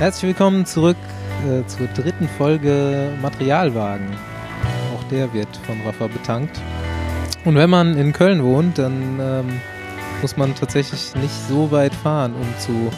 Herzlich 0.00 0.28
willkommen 0.28 0.64
zurück 0.64 0.96
äh, 1.46 1.62
zur 1.66 1.86
dritten 1.88 2.26
Folge 2.26 3.12
Materialwagen. 3.20 4.08
Auch 4.94 5.04
der 5.10 5.30
wird 5.34 5.54
von 5.66 5.78
Rafa 5.82 6.06
betankt. 6.06 6.58
Und 7.44 7.56
wenn 7.56 7.68
man 7.68 7.98
in 7.98 8.14
Köln 8.14 8.42
wohnt, 8.42 8.78
dann 8.78 9.20
ähm, 9.20 9.60
muss 10.22 10.38
man 10.38 10.54
tatsächlich 10.54 11.14
nicht 11.16 11.34
so 11.50 11.70
weit 11.70 11.94
fahren, 11.94 12.32
um 12.32 12.46
zu 12.58 12.90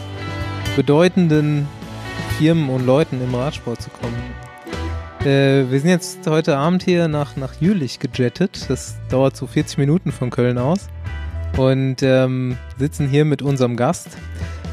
bedeutenden 0.76 1.66
Firmen 2.38 2.70
und 2.70 2.86
Leuten 2.86 3.20
im 3.20 3.34
Radsport 3.34 3.82
zu 3.82 3.90
kommen. 3.90 4.22
Äh, 5.22 5.68
wir 5.72 5.80
sind 5.80 5.90
jetzt 5.90 6.24
heute 6.28 6.56
Abend 6.56 6.84
hier 6.84 7.08
nach, 7.08 7.34
nach 7.34 7.54
Jülich 7.60 7.98
gejettet. 7.98 8.66
Das 8.68 8.94
dauert 9.08 9.36
so 9.36 9.48
40 9.48 9.76
Minuten 9.76 10.12
von 10.12 10.30
Köln 10.30 10.56
aus. 10.56 10.86
Und 11.56 11.96
ähm, 12.04 12.56
sitzen 12.78 13.08
hier 13.08 13.24
mit 13.24 13.42
unserem 13.42 13.74
Gast. 13.74 14.06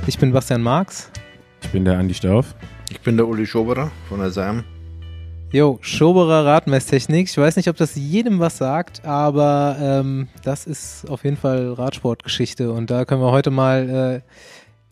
Ich 0.05 0.19
bin 0.19 0.31
Bastian 0.31 0.61
Marx. 0.61 1.09
Ich 1.61 1.69
bin 1.71 1.85
der 1.85 1.97
Andi 1.97 2.13
Stauf. 2.13 2.55
Ich 2.89 2.99
bin 3.01 3.17
der 3.17 3.27
Uli 3.27 3.45
Schoberer 3.45 3.91
von 4.07 4.19
der 4.19 4.31
SAM. 4.31 4.63
Jo, 5.51 5.79
Schoberer 5.81 6.45
Radmesstechnik. 6.45 7.27
Ich 7.27 7.37
weiß 7.37 7.55
nicht, 7.55 7.69
ob 7.69 7.75
das 7.75 7.95
jedem 7.95 8.39
was 8.39 8.57
sagt, 8.57 9.03
aber 9.03 9.77
ähm, 9.79 10.27
das 10.43 10.67
ist 10.67 11.09
auf 11.09 11.23
jeden 11.23 11.37
Fall 11.37 11.73
Radsportgeschichte 11.73 12.71
und 12.71 12.91
da 12.91 13.05
können 13.05 13.21
wir 13.21 13.31
heute 13.31 13.49
mal. 13.49 14.21
Äh, 14.25 14.33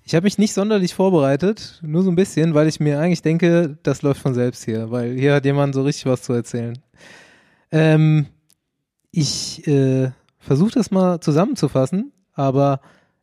ich 0.03 0.15
habe 0.15 0.23
mich 0.23 0.37
nicht 0.37 0.53
sonderlich 0.53 0.93
vorbereitet, 0.93 1.79
nur 1.83 2.01
so 2.01 2.09
ein 2.09 2.15
bisschen, 2.15 2.53
weil 2.53 2.67
ich 2.67 2.79
mir 2.79 2.99
eigentlich 2.99 3.21
denke, 3.21 3.77
das 3.83 4.03
läuft 4.03 4.21
von 4.21 4.33
selbst 4.33 4.63
hier, 4.63 4.89
weil 4.89 5.13
hier 5.13 5.33
hat 5.33 5.45
jemand 5.45 5.75
so 5.75 5.83
richtig 5.83 6.05
was 6.05 6.23
zu 6.23 6.31
erzählen. 6.31 6.77
Ähm, 7.71 8.27
ich 9.11 9.67
äh, 9.67 10.11
versuche 10.39 10.71
das 10.71 10.91
mal 10.91 11.19
zusammenzufassen, 11.19 12.13
aber 12.33 12.79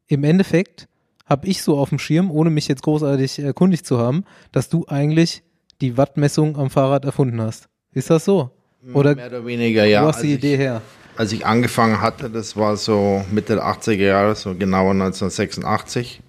im 0.07 0.25
Endeffekt 0.25 0.89
habe 1.27 1.47
ich 1.47 1.63
so 1.63 1.79
auf 1.79 1.89
dem 1.89 1.99
Schirm, 1.99 2.31
ohne 2.31 2.51
mich 2.51 2.69
jetzt 2.69 2.83
großartig 2.83 3.39
erkundigt 3.39 3.87
zu 3.87 3.99
haben, 3.99 4.25
dass 4.53 4.69
du 4.69 4.85
eigentlich 4.89 5.43
die 5.81 5.97
Wattmessung 5.97 6.57
am 6.57 6.71
Fahrrad 6.71 7.05
erfunden 7.05 7.41
hast. 7.41 7.69
Ist 7.93 8.11
das 8.11 8.25
so? 8.25 8.51
Oder 8.93 9.15
mehr 9.15 9.29
oder 9.29 9.47
weniger, 9.47 9.85
ja. 9.87 10.03
wo 10.03 10.09
hast 10.09 10.23
du 10.23 10.27
die 10.27 10.35
Als 10.35 10.39
Idee 10.39 10.55
ich, 10.55 10.61
her? 10.61 10.83
Als 11.17 11.33
ich 11.33 11.47
angefangen 11.47 12.01
hatte, 12.01 12.29
das 12.29 12.57
war 12.57 12.77
so 12.77 13.25
Mitte 13.31 13.55
der 13.55 13.65
80er 13.65 13.95
Jahre, 13.95 14.35
so 14.35 14.55
genauer 14.55 14.91
1986. 14.91 16.21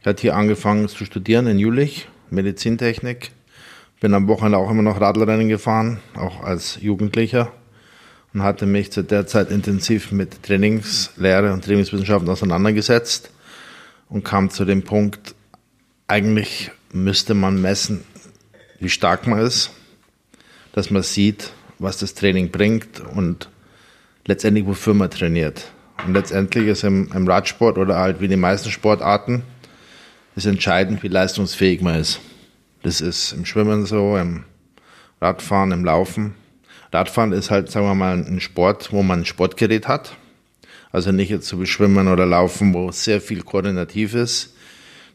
Ich 0.00 0.06
hatte 0.06 0.22
hier 0.22 0.36
angefangen 0.36 0.88
zu 0.88 1.04
studieren 1.04 1.46
in 1.46 1.58
Jülich, 1.58 2.08
Medizintechnik. 2.30 3.32
Bin 4.00 4.14
am 4.14 4.28
Wochenende 4.28 4.58
auch 4.58 4.70
immer 4.70 4.82
noch 4.82 5.00
Radlrennen 5.00 5.48
gefahren, 5.48 5.98
auch 6.14 6.42
als 6.42 6.80
Jugendlicher. 6.80 7.50
Und 8.32 8.44
hatte 8.44 8.64
mich 8.64 8.92
zu 8.92 9.02
der 9.02 9.26
Zeit 9.26 9.50
intensiv 9.50 10.12
mit 10.12 10.44
Trainingslehre 10.44 11.52
und 11.52 11.64
Trainingswissenschaften 11.64 12.30
auseinandergesetzt 12.30 13.30
und 14.10 14.24
kam 14.24 14.50
zu 14.50 14.64
dem 14.64 14.82
Punkt, 14.82 15.34
eigentlich 16.08 16.70
müsste 16.92 17.34
man 17.34 17.60
messen, 17.60 18.04
wie 18.80 18.88
stark 18.88 19.26
man 19.26 19.38
ist, 19.40 19.70
dass 20.72 20.90
man 20.90 21.02
sieht, 21.02 21.52
was 21.78 21.98
das 21.98 22.14
Training 22.14 22.50
bringt 22.50 23.00
und 23.00 23.48
letztendlich 24.26 24.66
wofür 24.66 24.94
man 24.94 25.10
trainiert. 25.10 25.70
Und 26.06 26.14
letztendlich 26.14 26.66
ist 26.66 26.84
im, 26.84 27.10
im 27.14 27.28
Radsport 27.28 27.78
oder 27.78 27.96
halt 27.96 28.20
wie 28.20 28.28
die 28.28 28.36
meisten 28.36 28.70
Sportarten 28.70 29.42
ist 30.36 30.46
entscheidend, 30.46 31.02
wie 31.02 31.08
leistungsfähig 31.08 31.80
man 31.80 32.00
ist. 32.00 32.20
Das 32.82 33.00
ist 33.00 33.32
im 33.32 33.44
Schwimmen 33.44 33.84
so, 33.84 34.16
im 34.16 34.44
Radfahren, 35.20 35.72
im 35.72 35.84
Laufen. 35.84 36.34
Radfahren 36.92 37.32
ist 37.32 37.50
halt, 37.50 37.70
sagen 37.70 37.86
wir 37.86 37.94
mal, 37.94 38.16
ein 38.16 38.40
Sport, 38.40 38.92
wo 38.92 39.02
man 39.02 39.20
ein 39.20 39.26
Sportgerät 39.26 39.86
hat. 39.86 40.16
Also 40.92 41.12
nicht 41.12 41.30
jetzt 41.30 41.46
so 41.48 41.60
wie 41.60 41.66
Schwimmen 41.66 42.08
oder 42.08 42.26
Laufen, 42.26 42.74
wo 42.74 42.90
sehr 42.90 43.20
viel 43.20 43.42
koordinativ 43.42 44.14
ist. 44.14 44.54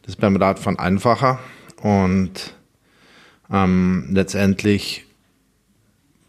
Das 0.04 0.16
ist 0.16 0.22
beim 0.22 0.36
Radfahren 0.36 0.80
einfacher 0.80 1.40
und 1.82 2.54
ähm, 3.52 4.08
letztendlich 4.12 5.04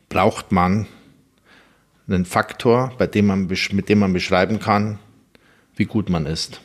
braucht 0.09 0.51
man 0.53 0.87
einen 2.09 2.25
Faktor, 2.25 2.93
bei 2.99 3.06
dem 3.06 3.27
man, 3.27 3.47
mit 3.73 3.89
dem 3.89 3.99
man 3.99 4.12
beschreiben 4.12 4.61
kann, 4.61 4.99
wie 5.77 5.85
gut 5.85 6.09
man 6.09 6.27
ist. 6.27 6.61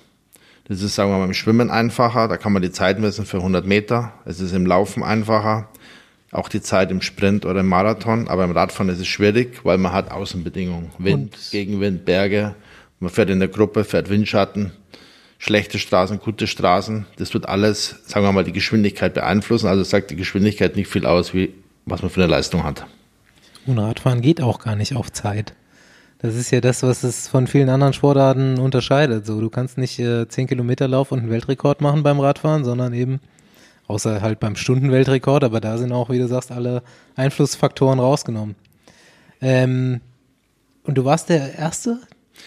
Das 0.65 0.81
ist, 0.81 0.95
sagen 0.95 1.11
wir 1.11 1.17
mal, 1.17 1.25
im 1.25 1.33
Schwimmen 1.33 1.69
einfacher, 1.69 2.27
da 2.27 2.37
kann 2.37 2.53
man 2.53 2.61
die 2.61 2.71
Zeit 2.71 2.99
messen 2.99 3.25
für 3.25 3.37
100 3.37 3.65
Meter. 3.65 4.13
Es 4.25 4.39
ist 4.39 4.53
im 4.53 4.65
Laufen 4.65 5.03
einfacher, 5.03 5.67
auch 6.31 6.47
die 6.47 6.61
Zeit 6.61 6.91
im 6.91 7.01
Sprint 7.01 7.45
oder 7.45 7.59
im 7.59 7.67
Marathon, 7.67 8.27
aber 8.29 8.45
im 8.45 8.51
Radfahren 8.51 8.89
ist 8.89 8.99
es 8.99 9.07
schwierig, 9.07 9.65
weil 9.65 9.77
man 9.77 9.91
hat 9.91 10.11
Außenbedingungen. 10.11 10.91
Wind, 10.97 11.33
Und- 11.35 11.51
Gegenwind, 11.51 12.05
Berge, 12.05 12.55
man 13.01 13.09
fährt 13.09 13.29
in 13.29 13.39
der 13.39 13.49
Gruppe, 13.49 13.83
fährt 13.83 14.09
Windschatten, 14.09 14.71
schlechte 15.39 15.79
Straßen, 15.79 16.19
gute 16.19 16.47
Straßen. 16.47 17.07
Das 17.17 17.33
wird 17.33 17.49
alles, 17.49 17.95
sagen 18.05 18.25
wir 18.25 18.31
mal, 18.31 18.43
die 18.43 18.53
Geschwindigkeit 18.53 19.13
beeinflussen. 19.15 19.67
Also 19.67 19.83
sagt 19.83 20.11
die 20.11 20.15
Geschwindigkeit 20.15 20.75
nicht 20.75 20.87
viel 20.87 21.05
aus, 21.05 21.33
wie 21.33 21.53
was 21.85 22.03
man 22.03 22.11
für 22.11 22.21
eine 22.21 22.31
Leistung 22.31 22.63
hat. 22.63 22.85
Und 23.65 23.79
Radfahren 23.79 24.21
geht 24.21 24.39
auch 24.39 24.59
gar 24.59 24.75
nicht 24.75 24.95
auf 24.95 25.11
Zeit. 25.11 25.55
Das 26.19 26.35
ist 26.35 26.51
ja 26.51 26.61
das, 26.61 26.83
was 26.83 27.01
es 27.01 27.27
von 27.27 27.47
vielen 27.47 27.69
anderen 27.69 27.93
Sportarten 27.93 28.59
unterscheidet. 28.59 29.25
So, 29.25 29.41
du 29.41 29.49
kannst 29.49 29.79
nicht 29.79 29.97
äh, 29.97 30.27
10 30.27 30.45
Kilometer 30.45 30.87
Lauf 30.87 31.11
und 31.11 31.19
einen 31.19 31.31
Weltrekord 31.31 31.81
machen 31.81 32.03
beim 32.03 32.19
Radfahren, 32.19 32.63
sondern 32.63 32.93
eben, 32.93 33.19
außer 33.87 34.21
halt 34.21 34.39
beim 34.39 34.55
Stundenweltrekord, 34.55 35.43
aber 35.43 35.59
da 35.59 35.79
sind 35.79 35.91
auch, 35.91 36.11
wie 36.11 36.19
du 36.19 36.27
sagst, 36.27 36.51
alle 36.51 36.83
Einflussfaktoren 37.15 37.99
rausgenommen. 37.99 38.55
Ähm, 39.41 40.01
und 40.83 40.95
du 40.99 41.05
warst 41.05 41.29
der 41.29 41.57
Erste, 41.57 41.99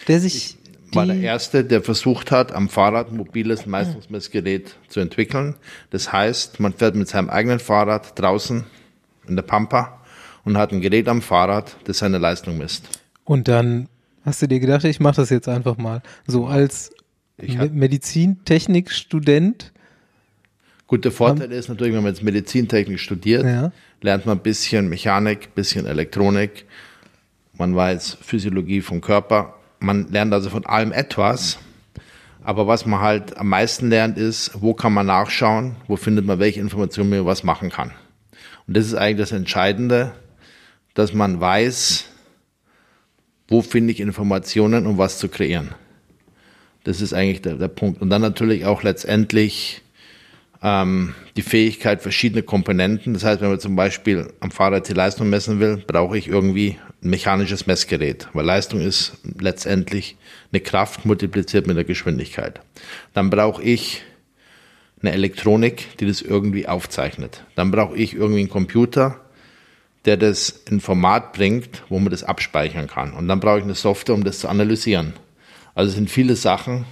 der 0.07 0.19
sich 0.19 0.57
die, 0.91 0.95
war 0.95 1.05
der 1.05 1.17
Erste, 1.17 1.63
der 1.63 1.81
versucht 1.81 2.31
hat, 2.31 2.53
am 2.53 2.69
Fahrrad 2.69 3.11
ein 3.11 3.17
mobiles 3.17 3.65
Leistungsmessgerät 3.65 4.75
zu 4.87 4.99
entwickeln. 4.99 5.55
Das 5.89 6.13
heißt, 6.13 6.59
man 6.59 6.73
fährt 6.73 6.95
mit 6.95 7.07
seinem 7.07 7.29
eigenen 7.29 7.59
Fahrrad 7.59 8.17
draußen 8.19 8.63
in 9.27 9.35
der 9.35 9.43
Pampa 9.43 9.99
und 10.45 10.57
hat 10.57 10.71
ein 10.71 10.81
Gerät 10.81 11.07
am 11.07 11.21
Fahrrad, 11.21 11.75
das 11.85 11.97
seine 11.97 12.17
Leistung 12.17 12.57
misst. 12.57 12.85
Und 13.23 13.47
dann 13.47 13.89
hast 14.23 14.41
du 14.41 14.47
dir 14.47 14.59
gedacht, 14.59 14.83
ich 14.85 14.99
mache 14.99 15.17
das 15.17 15.29
jetzt 15.31 15.49
einfach 15.49 15.77
mal. 15.77 16.01
So 16.27 16.45
als 16.45 16.91
Ich 17.37 17.57
Medizintechnik-Student. 17.57 19.73
Gut, 20.87 21.03
der 21.03 21.11
Vorteil 21.11 21.51
ist 21.51 21.67
natürlich, 21.67 21.93
wenn 21.95 22.03
man 22.03 22.13
jetzt 22.13 22.23
Medizintechnik 22.23 22.99
studiert, 22.99 23.43
Ja. 23.43 23.71
lernt 24.01 24.27
man 24.27 24.37
ein 24.37 24.43
bisschen 24.43 24.87
Mechanik, 24.87 25.47
ein 25.47 25.55
bisschen 25.55 25.87
Elektronik, 25.87 26.65
man 27.57 27.75
weiß 27.75 28.17
Physiologie 28.21 28.81
vom 28.81 29.01
Körper, 29.01 29.54
man 29.79 30.11
lernt 30.11 30.33
also 30.33 30.49
von 30.49 30.65
allem 30.65 30.91
etwas. 30.91 31.59
Aber 32.43 32.67
was 32.67 32.85
man 32.85 32.99
halt 32.99 33.37
am 33.37 33.49
meisten 33.49 33.89
lernt, 33.89 34.17
ist, 34.17 34.51
wo 34.61 34.75
kann 34.75 34.93
man 34.93 35.07
nachschauen, 35.07 35.77
wo 35.87 35.95
findet 35.95 36.25
man 36.25 36.37
welche 36.39 36.59
Informationen, 36.59 37.11
wie 37.11 37.17
man 37.17 37.25
was 37.25 37.43
machen 37.43 37.71
kann. 37.71 37.91
Und 38.67 38.77
das 38.77 38.85
ist 38.85 38.93
eigentlich 38.93 39.17
das 39.17 39.31
Entscheidende, 39.31 40.13
dass 40.93 41.13
man 41.13 41.39
weiß, 41.39 42.05
wo 43.47 43.61
finde 43.61 43.93
ich 43.93 43.99
Informationen, 43.99 44.85
um 44.85 44.97
was 44.97 45.17
zu 45.17 45.27
kreieren. 45.27 45.73
Das 46.83 47.01
ist 47.01 47.13
eigentlich 47.13 47.41
der, 47.41 47.55
der 47.55 47.67
Punkt. 47.67 48.01
Und 48.01 48.11
dann 48.11 48.21
natürlich 48.21 48.65
auch 48.65 48.83
letztendlich 48.83 49.81
ähm, 50.61 51.15
die 51.35 51.41
Fähigkeit, 51.41 52.01
verschiedene 52.01 52.43
Komponenten. 52.43 53.13
Das 53.13 53.23
heißt, 53.23 53.41
wenn 53.41 53.49
man 53.49 53.59
zum 53.59 53.75
Beispiel 53.75 54.31
am 54.39 54.51
Fahrrad 54.51 54.87
die 54.87 54.93
Leistung 54.93 55.29
messen 55.29 55.59
will, 55.59 55.83
brauche 55.85 56.17
ich 56.17 56.27
irgendwie 56.27 56.77
ein 57.05 57.09
mechanisches 57.09 57.67
Messgerät, 57.67 58.27
weil 58.33 58.45
Leistung 58.45 58.81
ist 58.81 59.13
letztendlich 59.39 60.17
eine 60.51 60.59
Kraft 60.59 61.05
multipliziert 61.05 61.67
mit 61.67 61.77
der 61.77 61.83
Geschwindigkeit. 61.83 62.59
Dann 63.13 63.29
brauche 63.29 63.61
ich 63.61 64.01
eine 65.01 65.11
Elektronik, 65.11 65.97
die 65.99 66.07
das 66.07 66.21
irgendwie 66.21 66.67
aufzeichnet. 66.67 67.43
Dann 67.55 67.69
brauche 67.69 67.95
ich 67.95 68.15
irgendwie 68.15 68.39
einen 68.39 68.49
Computer, 68.49 69.19
der 70.05 70.17
das 70.17 70.49
in 70.49 70.81
Format 70.81 71.33
bringt, 71.33 71.83
wo 71.89 71.99
man 71.99 72.09
das 72.09 72.23
abspeichern 72.23 72.87
kann. 72.87 73.13
Und 73.13 73.27
dann 73.27 73.39
brauche 73.39 73.59
ich 73.59 73.63
eine 73.63 73.75
Software, 73.75 74.15
um 74.15 74.23
das 74.23 74.39
zu 74.39 74.47
analysieren. 74.47 75.13
Also 75.75 75.89
es 75.89 75.95
sind 75.95 76.09
viele 76.09 76.35
Sachen, 76.35 76.85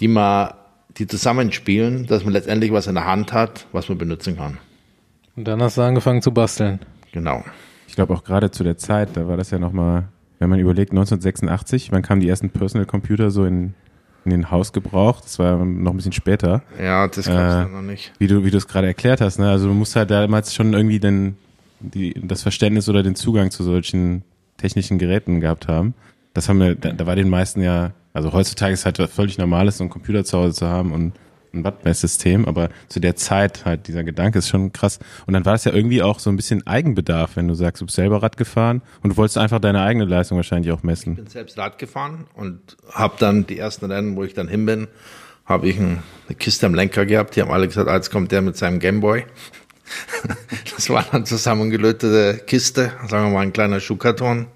die 0.00 0.08
man, 0.08 0.54
die 0.98 1.06
zusammenspielen, 1.06 2.06
dass 2.06 2.24
man 2.24 2.32
letztendlich 2.32 2.72
was 2.72 2.88
in 2.88 2.94
der 2.94 3.06
Hand 3.06 3.32
hat, 3.32 3.66
was 3.72 3.88
man 3.88 3.98
benutzen 3.98 4.36
kann. 4.36 4.58
Und 5.36 5.46
dann 5.46 5.62
hast 5.62 5.76
du 5.76 5.82
angefangen 5.82 6.22
zu 6.22 6.32
basteln. 6.32 6.80
Genau. 7.12 7.44
Ich 7.88 7.94
glaube 7.94 8.14
auch 8.14 8.24
gerade 8.24 8.50
zu 8.50 8.64
der 8.64 8.76
Zeit, 8.76 9.10
da 9.14 9.28
war 9.28 9.36
das 9.36 9.50
ja 9.50 9.58
nochmal, 9.58 10.04
wenn 10.38 10.50
man 10.50 10.58
überlegt, 10.58 10.90
1986, 10.92 11.92
wann 11.92 12.02
kamen 12.02 12.20
die 12.20 12.28
ersten 12.28 12.50
Personal 12.50 12.86
Computer 12.86 13.30
so 13.30 13.44
in, 13.44 13.74
in 14.24 14.30
den 14.30 14.50
Hausgebrauch? 14.50 15.20
Das 15.20 15.38
war 15.38 15.56
noch 15.64 15.92
ein 15.92 15.96
bisschen 15.96 16.12
später. 16.12 16.62
Ja, 16.80 17.06
das 17.08 17.26
gab 17.26 17.34
es 17.48 17.54
Äh, 17.54 17.58
dann 17.64 17.72
noch 17.72 17.82
nicht. 17.82 18.12
Wie 18.18 18.26
du, 18.26 18.44
wie 18.44 18.50
du 18.50 18.56
es 18.58 18.66
gerade 18.66 18.86
erklärt 18.86 19.20
hast, 19.20 19.38
ne? 19.38 19.48
Also 19.50 19.68
du 19.68 19.74
musst 19.74 19.96
halt 19.96 20.10
damals 20.10 20.54
schon 20.54 20.72
irgendwie 20.72 20.98
den, 20.98 21.36
die, 21.80 22.14
das 22.22 22.42
Verständnis 22.42 22.88
oder 22.88 23.02
den 23.02 23.14
Zugang 23.14 23.50
zu 23.50 23.62
solchen 23.62 24.22
technischen 24.56 24.98
Geräten 24.98 25.40
gehabt 25.40 25.68
haben. 25.68 25.94
Das 26.32 26.48
haben 26.48 26.58
wir, 26.58 26.74
da, 26.74 26.92
da 26.92 27.06
war 27.06 27.16
den 27.16 27.28
meisten 27.28 27.60
ja, 27.62 27.92
also 28.12 28.32
heutzutage 28.32 28.72
ist 28.72 28.84
halt 28.86 28.96
völlig 29.10 29.38
normal, 29.38 29.70
so 29.70 29.84
einen 29.84 29.90
Computer 29.90 30.24
zu 30.24 30.38
Hause 30.38 30.54
zu 30.54 30.66
haben 30.66 30.92
und 30.92 31.12
ein 31.54 31.64
Wattmesssystem, 31.64 32.46
aber 32.46 32.68
zu 32.88 33.00
der 33.00 33.16
Zeit 33.16 33.64
halt 33.64 33.88
dieser 33.88 34.04
Gedanke 34.04 34.38
ist 34.38 34.48
schon 34.48 34.72
krass. 34.72 34.98
Und 35.26 35.34
dann 35.34 35.44
war 35.44 35.54
es 35.54 35.64
ja 35.64 35.72
irgendwie 35.72 36.02
auch 36.02 36.18
so 36.18 36.30
ein 36.30 36.36
bisschen 36.36 36.66
Eigenbedarf, 36.66 37.36
wenn 37.36 37.48
du 37.48 37.54
sagst, 37.54 37.80
du 37.80 37.86
bist 37.86 37.96
selber 37.96 38.22
Rad 38.22 38.36
gefahren 38.36 38.82
und 39.02 39.10
du 39.10 39.16
wolltest 39.16 39.38
einfach 39.38 39.60
deine 39.60 39.82
eigene 39.82 40.04
Leistung 40.04 40.36
wahrscheinlich 40.36 40.72
auch 40.72 40.82
messen. 40.82 41.16
bin 41.16 41.26
selbst 41.26 41.58
Rad 41.58 41.78
gefahren 41.78 42.26
und 42.34 42.76
habe 42.90 43.14
dann 43.18 43.46
die 43.46 43.58
ersten 43.58 43.90
Rennen, 43.90 44.16
wo 44.16 44.24
ich 44.24 44.34
dann 44.34 44.48
hin 44.48 44.66
bin, 44.66 44.88
habe 45.44 45.68
ich 45.68 45.78
ein, 45.78 46.02
eine 46.26 46.36
Kiste 46.36 46.66
am 46.66 46.74
Lenker 46.74 47.06
gehabt. 47.06 47.36
Die 47.36 47.42
haben 47.42 47.50
alle 47.50 47.66
gesagt, 47.66 47.88
ah, 47.88 47.94
jetzt 47.94 48.10
kommt 48.10 48.32
der 48.32 48.42
mit 48.42 48.56
seinem 48.56 48.78
Gameboy. 48.78 49.24
das 50.74 50.88
war 50.90 51.04
dann 51.10 51.26
zusammengelötete 51.26 52.42
Kiste, 52.46 52.92
sagen 53.08 53.26
wir 53.26 53.34
mal 53.34 53.40
ein 53.40 53.52
kleiner 53.52 53.80
Schuhkarton. 53.80 54.46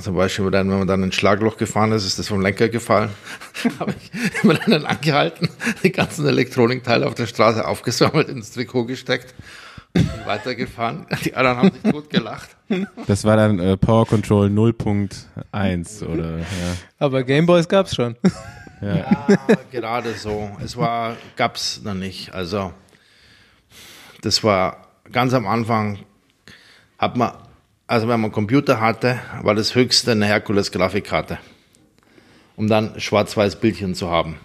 Zum 0.00 0.14
Beispiel, 0.14 0.50
wenn 0.50 0.66
man 0.68 0.86
dann 0.86 1.02
ins 1.02 1.14
Schlagloch 1.14 1.56
gefahren 1.56 1.92
ist, 1.92 2.06
ist 2.06 2.18
das 2.18 2.28
vom 2.28 2.40
Lenker 2.40 2.68
gefallen. 2.68 3.10
habe 3.78 3.94
ich 3.98 4.42
immer 4.42 4.54
dann 4.54 4.86
angehalten, 4.86 5.48
die 5.82 5.92
ganzen 5.92 6.26
Elektronikteile 6.26 7.06
auf 7.06 7.14
der 7.14 7.26
Straße 7.26 7.66
aufgesammelt, 7.66 8.28
ins 8.28 8.52
Trikot 8.52 8.86
gesteckt 8.86 9.34
und 9.94 10.26
weitergefahren. 10.26 11.06
Die 11.24 11.34
anderen 11.34 11.56
haben 11.58 11.70
sich 11.72 11.92
gut 11.92 12.10
gelacht. 12.10 12.56
Das 13.06 13.24
war 13.24 13.36
dann 13.36 13.58
äh, 13.58 13.76
Power 13.76 14.06
Control 14.06 14.48
0.1 14.48 16.06
oder 16.06 16.38
ja. 16.38 16.44
Aber 16.98 17.22
Gameboys 17.22 17.68
gab's 17.68 17.94
schon. 17.94 18.16
Ja. 18.80 18.96
ja, 18.96 19.38
gerade 19.70 20.14
so. 20.14 20.50
Es 20.64 20.76
war, 20.76 21.16
gab's 21.36 21.82
noch 21.84 21.94
nicht. 21.94 22.34
Also, 22.34 22.72
das 24.22 24.42
war 24.42 24.88
ganz 25.10 25.34
am 25.34 25.46
Anfang, 25.46 25.98
hat 26.98 27.16
man 27.16 27.32
also 27.92 28.08
wenn 28.08 28.20
man 28.20 28.30
einen 28.30 28.32
Computer 28.32 28.80
hatte, 28.80 29.20
war 29.42 29.54
das 29.54 29.74
höchste 29.74 30.12
eine 30.12 30.24
Herkules-Grafikkarte, 30.24 31.36
um 32.56 32.66
dann 32.66 32.98
schwarz-weiß 32.98 33.56
Bildchen 33.56 33.94
zu 33.94 34.08
haben. 34.08 34.36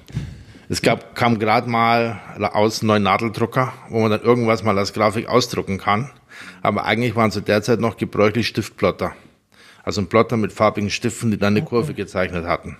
Es 0.67 0.81
gab, 0.81 1.15
kam 1.15 1.39
gerade 1.39 1.69
mal 1.69 2.19
aus 2.51 2.81
neuen 2.81 3.03
Nadeldrucker, 3.03 3.71
wo 3.87 4.01
man 4.01 4.11
dann 4.11 4.21
irgendwas 4.21 4.63
mal 4.63 4.77
als 4.77 4.91
Grafik 4.91 5.29
ausdrucken 5.29 5.77
kann. 5.77 6.09
Aber 6.61 6.83
eigentlich 6.83 7.15
waren 7.15 7.31
zu 7.31 7.39
der 7.39 7.61
Zeit 7.61 7.79
noch 7.79 7.95
gebräuchlich 7.95 8.49
Stiftplotter. 8.49 9.15
Also 9.81 10.01
ein 10.01 10.09
Plotter 10.09 10.35
mit 10.35 10.51
farbigen 10.51 10.89
Stiften, 10.89 11.31
die 11.31 11.37
dann 11.37 11.55
eine 11.55 11.63
Kurve 11.63 11.93
gezeichnet 11.93 12.45
hatten. 12.45 12.75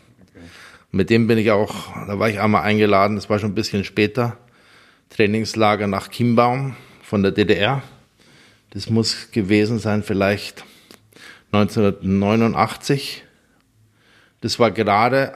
Mit 0.92 1.10
dem 1.10 1.28
bin 1.28 1.38
ich 1.38 1.50
auch, 1.50 1.96
da 2.08 2.20
war 2.20 2.30
ich 2.30 2.42
einmal 2.42 2.64
eingeladen, 2.64 3.16
das 3.16 3.30
war 3.30 3.40
schon 3.40 3.52
ein 3.52 3.56
bisschen 3.56 3.86
später, 3.86 4.36
Trainingslager 5.12 5.88
nach 5.88 6.10
Chiembaum 6.10 6.76
von 7.04 7.24
der 7.24 7.32
DDR. 7.32 7.84
Das 8.78 8.92
muss 8.92 9.32
gewesen 9.32 9.80
sein 9.80 10.04
vielleicht 10.04 10.64
1989. 11.52 13.24
Das 14.42 14.60
war 14.60 14.70
gerade 14.70 15.34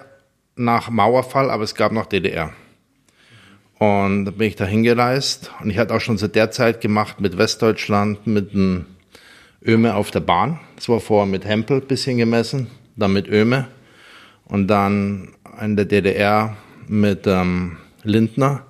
nach 0.55 0.91
Mauerfall, 0.91 1.49
aber 1.49 1.63
es 1.63 1.73
gab 1.73 1.91
noch 1.91 2.05
DDR. 2.05 2.53
Und 3.79 4.25
da 4.25 4.29
bin 4.29 4.47
ich 4.47 4.57
da 4.57 4.65
hingereist 4.65 5.49
und 5.59 5.71
ich 5.71 5.79
hatte 5.79 5.95
auch 5.95 6.01
schon 6.01 6.19
zu 6.19 6.27
der 6.27 6.51
Zeit 6.51 6.81
gemacht 6.81 7.19
mit 7.19 7.35
Westdeutschland, 7.35 8.27
mit 8.27 8.53
einem 8.53 8.85
Öme 9.65 9.95
auf 9.95 10.11
der 10.11 10.19
Bahn. 10.19 10.59
Das 10.75 10.87
war 10.87 10.99
vorher 10.99 11.25
mit 11.25 11.43
Hempel 11.43 11.77
ein 11.77 11.87
bisschen 11.87 12.19
gemessen, 12.19 12.67
dann 12.95 13.11
mit 13.11 13.27
Öme 13.27 13.69
und 14.45 14.67
dann 14.67 15.29
in 15.59 15.75
der 15.75 15.85
DDR 15.85 16.57
mit 16.87 17.25
ähm, 17.25 17.77
Lindner. 18.03 18.67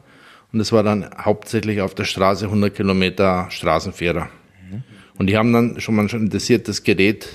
Und 0.53 0.59
das 0.59 0.71
war 0.71 0.83
dann 0.83 1.09
hauptsächlich 1.17 1.81
auf 1.81 1.94
der 1.94 2.06
Straße 2.06 2.45
100 2.45 2.74
Kilometer 2.74 3.47
Straßenvierer. 3.50 4.29
Und 5.21 5.27
die 5.27 5.38
haben 5.38 5.53
dann 5.53 5.79
schon 5.79 5.94
mal 5.94 6.09
schon 6.09 6.21
interessiert, 6.21 6.68
das 6.68 6.81
Gerät 6.81 7.27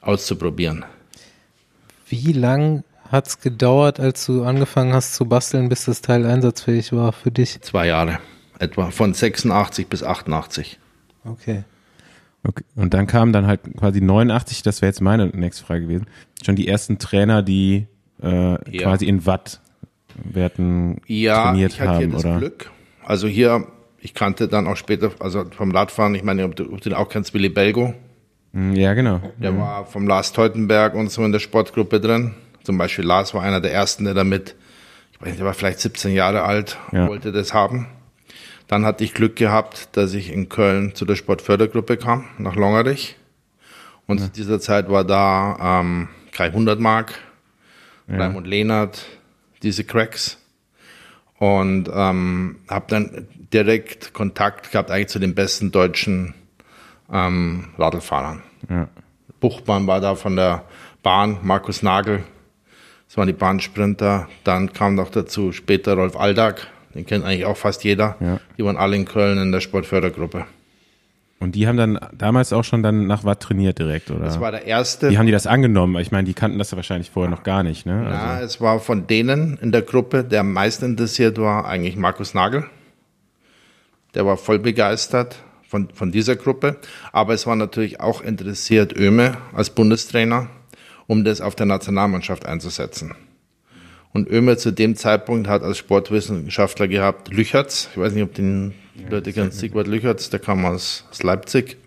auszuprobieren. 0.00 0.86
Wie 2.08 2.32
lang 2.32 2.82
hat 3.10 3.26
es 3.26 3.40
gedauert, 3.40 4.00
als 4.00 4.24
du 4.24 4.44
angefangen 4.44 4.94
hast 4.94 5.14
zu 5.14 5.26
basteln, 5.26 5.68
bis 5.68 5.84
das 5.84 6.00
Teil 6.00 6.24
einsatzfähig 6.24 6.94
war 6.94 7.12
für 7.12 7.30
dich? 7.30 7.60
Zwei 7.60 7.88
Jahre 7.88 8.20
etwa, 8.58 8.90
von 8.90 9.12
86 9.12 9.86
bis 9.86 10.02
88. 10.02 10.78
Okay. 11.26 11.64
okay. 12.42 12.64
Und 12.74 12.94
dann 12.94 13.06
kam 13.06 13.34
dann 13.34 13.46
halt 13.46 13.60
quasi 13.76 14.00
89, 14.00 14.62
das 14.62 14.80
wäre 14.80 14.88
jetzt 14.88 15.02
meine 15.02 15.26
nächste 15.26 15.66
Frage 15.66 15.82
gewesen, 15.82 16.06
schon 16.42 16.56
die 16.56 16.68
ersten 16.68 16.98
Trainer, 16.98 17.42
die 17.42 17.86
äh, 18.22 18.52
ja. 18.74 18.82
quasi 18.84 19.04
in 19.04 19.26
Wattwerten 19.26 21.02
ja, 21.06 21.50
trainiert 21.50 21.74
ich 21.74 21.80
hatte 21.82 21.90
haben, 21.90 21.98
hier 21.98 22.08
das 22.08 22.24
oder? 22.24 22.38
Glück. 22.38 22.70
Also 23.04 23.28
hier 23.28 23.66
ich 24.02 24.14
kannte 24.14 24.48
dann 24.48 24.66
auch 24.66 24.76
später, 24.76 25.12
also 25.20 25.44
vom 25.56 25.70
Radfahren, 25.70 26.14
ich 26.16 26.24
meine, 26.24 26.44
ob 26.44 26.56
du, 26.56 26.64
ob 26.64 26.80
du 26.80 26.90
den 26.90 26.94
auch 26.94 27.08
kennst, 27.08 27.34
Willy 27.34 27.48
Belgo. 27.48 27.94
Hm, 28.52 28.74
ja, 28.74 28.94
genau. 28.94 29.20
Der 29.38 29.52
mhm. 29.52 29.60
war 29.60 29.86
vom 29.86 30.08
Lars 30.08 30.32
Teutenberg 30.32 30.94
und 30.94 31.10
so 31.10 31.24
in 31.24 31.30
der 31.30 31.38
Sportgruppe 31.38 32.00
drin. 32.00 32.34
Zum 32.64 32.78
Beispiel 32.78 33.04
Lars 33.04 33.32
war 33.32 33.42
einer 33.42 33.60
der 33.60 33.72
ersten, 33.72 34.04
der 34.04 34.14
damit, 34.14 34.56
ich 35.12 35.20
weiß 35.20 35.28
nicht, 35.28 35.38
der 35.38 35.46
war 35.46 35.54
vielleicht 35.54 35.78
17 35.78 36.12
Jahre 36.12 36.42
alt, 36.42 36.78
ja. 36.90 37.08
wollte 37.08 37.30
das 37.30 37.54
haben. 37.54 37.86
Dann 38.66 38.84
hatte 38.84 39.04
ich 39.04 39.14
Glück 39.14 39.36
gehabt, 39.36 39.96
dass 39.96 40.14
ich 40.14 40.32
in 40.32 40.48
Köln 40.48 40.96
zu 40.96 41.04
der 41.04 41.14
Sportfördergruppe 41.14 41.96
kam, 41.96 42.24
nach 42.38 42.56
Longerich. 42.56 43.16
Und 44.06 44.18
ja. 44.18 44.26
zu 44.26 44.32
dieser 44.32 44.58
Zeit 44.58 44.90
war 44.90 45.04
da 45.04 45.80
ähm, 45.80 46.08
Kai 46.32 46.50
Hundertmark, 46.50 47.14
ja. 48.08 48.16
Raimund 48.16 48.48
Lehnert, 48.48 49.06
diese 49.62 49.84
Cracks. 49.84 50.38
Und 51.38 51.88
ähm, 51.92 52.60
habe 52.68 52.86
dann 52.88 53.28
direkt 53.52 54.12
Kontakt 54.12 54.72
gehabt 54.72 54.90
eigentlich 54.90 55.08
zu 55.08 55.18
den 55.18 55.34
besten 55.34 55.70
deutschen 55.70 56.34
ähm, 57.12 57.68
Radlfahrern. 57.78 58.42
Ja. 58.68 58.88
Buchmann 59.40 59.86
war 59.86 60.00
da 60.00 60.14
von 60.14 60.36
der 60.36 60.64
Bahn, 61.02 61.38
Markus 61.42 61.82
Nagel, 61.82 62.22
das 63.08 63.16
waren 63.18 63.26
die 63.26 63.34
Bahnsprinter. 63.34 64.28
Dann 64.44 64.72
kam 64.72 64.94
noch 64.94 65.10
dazu 65.10 65.52
später 65.52 65.94
Rolf 65.94 66.16
Aldag, 66.16 66.66
den 66.94 67.04
kennt 67.04 67.24
eigentlich 67.24 67.44
auch 67.44 67.56
fast 67.56 67.84
jeder. 67.84 68.16
Ja. 68.20 68.40
Die 68.56 68.64
waren 68.64 68.76
alle 68.76 68.96
in 68.96 69.04
Köln 69.04 69.38
in 69.38 69.52
der 69.52 69.60
Sportfördergruppe. 69.60 70.46
Und 71.38 71.56
die 71.56 71.66
haben 71.66 71.76
dann 71.76 71.98
damals 72.16 72.52
auch 72.52 72.62
schon 72.62 72.84
dann 72.84 73.08
nach 73.08 73.24
Watt 73.24 73.40
trainiert 73.40 73.78
direkt, 73.78 74.12
oder? 74.12 74.24
Das 74.24 74.40
war 74.40 74.52
der 74.52 74.64
erste. 74.64 75.10
Wie 75.10 75.18
haben 75.18 75.26
die 75.26 75.32
das 75.32 75.48
angenommen? 75.48 76.00
Ich 76.00 76.12
meine, 76.12 76.24
die 76.24 76.34
kannten 76.34 76.56
das 76.58 76.70
ja 76.70 76.76
wahrscheinlich 76.76 77.10
vorher 77.10 77.28
noch 77.28 77.42
gar 77.42 77.64
nicht, 77.64 77.84
ne? 77.84 78.06
Also. 78.06 78.10
Ja, 78.10 78.40
es 78.40 78.60
war 78.60 78.78
von 78.78 79.08
denen 79.08 79.58
in 79.60 79.72
der 79.72 79.82
Gruppe, 79.82 80.22
der 80.22 80.40
am 80.40 80.52
meisten 80.52 80.84
interessiert 80.84 81.38
war, 81.38 81.66
eigentlich 81.66 81.96
Markus 81.96 82.32
Nagel. 82.32 82.64
Der 84.14 84.26
war 84.26 84.36
voll 84.36 84.58
begeistert 84.58 85.36
von, 85.66 85.88
von 85.94 86.12
dieser 86.12 86.36
Gruppe. 86.36 86.76
Aber 87.12 87.34
es 87.34 87.46
war 87.46 87.56
natürlich 87.56 88.00
auch 88.00 88.20
interessiert 88.20 88.94
Öme 88.96 89.38
als 89.54 89.70
Bundestrainer, 89.70 90.48
um 91.06 91.24
das 91.24 91.40
auf 91.40 91.54
der 91.54 91.66
Nationalmannschaft 91.66 92.46
einzusetzen. 92.46 93.14
Und 94.12 94.28
Ömer 94.28 94.58
zu 94.58 94.72
dem 94.72 94.94
Zeitpunkt 94.94 95.48
hat 95.48 95.62
als 95.62 95.78
Sportwissenschaftler 95.78 96.86
gehabt 96.86 97.32
Lüchertz. 97.32 97.88
Ich 97.92 97.98
weiß 97.98 98.12
nicht, 98.12 98.22
ob 98.22 98.34
den 98.34 98.74
ja, 98.94 99.08
Leute 99.08 99.32
kennen, 99.32 99.50
Sigwart 99.50 99.86
Lüchertz, 99.86 100.28
der 100.28 100.40
kam 100.40 100.66
aus, 100.66 101.06
aus 101.10 101.22
Leipzig. 101.22 101.78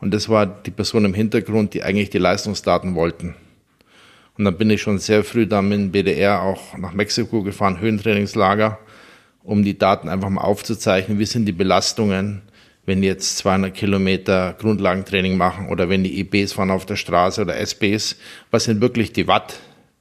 Und 0.00 0.14
das 0.14 0.30
war 0.30 0.46
die 0.46 0.70
Person 0.70 1.04
im 1.04 1.12
Hintergrund, 1.12 1.74
die 1.74 1.82
eigentlich 1.82 2.08
die 2.08 2.18
Leistungsdaten 2.18 2.94
wollten. 2.94 3.34
Und 4.38 4.44
dann 4.46 4.56
bin 4.56 4.70
ich 4.70 4.80
schon 4.80 4.98
sehr 4.98 5.22
früh 5.22 5.46
dann 5.46 5.68
mit 5.68 5.78
dem 5.78 5.92
BDR 5.92 6.40
auch 6.40 6.78
nach 6.78 6.94
Mexiko 6.94 7.42
gefahren, 7.42 7.78
Höhentrainingslager, 7.78 8.78
um 9.50 9.64
die 9.64 9.76
Daten 9.76 10.08
einfach 10.08 10.28
mal 10.28 10.42
aufzuzeichnen. 10.42 11.18
Wie 11.18 11.26
sind 11.26 11.44
die 11.44 11.52
Belastungen, 11.52 12.42
wenn 12.86 13.02
die 13.02 13.08
jetzt 13.08 13.38
200 13.38 13.74
Kilometer 13.74 14.54
Grundlagentraining 14.56 15.36
machen 15.36 15.70
oder 15.70 15.88
wenn 15.88 16.04
die 16.04 16.20
IBs 16.20 16.52
fahren 16.52 16.70
auf 16.70 16.86
der 16.86 16.94
Straße 16.94 17.42
oder 17.42 17.56
SBs? 17.56 18.14
Was 18.52 18.64
sind 18.64 18.80
wirklich 18.80 19.12
die 19.12 19.26
Watt, 19.26 19.58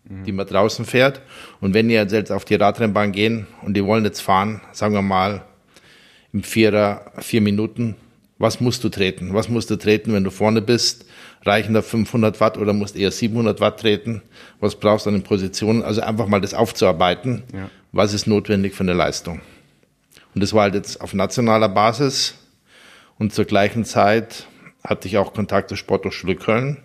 die 0.10 0.32
man 0.32 0.46
draußen 0.46 0.86
fährt. 0.86 1.22
Und 1.62 1.74
wenn 1.74 1.88
die 1.88 1.96
jetzt 1.96 2.32
auf 2.32 2.46
die 2.46 2.56
Radrennbahn 2.56 3.12
gehen 3.12 3.48
und 3.64 3.76
die 3.76 3.84
wollen 3.84 4.06
jetzt 4.06 4.22
fahren, 4.22 4.62
sagen 4.72 4.94
wir 4.94 5.02
mal, 5.02 5.44
im 6.32 6.44
Vierer, 6.44 7.12
vier 7.18 7.42
Minuten, 7.42 7.96
was 8.38 8.62
musst 8.62 8.84
du 8.84 8.90
treten? 8.90 9.34
Was 9.34 9.50
musst 9.50 9.70
du 9.70 9.76
treten, 9.76 10.14
wenn 10.14 10.24
du 10.24 10.32
vorne 10.32 10.62
bist? 10.62 11.06
Reichen 11.44 11.74
da 11.74 11.82
500 11.82 12.40
Watt 12.40 12.58
oder 12.58 12.74
musst 12.74 12.96
eher 12.96 13.12
700 13.12 13.60
Watt 13.60 13.80
treten? 13.80 14.22
Was 14.60 14.76
brauchst 14.76 15.06
du 15.06 15.10
an 15.10 15.16
den 15.16 15.24
Positionen? 15.24 15.84
Also 15.84 16.02
einfach 16.02 16.28
mal 16.28 16.40
das 16.40 16.54
aufzuarbeiten. 16.54 17.44
Ja. 17.54 17.70
Was 17.92 18.14
ist 18.14 18.28
notwendig 18.28 18.74
für 18.74 18.84
eine 18.84 18.94
Leistung? 18.94 19.42
Und 20.36 20.42
das 20.42 20.54
war 20.54 20.64
halt 20.64 20.76
jetzt 20.76 21.02
auf 21.02 21.14
nationaler 21.14 21.70
Basis. 21.70 22.36
Und 23.18 23.34
zur 23.34 23.46
gleichen 23.46 23.84
Zeit 23.84 24.48
hatte 24.84 25.08
ich 25.08 25.18
auch 25.18 25.34
Kontakt 25.34 25.70
zur 25.70 25.78
Sporthochschule 25.78 26.36
Köln 26.36 26.78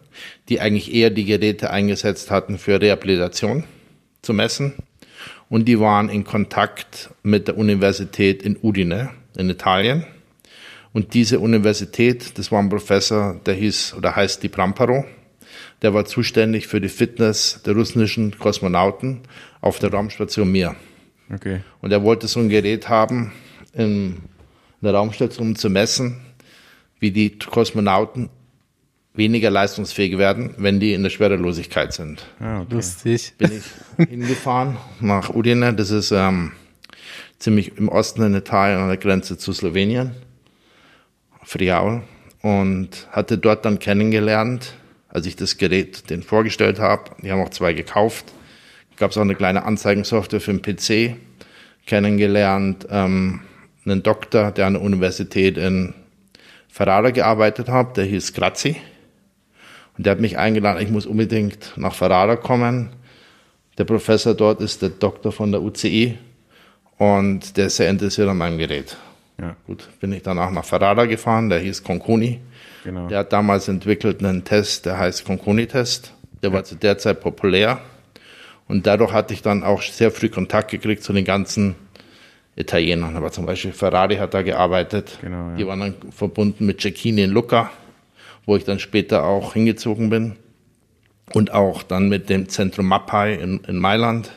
die 0.48 0.60
eigentlich 0.60 0.92
eher 0.94 1.10
die 1.10 1.24
Geräte 1.24 1.70
eingesetzt 1.70 2.30
hatten 2.30 2.58
für 2.58 2.80
Rehabilitation 2.80 3.64
zu 4.22 4.32
messen. 4.32 4.74
Und 5.48 5.66
die 5.66 5.78
waren 5.78 6.08
in 6.08 6.24
Kontakt 6.24 7.10
mit 7.22 7.48
der 7.48 7.58
Universität 7.58 8.42
in 8.42 8.56
Udine 8.62 9.10
in 9.36 9.50
Italien. 9.50 10.04
Und 10.92 11.14
diese 11.14 11.40
Universität, 11.40 12.38
das 12.38 12.52
war 12.52 12.60
ein 12.60 12.68
Professor, 12.68 13.40
der 13.44 13.54
hieß 13.54 13.94
oder 13.94 14.14
heißt 14.14 14.42
Di 14.42 14.48
Pramparo. 14.48 15.04
Der 15.82 15.92
war 15.92 16.04
zuständig 16.04 16.68
für 16.68 16.80
die 16.80 16.88
Fitness 16.88 17.60
der 17.66 17.74
russischen 17.74 18.38
Kosmonauten 18.38 19.22
auf 19.60 19.78
der 19.80 19.92
Raumstation 19.92 20.50
Mir. 20.50 20.76
Okay. 21.32 21.60
Und 21.80 21.92
er 21.92 22.02
wollte 22.02 22.28
so 22.28 22.40
ein 22.40 22.48
Gerät 22.48 22.88
haben 22.88 23.32
in 23.72 24.22
der 24.80 24.94
Raumstation, 24.94 25.48
um 25.48 25.56
zu 25.56 25.70
messen, 25.70 26.20
wie 27.00 27.10
die 27.10 27.38
Kosmonauten 27.38 28.30
weniger 29.14 29.50
leistungsfähig 29.50 30.18
werden, 30.18 30.54
wenn 30.58 30.80
die 30.80 30.92
in 30.92 31.02
der 31.02 31.10
Schwerelosigkeit 31.10 31.92
sind. 31.92 32.26
Ah, 32.40 32.60
okay. 32.60 32.74
Lustig. 32.74 33.34
Bin 33.38 33.52
ich 33.52 34.08
hingefahren 34.08 34.76
nach 35.00 35.30
Udine, 35.30 35.72
das 35.72 35.90
ist 35.90 36.10
ähm, 36.10 36.52
ziemlich 37.38 37.78
im 37.78 37.88
Osten 37.88 38.22
in 38.22 38.34
Italien 38.34 38.80
an 38.80 38.88
der 38.88 38.96
Grenze 38.96 39.38
zu 39.38 39.52
Slowenien, 39.52 40.12
Friaul, 41.44 42.02
und 42.42 43.08
hatte 43.10 43.38
dort 43.38 43.64
dann 43.64 43.78
kennengelernt, 43.78 44.74
als 45.08 45.26
ich 45.26 45.36
das 45.36 45.56
Gerät 45.56 46.10
den 46.10 46.22
vorgestellt 46.22 46.80
habe, 46.80 47.10
die 47.22 47.30
haben 47.30 47.40
auch 47.40 47.50
zwei 47.50 47.72
gekauft, 47.72 48.32
Gab 48.96 49.10
es 49.10 49.16
auch 49.16 49.22
eine 49.22 49.34
kleine 49.34 49.64
Anzeigensoftware 49.64 50.40
für 50.40 50.54
den 50.54 50.62
PC. 50.62 51.16
Kennengelernt 51.86 52.86
ähm, 52.90 53.40
einen 53.84 54.02
Doktor, 54.02 54.50
der 54.52 54.66
an 54.66 54.74
der 54.74 54.82
Universität 54.82 55.58
in 55.58 55.94
Ferrara 56.68 57.10
gearbeitet 57.10 57.68
hat, 57.68 57.96
der 57.96 58.04
hieß 58.04 58.32
Grazi. 58.32 58.76
Und 59.96 60.06
der 60.06 60.12
hat 60.12 60.20
mich 60.20 60.38
eingeladen, 60.38 60.82
ich 60.82 60.90
muss 60.90 61.06
unbedingt 61.06 61.72
nach 61.76 61.94
Ferrara 61.94 62.36
kommen. 62.36 62.90
Der 63.78 63.84
Professor 63.84 64.34
dort 64.34 64.60
ist 64.60 64.82
der 64.82 64.88
Doktor 64.88 65.32
von 65.32 65.52
der 65.52 65.62
UCI 65.62 66.18
und 66.98 67.56
der 67.56 67.66
ist 67.66 67.76
sehr 67.76 67.90
interessiert 67.90 68.28
an 68.28 68.38
meinem 68.38 68.58
Gerät. 68.58 68.96
Ja. 69.40 69.56
Gut, 69.66 69.88
bin 70.00 70.12
ich 70.12 70.22
danach 70.22 70.50
nach 70.50 70.64
Ferrara 70.64 71.06
gefahren, 71.06 71.48
der 71.48 71.58
hieß 71.58 71.82
Conconi. 71.82 72.40
Genau. 72.84 73.08
Der 73.08 73.20
hat 73.20 73.32
damals 73.32 73.68
entwickelt 73.68 74.22
einen 74.24 74.44
Test, 74.44 74.86
der 74.86 74.98
heißt 74.98 75.24
Conconi-Test. 75.24 76.12
Der 76.42 76.52
war 76.52 76.64
zu 76.64 76.74
der 76.76 76.98
Zeit 76.98 77.20
populär. 77.20 77.80
Und 78.66 78.86
dadurch 78.86 79.12
hatte 79.12 79.34
ich 79.34 79.42
dann 79.42 79.62
auch 79.62 79.82
sehr 79.82 80.10
früh 80.10 80.28
Kontakt 80.28 80.70
gekriegt 80.70 81.02
zu 81.02 81.12
den 81.12 81.24
ganzen 81.24 81.74
Italienern. 82.56 83.16
Aber 83.16 83.30
zum 83.30 83.46
Beispiel 83.46 83.72
Ferrari 83.72 84.16
hat 84.16 84.34
da 84.34 84.42
gearbeitet. 84.42 85.18
Genau, 85.20 85.50
ja. 85.50 85.56
Die 85.56 85.66
waren 85.66 85.80
dann 85.80 85.94
verbunden 86.10 86.66
mit 86.66 86.80
Cecchini 86.80 87.22
in 87.22 87.30
Lucca, 87.30 87.70
wo 88.46 88.56
ich 88.56 88.64
dann 88.64 88.78
später 88.78 89.24
auch 89.24 89.52
hingezogen 89.54 90.10
bin. 90.10 90.36
Und 91.32 91.52
auch 91.52 91.82
dann 91.82 92.08
mit 92.08 92.28
dem 92.28 92.48
Zentrum 92.48 92.86
Mappai 92.86 93.34
in, 93.34 93.60
in 93.66 93.76
Mailand. 93.76 94.30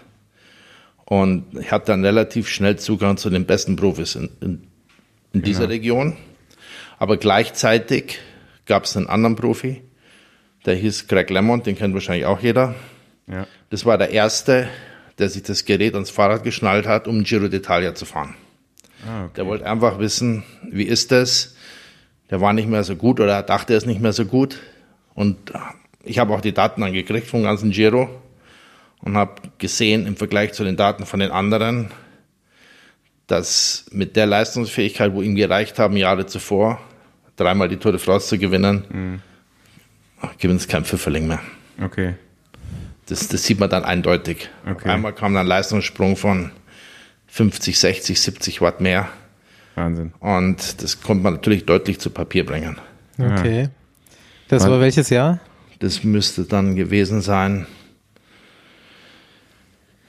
Und 1.06 1.46
ich 1.60 1.72
hatte 1.72 1.88
dann 1.88 2.04
relativ 2.04 2.50
schnell 2.50 2.78
Zugang 2.78 3.18
zu 3.18 3.30
den 3.30 3.46
besten 3.46 3.76
Profis 3.76 4.16
in, 4.16 4.30
in, 4.42 4.68
in 5.34 5.42
dieser 5.42 5.62
Genau. 5.62 5.74
Region. 5.74 6.18
Aber 7.00 7.18
gleichzeitig 7.18 8.20
gab 8.66 8.86
es 8.86 8.98
einen 8.98 9.08
anderen 9.08 9.36
Profi, 9.36 9.82
der 10.66 10.76
hieß 10.76 11.08
Greg 11.08 11.30
Lemont, 11.30 11.66
den 11.66 11.78
kennt 11.78 11.94
wahrscheinlich 11.94 12.26
auch 12.26 12.42
jeder. 12.42 12.76
Ja. 13.28 13.48
Das 13.70 13.86
war 13.86 13.98
der 13.98 14.12
erste, 14.12 14.70
der 15.20 15.30
sich 15.30 15.44
das 15.44 15.66
Gerät 15.66 15.94
ans 15.94 16.10
Fahrrad 16.10 16.44
geschnallt 16.44 16.88
hat, 16.88 17.08
um 17.08 17.24
Giro 17.24 17.46
d'Italia 17.46 17.94
zu 17.94 18.06
fahren. 18.06 18.36
Ah, 19.06 19.26
okay. 19.26 19.34
Der 19.38 19.46
wollte 19.46 19.66
einfach 19.66 20.00
wissen, 20.00 20.44
wie 20.70 20.84
ist 20.84 21.12
das? 21.12 21.56
Der 22.30 22.42
war 22.42 22.54
nicht 22.54 22.68
mehr 22.68 22.84
so 22.84 22.96
gut 22.96 23.20
oder 23.20 23.34
er 23.34 23.44
dachte, 23.44 23.74
er 23.74 23.78
ist 23.78 23.86
nicht 23.86 24.02
mehr 24.02 24.14
so 24.14 24.26
gut. 24.26 24.60
Und 25.14 25.38
ich 26.04 26.20
habe 26.20 26.34
auch 26.34 26.42
die 26.42 26.54
Daten 26.54 26.82
dann 26.82 26.94
gekriegt 26.94 27.28
vom 27.28 27.44
ganzen 27.44 27.72
Giro 27.72 28.10
und 29.02 29.16
habe 29.18 29.42
gesehen 29.58 30.08
im 30.08 30.16
Vergleich 30.16 30.54
zu 30.54 30.64
den 30.64 30.78
Daten 30.78 31.06
von 31.06 31.20
den 31.20 31.32
anderen, 31.32 31.92
dass 33.28 33.86
mit 33.92 34.16
der 34.16 34.26
Leistungsfähigkeit, 34.26 35.14
wo 35.14 35.22
ihm 35.22 35.36
gereicht 35.36 35.80
haben, 35.80 35.98
Jahre 35.98 36.26
zuvor, 36.26 36.80
dreimal 37.36 37.68
die 37.68 37.78
Tour 37.78 37.92
de 37.92 38.00
France 38.00 38.28
zu 38.28 38.38
gewinnen, 38.38 39.22
gewinnt 40.38 40.62
es 40.62 40.68
kein 40.68 40.86
Pfifferling 40.86 41.28
mehr. 41.28 41.42
Okay. 41.84 42.16
Das, 43.08 43.28
das 43.28 43.44
sieht 43.44 43.60
man 43.60 43.70
dann 43.70 43.84
eindeutig. 43.84 44.50
Okay. 44.70 44.90
einmal 44.90 45.14
kam 45.14 45.34
dann 45.34 45.42
ein 45.42 45.48
Leistungssprung 45.48 46.18
von 46.18 46.52
50, 47.28 47.80
60, 47.80 48.22
70 48.22 48.62
Watt 48.62 48.82
mehr. 48.82 49.10
Wahnsinn. 49.76 50.14
Und 50.20 50.82
das 50.82 51.02
konnte 51.02 51.24
man 51.24 51.34
natürlich 51.34 51.66
deutlich 51.66 52.00
zu 52.00 52.10
Papier 52.10 52.46
bringen. 52.46 52.78
Okay. 53.20 53.70
Das 54.48 54.68
war 54.68 54.80
welches 54.80 55.10
Jahr? 55.10 55.40
Das 55.80 56.04
müsste 56.04 56.44
dann 56.46 56.76
gewesen 56.76 57.22
sein, 57.22 57.68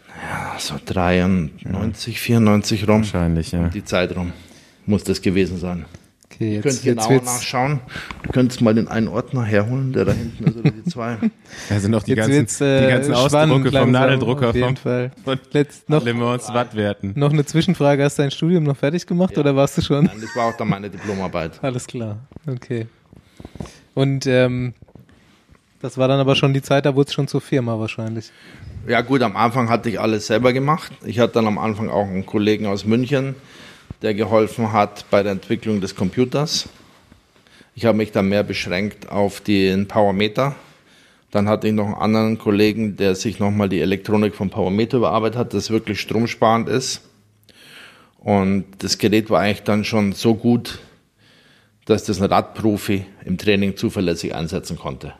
ja, 0.08 0.56
so 0.58 0.74
93, 0.84 2.18
94 2.18 2.88
rum. 2.88 3.02
Wahrscheinlich, 3.02 3.52
ja. 3.52 3.68
Die 3.68 3.84
Zeit 3.84 4.16
rum 4.16 4.32
muss 4.86 5.04
das 5.04 5.20
gewesen 5.20 5.58
sein. 5.58 5.84
Okay, 6.38 6.54
Ihr 6.54 6.62
könnt 6.62 6.84
jetzt, 6.84 7.10
jetzt 7.10 7.24
nachschauen. 7.24 7.80
Du 8.22 8.30
könntest 8.30 8.60
mal 8.60 8.72
den 8.72 8.86
einen 8.86 9.08
Ordner 9.08 9.42
herholen, 9.42 9.92
der 9.92 10.04
da 10.04 10.12
hinten 10.12 10.44
ist, 10.44 10.56
oder 10.56 10.70
die 10.70 10.84
zwei. 10.84 11.16
Da 11.68 11.80
sind 11.80 11.92
auch 11.96 12.04
die 12.04 12.12
jetzt 12.12 12.30
ganzen, 12.30 12.64
äh, 12.64 12.82
die 12.82 12.88
ganzen 12.92 13.14
Ausdrucke 13.14 13.72
vom 13.72 13.90
Nadeldrucker 13.90 14.50
Auf 14.50 14.54
jeden 14.54 14.68
vom, 14.68 14.76
Fall. 14.76 15.10
von 15.24 15.40
Letzt, 15.50 15.88
noch, 15.90 16.04
Le 16.04 16.14
Mans 16.14 16.48
Wattwerten. 16.54 17.14
noch 17.16 17.32
eine 17.32 17.44
Zwischenfrage. 17.44 18.04
Hast 18.04 18.18
du 18.18 18.22
dein 18.22 18.30
Studium 18.30 18.62
noch 18.62 18.76
fertig 18.76 19.04
gemacht 19.04 19.36
oder 19.36 19.56
warst 19.56 19.78
du 19.78 19.82
schon? 19.82 20.04
Nein, 20.04 20.20
das 20.20 20.36
war 20.36 20.46
auch 20.46 20.56
dann 20.56 20.68
meine 20.68 20.88
Diplomarbeit. 20.88 21.58
Alles 21.62 21.88
klar. 21.88 22.18
Okay. 22.46 22.86
Und 23.94 24.26
ähm, 24.28 24.74
das 25.82 25.98
war 25.98 26.06
dann 26.06 26.20
aber 26.20 26.36
schon 26.36 26.54
die 26.54 26.62
Zeit, 26.62 26.86
da 26.86 26.94
wurde 26.94 27.08
es 27.08 27.14
schon 27.14 27.26
zur 27.26 27.40
Firma 27.40 27.80
wahrscheinlich. 27.80 28.30
Ja 28.86 29.00
gut, 29.00 29.22
am 29.22 29.36
Anfang 29.36 29.68
hatte 29.68 29.88
ich 29.88 29.98
alles 29.98 30.28
selber 30.28 30.52
gemacht. 30.52 30.92
Ich 31.04 31.18
hatte 31.18 31.34
dann 31.34 31.46
am 31.48 31.58
Anfang 31.58 31.90
auch 31.90 32.06
einen 32.06 32.26
Kollegen 32.26 32.66
aus 32.66 32.84
München, 32.84 33.34
der 34.02 34.14
geholfen 34.14 34.72
hat 34.72 35.06
bei 35.10 35.22
der 35.22 35.32
Entwicklung 35.32 35.80
des 35.80 35.94
Computers. 35.94 36.68
Ich 37.74 37.84
habe 37.84 37.98
mich 37.98 38.12
dann 38.12 38.28
mehr 38.28 38.42
beschränkt 38.42 39.08
auf 39.08 39.40
den 39.40 39.88
Powermeter. 39.88 40.54
Dann 41.30 41.48
hatte 41.48 41.68
ich 41.68 41.74
noch 41.74 41.86
einen 41.86 41.94
anderen 41.94 42.38
Kollegen, 42.38 42.96
der 42.96 43.14
sich 43.14 43.38
nochmal 43.38 43.68
die 43.68 43.80
Elektronik 43.80 44.34
vom 44.34 44.50
Powermeter 44.50 44.98
überarbeitet 44.98 45.38
hat, 45.38 45.54
das 45.54 45.70
wirklich 45.70 46.00
stromsparend 46.00 46.68
ist. 46.68 47.02
Und 48.18 48.64
das 48.78 48.98
Gerät 48.98 49.30
war 49.30 49.40
eigentlich 49.40 49.62
dann 49.62 49.84
schon 49.84 50.12
so 50.12 50.34
gut, 50.34 50.78
dass 51.84 52.04
das 52.04 52.20
ein 52.20 52.28
Radprofi 52.28 53.06
im 53.24 53.38
Training 53.38 53.76
zuverlässig 53.76 54.34
einsetzen 54.34 54.78
konnte. 54.78 55.14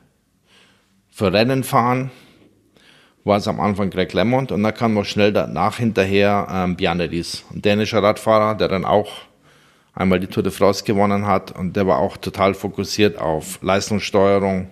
Für 1.10 1.32
Rennen 1.32 1.64
fahren 1.64 2.10
war 3.28 3.36
es 3.38 3.46
am 3.46 3.60
Anfang 3.60 3.90
Greg 3.90 4.12
Lemond 4.12 4.50
und 4.50 4.62
dann 4.64 4.74
kam 4.74 4.94
noch 4.94 5.04
schnell 5.04 5.32
danach 5.32 5.76
hinterher 5.76 6.48
ähm, 6.50 6.76
Bjarne-Ries, 6.76 7.44
ein 7.54 7.62
dänischer 7.62 8.02
Radfahrer, 8.02 8.56
der 8.56 8.66
dann 8.66 8.84
auch 8.84 9.08
einmal 9.94 10.18
die 10.18 10.26
Tour 10.26 10.42
de 10.42 10.50
France 10.50 10.82
gewonnen 10.82 11.26
hat 11.26 11.56
und 11.56 11.76
der 11.76 11.86
war 11.86 11.98
auch 11.98 12.16
total 12.16 12.54
fokussiert 12.54 13.18
auf 13.18 13.60
Leistungssteuerung 13.62 14.68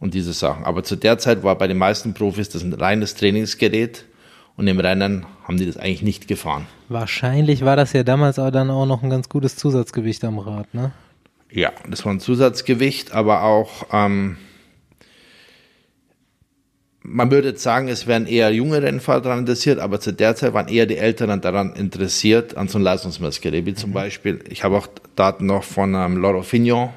und 0.00 0.14
diese 0.14 0.32
Sachen. 0.32 0.64
Aber 0.64 0.82
zu 0.82 0.96
der 0.96 1.18
Zeit 1.18 1.42
war 1.42 1.56
bei 1.56 1.66
den 1.66 1.78
meisten 1.78 2.12
Profis 2.14 2.48
das 2.48 2.62
ein 2.62 2.72
reines 2.72 3.14
Trainingsgerät 3.14 4.04
und 4.56 4.66
im 4.66 4.80
Rennen 4.80 5.24
haben 5.44 5.56
die 5.56 5.66
das 5.66 5.76
eigentlich 5.76 6.02
nicht 6.02 6.28
gefahren. 6.28 6.66
Wahrscheinlich 6.88 7.64
war 7.64 7.76
das 7.76 7.92
ja 7.92 8.02
damals 8.02 8.38
auch 8.38 8.50
dann 8.50 8.70
auch 8.70 8.86
noch 8.86 9.02
ein 9.02 9.10
ganz 9.10 9.28
gutes 9.28 9.56
Zusatzgewicht 9.56 10.24
am 10.24 10.38
Rad, 10.38 10.74
ne? 10.74 10.92
Ja, 11.50 11.72
das 11.88 12.04
war 12.04 12.12
ein 12.12 12.20
Zusatzgewicht, 12.20 13.12
aber 13.12 13.42
auch, 13.42 13.86
ähm, 13.90 14.36
man 17.10 17.30
würde 17.30 17.48
jetzt 17.48 17.62
sagen, 17.62 17.88
es 17.88 18.06
wären 18.06 18.26
eher 18.26 18.52
junge 18.52 18.82
Rennfahrer 18.82 19.20
daran 19.20 19.38
interessiert, 19.40 19.78
aber 19.78 20.00
zu 20.00 20.12
der 20.12 20.36
Zeit 20.36 20.52
waren 20.52 20.68
eher 20.68 20.86
die 20.86 20.98
Älteren 20.98 21.40
daran 21.40 21.72
interessiert, 21.74 22.56
an 22.56 22.68
so 22.68 22.78
ein 22.78 22.82
Leistungsmessgerät. 22.82 23.66
Wie 23.66 23.74
zum 23.74 23.92
Beispiel, 23.92 24.44
ich 24.48 24.64
habe 24.64 24.76
auch 24.76 24.88
Daten 25.16 25.46
noch 25.46 25.64
von 25.64 25.94
ähm, 25.94 26.18
Loro 26.18 26.42
Fignon, 26.42 26.90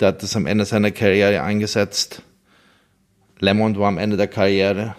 der 0.00 0.08
hat 0.08 0.22
das 0.22 0.36
am 0.36 0.46
Ende 0.46 0.64
seiner 0.64 0.90
Karriere 0.90 1.42
eingesetzt. 1.42 2.22
Lemond 3.40 3.78
war 3.78 3.88
am 3.88 3.98
Ende 3.98 4.16
der 4.16 4.28
Karriere. 4.28 4.96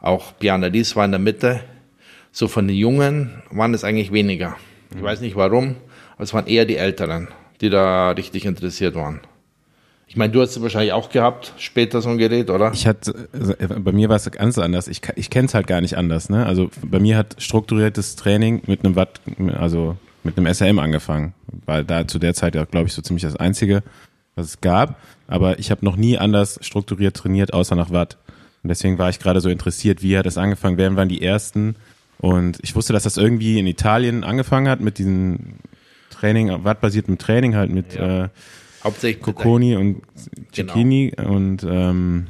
Auch 0.00 0.32
Bjarne 0.32 0.72
Ries 0.72 0.96
war 0.96 1.04
in 1.04 1.12
der 1.12 1.20
Mitte. 1.20 1.60
So 2.32 2.48
von 2.48 2.66
den 2.66 2.76
Jungen 2.76 3.42
waren 3.50 3.74
es 3.74 3.84
eigentlich 3.84 4.12
weniger. 4.12 4.56
Ich 4.94 5.02
weiß 5.02 5.20
nicht 5.20 5.36
warum, 5.36 5.76
aber 6.14 6.24
es 6.24 6.34
waren 6.34 6.46
eher 6.46 6.64
die 6.64 6.76
Älteren, 6.76 7.28
die 7.60 7.70
da 7.70 8.10
richtig 8.10 8.44
interessiert 8.44 8.94
waren. 8.94 9.20
Ich 10.12 10.16
meine, 10.18 10.30
du 10.30 10.42
hast 10.42 10.50
es 10.50 10.60
wahrscheinlich 10.60 10.92
auch 10.92 11.08
gehabt, 11.08 11.54
später 11.56 12.02
so 12.02 12.10
ein 12.10 12.18
Gerät, 12.18 12.50
oder? 12.50 12.70
Ich 12.74 12.86
hatte, 12.86 13.14
äh, 13.58 13.66
bei 13.80 13.92
mir 13.92 14.10
war 14.10 14.16
es 14.16 14.30
ganz 14.30 14.58
anders. 14.58 14.86
Ich, 14.86 15.00
ich 15.16 15.30
kenne 15.30 15.46
es 15.46 15.54
halt 15.54 15.66
gar 15.66 15.80
nicht 15.80 15.96
anders. 15.96 16.28
Ne? 16.28 16.44
Also 16.44 16.68
bei 16.84 16.98
mir 17.00 17.16
hat 17.16 17.36
strukturiertes 17.38 18.14
Training 18.16 18.60
mit 18.66 18.84
einem 18.84 18.94
Watt, 18.94 19.22
also 19.58 19.96
mit 20.22 20.36
einem 20.36 20.52
SRM 20.52 20.78
angefangen, 20.80 21.32
weil 21.64 21.82
da 21.84 22.06
zu 22.06 22.18
der 22.18 22.34
Zeit 22.34 22.54
ja, 22.54 22.66
glaube 22.66 22.88
ich, 22.88 22.92
so 22.92 23.00
ziemlich 23.00 23.22
das 23.22 23.36
Einzige, 23.36 23.82
was 24.34 24.44
es 24.48 24.60
gab. 24.60 25.00
Aber 25.28 25.58
ich 25.58 25.70
habe 25.70 25.82
noch 25.82 25.96
nie 25.96 26.18
anders 26.18 26.58
strukturiert 26.60 27.16
trainiert, 27.16 27.54
außer 27.54 27.74
nach 27.74 27.90
Watt. 27.90 28.18
Und 28.62 28.68
deswegen 28.68 28.98
war 28.98 29.08
ich 29.08 29.18
gerade 29.18 29.40
so 29.40 29.48
interessiert, 29.48 30.02
wie 30.02 30.18
hat 30.18 30.26
es 30.26 30.36
angefangen, 30.36 30.76
wer 30.76 30.94
waren 30.94 31.08
die 31.08 31.22
Ersten. 31.22 31.74
Und 32.18 32.58
ich 32.60 32.76
wusste, 32.76 32.92
dass 32.92 33.04
das 33.04 33.16
irgendwie 33.16 33.58
in 33.58 33.66
Italien 33.66 34.24
angefangen 34.24 34.68
hat 34.68 34.82
mit 34.82 34.98
diesem 34.98 35.54
Training, 36.10 36.50
wattbasiertem 36.64 37.16
Training 37.16 37.56
halt 37.56 37.70
mit 37.70 37.94
Ja. 37.94 38.24
äh, 38.24 38.28
Hauptsächlich 38.84 39.22
Cocconi 39.22 39.76
und 39.76 40.02
Genau. 40.52 40.72
Cecchini 40.72 41.12
und 41.24 41.64
ähm, 41.64 42.26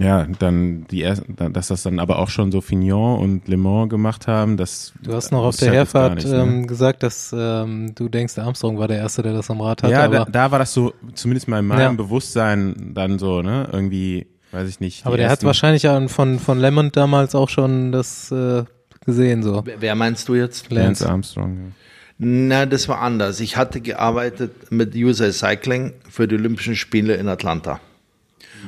ja, 0.00 0.26
dann 0.38 0.86
die 0.90 1.02
ersten, 1.02 1.34
dass 1.52 1.68
das 1.68 1.82
dann 1.82 1.98
aber 1.98 2.20
auch 2.20 2.28
schon 2.28 2.52
so 2.52 2.60
Fignon 2.60 3.18
und 3.18 3.48
Le 3.48 3.56
Mans 3.56 3.88
gemacht 3.90 4.28
haben, 4.28 4.56
das 4.56 4.92
Du 5.02 5.12
hast 5.12 5.32
noch 5.32 5.42
auf 5.42 5.56
der 5.56 5.68
halt 5.68 5.76
Herfahrt 5.78 6.14
nicht, 6.16 6.28
ne? 6.28 6.40
ähm, 6.40 6.66
gesagt, 6.68 7.02
dass 7.02 7.34
ähm, 7.36 7.94
du 7.96 8.08
denkst, 8.08 8.36
der 8.36 8.44
Armstrong 8.44 8.78
war 8.78 8.86
der 8.86 8.98
Erste, 8.98 9.22
der 9.22 9.32
das 9.32 9.50
am 9.50 9.60
Rad 9.60 9.82
hatte. 9.82 9.92
ja, 9.92 10.04
aber, 10.04 10.18
da, 10.18 10.24
da 10.26 10.50
war 10.52 10.60
das 10.60 10.72
so, 10.72 10.92
zumindest 11.14 11.48
mal 11.48 11.58
in 11.58 11.66
meinem 11.66 11.80
Ja. 11.80 11.90
Bewusstsein 11.92 12.92
dann 12.94 13.18
so, 13.18 13.42
ne, 13.42 13.68
irgendwie, 13.72 14.28
weiß 14.52 14.68
ich 14.68 14.78
nicht. 14.78 15.04
aber 15.04 15.16
der 15.16 15.26
hat 15.26 15.32
ersten- 15.38 15.46
wahrscheinlich 15.46 15.88
auch 15.88 16.08
von, 16.08 16.38
von 16.38 16.60
Lemond 16.60 16.96
damals 16.96 17.34
auch 17.34 17.48
schon 17.48 17.90
das 17.90 18.30
äh, 18.30 18.62
gesehen, 19.04 19.42
so. 19.42 19.62
Wer 19.64 19.80
wer 19.80 19.94
meinst 19.96 20.28
du 20.28 20.36
jetzt? 20.36 20.70
Lance 20.70 21.02
Lance. 21.04 21.08
Armstrong. 21.10 21.72
Na, 22.18 22.66
das 22.66 22.88
war 22.88 23.00
anders. 23.00 23.38
Ich 23.38 23.56
hatte 23.56 23.80
gearbeitet 23.80 24.72
mit 24.72 24.94
USA 24.96 25.30
Cycling 25.30 25.94
für 26.10 26.26
die 26.26 26.34
Olympischen 26.34 26.74
Spiele 26.74 27.14
in 27.14 27.28
Atlanta. 27.28 27.80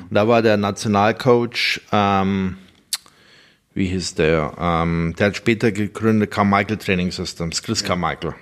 Und 0.08 0.14
da 0.14 0.28
war 0.28 0.40
der 0.40 0.56
Nationalcoach, 0.56 1.80
ähm, 1.90 2.58
wie 3.74 3.86
hieß 3.86 4.14
der? 4.14 4.54
Ähm, 4.56 5.14
der 5.18 5.28
hat 5.28 5.36
später 5.36 5.72
gegründet 5.72 6.30
Carmichael 6.30 6.76
Training 6.76 7.10
Systems, 7.10 7.62
Chris 7.62 7.82
Carmichael. 7.82 8.34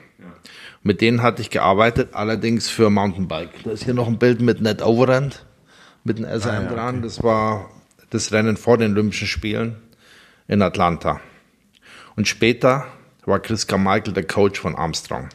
Mit 0.83 1.01
denen 1.01 1.23
hatte 1.23 1.41
ich 1.41 1.51
gearbeitet, 1.51 2.11
allerdings 2.13 2.69
für 2.69 2.91
Mountainbike. 2.91 3.65
Da 3.65 3.71
ist 3.71 3.85
hier 3.85 3.95
noch 3.95 4.09
ein 4.09 4.19
Bild 4.19 4.43
mit 4.43 4.61
Net 4.61 4.83
Overend, 4.83 5.45
mit 6.05 6.19
einem 6.19 6.39
SRM 6.39 6.69
dran. 6.69 7.03
Das 7.03 7.23
war 7.23 7.71
das 8.11 8.31
Rennen 8.33 8.59
vor 8.59 8.77
den 8.77 8.93
Olympischen 8.93 9.27
Spielen 9.27 9.77
in 10.47 10.61
Atlanta. 10.63 11.21
Und 12.15 12.29
später 12.29 12.87
war 13.25 13.41
Chris 13.41 13.67
Carmichael 13.67 14.13
der 14.13 14.25
Coach 14.25 14.61
von 14.61 14.75
Armstrong. 14.75 15.29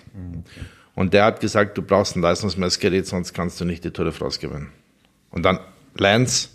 Und 0.96 1.14
der 1.14 1.26
hat 1.26 1.40
gesagt, 1.40 1.78
du 1.78 1.82
brauchst 1.82 2.16
ein 2.16 2.22
Leistungsmessgerät, 2.22 3.08
sonst 3.08 3.34
kannst 3.34 3.60
du 3.60 3.66
nicht 3.66 3.84
die 3.84 3.92
Tour 3.92 4.06
de 4.06 4.14
France 4.14 4.40
gewinnen. 4.40 4.70
Und 5.32 5.44
dann 5.44 5.60
Lance 5.96 6.50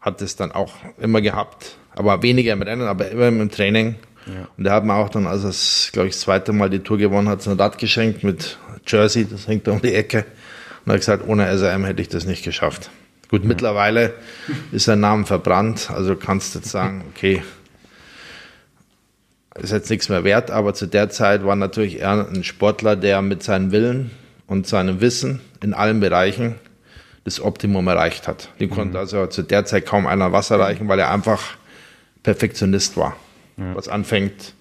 hat 0.00 0.22
es 0.22 0.36
dann 0.36 0.52
auch 0.52 0.74
immer 0.98 1.20
gehabt, 1.20 1.76
aber 1.94 2.22
weniger 2.22 2.52
im 2.52 2.62
Rennen, 2.62 2.86
aber 2.86 3.10
immer 3.10 3.28
im 3.28 3.50
Training. 3.50 3.96
Ja. 4.26 4.48
Und 4.56 4.64
der 4.64 4.72
hat 4.72 4.84
mir 4.84 4.94
auch 4.94 5.08
dann, 5.08 5.26
als 5.26 5.44
er, 5.44 5.92
glaube 5.92 6.08
ich, 6.08 6.14
das 6.14 6.22
zweite 6.22 6.52
Mal 6.52 6.70
die 6.70 6.80
Tour 6.80 6.98
gewonnen 6.98 7.28
hat, 7.28 7.46
ein 7.46 7.58
Rad 7.58 7.78
geschenkt 7.78 8.24
mit 8.24 8.58
Jersey, 8.86 9.26
das 9.26 9.46
hängt 9.46 9.66
da 9.66 9.72
um 9.72 9.82
die 9.82 9.94
Ecke. 9.94 10.24
Und 10.84 10.90
er 10.90 10.94
hat 10.94 11.00
gesagt, 11.00 11.28
ohne 11.28 11.46
SRM 11.56 11.84
hätte 11.84 12.00
ich 12.00 12.08
das 12.08 12.24
nicht 12.24 12.44
geschafft. 12.44 12.90
Gut, 13.28 13.42
ja. 13.42 13.48
mittlerweile 13.48 14.14
ist 14.72 14.84
sein 14.84 15.00
Name 15.00 15.26
verbrannt, 15.26 15.90
also 15.90 16.16
kannst 16.16 16.54
du 16.54 16.58
jetzt 16.58 16.70
sagen, 16.70 17.04
okay, 17.10 17.42
ist 19.60 19.72
jetzt 19.72 19.90
nichts 19.90 20.08
mehr 20.08 20.24
wert, 20.24 20.50
aber 20.50 20.74
zu 20.74 20.86
der 20.86 21.10
Zeit 21.10 21.44
war 21.44 21.56
natürlich 21.56 22.00
er 22.00 22.28
ein 22.28 22.44
Sportler, 22.44 22.96
der 22.96 23.22
mit 23.22 23.42
seinem 23.42 23.72
Willen 23.72 24.10
und 24.46 24.66
seinem 24.66 25.00
Wissen 25.00 25.40
in 25.62 25.74
allen 25.74 26.00
Bereichen 26.00 26.56
das 27.24 27.40
Optimum 27.40 27.86
erreicht 27.86 28.26
hat. 28.26 28.48
Den 28.58 28.70
mhm. 28.70 28.74
konnte 28.74 28.98
also 28.98 29.26
zu 29.26 29.42
der 29.42 29.64
Zeit 29.64 29.86
kaum 29.86 30.06
einer 30.06 30.32
was 30.32 30.50
erreichen, 30.50 30.88
weil 30.88 30.98
er 30.98 31.10
einfach 31.10 31.56
Perfektionist 32.22 32.96
war. 32.96 33.16
Ja. 33.56 33.74
Was 33.74 33.88
anfängt 33.88 34.54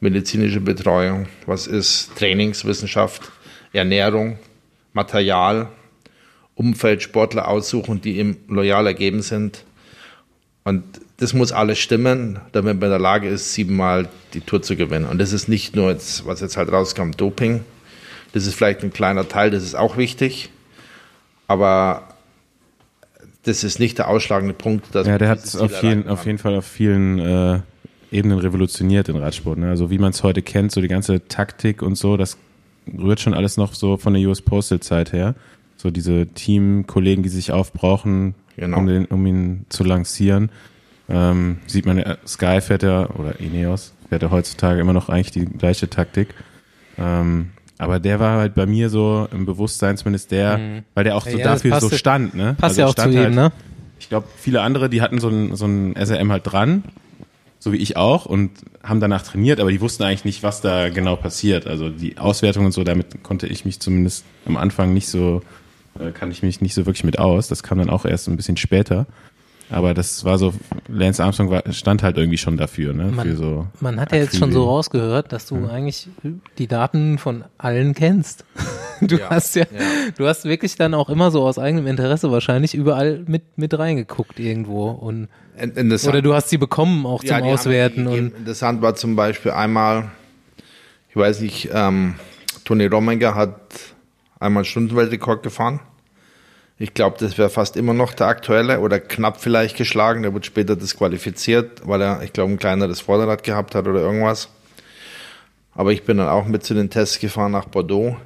medizinische 0.00 0.60
Betreuung, 0.60 1.26
was 1.46 1.66
ist 1.66 2.16
Trainingswissenschaft, 2.16 3.30
Ernährung, 3.72 4.38
Material, 4.92 5.68
Umfeld, 6.54 7.02
Sportler 7.02 7.48
aussuchen, 7.48 8.00
die 8.00 8.18
ihm 8.18 8.36
loyal 8.48 8.86
ergeben 8.86 9.22
sind. 9.22 9.64
Und 10.64 10.82
das 11.16 11.34
muss 11.34 11.52
alles 11.52 11.78
stimmen, 11.78 12.40
damit 12.52 12.76
man 12.76 12.84
in 12.84 12.90
der 12.90 12.98
Lage 12.98 13.28
ist, 13.28 13.54
siebenmal 13.54 14.08
die 14.34 14.40
Tour 14.40 14.62
zu 14.62 14.76
gewinnen. 14.76 15.06
Und 15.06 15.18
das 15.18 15.32
ist 15.32 15.48
nicht 15.48 15.74
nur 15.74 15.90
jetzt, 15.90 16.26
was 16.26 16.40
jetzt 16.40 16.56
halt 16.56 16.70
rauskam, 16.70 17.10
Doping. 17.12 17.64
Das 18.32 18.46
ist 18.46 18.54
vielleicht 18.54 18.82
ein 18.82 18.92
kleiner 18.92 19.28
Teil, 19.28 19.50
das 19.50 19.62
ist 19.62 19.74
auch 19.74 19.96
wichtig. 19.96 20.50
Aber 21.48 22.08
das 23.44 23.64
ist 23.64 23.78
nicht 23.78 23.98
der 23.98 24.08
ausschlagende 24.08 24.54
Punkt. 24.54 24.94
ja, 24.94 25.18
der 25.18 25.28
hat 25.28 25.44
es 25.44 25.56
auf, 25.56 25.82
jeden, 25.82 26.08
auf 26.08 26.26
jeden 26.26 26.38
Fall 26.38 26.54
auf 26.54 26.64
vielen 26.64 27.18
äh, 27.18 27.60
Ebenen 28.12 28.38
revolutioniert 28.38 29.08
in 29.08 29.16
Radsport. 29.16 29.58
Ne? 29.58 29.68
Also 29.68 29.90
wie 29.90 29.98
man 29.98 30.10
es 30.10 30.22
heute 30.22 30.42
kennt, 30.42 30.70
so 30.70 30.80
die 30.80 30.88
ganze 30.88 31.26
Taktik 31.28 31.82
und 31.82 31.96
so, 31.96 32.16
das 32.16 32.36
rührt 32.86 33.20
schon 33.20 33.34
alles 33.34 33.56
noch 33.56 33.74
so 33.74 33.96
von 33.96 34.14
der 34.14 34.22
US 34.28 34.42
Postal 34.42 34.80
Zeit 34.80 35.12
her. 35.12 35.34
So 35.76 35.90
diese 35.90 36.26
Teamkollegen, 36.26 37.22
die 37.22 37.28
sich 37.28 37.50
aufbrauchen, 37.50 38.34
genau. 38.56 38.78
um, 38.78 38.86
den, 38.86 39.04
um 39.06 39.24
ihn 39.26 39.66
zu 39.68 39.84
lancieren. 39.84 40.50
Ähm, 41.08 41.58
sieht 41.66 41.86
man, 41.86 42.02
Sky 42.26 42.60
fährt 42.60 42.82
ja, 42.82 43.08
oder 43.10 43.40
Ineos, 43.40 43.94
fährt 44.08 44.22
ja 44.22 44.30
heutzutage 44.30 44.80
immer 44.80 44.92
noch 44.92 45.08
eigentlich 45.08 45.30
die 45.32 45.44
gleiche 45.44 45.90
Taktik. 45.90 46.34
Ähm, 46.98 47.50
aber 47.78 47.98
der 47.98 48.20
war 48.20 48.38
halt 48.38 48.54
bei 48.54 48.64
mir 48.66 48.88
so 48.90 49.26
im 49.32 49.44
Bewusstsein 49.44 49.96
zumindest 49.96 50.30
der, 50.30 50.58
mhm. 50.58 50.82
weil 50.94 51.04
der 51.04 51.16
auch 51.16 51.26
so 51.26 51.36
ja, 51.36 51.44
dafür 51.44 51.80
so 51.80 51.90
stand, 51.90 52.34
ne? 52.34 52.54
Passt 52.58 52.78
also 52.78 52.80
ja 52.80 52.86
auch 52.86 52.94
zu 52.94 53.10
ihm, 53.10 53.18
halt, 53.18 53.34
ne? 53.34 53.52
Ich 53.98 54.08
glaube, 54.08 54.28
viele 54.36 54.62
andere, 54.62 54.88
die 54.88 55.02
hatten 55.02 55.18
so 55.18 55.28
ein, 55.28 55.56
so 55.56 55.66
ein 55.66 55.94
SRM 55.96 56.30
halt 56.30 56.42
dran, 56.44 56.84
so 57.58 57.72
wie 57.72 57.76
ich 57.76 57.96
auch, 57.96 58.26
und 58.26 58.50
haben 58.82 59.00
danach 59.00 59.22
trainiert, 59.22 59.58
aber 59.60 59.70
die 59.70 59.80
wussten 59.80 60.04
eigentlich 60.04 60.24
nicht, 60.24 60.42
was 60.42 60.60
da 60.60 60.90
genau 60.90 61.16
passiert. 61.16 61.66
Also 61.66 61.90
die 61.90 62.18
Auswertung 62.18 62.66
und 62.66 62.72
so, 62.72 62.84
damit 62.84 63.22
konnte 63.22 63.46
ich 63.46 63.64
mich 63.64 63.80
zumindest 63.80 64.24
am 64.46 64.56
Anfang 64.56 64.92
nicht 64.92 65.08
so, 65.08 65.42
kann 66.14 66.30
ich 66.30 66.42
mich 66.42 66.60
nicht 66.60 66.74
so 66.74 66.86
wirklich 66.86 67.04
mit 67.04 67.18
aus. 67.18 67.48
Das 67.48 67.62
kam 67.62 67.78
dann 67.78 67.90
auch 67.90 68.04
erst 68.04 68.28
ein 68.28 68.36
bisschen 68.36 68.56
später. 68.56 69.06
Aber 69.72 69.94
das 69.94 70.24
war 70.24 70.36
so, 70.36 70.52
Lance 70.88 71.22
Armstrong 71.22 71.50
war, 71.50 71.62
stand 71.72 72.02
halt 72.02 72.18
irgendwie 72.18 72.36
schon 72.36 72.58
dafür, 72.58 72.92
ne? 72.92 73.06
Man, 73.06 73.26
Für 73.26 73.36
so 73.36 73.66
man 73.80 73.98
hat 73.98 74.12
ja 74.12 74.18
jetzt 74.18 74.36
schon 74.36 74.52
so 74.52 74.64
rausgehört, 74.64 75.32
dass 75.32 75.46
du 75.46 75.56
ja. 75.56 75.68
eigentlich 75.68 76.08
die 76.58 76.66
Daten 76.66 77.16
von 77.16 77.44
allen 77.58 77.94
kennst. 77.94 78.44
Du 79.04 79.16
ja, 79.16 79.30
hast 79.30 79.56
ja, 79.56 79.62
ja, 79.64 80.12
du 80.16 80.28
hast 80.28 80.44
wirklich 80.44 80.76
dann 80.76 80.94
auch 80.94 81.08
immer 81.08 81.32
so 81.32 81.42
aus 81.42 81.58
eigenem 81.58 81.88
Interesse 81.88 82.30
wahrscheinlich 82.30 82.72
überall 82.72 83.24
mit, 83.26 83.42
mit 83.58 83.76
reingeguckt 83.76 84.38
irgendwo 84.38 84.90
und 84.90 85.26
oder 86.06 86.22
du 86.22 86.34
hast 86.34 86.50
sie 86.50 86.56
bekommen 86.56 87.04
auch 87.04 87.24
zum 87.24 87.42
Auswerten 87.42 88.06
und 88.06 88.32
interessant 88.36 88.80
war 88.80 88.94
zum 88.94 89.16
Beispiel 89.16 89.50
einmal, 89.50 90.12
ich 91.10 91.16
weiß 91.16 91.40
nicht, 91.40 91.70
ähm, 91.72 92.14
Toni 92.64 92.86
Rominger 92.86 93.34
hat 93.34 93.56
einmal 94.38 94.64
Stundenweltrekord 94.64 95.42
gefahren 95.42 95.80
ich 96.78 96.94
glaube, 96.94 97.16
das 97.18 97.38
wäre 97.38 97.50
fast 97.50 97.76
immer 97.76 97.94
noch 97.94 98.12
der 98.12 98.26
aktuelle 98.26 98.80
oder 98.80 98.98
knapp 98.98 99.40
vielleicht 99.40 99.76
geschlagen. 99.76 100.22
Der 100.22 100.34
wird 100.34 100.46
später 100.46 100.74
disqualifiziert, 100.74 101.86
weil 101.86 102.00
er, 102.00 102.22
ich 102.22 102.32
glaube, 102.32 102.52
ein 102.52 102.58
kleineres 102.58 103.00
Vorderrad 103.00 103.44
gehabt 103.44 103.74
hat 103.74 103.86
oder 103.86 104.00
irgendwas. 104.00 104.48
Aber 105.74 105.92
ich 105.92 106.02
bin 106.02 106.18
dann 106.18 106.28
auch 106.28 106.46
mit 106.46 106.64
zu 106.64 106.74
den 106.74 106.90
Tests 106.90 107.18
gefahren 107.18 107.52
nach 107.52 107.66
Bordeaux. 107.66 108.16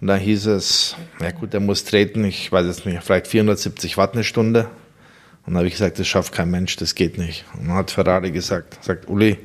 Und 0.00 0.08
da 0.08 0.16
hieß 0.16 0.46
es, 0.46 0.96
ja 1.20 1.30
gut, 1.30 1.52
der 1.52 1.60
muss 1.60 1.84
treten, 1.84 2.24
ich 2.24 2.52
weiß 2.52 2.66
jetzt 2.66 2.86
nicht, 2.86 3.02
vielleicht 3.02 3.26
470 3.26 3.96
Watt 3.96 4.14
eine 4.14 4.24
Stunde. 4.24 4.68
Und 5.46 5.54
da 5.54 5.58
habe 5.58 5.68
ich 5.68 5.74
gesagt, 5.74 5.98
das 5.98 6.06
schafft 6.06 6.32
kein 6.32 6.50
Mensch, 6.50 6.76
das 6.76 6.94
geht 6.94 7.18
nicht. 7.18 7.44
Und 7.54 7.68
dann 7.68 7.76
hat 7.76 7.90
Ferrari 7.90 8.30
gesagt, 8.30 8.84
sagt 8.84 9.08
Uli, 9.08 9.38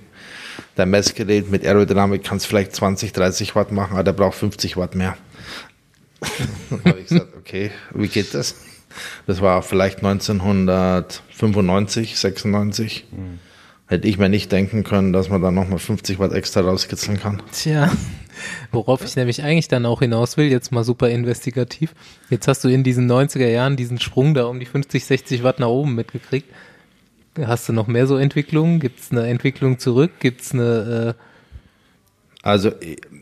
dein 0.75 0.89
Messgerät 0.89 1.49
mit 1.49 1.65
Aerodynamik 1.65 2.23
kannst 2.23 2.47
vielleicht 2.47 2.75
20, 2.75 3.13
30 3.13 3.55
Watt 3.55 3.71
machen, 3.71 3.93
aber 3.93 4.03
der 4.03 4.13
braucht 4.13 4.37
50 4.37 4.77
Watt 4.77 4.95
mehr. 4.95 5.15
Dann 6.69 6.83
habe 6.85 6.99
ich 6.99 7.07
gesagt, 7.07 7.35
okay, 7.37 7.71
wie 7.93 8.07
geht 8.07 8.33
das? 8.33 8.55
Das 9.27 9.41
war 9.41 9.61
vielleicht 9.61 9.97
1995, 9.97 12.17
96. 12.17 13.07
Mhm. 13.11 13.39
Hätte 13.87 14.07
ich 14.07 14.17
mir 14.17 14.29
nicht 14.29 14.49
denken 14.53 14.85
können, 14.85 15.11
dass 15.11 15.27
man 15.29 15.41
da 15.41 15.51
nochmal 15.51 15.79
50 15.79 16.19
Watt 16.19 16.31
extra 16.31 16.61
rauskitzeln 16.61 17.19
kann. 17.19 17.43
Tja, 17.51 17.91
worauf 18.71 19.03
ich 19.03 19.17
nämlich 19.17 19.43
eigentlich 19.43 19.67
dann 19.67 19.85
auch 19.85 19.99
hinaus 19.99 20.37
will, 20.37 20.45
jetzt 20.45 20.71
mal 20.71 20.85
super 20.85 21.09
investigativ. 21.09 21.93
Jetzt 22.29 22.47
hast 22.47 22.63
du 22.63 22.69
in 22.69 22.85
diesen 22.85 23.11
90er 23.11 23.49
Jahren 23.49 23.75
diesen 23.75 23.99
Sprung 23.99 24.33
da 24.33 24.45
um 24.45 24.61
die 24.61 24.65
50, 24.65 25.03
60 25.03 25.43
Watt 25.43 25.59
nach 25.59 25.67
oben 25.67 25.95
mitgekriegt. 25.95 26.47
Hast 27.37 27.67
du 27.67 27.73
noch 27.73 27.87
mehr 27.87 28.07
so 28.07 28.15
Entwicklungen? 28.17 28.79
Gibt 28.79 29.01
es 29.01 29.11
eine 29.11 29.27
Entwicklung 29.27 29.77
zurück? 29.79 30.11
Gibt 30.19 30.39
es 30.41 30.53
eine... 30.53 31.15
Äh 31.17 31.21
also 32.43 32.71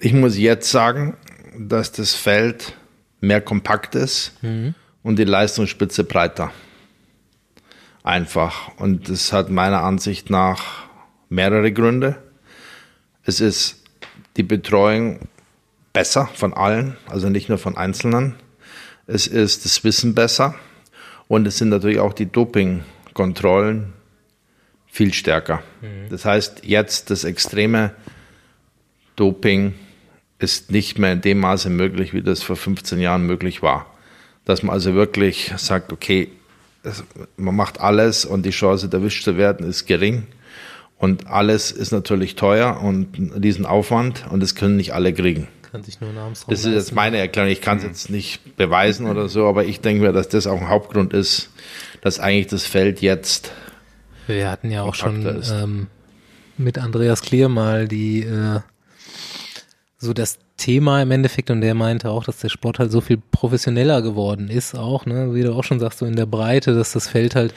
ich 0.01 0.13
muss 0.13 0.37
jetzt 0.37 0.69
sagen, 0.69 1.17
dass 1.57 1.91
das 1.91 2.13
Feld 2.13 2.75
mehr 3.21 3.41
kompakt 3.41 3.95
ist 3.95 4.33
mhm. 4.41 4.75
und 5.03 5.17
die 5.17 5.25
Leistungsspitze 5.25 6.03
breiter. 6.03 6.51
Einfach. 8.03 8.69
Und 8.77 9.09
das 9.09 9.33
hat 9.33 9.49
meiner 9.49 9.83
Ansicht 9.83 10.29
nach 10.29 10.87
mehrere 11.29 11.71
Gründe. 11.71 12.17
Es 13.23 13.39
ist 13.39 13.83
die 14.37 14.43
Betreuung 14.43 15.19
besser 15.93 16.27
von 16.33 16.53
allen, 16.53 16.97
also 17.07 17.29
nicht 17.29 17.49
nur 17.49 17.57
von 17.57 17.77
Einzelnen. 17.77 18.35
Es 19.05 19.27
ist 19.27 19.65
das 19.65 19.83
Wissen 19.83 20.15
besser 20.15 20.55
und 21.27 21.47
es 21.47 21.57
sind 21.57 21.69
natürlich 21.69 21.99
auch 21.99 22.13
die 22.13 22.31
Dopingkontrollen 22.31 23.93
viel 24.87 25.13
stärker. 25.13 25.61
Mhm. 25.81 26.09
Das 26.09 26.25
heißt, 26.25 26.63
jetzt 26.63 27.09
das 27.09 27.23
extreme 27.23 27.93
Doping 29.15 29.75
ist 30.39 30.71
nicht 30.71 30.97
mehr 30.97 31.13
in 31.13 31.21
dem 31.21 31.39
Maße 31.39 31.69
möglich, 31.69 32.13
wie 32.13 32.21
das 32.21 32.41
vor 32.41 32.55
15 32.55 32.99
Jahren 32.99 33.25
möglich 33.25 33.61
war. 33.61 33.85
Dass 34.45 34.63
man 34.63 34.73
also 34.73 34.95
wirklich 34.95 35.53
sagt, 35.57 35.91
okay, 35.91 36.29
man 37.35 37.55
macht 37.55 37.81
alles 37.81 38.25
und 38.25 38.45
die 38.45 38.51
Chance, 38.51 38.89
erwischt 38.91 39.23
zu 39.23 39.37
werden, 39.37 39.67
ist 39.67 39.85
gering. 39.85 40.27
Und 40.97 41.27
alles 41.27 41.71
ist 41.71 41.91
natürlich 41.91 42.35
teuer 42.35 42.81
und 42.81 43.07
diesen 43.43 43.65
Aufwand 43.65 44.25
und 44.29 44.41
das 44.41 44.55
können 44.55 44.75
nicht 44.75 44.93
alle 44.93 45.13
kriegen. 45.13 45.47
Kann 45.71 45.83
sich 45.83 46.01
nur 46.01 46.11
Das 46.47 46.65
ist 46.65 46.73
jetzt 46.73 46.95
meine 46.95 47.17
Erklärung. 47.17 47.51
Ich 47.51 47.61
kann 47.61 47.77
es 47.77 47.83
jetzt 47.83 48.09
nicht 48.09 48.57
beweisen 48.57 49.07
oder 49.07 49.29
so, 49.29 49.47
aber 49.47 49.65
ich 49.65 49.81
denke 49.81 50.03
mir, 50.03 50.13
dass 50.13 50.27
das 50.27 50.47
auch 50.47 50.59
ein 50.59 50.67
Hauptgrund 50.67 51.13
ist, 51.13 51.51
dass 52.01 52.19
eigentlich 52.19 52.47
das 52.47 52.63
Feld 52.65 53.01
jetzt. 53.01 53.51
Wir 54.25 54.49
hatten 54.49 54.71
ja 54.71 54.81
auch 54.81 54.95
schon 54.95 55.41
ähm, 55.51 55.87
mit 56.57 56.79
Andreas 56.79 57.21
Klier 57.21 57.49
mal 57.49 57.87
die 57.87 58.23
äh, 58.23 58.59
so 59.99 60.13
das 60.13 60.39
Thema 60.57 61.01
im 61.01 61.11
Endeffekt 61.11 61.51
und 61.51 61.61
der 61.61 61.75
meinte 61.75 62.09
auch, 62.09 62.23
dass 62.23 62.39
der 62.39 62.49
Sport 62.49 62.79
halt 62.79 62.91
so 62.91 63.01
viel 63.01 63.17
professioneller 63.17 64.01
geworden 64.01 64.49
ist 64.49 64.73
auch, 64.73 65.05
ne, 65.05 65.33
wie 65.35 65.43
du 65.43 65.53
auch 65.53 65.63
schon 65.63 65.79
sagst, 65.79 65.99
so 65.99 66.05
in 66.05 66.15
der 66.15 66.25
Breite, 66.25 66.73
dass 66.73 66.93
das 66.93 67.09
Feld 67.09 67.35
halt 67.35 67.53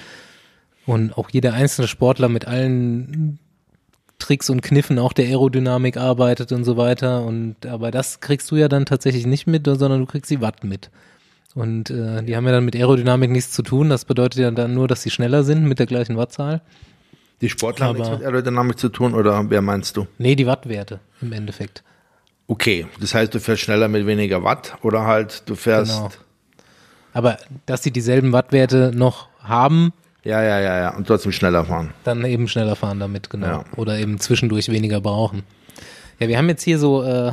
und 0.84 1.16
auch 1.16 1.30
jeder 1.30 1.54
einzelne 1.54 1.86
Sportler 1.86 2.28
mit 2.28 2.46
allen 2.46 3.38
Tricks 4.18 4.50
und 4.50 4.60
Kniffen 4.60 4.98
auch 4.98 5.12
der 5.12 5.26
Aerodynamik 5.26 5.96
arbeitet 5.96 6.52
und 6.52 6.64
so 6.64 6.76
weiter 6.76 7.24
und 7.24 7.64
aber 7.64 7.92
das 7.92 8.20
kriegst 8.20 8.50
du 8.50 8.56
ja 8.56 8.68
dann 8.68 8.86
tatsächlich 8.86 9.26
nicht 9.26 9.46
mit, 9.46 9.66
sondern 9.66 10.00
du 10.00 10.06
kriegst 10.06 10.30
die 10.30 10.40
Watt 10.40 10.64
mit. 10.64 10.90
Und 11.54 11.90
äh, 11.90 12.22
die 12.22 12.34
haben 12.34 12.46
ja 12.46 12.52
dann 12.52 12.64
mit 12.64 12.74
Aerodynamik 12.74 13.30
nichts 13.30 13.52
zu 13.52 13.62
tun. 13.62 13.90
Das 13.90 14.06
bedeutet 14.06 14.40
ja 14.40 14.50
dann 14.50 14.72
nur, 14.72 14.88
dass 14.88 15.02
sie 15.02 15.10
schneller 15.10 15.44
sind 15.44 15.64
mit 15.64 15.78
der 15.78 15.86
gleichen 15.86 16.16
Wattzahl. 16.16 16.62
Die 17.42 17.50
Sportler 17.50 17.86
haben 17.86 17.98
nichts 17.98 18.10
mit 18.10 18.22
Aerodynamik 18.22 18.78
zu 18.78 18.88
tun 18.88 19.12
oder 19.12 19.50
wer 19.50 19.60
meinst 19.60 19.96
du? 19.96 20.06
Nee, 20.16 20.34
die 20.34 20.46
Wattwerte 20.46 21.00
im 21.20 21.32
Endeffekt. 21.32 21.82
Okay, 22.52 22.86
das 23.00 23.14
heißt, 23.14 23.32
du 23.34 23.40
fährst 23.40 23.62
schneller 23.62 23.88
mit 23.88 24.06
weniger 24.06 24.44
Watt 24.44 24.76
oder 24.82 25.06
halt 25.06 25.48
du 25.48 25.54
fährst. 25.54 25.90
Genau. 25.96 26.10
Aber 27.14 27.38
dass 27.64 27.82
sie 27.82 27.90
dieselben 27.90 28.32
Wattwerte 28.32 28.92
noch 28.94 29.28
haben, 29.42 29.94
Ja, 30.22 30.42
ja, 30.42 30.60
ja, 30.60 30.78
ja. 30.82 30.94
Und 30.94 31.06
trotzdem 31.06 31.32
schneller 31.32 31.64
fahren. 31.64 31.94
Dann 32.04 32.22
eben 32.26 32.48
schneller 32.48 32.76
fahren 32.76 33.00
damit, 33.00 33.30
genau. 33.30 33.46
Ja. 33.46 33.64
Oder 33.76 33.98
eben 33.98 34.18
zwischendurch 34.20 34.68
weniger 34.68 35.00
brauchen. 35.00 35.44
Ja, 36.18 36.28
wir 36.28 36.36
haben 36.36 36.48
jetzt 36.50 36.62
hier 36.62 36.78
so 36.78 37.02
äh, 37.02 37.32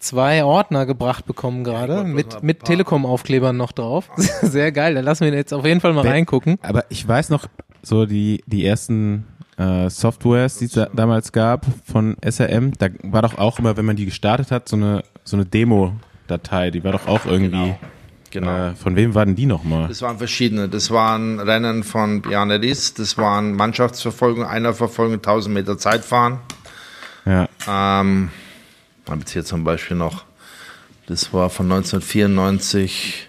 zwei 0.00 0.42
Ordner 0.42 0.84
gebracht 0.84 1.24
bekommen 1.24 1.62
gerade 1.62 1.94
mal 1.94 2.04
mit, 2.04 2.42
mit 2.42 2.64
Telekom-Aufklebern 2.64 3.56
noch 3.56 3.70
drauf. 3.70 4.10
Sehr 4.42 4.72
geil, 4.72 4.94
da 4.94 5.00
lassen 5.00 5.26
wir 5.26 5.32
jetzt 5.32 5.54
auf 5.54 5.64
jeden 5.64 5.80
Fall 5.80 5.92
mal 5.92 6.02
Wer- 6.02 6.10
reingucken. 6.12 6.58
Aber 6.62 6.84
ich 6.88 7.06
weiß 7.06 7.30
noch, 7.30 7.46
so 7.84 8.04
die, 8.04 8.42
die 8.46 8.66
ersten 8.66 9.26
äh, 9.58 9.90
Softwares, 9.90 10.58
die 10.58 10.66
es 10.66 10.72
da, 10.72 10.88
damals 10.92 11.32
gab 11.32 11.66
von 11.84 12.16
SRM, 12.22 12.72
da 12.78 12.88
war 13.02 13.22
doch 13.22 13.38
auch 13.38 13.58
immer, 13.58 13.76
wenn 13.76 13.84
man 13.84 13.96
die 13.96 14.04
gestartet 14.04 14.50
hat, 14.50 14.68
so 14.68 14.76
eine, 14.76 15.02
so 15.24 15.36
eine 15.36 15.44
Demo-Datei, 15.46 16.70
die 16.70 16.84
war 16.84 16.92
doch 16.92 17.06
auch 17.06 17.26
irgendwie. 17.26 17.74
Genau. 18.30 18.68
Äh, 18.68 18.74
von 18.74 18.94
wem 18.94 19.14
war 19.14 19.24
denn 19.24 19.36
die 19.36 19.46
nochmal? 19.46 19.88
Das 19.88 20.02
waren 20.02 20.18
verschiedene. 20.18 20.68
Das 20.68 20.90
waren 20.90 21.40
Rennen 21.40 21.82
von 21.82 22.20
Bjarne 22.20 22.60
Ries, 22.60 22.94
das 22.94 23.16
waren 23.16 23.54
Mannschaftsverfolgung, 23.54 24.44
Einerverfolgung, 24.44 25.14
1000 25.14 25.54
Meter 25.54 25.78
Zeitfahren. 25.78 26.38
Ja. 27.24 27.48
Ähm, 27.66 28.30
habe 29.08 29.20
jetzt 29.20 29.32
hier 29.32 29.44
zum 29.44 29.64
Beispiel 29.64 29.96
noch, 29.96 30.24
das 31.06 31.32
war 31.32 31.50
von 31.50 31.66
1994, 31.72 33.28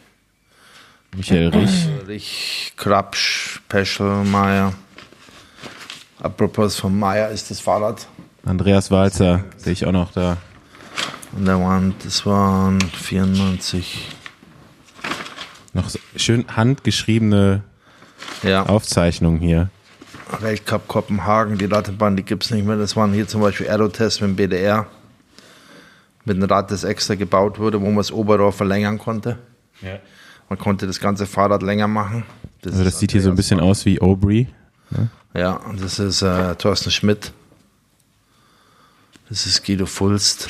Michael 1.15 1.47
Rich. 1.49 1.87
Rich, 2.07 2.73
Krapsch, 2.75 3.61
Peschel, 3.69 4.25
Meier. 4.25 4.73
Apropos 6.21 6.75
von 6.75 6.97
Meier 6.97 7.29
ist 7.29 7.49
das 7.49 7.59
Fahrrad 7.59 8.07
Andreas 8.45 8.89
Walzer, 8.91 9.43
sehe 9.57 9.73
ich 9.73 9.85
auch 9.85 9.91
noch 9.91 10.11
da. 10.11 10.37
an 11.35 11.45
der 11.45 11.59
Wand. 11.59 12.05
Das 12.05 12.25
waren 12.25 12.79
94. 12.81 14.07
Noch 15.73 15.89
so 15.89 15.99
schön 16.15 16.45
handgeschriebene 16.55 17.63
Ja, 18.43 18.65
Aufzeichnungen 18.65 19.39
hier. 19.39 19.69
Weltcup 20.39 20.87
Kopenhagen, 20.87 21.57
die 21.57 21.65
Radbahn, 21.65 22.15
die 22.15 22.23
gibt 22.23 22.43
es 22.45 22.51
nicht 22.51 22.65
mehr. 22.65 22.77
Das 22.77 22.95
waren 22.95 23.13
hier 23.13 23.27
zum 23.27 23.41
Beispiel 23.41 23.67
Aerotests 23.67 24.21
mit 24.21 24.29
dem 24.31 24.35
BDR. 24.35 24.87
Mit 26.25 26.37
einem 26.37 26.49
Rad, 26.49 26.71
das 26.71 26.83
extra 26.83 27.15
gebaut 27.15 27.59
wurde, 27.59 27.81
wo 27.81 27.85
man 27.85 27.97
das 27.97 28.11
Oberrohr 28.11 28.51
verlängern 28.53 28.97
konnte. 28.99 29.37
Man 30.49 30.57
konnte 30.59 30.87
das 30.87 30.99
ganze 30.99 31.25
Fahrrad 31.25 31.61
länger 31.61 31.87
machen. 31.87 32.23
Also 32.65 32.83
das 32.83 32.99
sieht 32.99 33.11
hier 33.11 33.21
so 33.21 33.29
ein 33.29 33.35
bisschen 33.35 33.59
aus 33.59 33.85
wie 33.85 34.01
Aubrey. 34.01 34.47
Ja, 35.33 35.61
das 35.79 35.99
ist 35.99 36.21
äh, 36.21 36.55
Thorsten 36.55 36.91
Schmidt. 36.91 37.31
Das 39.29 39.45
ist 39.45 39.63
Guido 39.63 39.85
Fulst. 39.85 40.49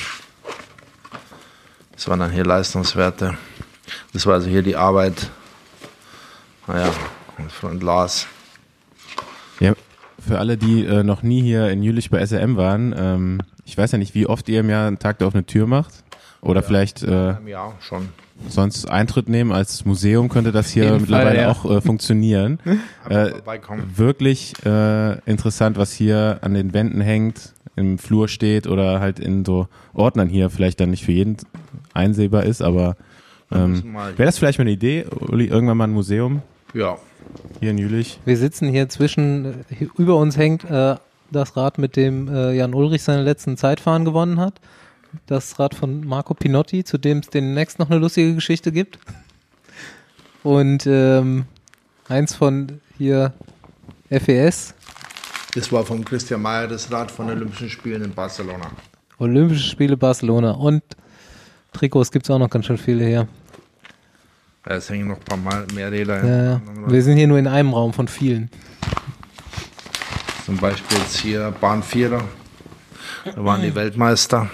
Das 1.92 2.08
waren 2.08 2.20
dann 2.20 2.30
hier 2.30 2.44
Leistungswerte. 2.44 3.36
Das 4.12 4.24
war 4.24 4.34
also 4.34 4.48
hier 4.48 4.62
die 4.62 4.76
Arbeit. 4.76 5.30
Naja, 6.66 6.90
und 7.36 7.52
Freund 7.52 7.82
Lars. 7.82 8.26
Ja, 9.58 9.74
für 10.18 10.38
alle, 10.38 10.56
die 10.56 10.84
äh, 10.84 11.02
noch 11.02 11.22
nie 11.22 11.42
hier 11.42 11.68
in 11.68 11.82
Jülich 11.82 12.08
bei 12.08 12.24
SRM 12.24 12.56
waren, 12.56 12.94
ähm, 12.96 13.40
ich 13.64 13.76
weiß 13.76 13.92
ja 13.92 13.98
nicht, 13.98 14.14
wie 14.14 14.26
oft 14.26 14.48
ihr 14.48 14.60
im 14.60 14.70
Jahr 14.70 14.86
einen 14.86 14.98
Tag 14.98 15.18
der 15.18 15.26
offenen 15.26 15.46
Tür 15.46 15.66
macht. 15.66 16.02
Oder 16.42 16.62
vielleicht 16.62 17.02
äh, 17.02 17.34
Jahr 17.46 17.74
schon. 17.80 18.08
sonst 18.48 18.90
Eintritt 18.90 19.28
nehmen 19.28 19.52
als 19.52 19.84
Museum 19.84 20.28
könnte 20.28 20.52
das 20.52 20.70
hier 20.70 20.98
mittlerweile 20.98 21.28
Fall, 21.28 21.36
ja. 21.36 21.50
auch 21.50 21.70
äh, 21.70 21.80
funktionieren. 21.80 22.58
Äh, 23.08 23.32
wirklich 23.96 24.54
äh, 24.64 25.18
interessant, 25.28 25.76
was 25.76 25.92
hier 25.92 26.38
an 26.42 26.54
den 26.54 26.72
Wänden 26.72 27.00
hängt, 27.00 27.54
im 27.74 27.98
Flur 27.98 28.28
steht 28.28 28.68
oder 28.68 29.00
halt 29.00 29.18
in 29.18 29.44
so 29.44 29.66
Ordnern 29.94 30.28
hier 30.28 30.48
vielleicht 30.50 30.78
dann 30.78 30.90
nicht 30.90 31.04
für 31.04 31.12
jeden 31.12 31.38
einsehbar 31.92 32.44
ist, 32.44 32.62
aber 32.62 32.96
ähm, 33.50 33.94
wäre 33.94 34.26
das 34.26 34.38
vielleicht 34.38 34.58
mal 34.58 34.62
eine 34.62 34.72
Idee, 34.72 35.06
Uli, 35.06 35.46
irgendwann 35.46 35.76
mal 35.76 35.84
ein 35.84 35.92
Museum 35.92 36.42
Ja, 36.72 36.98
hier 37.58 37.72
in 37.72 37.78
Jülich? 37.78 38.20
Wir 38.24 38.36
sitzen 38.36 38.68
hier 38.68 38.88
zwischen, 38.88 39.64
hier 39.76 39.88
über 39.96 40.16
uns 40.16 40.36
hängt 40.36 40.64
äh, 40.70 40.96
das 41.32 41.56
Rad, 41.56 41.78
mit 41.78 41.96
dem 41.96 42.28
äh, 42.28 42.52
Jan 42.52 42.74
Ulrich 42.74 43.02
seine 43.02 43.22
letzten 43.22 43.56
Zeitfahren 43.56 44.04
gewonnen 44.04 44.38
hat. 44.38 44.60
Das 45.26 45.58
Rad 45.58 45.74
von 45.74 46.06
Marco 46.06 46.34
Pinotti, 46.34 46.84
zu 46.84 46.98
dem 46.98 47.18
es 47.18 47.28
demnächst 47.28 47.78
noch 47.78 47.90
eine 47.90 47.98
lustige 47.98 48.34
Geschichte 48.34 48.72
gibt. 48.72 48.98
Und 50.42 50.86
ähm, 50.86 51.44
eins 52.08 52.34
von 52.34 52.80
hier 52.96 53.32
FES, 54.08 54.74
das 55.54 55.72
war 55.72 55.84
von 55.84 56.04
Christian 56.04 56.42
Mayer, 56.42 56.68
das 56.68 56.90
Rad 56.92 57.10
von 57.10 57.26
den 57.26 57.36
Olympischen 57.38 57.68
Spielen 57.68 58.02
in 58.02 58.14
Barcelona. 58.14 58.70
Olympische 59.18 59.68
Spiele 59.68 59.96
Barcelona 59.96 60.52
und 60.52 60.82
Trikots 61.72 62.10
gibt 62.12 62.24
es 62.26 62.30
auch 62.30 62.38
noch 62.38 62.48
ganz 62.48 62.66
schön 62.66 62.78
viele 62.78 63.04
hier. 63.04 63.28
Ja, 64.66 64.76
Es 64.76 64.88
hängen 64.90 65.08
noch 65.08 65.16
ein 65.16 65.24
paar 65.24 65.36
Mal 65.36 65.66
mehr 65.74 65.90
Räder. 65.90 66.24
Ja, 66.24 66.44
ja. 66.52 66.60
Wir 66.86 67.02
sind 67.02 67.16
hier 67.16 67.26
nur 67.26 67.38
in 67.38 67.46
einem 67.48 67.72
Raum 67.74 67.92
von 67.92 68.06
vielen. 68.08 68.50
Zum 70.46 70.56
Beispiel 70.56 70.98
jetzt 70.98 71.18
hier 71.18 71.52
Bahn 71.60 71.82
4. 71.82 72.22
Da 73.24 73.44
waren 73.44 73.62
die 73.62 73.74
Weltmeister. 73.74 74.48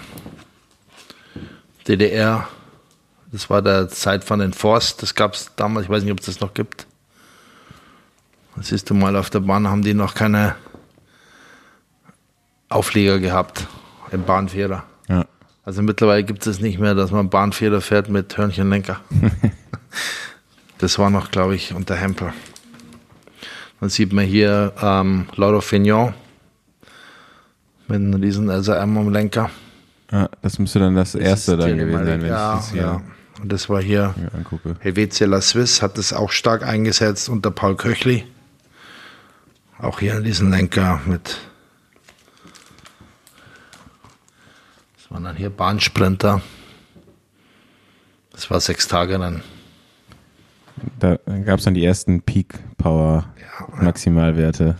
DDR. 1.88 2.48
Das 3.32 3.50
war 3.50 3.62
der 3.62 3.88
Zeitfahren 3.88 4.40
in 4.40 4.52
Forst. 4.52 5.02
Das 5.02 5.14
gab 5.14 5.34
es 5.34 5.52
damals. 5.56 5.86
Ich 5.86 5.90
weiß 5.90 6.02
nicht, 6.02 6.12
ob 6.12 6.20
es 6.20 6.26
das 6.26 6.40
noch 6.40 6.54
gibt. 6.54 6.86
Da 8.54 8.62
siehst 8.62 8.88
du 8.88 8.94
mal, 8.94 9.16
auf 9.16 9.30
der 9.30 9.40
Bahn 9.40 9.68
haben 9.68 9.82
die 9.82 9.94
noch 9.94 10.14
keine 10.14 10.54
Auflieger 12.68 13.18
gehabt 13.18 13.66
im 14.10 14.24
Bahnvierer. 14.24 14.84
Ja. 15.08 15.26
Also 15.64 15.82
mittlerweile 15.82 16.24
gibt 16.24 16.46
es 16.46 16.60
nicht 16.60 16.78
mehr, 16.78 16.94
dass 16.94 17.10
man 17.10 17.28
Bahnvierer 17.28 17.80
fährt 17.80 18.08
mit 18.08 18.36
Hörnchenlenker. 18.36 19.00
das 20.78 20.98
war 20.98 21.10
noch, 21.10 21.30
glaube 21.30 21.54
ich, 21.54 21.74
unter 21.74 21.96
Hempel. 21.96 22.32
Dann 23.80 23.90
sieht 23.90 24.12
man 24.12 24.24
hier 24.24 24.72
ähm, 24.80 25.26
Loro 25.36 25.60
Fignon 25.60 26.14
mit 27.88 27.96
einem 27.96 28.14
riesen 28.14 28.48
SRM 28.48 28.96
am 28.96 29.12
Lenker. 29.12 29.50
Ja, 30.10 30.28
das 30.42 30.58
müsste 30.58 30.78
dann 30.78 30.94
das, 30.94 31.14
erste 31.14 31.56
Das 31.56 31.66
ist 31.66 31.70
dann 31.70 31.78
gewesen 31.78 32.06
sein, 32.06 32.22
wenn 32.22 32.28
ja, 32.28 32.54
ich 32.54 32.60
das 32.60 32.72
hier 32.72 32.82
ja. 32.82 33.02
Und 33.42 33.52
das 33.52 33.68
war 33.68 33.82
hier, 33.82 34.14
angucke. 34.34 34.76
Helvetia 34.80 35.26
La 35.26 35.40
Suisse 35.40 35.82
hat 35.82 35.98
das 35.98 36.12
auch 36.12 36.30
stark 36.30 36.62
eingesetzt 36.62 37.28
unter 37.28 37.50
Paul 37.50 37.76
Köchli. 37.76 38.24
Auch 39.78 40.00
hier 40.00 40.20
diesen 40.20 40.50
Lenker 40.50 41.00
mit. 41.04 41.38
Das 44.96 45.10
waren 45.10 45.24
dann 45.24 45.36
hier 45.36 45.50
Bahnsprinter. 45.50 46.40
Das 48.32 48.50
war 48.50 48.60
sechs 48.60 48.88
Tage 48.88 49.18
dann. 49.18 49.42
Da 50.98 51.18
gab 51.44 51.58
es 51.58 51.64
dann 51.64 51.74
die 51.74 51.84
ersten 51.84 52.22
Peak 52.22 52.54
Power 52.78 53.26
Maximalwerte. 53.80 54.64
Ja, 54.64 54.76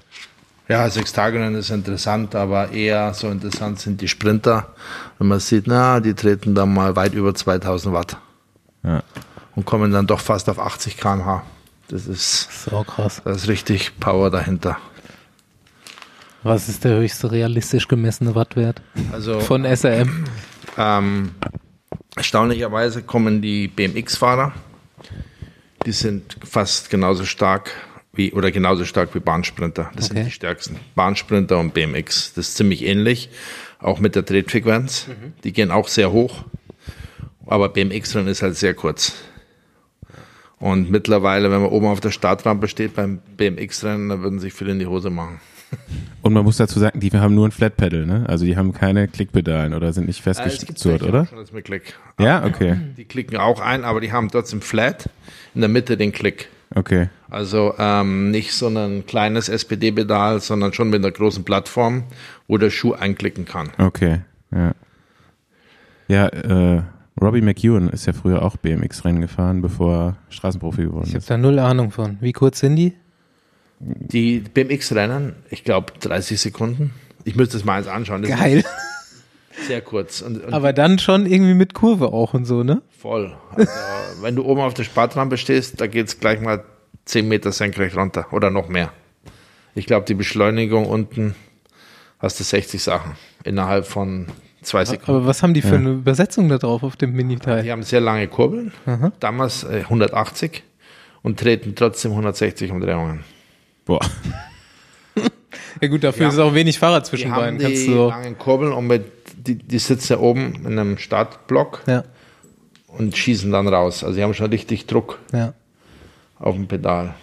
sechs 0.89 1.13
Tage 1.13 1.39
dann 1.39 1.55
ist 1.55 1.71
interessant, 1.71 2.35
aber 2.35 2.71
eher 2.73 3.15
so 3.15 3.29
interessant 3.31 3.79
sind 3.79 4.01
die 4.01 4.09
Sprinter. 4.09 4.75
Wenn 5.19 5.29
man 5.29 5.41
sieht, 5.41 5.67
na, 5.67 6.01
die 6.01 6.15
treten 6.15 6.55
dann 6.55 6.75
mal 6.75 6.97
weit 6.97 7.15
über 7.15 7.35
2000 7.35 7.95
Watt 7.95 8.17
Ja. 8.83 9.03
und 9.55 9.65
kommen 9.65 9.93
dann 9.93 10.07
doch 10.07 10.21
fast 10.21 10.49
auf 10.49 10.59
80 10.59 10.97
km/h. 10.97 11.45
Das 11.89 12.07
ist, 12.07 12.65
So 12.65 12.83
krass. 12.83 13.23
da 13.25 13.31
ist 13.31 13.47
richtig 13.47 13.99
Power 14.01 14.29
dahinter. 14.31 14.77
Was 16.43 16.69
ist 16.69 16.83
der 16.85 16.97
höchste 16.99 17.31
realistisch 17.31 17.87
gemessene 17.89 18.35
Wattwert 18.35 18.83
Also 19.13 19.39
von 19.41 19.65
SRM? 19.65 20.25
ähm, 20.77 21.31
erstaunlicherweise 22.17 23.03
kommen 23.03 23.41
die 23.41 23.69
BMX-Fahrer, 23.69 24.53
die 25.85 25.93
sind 25.93 26.37
fast 26.45 26.91
genauso 26.91 27.25
stark 27.25 27.71
wie 28.17 28.33
oder 28.33 28.51
genauso 28.51 28.85
stark 28.85 29.15
wie 29.15 29.21
Bahnsprinter. 29.21 29.91
Das 29.95 30.07
Okay. 30.07 30.15
sind 30.19 30.27
die 30.27 30.31
stärksten. 30.33 30.77
Bahnsprinter 30.95 31.59
und 31.59 31.75
BMX. 31.75 32.35
Das 32.35 32.49
ist 32.49 32.57
ziemlich 32.57 32.85
ähnlich, 32.85 33.29
auch 33.79 33.99
mit 34.01 34.15
der 34.15 34.25
Tretfrequenz. 34.25 35.09
Die 35.45 35.53
gehen 35.53 35.71
auch 35.71 35.89
sehr 35.89 36.13
hoch, 36.13 36.45
aber 37.47 37.69
BMX-Rennen 37.69 38.29
ist 38.29 38.43
halt 38.43 38.57
sehr 38.57 38.75
kurz. 38.75 39.15
Und 40.59 40.91
mittlerweile, 40.91 41.51
wenn 41.51 41.61
man 41.61 41.71
oben 41.71 41.87
auf 41.87 42.01
der 42.01 42.11
Startrampe 42.11 42.69
steht 42.69 42.95
beim 42.95 43.19
BMX-Rennen, 43.37 44.09
dann 44.09 44.23
würden 44.23 44.39
sich 44.39 44.55
viele 44.55 44.73
in 44.73 44.79
die 44.79 44.87
Hose 44.87 45.11
machen. 45.11 45.41
Und 46.23 46.33
man 46.33 46.45
muss 46.45 46.57
dazu 46.57 46.79
sagen, 46.79 46.99
die 47.01 47.11
haben 47.13 47.35
nur 47.35 47.47
ein 47.47 47.51
Flat 47.53 47.77
Pedal, 47.77 48.07
ne? 48.07 48.25
Also 48.29 48.45
die 48.47 48.57
haben 48.57 48.73
keine 48.73 49.07
Klickpedalen 49.09 49.75
oder 49.75 49.93
sind 49.93 50.07
nicht 50.07 50.21
Äh, 50.27 50.31
gibt 50.33 50.37
festgezurrt, 50.43 51.01
welche 51.03 51.09
oder? 51.13 51.23
auch 51.23 51.29
schon 51.29 51.39
das 51.39 51.53
mit 51.53 51.65
Klick. 51.67 51.95
Ja, 52.19 52.45
okay. 52.45 52.77
Die 52.97 53.05
klicken 53.05 53.37
auch 53.37 53.61
ein, 53.61 53.85
aber 53.85 54.01
die 54.01 54.13
haben 54.13 54.31
trotzdem 54.31 54.61
flat 54.63 55.11
in 55.55 55.61
der 55.61 55.69
Mitte 55.69 55.97
den 55.97 56.13
Klick. 56.13 56.49
Okay. 56.77 57.09
Also 57.31 57.75
ähm, 57.79 58.31
nicht 58.31 58.53
so 58.53 58.69
ein 58.69 59.07
kleines 59.07 59.49
SPD-Pedal, 59.49 60.41
sondern 60.41 60.73
schon 60.75 60.91
mit 60.91 61.03
einer 61.03 61.11
großen 61.11 61.43
Plattform, 61.43 62.05
wo 62.49 62.59
der 62.59 62.71
Schuh 62.71 62.93
einklicken 62.93 63.47
kann. 63.47 63.71
Okay. 63.79 64.21
Ja. 64.53 64.73
Ja, 66.09 66.27
äh, 66.29 66.83
Robbie 67.21 67.41
McEwen 67.41 67.89
ist 67.89 68.07
ja 68.07 68.13
früher 68.13 68.43
auch 68.43 68.57
BMX-Rennen 68.59 69.23
gefahren, 69.23 69.63
bevor 69.63 69.95
er 69.97 70.17
Straßenprofi 70.29 70.83
geworden 70.83 71.05
Ich 71.07 71.13
habe 71.13 71.19
ist. 71.19 71.31
da 71.31 71.39
null 71.39 71.59
Ahnung 71.59 71.91
von. 71.91 72.19
Wie 72.21 72.33
kurz 72.33 72.61
sind 72.61 72.77
die? 72.77 72.93
Die 73.81 74.41
BMX-Rennen, 74.41 75.35
ich 75.51 75.65
glaube 75.65 75.95
30 76.01 76.39
Sekunden. 76.39 76.93
Ich 77.25 77.35
müsste 77.37 77.57
es 77.57 77.65
mal 77.65 77.79
eins 77.79 77.89
anschauen. 77.89 78.23
Das 78.23 78.31
Geil. 78.39 78.63
Sehr 79.67 79.81
kurz 79.81 80.23
und, 80.23 80.45
und 80.45 80.53
Aber 80.53 80.73
dann 80.73 80.99
schon 80.99 81.27
irgendwie 81.27 81.55
mit 81.55 81.75
Kurve 81.75 82.13
auch 82.13 82.35
und 82.35 82.45
so, 82.45 82.63
ne? 82.63 82.83
voll. 82.99 83.37
Also, 83.55 83.71
wenn 84.23 84.37
du 84.37 84.45
oben 84.45 84.61
auf 84.61 84.75
der 84.75 84.85
Startrampe 84.85 85.37
stehst, 85.37 85.81
da 85.81 85.87
geht 85.87 86.09
es 86.09 86.21
gleich 86.21 86.41
mal 86.41 86.65
10 87.07 87.27
Meter 87.29 87.53
senkrecht 87.53 87.97
runter 87.97 88.27
oder 88.33 88.51
noch 88.51 88.69
mehr. 88.69 88.93
Ich 89.75 89.87
glaube, 89.87 90.07
die 90.07 90.15
Beschleunigung 90.15 90.87
unten 90.87 91.35
hast 92.19 92.41
du 92.41 92.45
60 92.45 92.83
Sachen 92.83 93.13
innerhalb 93.45 93.87
von 93.87 94.27
zwei 94.63 94.85
Sekunden. 94.85 95.11
Aber 95.21 95.27
was 95.27 95.43
haben 95.43 95.55
die 95.55 95.63
für 95.63 95.77
eine 95.77 95.91
Übersetzung 95.91 96.49
da 96.49 96.59
drauf 96.59 96.83
auf 96.83 96.97
dem 96.97 97.13
Miniteil? 97.13 97.63
Die 97.63 97.71
haben 97.71 97.83
sehr 97.83 98.01
lange 98.01 98.27
Kurbeln, 98.29 98.73
Aha. 98.87 99.13
damals 99.21 99.65
äh, 99.65 99.83
180 99.85 100.63
und 101.23 101.39
treten 101.39 101.75
trotzdem 101.75 102.11
160 102.13 102.71
Umdrehungen. 102.73 103.25
Boah. 103.85 104.01
Ja 105.81 105.89
gut, 105.89 106.05
dafür 106.05 106.23
Ja. 106.27 106.29
ist 106.33 106.39
auch 106.39 106.55
wenig 106.55 106.79
Fahrrad 106.79 107.05
Die 107.07 107.11
zwischen 107.11 107.31
haben 107.33 107.41
beiden. 107.41 107.59
die 107.59 107.65
Kannst 107.65 107.87
du 107.87 107.93
so, 107.93 108.09
langen 108.09 108.39
Kurbeln 108.39 108.73
und 108.73 108.87
mit, 108.87 109.05
die, 109.47 109.55
die 109.57 109.79
sitzen 109.79 110.15
ja 110.15 110.19
oben 110.19 110.55
in 110.67 110.79
einem 110.79 110.99
Startblock 110.99 111.83
ja, 111.87 112.05
und 112.89 113.17
schießen 113.17 113.51
dann 113.51 113.69
raus. 113.69 114.05
Also 114.05 114.17
die 114.17 114.23
haben 114.23 114.35
schon 114.35 114.51
richtig 114.51 114.87
Druck 114.87 115.19
ja. 115.33 115.55
auf 116.39 116.55
dem 116.55 116.67
Pedal. 116.67 117.15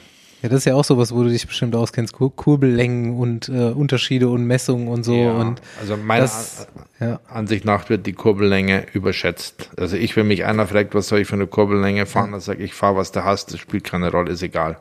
Ja, 0.44 0.50
das 0.50 0.60
ist 0.60 0.66
ja 0.66 0.76
auch 0.76 0.84
sowas, 0.84 1.14
wo 1.14 1.24
du 1.24 1.30
dich 1.30 1.48
bestimmt 1.48 1.74
auskennst. 1.74 2.12
Kur 2.12 2.36
Kurbellängen 2.36 3.18
und 3.18 3.48
äh, 3.48 3.70
Unterschiede 3.70 4.28
und 4.28 4.46
Messungen 4.46 4.90
und 4.90 5.04
so. 5.06 5.16
Ja, 5.16 5.32
Und 5.36 5.62
also 5.80 5.96
meiner 5.96 6.24
das, 6.24 6.68
ja, 7.00 7.22
Ansicht 7.30 7.64
nach 7.64 7.90
wird 7.90 8.06
die 8.06 8.12
Kurbellänge 8.12 8.86
überschätzt. 8.92 9.70
Also 9.78 9.96
ich, 9.96 10.18
wenn 10.18 10.28
mich 10.28 10.44
einer 10.44 10.68
fragt, 10.68 10.96
was 10.96 11.08
soll 11.08 11.20
ich 11.20 11.28
für 11.30 11.36
eine 11.36 11.48
Kurbellänge 11.48 12.06
fahren, 12.06 12.34
dann 12.34 12.42
sage 12.42 12.62
ich, 12.62 12.74
fahr 12.74 12.98
was 12.98 13.14
du 13.14 13.24
hast, 13.24 13.54
das 13.54 13.62
spielt 13.62 13.86
keine 13.86 14.12
Rolle, 14.12 14.32
ist 14.32 14.44
egal. 14.44 14.78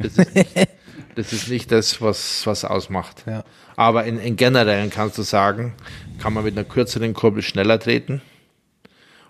Das 0.00 0.18
ist 0.18 0.34
nicht 0.34 0.56
das, 1.14 1.32
ist 1.32 1.48
nicht 1.48 1.70
das 1.70 2.02
was, 2.02 2.44
was 2.44 2.64
ausmacht. 2.64 3.22
Ja. 3.28 3.44
Aber 3.76 4.04
in, 4.04 4.18
in 4.18 4.36
generellen 4.36 4.90
kannst 4.90 5.18
du 5.18 5.22
sagen, 5.22 5.74
kann 6.20 6.32
man 6.32 6.44
mit 6.44 6.56
einer 6.56 6.64
kürzeren 6.64 7.14
Kurbel 7.14 7.42
schneller 7.42 7.78
treten 7.78 8.22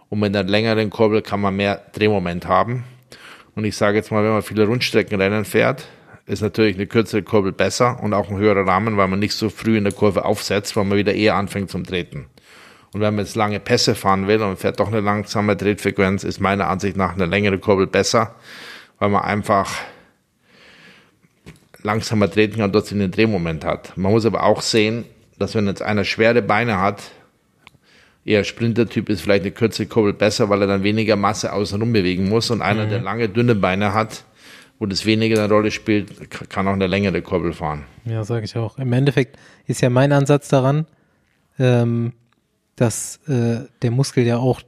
und 0.09 0.21
mit 0.21 0.35
einer 0.35 0.49
längeren 0.49 0.89
Kurbel 0.91 1.21
kann 1.21 1.41
man 1.41 1.57
mehr 1.57 1.83
Drehmoment 1.93 2.47
haben. 2.47 2.85
Und 3.57 3.65
ich 3.65 3.77
sage 3.77 3.97
jetzt 3.97 4.13
mal, 4.13 4.23
wenn 4.23 4.33
man 4.33 4.43
viele 4.43 4.67
Rundstreckenrennen 4.67 5.45
fährt, 5.45 5.87
ist 6.27 6.43
natürlich 6.43 6.77
eine 6.77 6.87
kürzere 6.87 7.23
Kurbel 7.23 7.53
besser 7.53 8.03
und 8.03 8.15
auch 8.15 8.31
ein 8.31 8.37
höherer 8.37 8.67
Rahmen, 8.67 8.97
weil 8.97 9.09
man 9.09 9.19
nicht 9.19 9.35
so 9.35 9.49
früh 9.49 9.77
in 9.77 9.85
der 9.85 9.93
Kurve 9.93 10.25
aufsetzt, 10.25 10.77
weil 10.77 10.85
man 10.85 10.99
wieder 10.99 11.15
eher 11.15 11.35
anfängt 11.35 11.71
zum 11.71 11.85
Treten. 11.85 12.27
Und 12.93 13.01
wenn 13.01 13.15
man 13.15 13.25
jetzt 13.25 13.37
lange 13.37 13.61
Pässe 13.61 13.95
fahren 13.95 14.27
will 14.27 14.43
und 14.43 14.59
fährt 14.59 14.81
doch 14.81 14.89
eine 14.89 15.01
langsame 15.01 15.57
Tretfrequenz, 15.57 16.25
ist 16.25 16.41
meiner 16.41 16.69
Ansicht 16.69 16.97
nach 16.97 17.15
eine 17.15 17.27
längere 17.27 17.59
Kurbel 17.59 17.87
besser, 17.87 18.35
weil 18.99 19.11
man 19.11 19.23
einfach 19.23 19.71
langsamer 21.87 22.31
treten 22.31 22.59
kann 22.59 22.73
trotzdem 22.73 22.99
den 22.99 23.11
Drehmoment 23.11 23.65
hat. 23.65 23.97
Man 23.97 24.13
muss 24.13 24.27
aber 24.27 24.43
auch 24.43 24.61
sehen, 24.61 25.05
dass 25.39 25.55
wenn 25.55 25.67
jetzt 25.67 25.83
einer 25.83 26.05
schwere 26.05 26.43
Beine 26.43 26.81
hat, 26.81 27.03
eher 28.25 28.45
Sprintertyp 28.45 29.09
ist 29.09 29.21
vielleicht 29.23 29.43
eine 29.43 29.53
kürzere 29.53 29.87
Kurbel 29.87 30.13
besser, 30.13 30.49
weil 30.51 30.61
er 30.61 30.67
dann 30.67 30.83
weniger 30.83 31.17
Masse 31.17 31.53
außenrum 31.53 31.93
bewegen 31.93 32.29
muss 32.29 32.51
und 32.51 32.61
einer, 32.61 32.87
der 32.87 33.01
lange, 33.01 33.29
dünne 33.29 33.55
Beine 33.55 33.95
hat, 33.95 34.25
wo 34.79 34.87
das 34.87 35.07
weniger 35.07 35.43
eine 35.43 35.53
Rolle 35.53 35.71
spielt, 35.71 36.29
kann 36.51 36.67
auch 36.67 36.73
eine 36.73 36.89
längere 36.89 37.23
Kurbel 37.23 37.53
fahren. 37.53 37.85
ja 38.05 38.25
sage 38.25 38.45
ich 38.45 38.57
auch. 38.57 38.79
Im 38.79 38.93
Endeffekt 38.93 39.39
ist 39.67 39.81
ja 39.81 39.89
mein 39.89 40.13
Ansatz 40.13 40.49
daran, 40.49 40.87
ähm, 41.59 42.13
dass 42.75 43.21
äh, 43.29 43.61
der 43.81 43.91
Muskel 43.91 44.27
ja 44.27 44.39
auch 44.39 44.61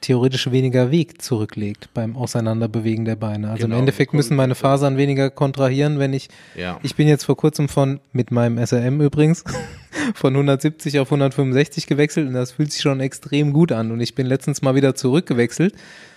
theoretisch 0.00 0.50
weniger 0.50 0.90
Weg 0.90 1.22
zurücklegt 1.22 1.88
beim 1.94 2.16
Auseinanderbewegen 2.16 3.04
der 3.04 3.16
Beine. 3.16 3.50
Also 3.50 3.62
Genau, 3.64 3.76
im 3.76 3.80
Endeffekt 3.80 4.12
müssen 4.14 4.36
meine 4.36 4.54
Fasern 4.54 4.96
weniger 4.96 5.30
kontrahieren, 5.30 5.98
wenn 5.98 6.12
ich 6.12 6.28
Ja. 6.54 6.78
Ich 6.82 6.94
bin 6.96 7.08
jetzt 7.08 7.24
vor 7.24 7.36
kurzem 7.36 7.68
von, 7.68 8.00
mit 8.12 8.30
meinem 8.30 8.58
SRM 8.64 9.00
übrigens, 9.00 9.42
von 10.14 10.34
170 10.34 10.98
auf 11.00 11.08
165 11.08 11.86
gewechselt 11.86 12.28
und 12.28 12.34
das 12.34 12.52
fühlt 12.52 12.72
sich 12.72 12.82
schon 12.82 13.00
extrem 13.00 13.52
gut 13.52 13.72
an. 13.72 13.90
Und 13.90 14.00
ich 14.00 14.14
bin 14.14 14.26
letztens 14.26 14.62
mal 14.62 14.74
wieder 14.74 14.94
zurückgewechselt, 14.94 15.74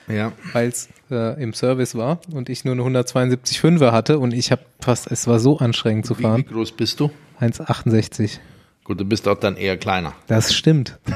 Ja. 0.08 0.34
weil 0.54 0.68
es 0.70 0.89
äh, 1.10 1.42
im 1.42 1.54
Service 1.54 1.96
war 1.96 2.20
und 2.32 2.50
ich 2.50 2.65
nur 2.65 2.76
eine 2.76 2.84
172,5er 3.02 3.92
hatte 3.92 4.20
und 4.20 4.34
ich 4.34 4.52
habe 4.52 4.62
fast, 4.82 5.10
es 5.12 5.26
war 5.28 5.39
so 5.39 5.58
anstrengend 5.60 6.06
zu 6.06 6.15
Wie, 6.15 6.20
wie 6.20 6.24
fahren. 6.24 6.46
groß 6.46 6.74
bist 6.74 7.00
du? 7.00 7.10
1,68. 7.42 8.39
Gut, 8.84 9.00
du 9.00 9.06
bist 9.06 9.28
auch 9.28 9.39
dann 9.39 9.56
eher 9.56 9.78
kleiner. 9.78 10.13
Das 10.28 10.54
stimmt. 10.54 10.98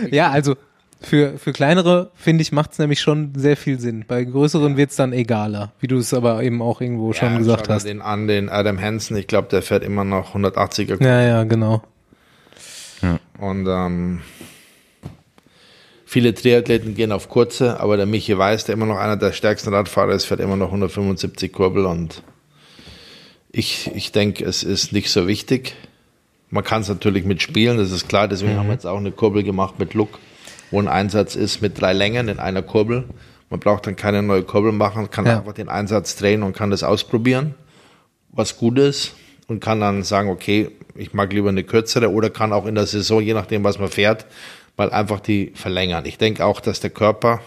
ja, 0.10 0.30
also 0.30 0.56
für, 1.00 1.38
für 1.38 1.52
kleinere, 1.52 2.10
finde 2.14 2.42
ich, 2.42 2.52
macht 2.52 2.72
es 2.72 2.78
nämlich 2.78 3.00
schon 3.00 3.32
sehr 3.34 3.56
viel 3.56 3.80
Sinn. 3.80 4.04
Bei 4.06 4.22
größeren 4.22 4.76
wird 4.76 4.90
es 4.90 4.96
dann 4.96 5.12
egaler, 5.12 5.72
wie 5.80 5.86
du 5.86 5.96
es 5.96 6.12
aber 6.12 6.42
eben 6.42 6.60
auch 6.60 6.80
irgendwo 6.80 7.12
schon 7.12 7.32
ja, 7.32 7.38
gesagt 7.38 7.66
schau 7.66 7.74
hast. 7.74 7.86
den 7.86 8.02
an, 8.02 8.28
den 8.28 8.48
Adam 8.48 8.78
Hansen, 8.78 9.16
ich 9.16 9.26
glaube, 9.26 9.48
der 9.48 9.62
fährt 9.62 9.82
immer 9.82 10.04
noch 10.04 10.34
180er 10.34 11.02
Ja, 11.02 11.22
ja, 11.22 11.44
genau. 11.44 11.82
Und 13.38 13.66
ähm, 13.66 14.20
viele 16.04 16.34
Triathleten 16.34 16.94
gehen 16.94 17.12
auf 17.12 17.30
kurze, 17.30 17.80
aber 17.80 17.96
der 17.96 18.04
Michi 18.04 18.36
Weiß, 18.36 18.64
der 18.64 18.74
immer 18.74 18.84
noch 18.84 18.98
einer 18.98 19.16
der 19.16 19.32
stärksten 19.32 19.72
Radfahrer 19.72 20.12
ist, 20.12 20.26
fährt 20.26 20.40
immer 20.40 20.56
noch 20.56 20.66
175 20.66 21.50
Kurbel 21.50 21.86
und 21.86 22.22
ich, 23.50 23.90
ich 23.94 24.12
denke, 24.12 24.44
es 24.44 24.62
ist 24.62 24.92
nicht 24.92 25.10
so 25.10 25.26
wichtig. 25.26 25.74
Man 26.50 26.64
kann 26.64 26.82
es 26.82 26.88
natürlich 26.88 27.24
mitspielen, 27.24 27.78
das 27.78 27.92
ist 27.92 28.08
klar, 28.08 28.26
deswegen 28.26 28.56
haben 28.56 28.66
wir 28.66 28.72
jetzt 28.74 28.86
auch 28.86 28.96
eine 28.98 29.12
Kurbel 29.12 29.42
gemacht 29.44 29.78
mit 29.78 29.94
Look, 29.94 30.18
wo 30.70 30.80
ein 30.80 30.88
Einsatz 30.88 31.36
ist 31.36 31.62
mit 31.62 31.80
drei 31.80 31.92
Längen 31.92 32.28
in 32.28 32.38
einer 32.40 32.62
Kurbel. 32.62 33.04
Man 33.50 33.60
braucht 33.60 33.86
dann 33.86 33.96
keine 33.96 34.22
neue 34.22 34.42
Kurbel 34.42 34.72
machen, 34.72 35.10
kann 35.10 35.26
Ja. 35.26 35.38
einfach 35.38 35.52
den 35.52 35.68
Einsatz 35.68 36.16
drehen 36.16 36.42
und 36.42 36.56
kann 36.56 36.70
das 36.70 36.82
ausprobieren, 36.82 37.54
was 38.32 38.56
gut 38.56 38.78
ist 38.78 39.14
und 39.46 39.60
kann 39.60 39.80
dann 39.80 40.02
sagen, 40.02 40.28
okay, 40.28 40.70
ich 40.96 41.14
mag 41.14 41.32
lieber 41.32 41.48
eine 41.50 41.62
kürzere 41.64 42.10
oder 42.10 42.30
kann 42.30 42.52
auch 42.52 42.66
in 42.66 42.74
der 42.74 42.86
Saison, 42.86 43.20
je 43.22 43.34
nachdem, 43.34 43.62
was 43.64 43.78
man 43.78 43.88
fährt, 43.88 44.26
mal 44.76 44.90
einfach 44.90 45.20
die 45.20 45.52
verlängern. 45.54 46.04
Ich 46.04 46.18
denke 46.18 46.44
auch, 46.44 46.60
dass 46.60 46.80
der 46.80 46.90
Körper 46.90 47.40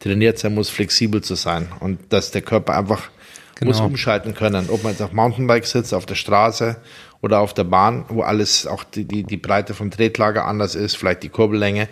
trainiert 0.00 0.38
sein 0.38 0.54
muss, 0.54 0.70
flexibel 0.70 1.22
zu 1.22 1.34
sein 1.34 1.68
und 1.80 1.98
dass 2.10 2.30
der 2.30 2.42
Körper 2.42 2.76
einfach 2.76 3.10
Genau. 3.58 3.70
muss 3.70 3.80
umschalten 3.80 4.34
können, 4.34 4.68
ob 4.68 4.82
man 4.82 4.92
jetzt 4.92 5.00
auf 5.00 5.12
Mountainbike 5.14 5.64
sitzt, 5.64 5.94
auf 5.94 6.04
der 6.04 6.14
Straße 6.14 6.76
oder 7.20 7.40
auf 7.40 7.54
der 7.54 7.64
Bahn, 7.64 8.04
wo 8.08 8.22
alles, 8.22 8.66
auch 8.66 8.84
die, 8.84 9.04
die, 9.04 9.22
die 9.24 9.36
Breite 9.36 9.74
vom 9.74 9.90
Tretlager 9.90 10.46
anders 10.46 10.74
ist, 10.74 10.96
vielleicht 10.96 11.22
die 11.22 11.28
Kurbellänge, 11.28 11.88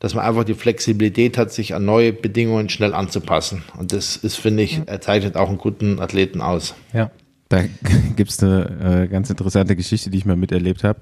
dass 0.00 0.14
man 0.14 0.24
einfach 0.24 0.44
die 0.44 0.54
Flexibilität 0.54 1.38
hat, 1.38 1.52
sich 1.52 1.74
an 1.74 1.84
neue 1.84 2.12
Bedingungen 2.12 2.68
schnell 2.68 2.94
anzupassen. 2.94 3.64
Und 3.76 3.92
das 3.92 4.16
ist, 4.16 4.36
finde 4.36 4.62
ich, 4.62 4.80
er 4.86 5.00
zeichnet 5.00 5.36
auch 5.36 5.48
einen 5.48 5.58
guten 5.58 6.00
Athleten 6.00 6.40
aus. 6.40 6.74
Ja. 6.92 7.10
Da 7.48 7.62
gibt's 8.16 8.42
eine 8.42 9.04
äh, 9.04 9.08
ganz 9.08 9.30
interessante 9.30 9.74
Geschichte, 9.74 10.10
die 10.10 10.18
ich 10.18 10.26
mal 10.26 10.36
miterlebt 10.36 10.84
habe. 10.84 11.00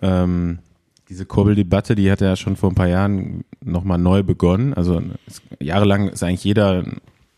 Ähm, 0.00 0.60
diese 1.08 1.26
Kurbeldebatte, 1.26 1.96
die 1.96 2.10
hat 2.10 2.20
ja 2.20 2.36
schon 2.36 2.56
vor 2.56 2.70
ein 2.70 2.76
paar 2.76 2.86
Jahren 2.86 3.44
nochmal 3.62 3.98
neu 3.98 4.22
begonnen. 4.22 4.72
Also 4.74 5.02
es, 5.26 5.42
jahrelang 5.58 6.08
ist 6.08 6.22
eigentlich 6.22 6.44
jeder 6.44 6.84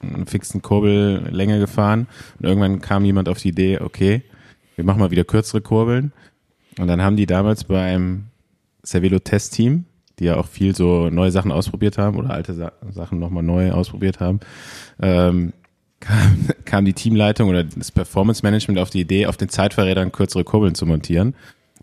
einen 0.03 0.27
fixen 0.27 0.61
Kurbellänge 0.61 1.59
gefahren. 1.59 2.07
Und 2.39 2.47
irgendwann 2.47 2.81
kam 2.81 3.05
jemand 3.05 3.29
auf 3.29 3.39
die 3.39 3.49
Idee, 3.49 3.81
okay, 3.81 4.23
wir 4.77 4.85
machen 4.85 5.01
mal 5.01 5.11
wieder 5.11 5.25
kürzere 5.25 5.61
Kurbeln. 5.61 6.13
Und 6.79 6.89
dann 6.89 7.03
haben 7.03 7.17
die 7.17 7.27
damals 7.27 7.65
beim 7.65 8.25
Cervelo 8.85 9.19
Test-Team, 9.19 9.85
die 10.19 10.25
ja 10.25 10.37
auch 10.37 10.47
viel 10.47 10.75
so 10.75 11.11
neue 11.11 11.31
Sachen 11.31 11.53
ausprobiert 11.53 11.99
haben 11.99 12.17
oder 12.17 12.31
alte 12.31 12.55
Sa 12.55 12.73
Sachen 12.91 13.19
nochmal 13.19 13.43
neu 13.43 13.73
ausprobiert 13.73 14.21
haben, 14.21 14.41
ähm, 15.01 15.53
kam, 16.01 16.49
kam 16.65 16.85
die 16.85 16.95
Teamleitung 16.95 17.49
oder 17.49 17.63
das 17.63 17.93
Performance 17.93 18.43
Management 18.43 18.81
auf 18.81 18.91
die 18.91 19.01
Idee, 19.01 19.27
auf 19.27 19.37
den 19.37 19.49
Zeitfahrrädern 19.49 20.11
kürzere 20.11 20.45
Kurbeln 20.45 20.75
zu 20.75 20.85
montieren. 20.85 21.35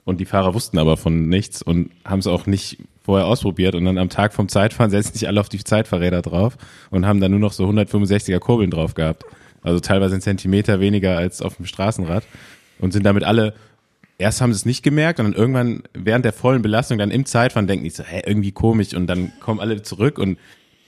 Und 0.03 0.19
die 0.19 0.25
Fahrer 0.25 0.53
wussten 0.53 0.77
aber 0.77 0.97
von 0.97 1.29
nichts 1.29 1.61
und 1.61 1.91
haben 2.03 2.19
es 2.19 2.27
auch 2.27 2.47
nicht 2.47 2.79
vorher 3.03 3.27
ausprobiert. 3.27 3.75
Und 3.75 3.85
dann 3.85 3.97
am 3.97 4.09
Tag 4.09 4.33
vom 4.33 4.49
Zeitfahren 4.49 4.91
setzen 4.91 5.13
sich 5.13 5.27
alle 5.27 5.39
auf 5.39 5.49
die 5.49 5.63
Zeitfahrräder 5.63 6.21
drauf 6.21 6.57
und 6.89 7.05
haben 7.05 7.21
dann 7.21 7.31
nur 7.31 7.39
noch 7.39 7.53
so 7.53 7.67
165er 7.67 8.39
Kurbeln 8.39 8.71
drauf 8.71 8.93
gehabt. 8.93 9.23
Also 9.61 9.79
teilweise 9.79 10.15
einen 10.15 10.21
Zentimeter 10.21 10.79
weniger 10.79 11.17
als 11.17 11.41
auf 11.41 11.57
dem 11.57 11.65
Straßenrad. 11.65 12.23
Und 12.79 12.91
sind 12.91 13.05
damit 13.05 13.23
alle, 13.23 13.53
erst 14.17 14.41
haben 14.41 14.53
sie 14.53 14.57
es 14.57 14.65
nicht 14.65 14.83
gemerkt 14.83 15.19
und 15.19 15.25
dann 15.25 15.33
irgendwann 15.33 15.83
während 15.93 16.25
der 16.25 16.33
vollen 16.33 16.61
Belastung 16.61 16.97
dann 16.97 17.11
im 17.11 17.25
Zeitfahren 17.25 17.67
denken 17.67 17.83
die 17.83 17.89
so, 17.89 18.03
hä, 18.03 18.21
irgendwie 18.25 18.51
komisch. 18.51 18.93
Und 18.93 19.07
dann 19.07 19.31
kommen 19.39 19.59
alle 19.59 19.81
zurück 19.81 20.17
und 20.17 20.37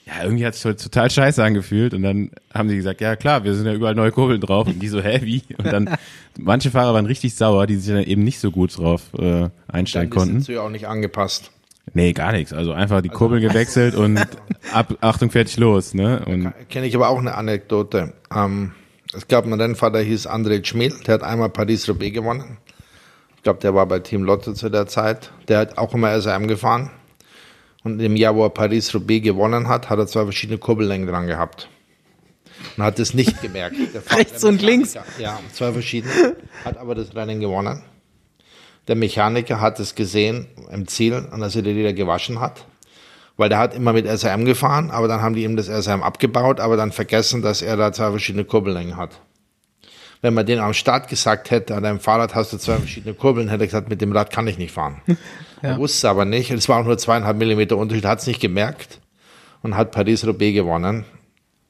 ja, 0.06 0.24
irgendwie 0.24 0.44
hat 0.44 0.54
es 0.54 0.64
halt 0.64 0.82
total 0.82 1.10
scheiße 1.10 1.42
angefühlt 1.42 1.94
und 1.94 2.02
dann 2.02 2.30
haben 2.52 2.68
sie 2.68 2.76
gesagt, 2.76 3.00
ja 3.00 3.14
klar, 3.14 3.44
wir 3.44 3.54
sind 3.54 3.66
ja 3.66 3.72
überall 3.72 3.94
neue 3.94 4.10
Kurbeln 4.10 4.40
drauf 4.40 4.66
und 4.66 4.80
die 4.80 4.88
so, 4.88 5.00
hä, 5.00 5.20
wie? 5.22 5.42
Und 5.58 5.72
dann, 5.72 5.96
manche 6.38 6.70
Fahrer 6.70 6.94
waren 6.94 7.06
richtig 7.06 7.36
sauer, 7.36 7.66
die 7.66 7.76
sich 7.76 7.94
dann 7.94 8.02
eben 8.02 8.24
nicht 8.24 8.40
so 8.40 8.50
gut 8.50 8.76
drauf 8.76 9.02
äh, 9.18 9.48
einstellen 9.68 10.10
Dann 10.10 10.18
konnten. 10.18 10.36
es 10.38 10.48
ja 10.48 10.60
auch 10.60 10.70
nicht 10.70 10.88
angepasst. 10.88 11.52
Nee, 11.94 12.12
gar 12.12 12.32
nichts. 12.32 12.52
Also 12.52 12.72
einfach 12.72 13.00
die 13.00 13.10
Kurbeln 13.10 13.42
gewechselt 13.48 13.94
und 13.94 14.18
ab, 14.72 14.96
Achtung, 15.00 15.30
fertig, 15.30 15.56
los, 15.56 15.94
ne? 15.94 16.24
Und 16.26 16.52
Kenne 16.68 16.86
ich 16.86 16.96
aber 16.96 17.08
auch 17.08 17.18
eine 17.18 17.34
Anekdote. 17.34 18.12
Ähm, 18.34 18.72
es 19.14 19.28
gab 19.28 19.44
einen 19.44 19.60
Rennfahrer, 19.60 19.92
der 19.92 20.02
hieß 20.02 20.26
André 20.26 20.64
Schmel, 20.64 20.92
der 21.06 21.14
hat 21.14 21.22
einmal 21.22 21.50
Paris-Roubaix 21.50 22.14
gewonnen. 22.14 22.58
Ich 23.36 23.42
glaube, 23.42 23.60
der 23.60 23.74
war 23.74 23.86
bei 23.86 23.98
Team 23.98 24.24
Lotto 24.24 24.52
zu 24.52 24.70
der 24.70 24.86
Zeit. 24.86 25.32
Der 25.48 25.58
hat 25.58 25.76
auch 25.76 25.92
immer 25.94 26.18
SRM 26.18 26.46
gefahren. 26.46 26.90
Und 27.84 28.00
im 28.00 28.16
Jahr, 28.16 28.36
wo 28.36 28.44
er 28.44 28.50
Paris-Roubaix 28.50 29.22
gewonnen 29.22 29.68
hat, 29.68 29.90
hat 29.90 29.98
er 29.98 30.06
zwei 30.06 30.22
verschiedene 30.22 30.58
Kurbellängen 30.58 31.06
dran 31.06 31.26
gehabt. 31.26 31.68
Und 32.76 32.84
hat 32.84 32.98
es 32.98 33.12
nicht 33.12 33.42
gemerkt. 33.42 33.76
Rechts 34.10 34.44
und 34.44 34.62
links. 34.62 34.94
Ja, 35.18 35.40
zwei 35.52 35.72
verschiedene. 35.72 36.36
Hat 36.64 36.78
aber 36.78 36.94
das 36.94 37.14
Rennen 37.14 37.40
gewonnen. 37.40 37.82
Der 38.88 38.96
Mechaniker 38.96 39.60
hat 39.60 39.78
es 39.78 39.94
gesehen 39.94 40.46
im 40.70 40.88
Ziel 40.88 41.14
als 41.30 41.54
er 41.54 41.62
die 41.62 41.70
Räder 41.70 41.92
gewaschen 41.92 42.40
hat, 42.40 42.64
weil 43.36 43.48
der 43.48 43.58
hat 43.58 43.74
immer 43.74 43.92
mit 43.92 44.06
SRM 44.06 44.44
gefahren, 44.44 44.90
aber 44.90 45.08
dann 45.08 45.22
haben 45.22 45.34
die 45.34 45.44
ihm 45.44 45.56
das 45.56 45.66
SRM 45.66 46.02
abgebaut, 46.02 46.60
aber 46.60 46.76
dann 46.76 46.92
vergessen, 46.92 47.42
dass 47.42 47.62
er 47.62 47.76
da 47.76 47.92
zwei 47.92 48.10
verschiedene 48.10 48.44
Kurbellängen 48.44 48.96
hat. 48.96 49.20
Wenn 50.20 50.34
man 50.34 50.46
den 50.46 50.60
am 50.60 50.72
Start 50.72 51.08
gesagt 51.08 51.50
hätte, 51.50 51.74
an 51.74 51.82
deinem 51.82 51.98
Fahrrad 51.98 52.34
hast 52.34 52.52
du 52.52 52.58
zwei 52.58 52.76
verschiedene 52.76 53.14
Kurbeln, 53.14 53.48
hätte 53.48 53.64
er 53.64 53.66
gesagt, 53.66 53.88
mit 53.88 54.00
dem 54.00 54.12
Rad 54.12 54.30
kann 54.30 54.46
ich 54.46 54.58
nicht 54.58 54.72
fahren. 54.72 55.02
Ja. 55.62 55.74
Er 55.74 55.78
wusste 55.78 55.98
es 55.98 56.04
aber 56.06 56.24
nicht. 56.24 56.50
Es 56.50 56.68
war 56.68 56.80
auch 56.80 56.84
nur 56.84 56.98
zweieinhalb 56.98 57.36
Millimeter 57.36 57.76
Unterschied, 57.76 58.04
hat 58.04 58.18
es 58.18 58.26
nicht 58.26 58.40
gemerkt 58.40 59.00
und 59.62 59.76
hat 59.76 59.92
Paris-Roubaix 59.92 60.52
gewonnen. 60.52 61.04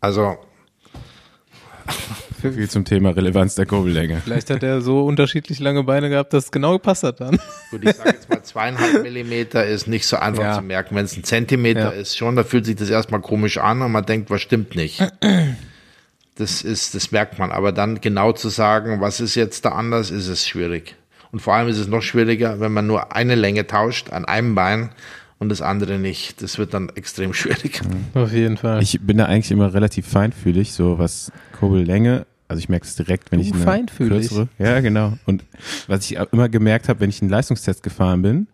Also 0.00 0.38
viel 2.50 2.68
zum 2.68 2.84
Thema 2.84 3.10
Relevanz 3.10 3.54
der 3.54 3.66
Kurbellänge. 3.66 4.20
Vielleicht 4.24 4.50
hat 4.50 4.62
er 4.64 4.80
so 4.80 5.04
unterschiedlich 5.04 5.60
lange 5.60 5.84
Beine 5.84 6.08
gehabt, 6.08 6.32
dass 6.32 6.46
es 6.46 6.50
genau 6.50 6.72
gepasst 6.72 7.04
hat 7.04 7.20
dann. 7.20 7.38
Gut, 7.70 7.84
ich 7.84 7.94
sage 7.94 8.10
jetzt 8.10 8.28
mal, 8.28 8.42
zweieinhalb 8.42 9.02
Millimeter 9.02 9.64
ist 9.64 9.86
nicht 9.86 10.06
so 10.06 10.16
einfach 10.16 10.42
ja. 10.42 10.54
zu 10.54 10.62
merken. 10.62 10.96
Wenn 10.96 11.04
es 11.04 11.16
ein 11.16 11.22
Zentimeter 11.22 11.94
ja. 11.94 12.00
ist, 12.00 12.16
schon, 12.16 12.34
da 12.34 12.42
fühlt 12.42 12.66
sich 12.66 12.74
das 12.74 12.90
erstmal 12.90 13.20
komisch 13.20 13.58
an 13.58 13.82
und 13.82 13.92
man 13.92 14.04
denkt, 14.04 14.30
was 14.30 14.42
stimmt 14.42 14.74
nicht. 14.74 15.06
Das 16.36 16.62
ist, 16.62 16.94
das 16.94 17.12
merkt 17.12 17.38
man. 17.38 17.52
Aber 17.52 17.70
dann 17.70 18.00
genau 18.00 18.32
zu 18.32 18.48
sagen, 18.48 19.00
was 19.00 19.20
ist 19.20 19.34
jetzt 19.34 19.64
da 19.64 19.70
anders, 19.70 20.10
ist 20.10 20.28
es 20.28 20.48
schwierig. 20.48 20.96
Und 21.30 21.40
vor 21.40 21.54
allem 21.54 21.68
ist 21.68 21.78
es 21.78 21.86
noch 21.86 22.02
schwieriger, 22.02 22.60
wenn 22.60 22.72
man 22.72 22.86
nur 22.86 23.14
eine 23.14 23.34
Länge 23.34 23.66
tauscht 23.66 24.10
an 24.10 24.24
einem 24.24 24.54
Bein 24.54 24.90
und 25.42 25.48
das 25.48 25.60
andere 25.60 25.98
nicht. 25.98 26.40
Das 26.42 26.56
wird 26.58 26.72
dann 26.72 26.88
extrem 26.94 27.34
schwierig. 27.34 27.82
Auf 28.14 28.32
jeden 28.32 28.56
Fall. 28.56 28.82
Ich 28.82 28.98
bin 29.00 29.18
da 29.18 29.26
eigentlich 29.26 29.50
immer 29.50 29.74
relativ 29.74 30.06
feinfühlig, 30.06 30.72
so 30.72 30.98
was 30.98 31.32
Kurbellänge 31.58 32.26
also 32.52 32.60
ich 32.60 32.68
merke 32.68 32.86
es 32.86 32.94
direkt, 32.94 33.32
wenn 33.32 33.40
du 33.40 33.46
ich 33.46 33.52
eine 33.54 33.62
feinfühlig. 33.62 34.28
kürzere. 34.28 34.48
Ja, 34.58 34.80
genau. 34.80 35.14
Und 35.24 35.42
was 35.86 36.04
ich 36.10 36.18
immer 36.32 36.50
gemerkt 36.50 36.90
habe, 36.90 37.00
wenn 37.00 37.08
ich 37.08 37.22
einen 37.22 37.30
Leistungstest 37.30 37.82
gefahren 37.82 38.20
bin, 38.20 38.46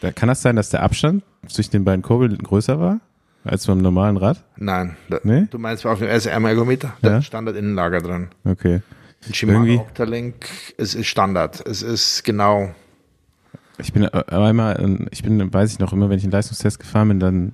da 0.00 0.10
kann 0.10 0.28
das 0.28 0.42
sein, 0.42 0.56
dass 0.56 0.70
der 0.70 0.82
Abstand 0.82 1.22
zwischen 1.46 1.70
den 1.70 1.84
beiden 1.84 2.02
Kurbeln 2.02 2.36
größer 2.36 2.80
war 2.80 3.00
als 3.44 3.66
beim 3.68 3.78
normalen 3.78 4.16
Rad? 4.16 4.42
Nein. 4.56 4.96
Da, 5.08 5.20
nee? 5.22 5.46
Du 5.48 5.58
meinst 5.58 5.86
auf 5.86 6.00
dem 6.00 6.08
SRM-Ergometer? 6.08 6.94
Da 7.00 7.10
ja? 7.10 7.22
Standard-Innenlager 7.22 8.00
drin. 8.00 8.28
Okay. 8.44 8.82
Ein 9.24 9.34
Shimano 9.34 9.80
Octalink, 9.82 10.34
es 10.78 10.96
ist 10.96 11.06
Standard. 11.06 11.64
Es 11.64 11.82
ist 11.82 12.24
genau. 12.24 12.74
Ich 13.78 13.92
bin 13.92 14.02
äh, 14.02 14.24
einmal, 14.26 15.06
ich 15.12 15.22
bin, 15.22 15.52
weiß 15.52 15.72
ich 15.72 15.78
noch 15.78 15.92
immer, 15.92 16.10
wenn 16.10 16.18
ich 16.18 16.24
einen 16.24 16.32
Leistungstest 16.32 16.80
gefahren 16.80 17.06
bin, 17.06 17.20
dann 17.20 17.52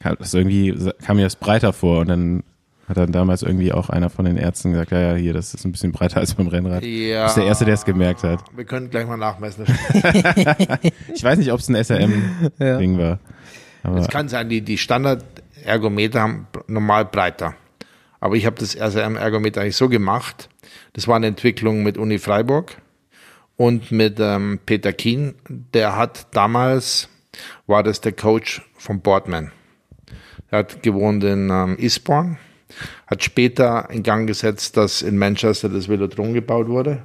kam 0.00 0.16
das 0.18 0.34
irgendwie, 0.34 0.76
kam 1.04 1.16
mir 1.16 1.22
das 1.22 1.36
breiter 1.36 1.72
vor 1.72 2.00
und 2.00 2.08
dann 2.08 2.42
hat 2.88 2.96
dann 2.96 3.10
damals 3.10 3.42
irgendwie 3.42 3.72
auch 3.72 3.90
einer 3.90 4.10
von 4.10 4.24
den 4.24 4.36
Ärzten 4.36 4.72
gesagt, 4.72 4.92
ja, 4.92 5.00
ja, 5.00 5.14
hier, 5.14 5.32
das 5.32 5.54
ist 5.54 5.64
ein 5.64 5.72
bisschen 5.72 5.90
breiter 5.90 6.20
als 6.20 6.34
beim 6.34 6.46
Rennrad. 6.46 6.84
Ja. 6.84 7.22
Das 7.22 7.32
ist 7.32 7.38
der 7.38 7.46
Erste, 7.46 7.64
der 7.64 7.74
es 7.74 7.84
gemerkt 7.84 8.22
hat. 8.22 8.44
Wir 8.54 8.64
können 8.64 8.90
gleich 8.90 9.06
mal 9.06 9.16
nachmessen. 9.16 9.64
ich 11.14 11.24
weiß 11.24 11.38
nicht, 11.38 11.50
ob 11.52 11.58
es 11.58 11.68
ein 11.68 11.82
SRM-Ding 11.82 12.98
ja. 12.98 13.18
war. 13.82 13.98
Es 13.98 14.08
kann 14.08 14.28
sein, 14.28 14.48
die, 14.48 14.62
die 14.62 14.78
Standard-Ergometer 14.78 16.20
haben 16.20 16.46
normal 16.68 17.04
breiter. 17.06 17.54
Aber 18.20 18.36
ich 18.36 18.46
habe 18.46 18.56
das 18.56 18.72
SRM-Ergometer 18.72 19.62
eigentlich 19.62 19.76
so 19.76 19.88
gemacht. 19.88 20.48
Das 20.92 21.08
war 21.08 21.16
eine 21.16 21.26
Entwicklung 21.26 21.82
mit 21.82 21.98
Uni 21.98 22.18
Freiburg 22.18 22.76
und 23.56 23.90
mit 23.90 24.18
ähm, 24.20 24.60
Peter 24.64 24.92
Kien. 24.92 25.34
Der 25.74 25.96
hat 25.96 26.28
damals, 26.34 27.08
war 27.66 27.82
das 27.82 28.00
der 28.00 28.12
Coach 28.12 28.62
von 28.76 29.00
Boardman. 29.00 29.50
Er 30.50 30.60
hat 30.60 30.82
gewohnt 30.82 31.24
in 31.24 31.50
ähm, 31.50 31.76
Eastbourne 31.78 32.38
hat 33.06 33.22
später 33.22 33.88
in 33.90 34.02
Gang 34.02 34.26
gesetzt, 34.26 34.76
dass 34.76 35.02
in 35.02 35.18
Manchester 35.18 35.68
das 35.68 35.88
Velodrom 35.88 36.34
gebaut 36.34 36.68
wurde 36.68 37.02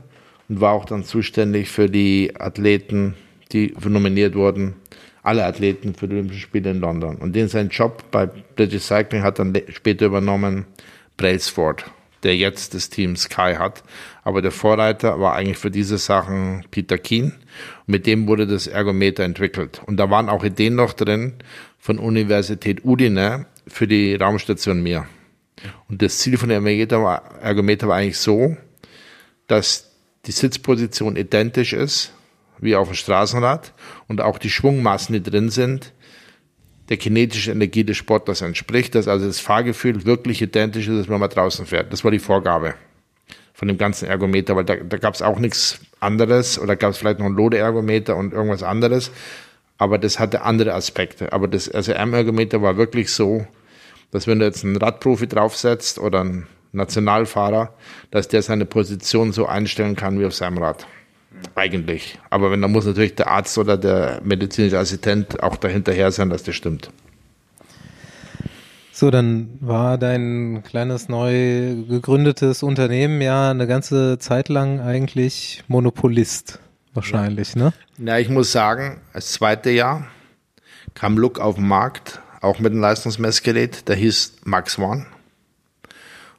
und 0.50 0.62
war 0.62 0.74
auch 0.74 0.86
dann 0.86 1.04
zuständig 1.04 1.69
für 1.69 1.89
die 1.89 2.34
Athleten, 2.38 3.15
die 3.52 3.74
nominiert 3.84 4.36
wurden, 4.36 4.76
alle 5.24 5.45
Athleten 5.45 5.93
für 5.93 6.08
die 6.08 6.15
Olympischen 6.15 6.41
Spiele 6.41 6.71
in 6.71 6.80
London. 6.80 7.17
Und 7.17 7.36
den 7.36 7.47
sein 7.47 7.69
Job 7.69 8.04
bei 8.12 8.26
British 8.26 8.84
Cycling 8.84 9.24
hat 9.24 9.39
dann 9.39 9.56
später 9.69 10.08
übernommen 10.08 10.65
Brailsford, 11.17 11.86
der 12.24 12.36
jetzt 12.36 12.74
das 12.74 12.89
Team 12.89 13.15
Sky 13.15 13.56
hat. 13.58 13.84
Aber 14.24 14.41
der 14.41 14.52
Vorreiter 14.52 15.19
war 15.19 15.36
eigentlich 15.36 15.58
für 15.58 15.71
diese 15.71 15.97
Sachen 15.97 16.65
Peter 16.71 16.97
Keen. 16.97 17.34
Mit 17.86 18.08
dem 18.08 18.28
wurde 18.28 18.47
das 18.47 18.67
Ergometer 18.67 19.24
entwickelt. 19.24 19.82
Und 19.86 19.97
da 19.97 20.10
waren 20.10 20.30
auch 20.30 20.43
Ideen 20.43 20.76
noch 20.76 20.93
drin 20.93 21.34
von 21.78 22.00
Universität 22.00 22.84
Udine 22.84 23.45
für 23.67 23.88
die 23.88 24.15
Raumstation 24.15 24.82
Mir. 24.82 25.06
Und 25.89 26.02
das 26.02 26.19
Ziel 26.19 26.38
von 26.38 26.50
der 26.50 26.58
Ergometer 26.58 27.88
war, 27.88 27.95
eigentlich 27.95 28.17
so, 28.17 28.58
dass 29.47 29.91
die 30.26 30.32
Sitzposition 30.32 31.15
identisch 31.15 31.74
ist 31.74 32.13
wie 32.60 32.76
auf 32.76 32.88
dem 32.89 32.95
Straßenrad 32.95 33.74
und 34.08 34.21
auch 34.21 34.38
die 34.38 34.50
Schwungmassen, 34.50 35.13
die 35.13 35.24
drin 35.24 35.50
sind, 35.50 35.93
der 36.89 36.97
kinetischen 36.97 37.54
Energie 37.54 37.84
des 37.84 37.97
Sportlers 37.97 38.41
entspricht, 38.41 38.95
dass 38.95 39.08
also 39.08 39.26
das 39.26 39.39
Fahrgefühl 39.39 40.06
wirklich 40.06 40.41
identisch 40.41 40.88
ist, 40.88 41.10
wenn 41.10 41.19
man 41.19 41.30
draußen 41.30 41.65
fährt. 41.65 41.91
Das 41.91 42.04
war 42.04 42.12
die 42.12 42.19
Vorgabe 42.19 42.76
von 43.54 43.67
dem 43.67 43.78
ganzen 43.78 44.08
Ergometer, 44.08 44.56
weil 44.56 44.65
da, 44.65 44.76
da 44.76 44.97
gab 44.97 45.13
es 45.13 45.21
auch 45.21 45.39
nichts 45.39 45.80
anderes 46.00 46.60
oder 46.60 46.76
gab 46.76 46.91
es 46.91 46.97
vielleicht 46.97 47.19
noch 47.19 47.28
ein 47.28 47.36
Lode-Ergometer 47.36 48.15
und 48.15 48.34
irgendwas 48.34 48.63
anderes, 48.63 49.12
aber 49.78 49.97
das 49.97 50.19
hatte 50.19 50.41
andere 50.41 50.74
Aspekte. 50.74 51.34
Aber 51.34 51.47
das 51.47 51.65
SRM-Ergometer 51.65 52.62
war 52.62 52.78
wirklich 52.78 53.12
so, 53.12 53.47
dass 54.12 54.28
wenn 54.28 54.39
du 54.39 54.45
jetzt 54.45 54.63
einen 54.63 54.78
Radprofi 54.78 55.28
draufsetzt 55.28 56.00
oder 56.00 56.21
einen 56.21 56.47
Nationalfahrer, 56.74 57.74
dass 58.12 58.28
der 58.28 58.41
seine 58.41 58.65
Position 58.65 59.34
so 59.34 59.45
einstellen 59.45 59.95
kann 59.95 60.19
wie 60.19 60.26
auf 60.26 60.34
seinem 60.34 60.58
Rad. 60.58 60.86
Eigentlich. 61.56 62.19
Aber 62.30 62.52
wenn, 62.52 62.62
dann 62.62 62.71
muss 62.71 62.86
natürlich 62.86 63.15
der 63.15 63.28
Arzt 63.28 63.58
oder 63.58 63.78
der 63.78 64.21
medizinische 64.24 64.78
Assistent 64.78 65.41
auch 65.41 65.58
dahinterher 65.58 66.12
sein, 66.12 66.30
dass 66.30 66.43
das 66.43 66.56
stimmt. 66.56 66.91
So, 68.91 69.10
dann 69.10 69.58
war 69.62 69.97
dein 69.97 70.62
kleines 70.63 71.10
neu 71.10 71.76
gegründetes 71.89 72.62
Unternehmen 72.62 73.21
ja 73.21 73.50
eine 73.50 73.65
ganze 73.65 74.19
Zeit 74.19 74.47
lang 74.47 74.80
eigentlich 74.80 75.63
Monopolist. 75.67 76.60
Wahrscheinlich, 76.93 77.56
ja. 77.56 77.63
ne? 77.63 77.74
Ja, 77.97 78.19
ich 78.19 78.30
muss 78.30 78.52
sagen, 78.52 79.02
das 79.13 79.32
zweite 79.32 79.71
Jahr 79.71 80.06
kam 80.93 81.17
Look 81.17 81.39
auf 81.39 81.56
den 81.56 81.67
Markt, 81.67 82.20
auch 82.41 82.60
mit 82.60 82.71
einem 82.71 82.82
Leistungsmessgerät, 82.82 83.88
der 83.88 83.95
hieß 83.95 84.41
Max 84.43 84.77
One. 84.77 85.06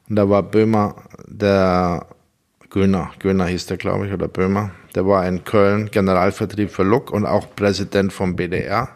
Und 0.09 0.17
da 0.17 0.29
war 0.29 0.43
Böhmer, 0.43 0.95
der 1.25 2.05
Göhner, 2.69 3.11
Göhner 3.19 3.47
hieß 3.47 3.67
der, 3.67 3.77
glaube 3.77 4.07
ich, 4.07 4.13
oder 4.13 4.27
Böhmer. 4.27 4.71
Der 4.95 5.07
war 5.07 5.25
in 5.27 5.43
Köln 5.43 5.89
Generalvertrieb 5.89 6.69
für 6.69 6.83
Look 6.83 7.11
und 7.11 7.25
auch 7.25 7.55
Präsident 7.55 8.11
vom 8.11 8.35
BDR. 8.35 8.89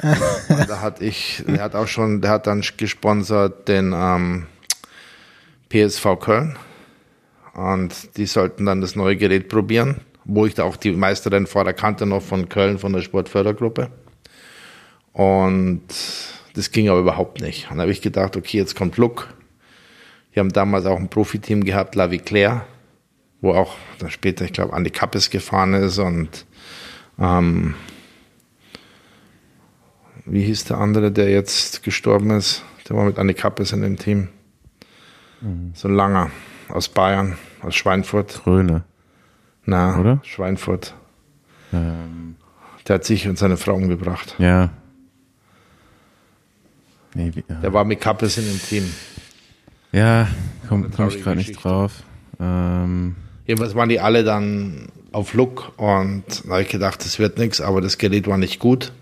und 0.02 0.70
da 0.70 0.80
hat 0.80 1.02
ich, 1.02 1.44
der 1.46 1.62
hat 1.62 1.74
auch 1.74 1.88
schon, 1.88 2.22
der 2.22 2.30
hat 2.30 2.46
dann 2.46 2.64
gesponsert 2.76 3.68
den 3.68 3.92
ähm, 3.94 4.46
PSV 5.68 6.18
Köln. 6.20 6.56
Und 7.52 8.16
die 8.16 8.26
sollten 8.26 8.66
dann 8.66 8.80
das 8.80 8.96
neue 8.96 9.16
Gerät 9.16 9.48
probieren, 9.48 10.00
wo 10.24 10.46
ich 10.46 10.54
da 10.54 10.62
auch 10.62 10.76
die 10.76 10.92
Meisterin 10.92 11.46
vor 11.46 11.64
der 11.64 11.74
Kante 11.74 12.06
noch 12.06 12.22
von 12.22 12.48
Köln 12.48 12.78
von 12.78 12.92
der 12.92 13.02
Sportfördergruppe. 13.02 13.90
Und 15.12 15.82
das 16.54 16.70
ging 16.70 16.88
aber 16.88 17.00
überhaupt 17.00 17.40
nicht. 17.40 17.64
Und 17.64 17.70
dann 17.72 17.82
habe 17.82 17.92
ich 17.92 18.02
gedacht, 18.02 18.36
okay, 18.36 18.58
jetzt 18.58 18.76
kommt 18.76 18.96
Look. 18.96 19.28
Wir 20.32 20.40
haben 20.40 20.52
damals 20.52 20.86
auch 20.86 20.98
ein 20.98 21.08
Profiteam 21.08 21.64
gehabt, 21.64 21.94
La 21.94 22.10
Viclair, 22.10 22.64
wo 23.40 23.52
auch 23.52 23.74
dann 23.98 24.10
später, 24.10 24.44
ich 24.44 24.52
glaube, 24.52 24.76
Andy 24.76 24.90
Kappes 24.90 25.30
gefahren 25.30 25.74
ist 25.74 25.98
und 25.98 26.46
ähm, 27.18 27.74
wie 30.24 30.44
hieß 30.44 30.64
der 30.64 30.78
andere, 30.78 31.10
der 31.10 31.30
jetzt 31.30 31.82
gestorben 31.82 32.30
ist? 32.30 32.62
Der 32.88 32.96
war 32.96 33.04
mit 33.04 33.18
Andy 33.18 33.34
Kappes 33.34 33.72
in 33.72 33.82
dem 33.82 33.96
Team. 33.96 34.28
Mhm. 35.40 35.72
So 35.74 35.88
ein 35.88 35.94
langer 35.94 36.30
aus 36.68 36.88
Bayern, 36.88 37.36
aus 37.62 37.74
Schweinfurt. 37.74 38.42
Tröne. 38.44 38.84
Na, 39.64 39.98
oder? 39.98 40.20
Schweinfurt. 40.22 40.94
Ähm. 41.72 42.36
Der 42.86 42.94
hat 42.94 43.04
sich 43.04 43.28
und 43.28 43.38
seine 43.38 43.56
Frau 43.56 43.74
umgebracht. 43.74 44.34
Ja, 44.38 44.70
Nee, 47.14 47.32
wie, 47.34 47.44
ja. 47.48 47.56
Der 47.56 47.72
war 47.72 47.84
mit 47.84 48.00
Kappes 48.00 48.38
in 48.38 48.44
dem 48.44 48.60
Team. 48.60 48.90
Ja, 49.92 50.28
komme 50.68 50.88
komm 50.94 51.08
ich 51.08 51.22
gerade 51.22 51.36
nicht 51.36 51.62
drauf. 51.62 52.02
Ähm. 52.38 53.16
Jedenfalls 53.46 53.74
waren 53.74 53.88
die 53.88 53.98
alle 53.98 54.22
dann 54.22 54.88
auf 55.12 55.34
Look 55.34 55.72
und 55.76 56.22
da 56.44 56.50
habe 56.50 56.62
ich 56.62 56.68
gedacht, 56.68 57.04
das 57.04 57.18
wird 57.18 57.38
nichts, 57.38 57.60
aber 57.60 57.80
das 57.80 57.98
Gerät 57.98 58.28
war 58.28 58.38
nicht 58.38 58.60
gut. 58.60 58.92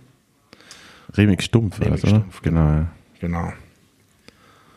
Remig 1.15 1.43
Stumpf, 1.43 1.81
Remig 1.81 2.03
oder? 2.03 2.09
Stumpf, 2.09 2.41
genau. 2.43 2.61
Ja. 2.61 2.87
Genau. 3.21 3.53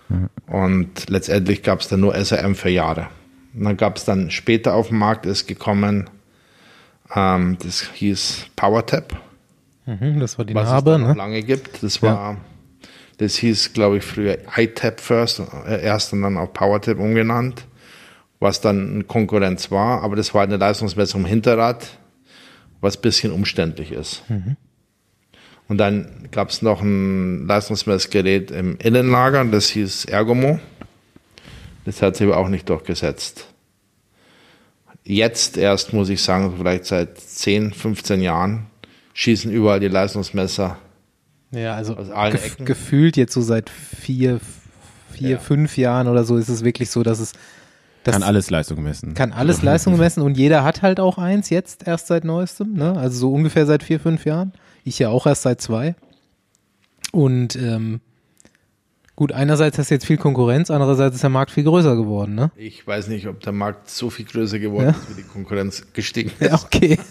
Ja. 0.10 0.30
Und 0.48 1.10
letztendlich 1.10 1.64
gab 1.64 1.80
es 1.80 1.88
dann 1.88 2.02
nur 2.02 2.16
SRM 2.16 2.56
für 2.56 2.70
Jahre. 2.70 3.08
Und 3.54 3.64
dann 3.64 3.78
gab 3.78 3.98
es 3.98 4.06
dann 4.06 4.32
später 4.32 4.74
auf 4.74 4.90
dem 4.90 4.98
Markt, 4.98 5.26
ist 5.26 5.48
gekommen, 5.48 6.10
ähm, 7.16 7.58
das 7.62 7.90
hieß 7.94 8.48
PowerTap. 8.56 9.18
Mhm, 9.86 10.20
das 10.20 10.38
war 10.38 10.46
die 10.46 10.54
was 10.54 10.70
Narbe, 10.70 10.94
es 10.94 11.00
ne? 11.00 11.14
lange 11.14 11.42
gibt. 11.44 11.82
Das 11.84 12.02
war 12.02 12.38
das 13.22 13.36
hieß, 13.36 13.74
glaube 13.74 13.98
ich, 13.98 14.04
früher 14.04 14.40
iTap 14.56 15.00
First, 15.00 15.42
äh, 15.68 15.84
erst 15.84 16.12
und 16.12 16.24
dann 16.24 16.38
auch 16.38 16.52
PowerTap 16.52 16.98
umgenannt, 16.98 17.68
was 18.40 18.62
dann 18.62 18.96
eine 18.96 19.04
Konkurrenz 19.04 19.70
war, 19.70 20.02
aber 20.02 20.16
das 20.16 20.34
war 20.34 20.42
eine 20.42 20.58
Leistungsmessung 20.58 21.22
im 21.22 21.28
Hinterrad, 21.28 22.00
was 22.82 22.98
ein 22.98 23.02
bisschen 23.02 23.32
umständlich 23.32 23.92
ist. 23.92 24.24
Mhm. 24.28 24.58
Und 25.68 25.78
dann 25.78 26.28
gab 26.32 26.50
es 26.50 26.64
noch 26.64 26.82
ein 26.82 27.46
Leistungsmessgerät 27.46 28.50
im 28.50 28.78
Innenlager, 28.78 29.46
das 29.46 29.70
hieß 29.70 30.06
Ergomo. 30.06 30.60
Das 31.86 32.02
hat 32.02 32.16
sich 32.16 32.28
aber 32.28 32.38
auch 32.38 32.50
nicht 32.50 32.68
durchgesetzt. 32.70 33.48
Jetzt 35.04 35.58
erst, 35.58 35.94
muss 35.94 36.10
ich 36.10 36.22
sagen, 36.22 36.54
vielleicht 36.58 36.86
seit 36.86 37.20
10, 37.20 37.74
15 37.74 38.22
Jahren, 38.22 38.66
schießen 39.14 39.52
überall 39.52 39.80
die 39.80 39.88
Leistungsmesser. 39.88 40.78
Ja, 41.52 41.74
also 41.76 41.96
gef 41.96 42.46
Ecken. 42.46 42.66
gefühlt 42.66 43.18
jetzt 43.18 43.34
so 43.34 43.42
seit 43.42 43.70
vier, 43.70 44.40
vier, 45.12 45.30
Ja. 45.32 45.38
fünf 45.38 45.78
Jahren 45.78 46.08
oder 46.08 46.24
so 46.24 46.38
ist 46.38 46.50
es 46.50 46.64
wirklich 46.64 46.90
so, 46.90 47.04
dass 47.04 47.20
es 47.20 47.34
das 48.04 48.14
Kann 48.14 48.24
alles 48.24 48.50
Leistung 48.50 48.82
messen. 48.82 49.14
kann 49.14 49.32
alles 49.32 49.62
Leistung 49.62 49.98
messen 50.00 50.22
und 50.24 50.36
jeder 50.38 50.64
hat 50.64 50.82
halt 50.82 51.00
auch 51.00 51.18
eins 51.18 51.50
jetzt 51.50 51.86
erst 51.88 52.08
seit 52.08 52.24
neuestem, 52.24 52.74
ne? 52.74 52.98
Also 52.98 53.20
so 53.20 53.34
ungefähr 53.34 53.66
seit 53.68 53.84
vier, 53.84 54.00
fünf 54.00 54.26
Jahren. 54.26 54.54
Ich 54.84 54.98
ja 54.98 55.10
auch 55.10 55.28
erst 55.28 55.44
seit 55.44 55.62
zwei. 55.62 55.94
Und 57.12 57.56
ähm, 57.58 58.00
gut, 59.16 59.32
einerseits 59.32 59.78
hast 59.78 59.92
du 59.92 59.96
jetzt 59.96 60.06
viel 60.06 60.18
Konkurrenz, 60.18 60.72
andererseits 60.72 61.16
ist 61.16 61.22
der 61.22 61.30
Markt 61.30 61.52
viel 61.52 61.64
größer 61.64 61.96
geworden, 61.96 62.36
ne? 62.36 62.52
Ich 62.56 62.86
weiß 62.88 63.08
nicht, 63.08 63.28
ob 63.28 63.40
der 63.42 63.54
Markt 63.54 63.90
so 63.90 64.10
viel 64.10 64.26
größer 64.26 64.58
geworden 64.60 64.86
Ja. 64.86 64.92
ist, 64.92 65.10
wie 65.10 65.22
die 65.22 65.28
Konkurrenz 65.28 65.86
gestiegen 65.94 66.32
ist. 66.40 66.50
Ja, 66.52 66.60
okay. 66.64 66.98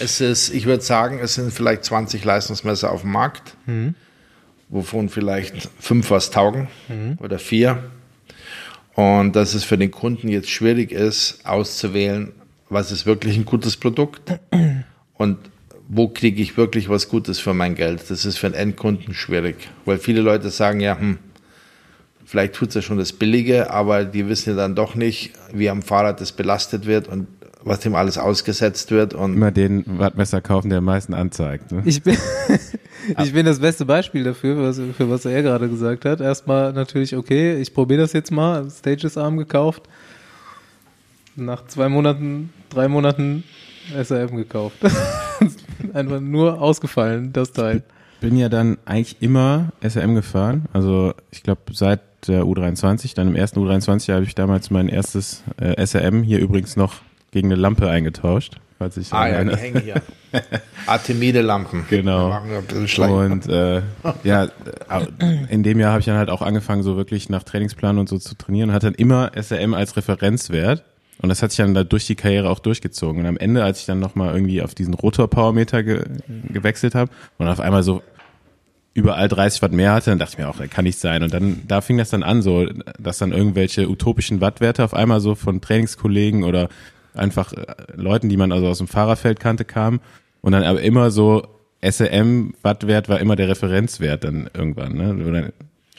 Es 0.00 0.20
ist, 0.20 0.52
ich 0.52 0.66
würde 0.66 0.82
sagen, 0.82 1.18
es 1.22 1.34
sind 1.34 1.52
vielleicht 1.52 1.84
20 1.84 2.24
Leistungsmesser 2.24 2.90
auf 2.90 3.02
dem 3.02 3.12
Markt, 3.12 3.56
wovon 4.68 5.08
vielleicht 5.08 5.68
fünf 5.78 6.10
was 6.10 6.30
taugen 6.30 6.68
oder 7.20 7.38
vier. 7.38 7.84
Und 8.94 9.36
dass 9.36 9.54
es 9.54 9.64
für 9.64 9.78
den 9.78 9.90
Kunden 9.90 10.28
jetzt 10.28 10.50
schwierig 10.50 10.92
ist, 10.92 11.44
auszuwählen, 11.46 12.32
was 12.68 12.90
ist 12.90 13.06
wirklich 13.06 13.36
ein 13.36 13.44
gutes 13.44 13.76
Produkt 13.76 14.40
und 15.14 15.38
wo 15.94 16.08
kriege 16.08 16.40
ich 16.40 16.56
wirklich 16.56 16.88
was 16.88 17.10
Gutes 17.10 17.38
für 17.38 17.52
mein 17.52 17.74
Geld. 17.74 18.02
Das 18.08 18.24
ist 18.24 18.38
für 18.38 18.48
den 18.48 18.54
Endkunden 18.54 19.12
schwierig, 19.12 19.68
weil 19.84 19.98
viele 19.98 20.22
Leute 20.22 20.48
sagen, 20.48 20.80
ja, 20.80 20.98
hm, 20.98 21.18
vielleicht 22.24 22.54
tut 22.54 22.70
es 22.70 22.76
ja 22.76 22.82
schon 22.82 22.96
das 22.96 23.12
Billige, 23.12 23.70
aber 23.70 24.06
die 24.06 24.26
wissen 24.26 24.50
ja 24.50 24.56
dann 24.56 24.74
doch 24.74 24.94
nicht, 24.94 25.32
wie 25.52 25.68
am 25.68 25.82
Fahrrad 25.82 26.22
das 26.22 26.32
belastet 26.32 26.86
wird 26.86 27.08
und 27.08 27.26
was 27.62 27.80
dem 27.80 27.94
alles 27.94 28.16
ausgesetzt 28.16 28.90
wird. 28.90 29.12
Und 29.12 29.34
Immer 29.34 29.50
den 29.50 29.84
Wattmesser 29.98 30.40
kaufen, 30.40 30.70
der 30.70 30.78
am 30.78 30.86
meisten 30.86 31.12
anzeigt. 31.12 31.70
Ne? 31.70 31.82
Ich 31.84 32.02
bin, 32.02 32.16
ich 33.22 33.32
bin 33.34 33.44
das 33.44 33.60
beste 33.60 33.84
Beispiel 33.84 34.24
dafür, 34.24 34.62
was, 34.62 34.80
für 34.96 35.10
was 35.10 35.26
er 35.26 35.42
gerade 35.42 35.68
gesagt 35.68 36.06
hat. 36.06 36.22
Erstmal 36.22 36.72
natürlich, 36.72 37.14
okay, 37.14 37.60
ich 37.60 37.74
probiere 37.74 38.00
das 38.00 38.14
jetzt 38.14 38.30
mal. 38.30 38.66
Stages 38.70 39.18
Arm 39.18 39.36
gekauft. 39.36 39.82
Nach 41.36 41.66
zwei 41.66 41.90
Monaten, 41.90 42.50
drei 42.70 42.88
Monaten 42.88 43.44
SRM 44.02 44.36
gekauft. 44.36 44.78
Einfach 45.94 46.20
nur 46.20 46.60
ausgefallen, 46.60 47.32
das 47.32 47.52
Teil. 47.52 47.82
bin 48.20 48.36
ja 48.36 48.48
dann 48.48 48.78
eigentlich 48.84 49.20
immer 49.20 49.72
SRM 49.80 50.14
gefahren. 50.14 50.66
Also 50.72 51.14
ich 51.30 51.42
glaube 51.42 51.60
seit 51.72 52.00
der 52.28 52.44
U23, 52.44 53.14
dann 53.14 53.28
im 53.28 53.36
ersten 53.36 53.58
U23 53.60 54.12
habe 54.12 54.24
ich 54.24 54.34
damals 54.34 54.70
mein 54.70 54.88
erstes 54.88 55.42
äh, 55.60 55.84
SRM 55.84 56.22
hier 56.22 56.38
übrigens 56.38 56.76
noch 56.76 56.94
gegen 57.32 57.48
eine 57.48 57.60
Lampe 57.60 57.88
eingetauscht. 57.88 58.58
Falls 58.78 58.96
ich 58.96 59.12
Ah 59.12 59.28
ja, 59.28 59.44
die 59.44 59.56
hängen 59.56 59.80
hier. 59.80 60.02
Artemide-Lampen. 60.86 61.84
Genau. 61.88 62.36
Und 63.08 63.48
äh, 63.48 63.82
ja, 64.24 64.44
äh, 64.44 64.50
in 65.48 65.62
dem 65.62 65.78
Jahr 65.78 65.92
habe 65.92 66.00
ich 66.00 66.06
dann 66.06 66.16
halt 66.16 66.30
auch 66.30 66.42
angefangen, 66.42 66.82
so 66.82 66.96
wirklich 66.96 67.28
nach 67.28 67.44
Trainingsplan 67.44 67.98
und 67.98 68.08
so 68.08 68.18
zu 68.18 68.34
trainieren 68.36 68.70
und 68.70 68.74
hatte 68.74 68.86
dann 68.86 68.94
immer 68.94 69.30
SRM 69.40 69.74
als 69.74 69.96
Referenzwert. 69.96 70.82
Und 71.18 71.28
das 71.28 71.42
hat 71.42 71.50
sich 71.50 71.58
dann 71.58 71.74
da 71.74 71.84
durch 71.84 72.06
die 72.06 72.16
Karriere 72.16 72.50
auch 72.50 72.58
durchgezogen. 72.58 73.20
Und 73.20 73.26
am 73.26 73.36
Ende, 73.36 73.62
als 73.62 73.80
ich 73.80 73.86
dann 73.86 74.00
nochmal 74.00 74.34
irgendwie 74.34 74.62
auf 74.62 74.74
diesen 74.74 74.94
Rotor-Powermeter 74.94 75.82
ge 75.82 76.04
gewechselt 76.48 76.94
habe 76.94 77.10
und 77.38 77.48
auf 77.48 77.60
einmal 77.60 77.82
so 77.82 78.02
überall 78.94 79.28
30 79.28 79.62
Watt 79.62 79.72
mehr 79.72 79.92
hatte, 79.92 80.10
dann 80.10 80.18
dachte 80.18 80.32
ich 80.34 80.38
mir 80.38 80.48
auch, 80.48 80.60
kann 80.70 80.84
nicht 80.84 80.98
sein. 80.98 81.22
Und 81.22 81.32
dann, 81.32 81.62
da 81.66 81.80
fing 81.80 81.96
das 81.96 82.10
dann 82.10 82.22
an, 82.22 82.42
so, 82.42 82.66
dass 82.98 83.18
dann 83.18 83.32
irgendwelche 83.32 83.88
utopischen 83.88 84.40
Wattwerte 84.40 84.84
auf 84.84 84.94
einmal 84.94 85.20
so 85.20 85.34
von 85.34 85.60
Trainingskollegen 85.60 86.44
oder 86.44 86.68
einfach 87.14 87.52
äh, 87.52 87.64
Leuten, 87.94 88.28
die 88.28 88.36
man 88.36 88.52
also 88.52 88.66
aus 88.68 88.78
dem 88.78 88.88
Fahrerfeld 88.88 89.40
kannte, 89.40 89.64
kamen. 89.64 90.00
Und 90.40 90.52
dann 90.52 90.64
aber 90.64 90.82
immer 90.82 91.10
so 91.10 91.46
SRM-Wattwert 91.82 93.08
war 93.08 93.20
immer 93.20 93.36
der 93.36 93.48
Referenzwert 93.48 94.24
dann 94.24 94.50
irgendwann. 94.54 94.94
Ne? 94.94 95.52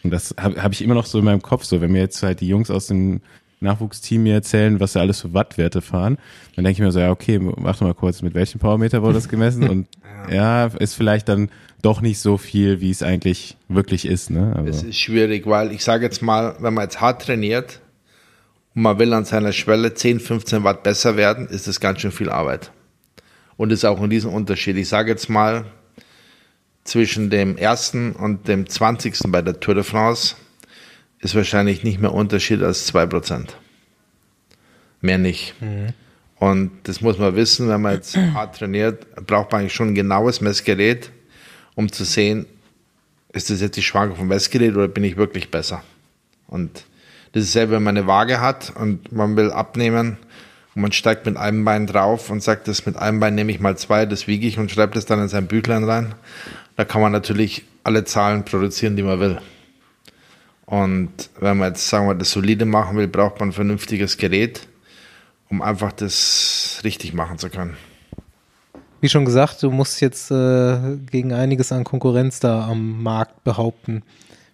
Und 0.03 0.11
das 0.11 0.35
habe 0.39 0.61
hab 0.61 0.71
ich 0.73 0.81
immer 0.81 0.95
noch 0.95 1.05
so 1.05 1.19
in 1.19 1.25
meinem 1.25 1.41
Kopf, 1.41 1.63
so 1.63 1.81
wenn 1.81 1.91
mir 1.91 2.01
jetzt 2.01 2.21
halt 2.23 2.41
die 2.41 2.47
Jungs 2.47 2.69
aus 2.69 2.87
dem 2.87 3.21
Nachwuchsteam 3.63 4.23
mir 4.23 4.33
erzählen, 4.35 4.79
was 4.79 4.93
sie 4.93 4.99
alles 4.99 5.21
für 5.21 5.33
Wattwerte 5.33 5.81
fahren, 5.81 6.17
dann 6.55 6.65
denke 6.65 6.77
ich 6.77 6.85
mir 6.85 6.91
so, 6.91 6.99
ja, 6.99 7.11
okay, 7.11 7.39
mach 7.39 7.77
doch 7.77 7.87
mal 7.87 7.93
kurz, 7.93 8.21
mit 8.21 8.33
welchem 8.33 8.59
Powermeter 8.59 9.01
wurde 9.01 9.15
das 9.15 9.29
gemessen? 9.29 9.67
Und 9.69 9.87
ja, 10.31 10.65
ist 10.65 10.93
vielleicht 10.95 11.29
dann 11.29 11.49
doch 11.81 12.01
nicht 12.01 12.19
so 12.19 12.37
viel, 12.37 12.79
wie 12.81 12.91
es 12.91 13.03
eigentlich 13.03 13.57
wirklich 13.67 14.05
ist. 14.05 14.29
Ne? 14.29 14.51
Es 14.65 14.77
Also, 14.77 14.87
ist 14.87 14.99
schwierig, 14.99 15.45
weil 15.47 15.71
ich 15.71 15.83
sage 15.83 16.05
jetzt 16.05 16.21
mal, 16.21 16.55
wenn 16.59 16.73
man 16.73 16.83
jetzt 16.85 17.01
hart 17.01 17.23
trainiert 17.23 17.81
und 18.75 18.83
man 18.83 18.99
will 18.99 19.13
an 19.13 19.25
seiner 19.25 19.51
Schwelle 19.51 19.93
10, 19.93 20.19
15 20.19 20.63
Watt 20.63 20.83
besser 20.83 21.17
werden, 21.17 21.47
ist 21.47 21.67
das 21.67 21.79
ganz 21.79 22.01
schön 22.01 22.11
viel 22.11 22.29
Arbeit. 22.29 22.71
Und 23.57 23.71
ist 23.71 23.85
auch 23.85 24.01
ein 24.01 24.09
Riesenunterschied. 24.09 24.77
Ich 24.77 24.89
sage 24.89 25.11
jetzt 25.11 25.29
mal, 25.29 25.65
zwischen 26.83 27.29
dem 27.29 27.57
ersten 27.57 28.11
und 28.13 28.47
dem 28.47 28.67
20. 28.67 29.19
bei 29.27 29.41
der 29.41 29.59
Tour 29.59 29.75
de 29.75 29.83
France 29.83 30.35
ist 31.23 31.35
wahrscheinlich 31.35 31.83
nicht 31.83 31.99
mehr 31.99 32.13
Unterschied 32.13 32.61
als 32.61 32.93
2%. 32.93 33.47
Mehr 35.01 35.17
nicht. 35.17 35.55
Und 36.39 36.71
das 36.83 37.01
muss 37.01 37.17
man 37.17 37.35
wissen, 37.35 37.69
wenn 37.69 37.81
man 37.81 37.93
jetzt 37.93 38.17
hart 38.33 38.57
trainiert, 38.57 39.25
braucht 39.25 39.51
man 39.51 39.61
eigentlich 39.61 39.73
schon 39.73 39.89
ein 39.89 39.95
genaues 39.95 40.41
Messgerät, 40.41 41.11
um 41.75 41.91
zu 41.91 42.03
sehen, 42.03 42.45
ist 43.31 43.49
das 43.49 43.61
jetzt 43.61 43.77
die 43.77 43.81
Schwankung 43.81 44.17
vom 44.17 44.27
Messgerät 44.27 44.75
oder 44.75 44.87
bin 44.87 45.03
ich 45.03 45.17
wirklich 45.17 45.49
besser? 45.49 45.83
Und 46.47 46.85
das 47.31 47.45
ist 47.45 47.53
selber, 47.53 47.73
wenn 47.73 47.83
man 47.83 47.97
eine 47.97 48.05
Waage 48.05 48.41
hat 48.41 48.73
und 48.75 49.11
man 49.11 49.35
will 49.35 49.51
abnehmen 49.51 50.17
und 50.75 50.81
man 50.81 50.91
steigt 50.91 51.25
mit 51.25 51.35
einem 51.37 51.65
Bein 51.65 51.87
drauf 51.87 52.29
und 52.29 52.43
sagt, 52.43 52.67
das 52.67 52.85
mit 52.85 52.95
einem 52.95 53.19
Bein 53.19 53.35
nehme 53.35 53.51
ich 53.51 53.59
mal 53.59 53.77
zwei, 53.77 54.05
das 54.05 54.27
wiege 54.27 54.47
ich 54.47 54.59
und 54.59 54.69
schreibt 54.69 54.95
das 54.95 55.05
dann 55.05 55.19
in 55.19 55.29
sein 55.29 55.47
Büchlein 55.47 55.83
rein. 55.83 56.13
Da 56.75 56.85
kann 56.85 57.01
man 57.01 57.11
natürlich 57.11 57.63
alle 57.83 58.03
Zahlen 58.03 58.45
produzieren, 58.45 58.95
die 58.95 59.03
man 59.03 59.19
will. 59.19 59.39
Und 60.65 61.29
wenn 61.39 61.57
man 61.57 61.69
jetzt, 61.69 61.87
sagen 61.89 62.07
wir, 62.07 62.15
das 62.15 62.31
solide 62.31 62.65
machen 62.65 62.97
will, 62.97 63.07
braucht 63.07 63.39
man 63.39 63.49
ein 63.49 63.53
vernünftiges 63.53 64.17
Gerät, 64.17 64.67
um 65.49 65.61
einfach 65.61 65.91
das 65.91 66.81
richtig 66.83 67.13
machen 67.13 67.37
zu 67.37 67.49
können. 67.49 67.77
Wie 69.01 69.09
schon 69.09 69.25
gesagt, 69.25 69.61
du 69.61 69.69
musst 69.69 69.99
jetzt 69.99 70.31
äh, 70.31 70.97
gegen 71.11 71.33
einiges 71.33 71.73
an 71.73 71.83
Konkurrenz 71.83 72.39
da 72.39 72.65
am 72.65 73.03
Markt 73.03 73.43
behaupten. 73.43 74.03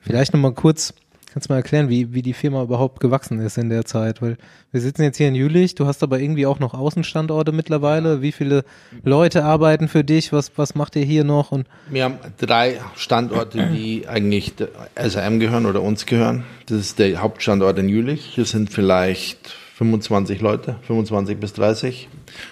Vielleicht 0.01 0.33
nochmal 0.33 0.53
kurz, 0.53 0.93
kannst 1.31 1.49
du 1.49 1.53
mal 1.53 1.57
erklären, 1.57 1.89
wie, 1.89 2.13
wie 2.13 2.21
die 2.21 2.33
Firma 2.33 2.63
überhaupt 2.63 2.99
gewachsen 2.99 3.39
ist 3.39 3.57
in 3.57 3.69
der 3.69 3.85
Zeit? 3.85 4.21
Weil 4.21 4.37
wir 4.71 4.81
sitzen 4.81 5.03
jetzt 5.03 5.17
hier 5.17 5.27
in 5.27 5.35
Jülich, 5.35 5.75
du 5.75 5.85
hast 5.85 6.03
aber 6.03 6.19
irgendwie 6.19 6.45
auch 6.45 6.59
noch 6.59 6.73
Außenstandorte 6.73 7.51
mittlerweile. 7.51 8.21
Wie 8.21 8.31
viele 8.31 8.63
Leute 9.03 9.43
arbeiten 9.43 9.87
für 9.87 10.03
dich? 10.03 10.33
Was, 10.33 10.51
was 10.57 10.75
macht 10.75 10.95
ihr 10.95 11.03
hier 11.03 11.23
noch? 11.23 11.51
Und 11.51 11.67
Wir 11.89 12.03
haben 12.03 12.17
drei 12.37 12.79
Standorte, 12.95 13.67
die 13.67 14.07
eigentlich 14.07 14.55
der 14.55 14.69
SRM 14.95 15.39
gehören 15.39 15.65
oder 15.65 15.81
uns 15.81 16.05
gehören. 16.05 16.43
Das 16.67 16.79
ist 16.79 16.99
der 16.99 17.21
Hauptstandort 17.21 17.77
in 17.79 17.89
Jülich. 17.89 18.25
Hier 18.25 18.45
sind 18.45 18.71
vielleicht 18.71 19.55
25 19.75 20.41
Leute, 20.41 20.75
25 20.87 21.39
bis 21.39 21.53
30. 21.53 22.09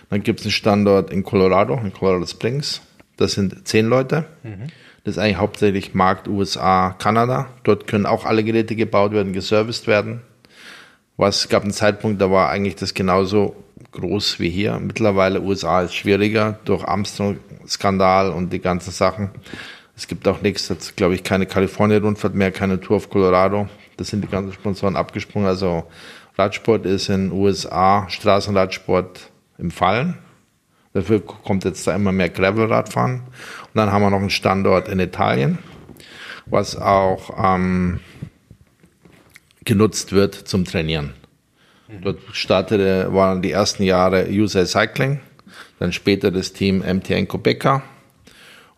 Dann 0.10 0.24
gibt 0.24 0.40
es 0.40 0.46
einen 0.46 0.52
Standort 0.54 1.12
in 1.12 1.24
Colorado, 1.24 1.80
in 1.84 1.92
Colorado 1.92 2.26
Springs. 2.26 2.82
Das 3.18 3.34
sind 3.34 3.68
10 3.68 3.88
Leute. 3.88 4.26
Das 5.08 5.16
ist 5.16 5.24
eigentlich 5.24 5.38
hauptsächlich 5.38 5.94
Markt 5.94 6.28
USA, 6.28 6.94
Kanada. 7.00 7.48
Dort 7.64 7.88
können 7.88 8.06
auch 8.06 8.26
alle 8.26 8.44
Geräte 8.44 8.76
gebaut 8.76 9.14
werden, 9.14 9.32
geserviced 9.32 9.88
werden. 9.88 10.22
Was 11.16 11.48
gab 11.48 11.64
einen 11.64 11.72
Zeitpunkt, 11.72 12.20
da 12.20 12.30
war 12.30 12.50
eigentlich 12.50 12.76
das 12.76 12.94
genauso 12.94 13.56
groß 13.94 14.42
wie 14.42 14.50
hier. 14.50 14.80
Mittlerweile 14.80 15.40
USA 15.40 15.84
ist 15.84 15.96
schwieriger 15.96 16.60
durch 16.66 16.84
Armstrong-Skandal 16.84 18.32
und 18.32 18.52
die 18.52 18.60
ganzen 18.60 18.92
Sachen. 18.92 19.30
Es 19.96 20.10
gibt 20.10 20.28
auch 20.28 20.42
nichts, 20.42 20.68
jetzt 20.68 20.98
glaube 20.98 21.16
ich 21.16 21.24
keine 21.24 21.46
Kalifornien-Rundfahrt 21.46 22.36
mehr, 22.36 22.52
keine 22.52 22.82
Tour 22.82 22.98
auf 22.98 23.10
Colorado. 23.10 23.70
Das 23.96 24.10
sind 24.10 24.26
die 24.26 24.28
ganzen 24.28 24.52
Sponsoren 24.52 24.98
abgesprungen. 24.98 25.48
Also 25.48 25.86
Radsport 26.38 26.86
ist 26.86 27.08
in 27.08 27.32
USA, 27.32 28.10
Straßenradsport 28.10 29.32
im 29.58 29.72
Fallen. 29.72 30.18
Dafür 30.98 31.24
kommt 31.24 31.64
jetzt 31.64 31.86
da 31.86 31.94
immer 31.94 32.12
mehr 32.12 32.30
Gravelradfahren. 32.30 33.22
Und 33.78 33.82
dann 33.82 33.92
haben 33.92 34.02
wir 34.02 34.10
noch 34.10 34.22
einen 34.22 34.32
Standort 34.32 34.88
in 34.88 34.98
Italien, 34.98 35.60
was 36.48 36.76
auch 36.76 37.30
ähm, 37.38 38.00
genutzt 39.66 40.14
wird 40.14 40.34
zum 40.34 40.66
Trainieren. 40.66 41.14
Dort 42.02 42.18
startete, 42.32 43.14
waren 43.14 43.44
die 43.44 43.52
ersten 43.52 43.84
Jahre 43.84 44.28
USA 44.32 44.66
Cycling, 44.66 45.20
dann 45.78 45.94
später 45.94 46.32
das 46.32 46.54
Team 46.54 46.80
MTN 46.80 47.28
Quebeca. 47.28 47.84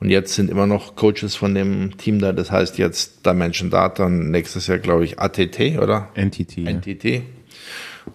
Und 0.01 0.09
jetzt 0.09 0.33
sind 0.33 0.51
immer 0.51 0.67
noch 0.67 0.97
Coaches 0.97 1.33
von 1.33 1.55
dem 1.55 1.95
Team 1.95 2.19
da, 2.19 2.33
das 2.33 2.51
heißt 2.51 2.77
jetzt 2.77 3.25
Dimension 3.25 3.69
Data 3.69 4.03
und 4.03 4.31
nächstes 4.31 4.67
Jahr, 4.67 4.79
glaube 4.79 5.05
ich, 5.05 5.17
ATT, 5.17 5.79
oder? 5.81 6.09
NTT. 6.13 6.57
Ja. 6.57 6.73
NTT. 6.73 7.23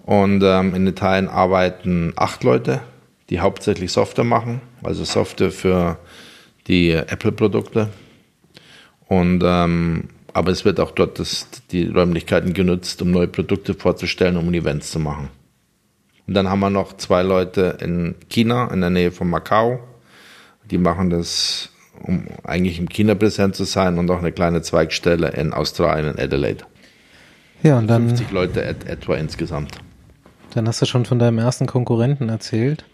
Und 0.04 0.42
ähm, 0.44 0.74
in 0.74 0.86
Italien 0.86 1.28
arbeiten 1.28 2.12
acht 2.14 2.44
Leute, 2.44 2.82
die 3.30 3.40
hauptsächlich 3.40 3.90
Software 3.90 4.24
machen, 4.24 4.60
also 4.82 5.04
Software 5.04 5.50
für 5.50 5.96
die 6.66 6.92
Apple-Produkte. 6.92 7.90
Und 9.06 9.42
ähm, 9.44 10.08
aber 10.34 10.50
es 10.50 10.64
wird 10.64 10.80
auch 10.80 10.90
dort 10.90 11.20
das, 11.20 11.46
die 11.70 11.86
Räumlichkeiten 11.86 12.54
genutzt, 12.54 13.00
um 13.00 13.12
neue 13.12 13.28
Produkte 13.28 13.72
vorzustellen, 13.74 14.36
um 14.36 14.52
Events 14.52 14.90
zu 14.90 14.98
machen. 14.98 15.28
Und 16.26 16.34
dann 16.34 16.50
haben 16.50 16.60
wir 16.60 16.70
noch 16.70 16.96
zwei 16.96 17.22
Leute 17.22 17.78
in 17.80 18.16
China, 18.28 18.68
in 18.72 18.80
der 18.80 18.90
Nähe 18.90 19.12
von 19.12 19.30
Macau. 19.30 19.78
Die 20.70 20.78
machen 20.78 21.10
das, 21.10 21.70
um 22.02 22.26
eigentlich 22.42 22.80
im 22.80 22.88
China 22.88 23.14
präsent 23.14 23.54
zu 23.54 23.64
sein 23.64 23.96
und 23.96 24.10
auch 24.10 24.18
eine 24.18 24.32
kleine 24.32 24.62
Zweigstelle 24.62 25.28
in 25.30 25.52
Australien, 25.52 26.14
in 26.14 26.18
Adelaide. 26.18 26.64
Ja, 27.62 27.78
und 27.78 27.86
dann. 27.86 28.08
50 28.08 28.32
Leute 28.32 28.64
et 28.64 28.88
etwa 28.88 29.14
insgesamt. 29.14 29.78
Dann 30.54 30.66
hast 30.66 30.82
du 30.82 30.86
schon 30.86 31.04
von 31.04 31.18
deinem 31.20 31.38
ersten 31.38 31.66
Konkurrenten 31.66 32.28
erzählt, 32.28 32.84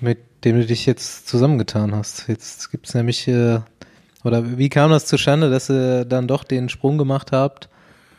mit 0.00 0.18
dem 0.44 0.56
du 0.60 0.66
dich 0.66 0.86
jetzt 0.86 1.28
zusammengetan 1.28 1.94
hast. 1.94 2.28
Jetzt 2.28 2.70
gibt 2.70 2.86
es 2.88 2.94
nämlich, 2.94 3.26
äh, 3.28 3.60
oder 4.24 4.58
wie 4.58 4.68
kam 4.68 4.90
das 4.90 5.06
zustande, 5.06 5.50
dass 5.50 5.70
ihr 5.70 6.04
dann 6.04 6.28
doch 6.28 6.44
den 6.44 6.68
Sprung 6.68 6.98
gemacht 6.98 7.32
habt 7.32 7.68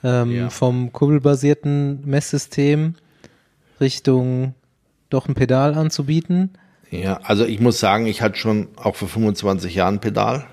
ähm, 0.04 0.32
Ja. 0.32 0.50
vom 0.50 0.92
kurbelbasierten 0.92 2.06
Messsystem 2.06 2.96
Richtung 3.80 4.54
doch 5.10 5.28
ein 5.28 5.36
Pedal 5.36 5.76
anzubieten? 5.76 6.52
Ja, 6.90 7.20
also 7.24 7.46
ich 7.46 7.60
muss 7.60 7.80
sagen, 7.80 8.08
ich 8.08 8.22
hatte 8.22 8.38
schon 8.38 8.70
auch 8.78 8.96
vor 8.96 9.08
25 9.08 9.76
Jahren 9.76 10.00
Pedal. 10.00 10.46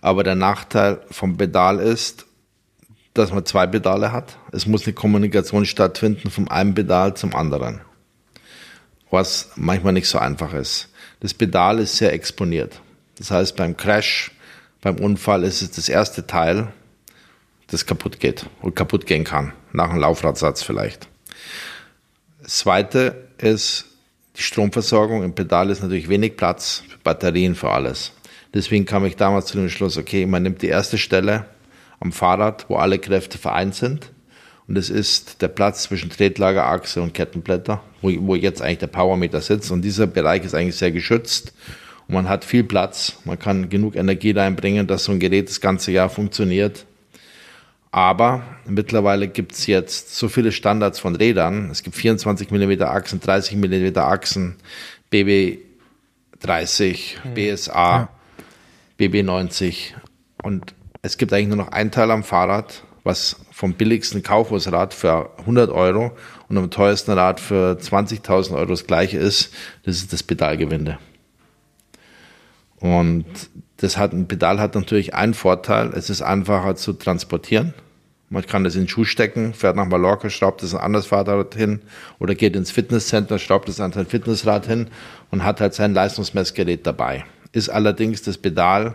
Aber 0.00 0.22
der 0.24 0.34
Nachteil 0.36 1.00
vom 1.10 1.36
Pedal 1.36 1.80
ist, 1.80 2.26
dass 3.14 3.32
man 3.32 3.44
zwei 3.44 3.66
Pedale 3.66 4.12
hat. 4.12 4.38
Es 4.52 4.66
muss 4.66 4.84
eine 4.86 4.92
Kommunikation 4.94 5.66
stattfinden 5.66 6.30
vom 6.30 6.48
einen 6.48 6.74
Pedal 6.74 7.14
zum 7.14 7.34
anderen. 7.34 7.80
Was 9.10 9.50
manchmal 9.56 9.92
nicht 9.92 10.08
so 10.08 10.18
einfach 10.18 10.52
ist. 10.52 10.88
Das 11.20 11.34
Pedal 11.34 11.78
ist 11.78 11.96
sehr 11.96 12.12
exponiert. 12.12 12.80
Das 13.16 13.30
heißt, 13.30 13.56
beim 13.56 13.76
Crash, 13.76 14.30
beim 14.80 14.96
Unfall 14.96 15.44
ist 15.44 15.62
es 15.62 15.72
das 15.72 15.88
erste 15.88 16.26
Teil, 16.26 16.68
das 17.68 17.86
kaputt 17.86 18.20
geht 18.20 18.46
und 18.62 18.76
kaputt 18.76 19.06
gehen 19.06 19.24
kann. 19.24 19.52
Nach 19.72 19.90
einem 19.90 20.00
Laufradsatz 20.00 20.62
vielleicht. 20.62 21.08
Das 22.42 22.58
zweite 22.58 23.28
ist, 23.38 23.86
die 24.36 24.42
Stromversorgung 24.42 25.24
im 25.24 25.34
Pedal 25.34 25.70
ist 25.70 25.82
natürlich 25.82 26.08
wenig 26.08 26.36
Platz 26.36 26.84
für 26.88 26.98
Batterien, 26.98 27.54
für 27.54 27.70
alles. 27.70 28.12
Deswegen 28.54 28.86
kam 28.86 29.04
ich 29.04 29.16
damals 29.16 29.46
zu 29.46 29.58
dem 29.58 29.68
Schluss, 29.68 29.98
okay, 29.98 30.24
man 30.24 30.42
nimmt 30.42 30.62
die 30.62 30.68
erste 30.68 30.96
Stelle 30.96 31.44
am 32.00 32.12
Fahrrad, 32.12 32.66
wo 32.68 32.76
alle 32.76 32.98
Kräfte 32.98 33.36
vereint 33.36 33.74
sind. 33.74 34.10
Und 34.68 34.74
das 34.74 34.90
ist 34.90 35.40
der 35.40 35.48
Platz 35.48 35.84
zwischen 35.84 36.10
Tretlagerachse 36.10 37.00
und 37.00 37.14
Kettenblätter, 37.14 37.82
wo, 38.02 38.12
wo 38.20 38.34
jetzt 38.34 38.60
eigentlich 38.60 38.78
der 38.78 38.86
Powermeter 38.88 39.40
sitzt. 39.40 39.70
Und 39.70 39.80
dieser 39.80 40.06
Bereich 40.06 40.44
ist 40.44 40.54
eigentlich 40.54 40.76
sehr 40.76 40.92
geschützt. 40.92 41.54
Und 42.06 42.14
man 42.14 42.28
hat 42.28 42.44
viel 42.44 42.64
Platz. 42.64 43.14
Man 43.24 43.38
kann 43.38 43.70
genug 43.70 43.96
Energie 43.96 44.32
reinbringen, 44.32 44.86
dass 44.86 45.04
so 45.04 45.12
ein 45.12 45.20
Gerät 45.20 45.48
das 45.48 45.62
ganze 45.62 45.90
Jahr 45.90 46.10
funktioniert. 46.10 46.84
Aber 47.90 48.42
mittlerweile 48.66 49.28
gibt 49.28 49.52
es 49.52 49.66
jetzt 49.66 50.14
so 50.14 50.28
viele 50.28 50.52
Standards 50.52 50.98
von 50.98 51.16
Rädern. 51.16 51.70
Es 51.70 51.82
gibt 51.82 51.96
24 51.96 52.50
mm 52.50 52.82
Achsen, 52.82 53.20
30 53.20 53.56
mm 53.56 53.96
Achsen, 53.96 54.56
BB 55.08 55.60
30, 56.40 57.18
BSA, 57.34 58.10
BB 58.98 59.22
90. 59.22 59.96
Und 60.42 60.74
es 61.00 61.16
gibt 61.16 61.32
eigentlich 61.32 61.48
nur 61.48 61.56
noch 61.56 61.72
ein 61.72 61.90
Teil 61.90 62.10
am 62.10 62.22
Fahrrad, 62.22 62.82
was 63.04 63.36
vom 63.50 63.74
billigsten 63.74 64.22
Kaufhausrad 64.22 64.94
für 64.94 65.30
100 65.38 65.70
Euro 65.70 66.12
und 66.48 66.58
am 66.58 66.70
teuersten 66.70 67.12
Rad 67.12 67.40
für 67.40 67.78
20.000 67.80 68.54
Euro 68.54 68.66
das 68.66 68.86
gleiche 68.86 69.18
ist. 69.18 69.52
Das 69.84 69.96
ist 69.96 70.12
das 70.12 70.22
Pedalgewinde. 70.22 70.98
Und 72.80 73.26
das 73.78 73.96
hat, 73.96 74.12
ein 74.12 74.28
Pedal 74.28 74.60
hat 74.60 74.74
natürlich 74.74 75.14
einen 75.14 75.34
Vorteil, 75.34 75.92
es 75.94 76.10
ist 76.10 76.22
einfacher 76.22 76.76
zu 76.76 76.92
transportieren. 76.92 77.74
Man 78.30 78.44
kann 78.44 78.62
das 78.62 78.74
in 78.74 78.82
den 78.82 78.88
Schuh 78.88 79.04
stecken, 79.04 79.54
fährt 79.54 79.76
nach 79.76 79.86
Mallorca, 79.86 80.28
schraubt 80.28 80.62
das 80.62 80.74
ein 80.74 80.80
anderes 80.80 81.06
Fahrrad 81.06 81.54
hin 81.54 81.80
oder 82.18 82.34
geht 82.34 82.56
ins 82.56 82.70
Fitnesscenter, 82.70 83.38
schraubt 83.38 83.68
das 83.68 83.80
an 83.80 83.92
sein 83.92 84.06
Fitnessrad 84.06 84.66
hin 84.66 84.88
und 85.30 85.44
hat 85.44 85.60
halt 85.60 85.72
sein 85.72 85.94
Leistungsmessgerät 85.94 86.86
dabei. 86.86 87.24
Ist 87.52 87.70
allerdings 87.70 88.20
das 88.20 88.36
Pedal 88.36 88.94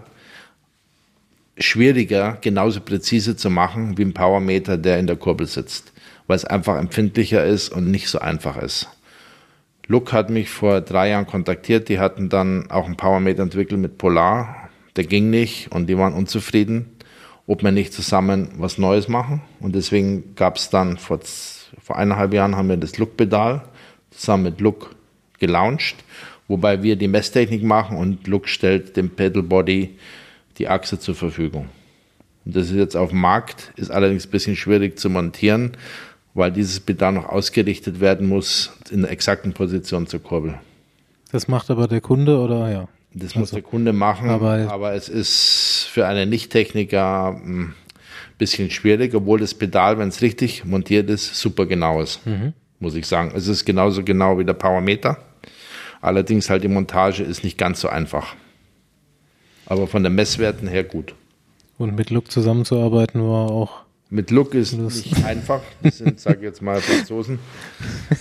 schwieriger, 1.58 2.38
genauso 2.42 2.82
präzise 2.82 3.36
zu 3.36 3.50
machen 3.50 3.98
wie 3.98 4.04
ein 4.04 4.14
Powermeter, 4.14 4.78
der 4.78 5.00
in 5.00 5.08
der 5.08 5.16
Kurbel 5.16 5.48
sitzt, 5.48 5.94
weil 6.28 6.38
es 6.38 6.46
einfach 6.46 6.78
empfindlicher 6.78 7.44
ist 7.46 7.70
und 7.70 7.92
nicht 7.92 8.10
so 8.10 8.20
einfach 8.20 8.58
ist. 8.58 8.90
Look 9.88 10.14
hat 10.14 10.30
mich 10.30 10.50
vor 10.50 10.82
drei 10.82 11.10
Jahren 11.10 11.28
kontaktiert. 11.28 11.90
Die 11.90 12.00
hatten 12.00 12.30
dann 12.30 12.72
auch 12.72 12.86
einen 12.86 12.96
Powermeter 12.96 13.44
entwickelt 13.44 13.80
mit 13.80 13.98
Polar. 13.98 14.70
Der 14.96 15.04
ging 15.04 15.30
nicht 15.30 15.72
und 15.72 15.88
die 15.88 15.98
waren 15.98 16.14
unzufrieden, 16.14 16.86
ob 17.48 17.64
wir 17.64 17.72
nicht 17.72 17.94
zusammen 17.94 18.50
was 18.58 18.78
Neues 18.78 19.08
machen. 19.08 19.42
Und 19.60 19.76
deswegen 19.76 20.36
gab 20.36 20.56
es 20.56 20.70
dann 20.70 20.98
vor, 20.98 21.20
vor 21.82 21.98
eineinhalb 21.98 22.34
Jahren 22.34 22.56
haben 22.56 22.70
wir 22.70 22.78
das 22.78 22.98
Look-Pedal 22.98 23.64
zusammen 24.12 24.44
mit 24.44 24.62
Look 24.62 24.96
gelauncht, 25.40 25.96
wobei 26.48 26.82
wir 26.84 26.96
die 26.96 27.08
Messtechnik 27.10 27.64
machen 27.64 27.98
und 27.98 28.28
Look 28.28 28.48
stellt 28.48 28.96
dem 28.96 29.10
Pedalbody 29.10 29.98
die 30.58 30.68
Achse 30.68 31.00
zur 31.00 31.16
Verfügung. 31.16 31.70
Und 32.46 32.56
das 32.56 32.70
ist 32.70 32.76
jetzt 32.76 32.96
auf 32.98 33.10
dem 33.12 33.20
Markt, 33.22 33.72
ist 33.76 33.90
allerdings 33.92 34.26
ein 34.28 34.32
bisschen 34.32 34.56
schwierig 34.56 35.00
zu 35.00 35.10
montieren, 35.10 35.72
weil 36.34 36.52
dieses 36.52 36.80
Pedal 36.80 37.14
noch 37.14 37.30
ausgerichtet 37.30 38.00
werden 38.02 38.28
muss 38.28 38.72
in 38.92 39.02
der 39.02 39.12
exakten 39.12 39.54
Position 39.54 40.08
zur 40.08 40.22
Kurbel. 40.22 40.56
Das 41.32 41.48
macht 41.48 41.70
aber 41.72 41.88
der 41.88 42.02
Kunde 42.02 42.38
oder 42.40 42.70
ja? 42.72 42.88
Das 43.16 43.36
muss 43.36 43.52
der 43.52 43.62
Kunde 43.62 43.94
machen, 43.94 44.30
aber- 44.30 44.68
aber, 44.72 44.94
es 44.94 45.08
ist 45.08 45.88
für 45.92 46.08
einen 46.08 46.30
Nicht-Techniker 46.30 47.30
ein 47.46 47.76
bisschen 48.40 48.72
schwierig, 48.72 49.14
obwohl 49.14 49.40
das 49.40 49.54
Pedal, 49.54 50.00
wenn 50.00 50.08
es 50.10 50.22
richtig 50.22 50.66
montiert 50.66 51.10
ist, 51.12 51.36
super 51.40 51.66
genau 51.68 52.02
ist, 52.02 52.20
muss 52.80 52.96
ich 52.96 53.06
sagen. 53.06 53.32
Es 53.36 53.48
ist 53.48 53.66
genauso 53.66 54.04
genau 54.04 54.40
wie 54.40 54.46
der 54.46 54.54
Powermeter. 54.54 55.18
Allerdings 56.02 56.50
halt 56.50 56.64
die 56.64 56.68
Montage 56.68 57.24
ist 57.24 57.44
nicht 57.44 57.58
ganz 57.58 57.80
so 57.82 57.88
einfach. 57.88 58.36
Aber 59.66 59.88
von 59.88 60.04
den 60.04 60.14
Messwerten 60.16 60.68
her 60.68 60.84
gut. 60.84 61.14
Und 61.78 61.96
mit 61.96 62.10
Look 62.10 62.32
zusammenzuarbeiten 62.32 63.22
war 63.22 63.50
auch. 63.50 63.82
Mit 64.10 64.30
Look 64.30 64.54
ist 64.54 64.74
nicht 64.74 65.26
einfach. 65.26 65.62
Das 65.82 65.98
sind, 65.98 66.20
sag 66.20 66.38
ich 66.38 66.44
jetzt 66.44 66.62
mal, 66.62 66.80
Franzosen. 66.82 67.40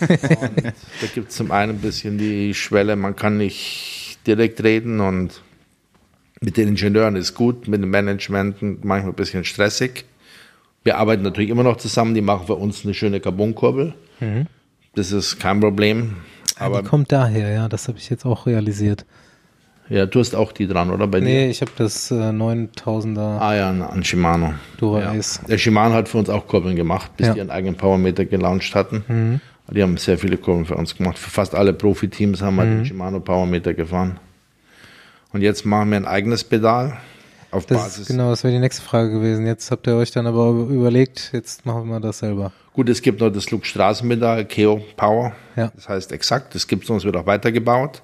Und 0.00 0.64
da 0.64 1.06
gibt 1.14 1.30
es 1.30 1.36
zum 1.36 1.50
einen 1.50 1.72
ein 1.72 1.80
bisschen 1.80 2.16
die 2.16 2.54
Schwelle, 2.54 2.96
man 2.96 3.14
kann 3.14 3.36
nicht 3.36 4.18
direkt 4.26 4.62
reden 4.62 5.00
und 5.00 5.42
mit 6.40 6.56
den 6.56 6.68
Ingenieuren 6.68 7.14
ist 7.16 7.34
gut, 7.34 7.68
mit 7.68 7.82
dem 7.82 7.90
Management 7.90 8.62
manchmal 8.84 9.12
ein 9.12 9.14
bisschen 9.14 9.44
stressig. 9.44 10.06
Wir 10.82 10.96
arbeiten 10.96 11.22
natürlich 11.22 11.50
immer 11.50 11.62
noch 11.62 11.76
zusammen, 11.76 12.14
die 12.14 12.22
machen 12.22 12.46
für 12.46 12.54
uns 12.54 12.84
eine 12.84 12.94
schöne 12.94 13.20
Carbonkurbel. 13.20 13.94
Das 14.94 15.12
ist 15.12 15.38
kein 15.38 15.60
Problem. 15.60 16.16
Aber 16.56 16.78
Aber 16.78 16.82
die 16.82 16.88
kommt 16.88 17.12
daher, 17.12 17.50
ja, 17.50 17.68
das 17.68 17.88
habe 17.88 17.98
ich 17.98 18.08
jetzt 18.10 18.24
auch 18.24 18.46
realisiert. 18.46 19.04
Ja, 19.92 20.06
du 20.06 20.20
hast 20.20 20.34
auch 20.34 20.52
die 20.52 20.66
dran, 20.66 20.90
oder? 20.90 21.06
Bei 21.06 21.20
Nee, 21.20 21.44
dir? 21.44 21.50
ich 21.50 21.60
habe 21.60 21.70
das 21.76 22.10
äh, 22.10 22.14
9000er 22.14 23.38
Ah 23.38 23.54
ja, 23.54 23.70
an- 23.70 23.82
an 23.82 24.02
Shimano. 24.04 24.54
Dura 24.78 25.00
Ja. 25.00 25.10
Ace. 25.12 25.40
Der 25.48 25.58
Shimano 25.58 25.94
hat 25.94 26.08
für 26.08 26.18
uns 26.18 26.28
auch 26.30 26.46
Kurbeln 26.46 26.76
gemacht, 26.76 27.16
bis 27.16 27.26
Ja. 27.26 27.32
die 27.34 27.38
ihren 27.40 27.50
eigenen 27.50 27.76
Powermeter 27.76 28.24
gelauncht 28.24 28.74
hatten. 28.74 29.40
Die 29.70 29.82
haben 29.82 29.96
sehr 29.96 30.18
viele 30.18 30.36
Kurbeln 30.36 30.66
für 30.66 30.74
uns 30.74 30.96
gemacht. 30.96 31.18
Für 31.18 31.30
fast 31.30 31.54
alle 31.54 31.72
Profiteams 31.72 32.42
haben 32.42 32.56
wir 32.56 32.64
den 32.64 32.84
Shimano 32.84 33.20
Powermeter 33.20 33.72
gefahren. 33.74 34.18
Und 35.32 35.40
jetzt 35.42 35.64
machen 35.64 35.90
wir 35.90 35.96
ein 35.96 36.04
eigenes 36.06 36.44
Pedal 36.44 36.98
auf 37.50 37.64
Das 37.66 37.78
Basis. 37.78 37.98
ist, 38.00 38.06
genau, 38.08 38.30
das 38.30 38.44
wäre 38.44 38.52
die 38.52 38.60
nächste 38.60 38.82
Frage 38.82 39.10
gewesen. 39.10 39.46
Jetzt 39.46 39.70
habt 39.70 39.86
ihr 39.86 39.94
euch 39.96 40.10
dann 40.10 40.26
aber 40.26 40.48
überlegt, 40.50 41.30
jetzt 41.32 41.64
machen 41.64 41.88
wir 41.88 42.00
das 42.00 42.18
selber. 42.18 42.52
Gut, 42.74 42.88
es 42.88 43.00
gibt 43.02 43.20
noch 43.20 43.30
das 43.30 43.50
Look 43.50 43.64
Straßenpedal, 43.66 44.44
Keo 44.46 44.82
Power. 44.96 45.32
Ja. 45.56 45.70
Das 45.74 45.88
heißt 45.88 46.12
exakt, 46.12 46.54
das 46.54 46.66
gibt 46.66 46.84
es 46.84 46.90
uns, 46.90 47.04
wird 47.04 47.16
auch 47.16 47.26
weitergebaut. 47.26 48.02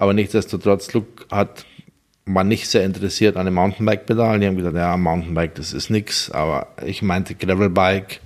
Aber 0.00 0.14
nichtsdestotrotz, 0.14 0.94
Look 0.94 1.26
hat 1.30 1.66
war 2.24 2.42
nicht 2.42 2.68
sehr 2.68 2.84
interessiert 2.84 3.36
an 3.36 3.44
dem 3.44 3.54
Mountainbike-Pedal. 3.54 4.40
Die 4.40 4.46
haben 4.46 4.56
gesagt, 4.56 4.76
ja, 4.76 4.96
Mountainbike, 4.96 5.54
das 5.56 5.74
ist 5.74 5.90
nix. 5.90 6.30
Aber 6.30 6.68
ich 6.86 7.02
meinte 7.02 7.34
Gravelbike, 7.34 8.20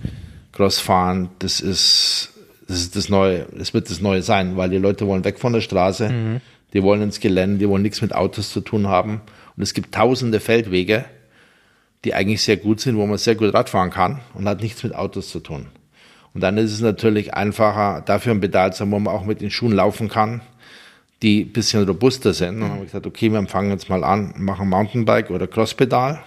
Crossfahren, 0.53 1.31
das 1.41 1.61
ist, 1.61 2.33
das 2.68 2.79
ist 2.79 2.95
das 2.95 3.09
Neue, 3.09 3.47
das 3.57 3.75
wird 3.75 3.91
das 3.91 4.01
Neue 4.01 4.22
sein, 4.22 4.57
weil 4.57 4.70
die 4.70 4.79
Leute 4.79 5.09
wollen 5.09 5.25
weg 5.25 5.41
von 5.41 5.53
der 5.53 5.62
Straße, 5.62 6.41
die 6.72 6.83
wollen 6.85 7.03
ins 7.03 7.18
Gelände, 7.18 7.59
die 7.59 7.68
wollen 7.68 7.83
nichts 7.83 8.03
mit 8.03 8.14
Autos 8.14 8.51
zu 8.51 8.61
tun 8.61 8.87
haben. 8.87 9.22
Und 9.57 9.62
es 9.64 9.75
gibt 9.75 9.93
tausende 9.93 10.39
Feldwege, 10.39 11.07
die 12.05 12.14
eigentlich 12.14 12.43
sehr 12.43 12.57
gut 12.57 12.81
sind, 12.81 12.97
wo 12.97 13.07
man 13.07 13.18
sehr 13.18 13.35
gut 13.35 13.53
Radfahren 13.53 13.91
kann 13.91 14.20
und 14.35 14.47
hat 14.47 14.61
nichts 14.61 14.85
mit 14.85 14.95
Autos 14.95 15.29
zu 15.29 15.41
tun. 15.41 15.66
Und 16.35 16.41
dann 16.41 16.57
ist 16.57 16.72
es 16.72 16.81
natürlich 16.81 17.35
einfacher, 17.35 18.01
dafür 18.05 18.33
ein 18.33 18.41
Pedal 18.41 18.72
zu 18.72 18.83
haben, 18.83 18.93
wo 18.93 18.99
man 19.01 19.14
auch 19.14 19.25
mit 19.25 19.41
den 19.41 19.51
Schuhen 19.51 19.72
laufen 19.72 20.09
kann, 20.09 20.41
die 21.25 21.45
ein 21.45 21.53
bisschen 21.53 21.89
robuster 21.89 22.35
sind. 22.35 22.57
Und 22.57 22.61
dann 22.61 22.70
haben 22.70 22.79
wir 22.81 22.85
gesagt, 22.85 23.07
okay, 23.07 23.31
wir 23.33 23.45
fangen 23.47 23.70
jetzt 23.70 23.89
mal 23.89 24.05
an, 24.05 24.35
machen 24.37 24.68
Mountainbike 24.68 25.31
oder 25.31 25.47
Crosspedal, 25.47 26.22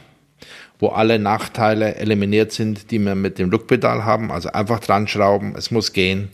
wo 0.80 0.90
alle 0.90 1.20
Nachteile 1.20 1.96
eliminiert 1.96 2.52
sind, 2.52 2.90
die 2.90 2.98
wir 2.98 3.14
mit 3.14 3.38
dem 3.38 3.52
Lookpedal 3.52 4.04
haben. 4.06 4.32
Also 4.32 4.52
einfach 4.52 4.80
dran 4.80 5.08
schrauben, 5.08 5.54
es 5.56 5.70
muss 5.70 5.94
gehen. 5.94 6.30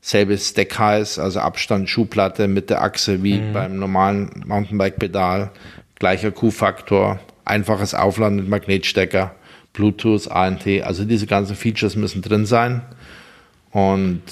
Selbes 0.00 0.52
Deckheiß, 0.54 1.18
also 1.20 1.38
Abstand 1.38 1.88
Schuhplatte 1.88 2.48
mit 2.48 2.68
der 2.68 2.82
Achse 2.82 3.22
wie 3.22 3.38
mhm. 3.38 3.52
beim 3.52 3.78
normalen 3.78 4.42
Mountainbike-Pedal. 4.44 5.50
Gleicher 5.98 6.32
Q-Faktor, 6.32 7.20
einfaches 7.44 7.94
Aufladen 7.94 8.36
mit 8.36 8.48
Magnetstecker, 8.48 9.34
Bluetooth, 9.72 10.28
ANT. 10.28 10.66
Also 10.82 11.04
diese 11.04 11.26
ganzen 11.26 11.54
Features 11.54 11.94
müssen 11.94 12.22
drin 12.22 12.44
sein. 12.44 12.82
Und 13.70 14.22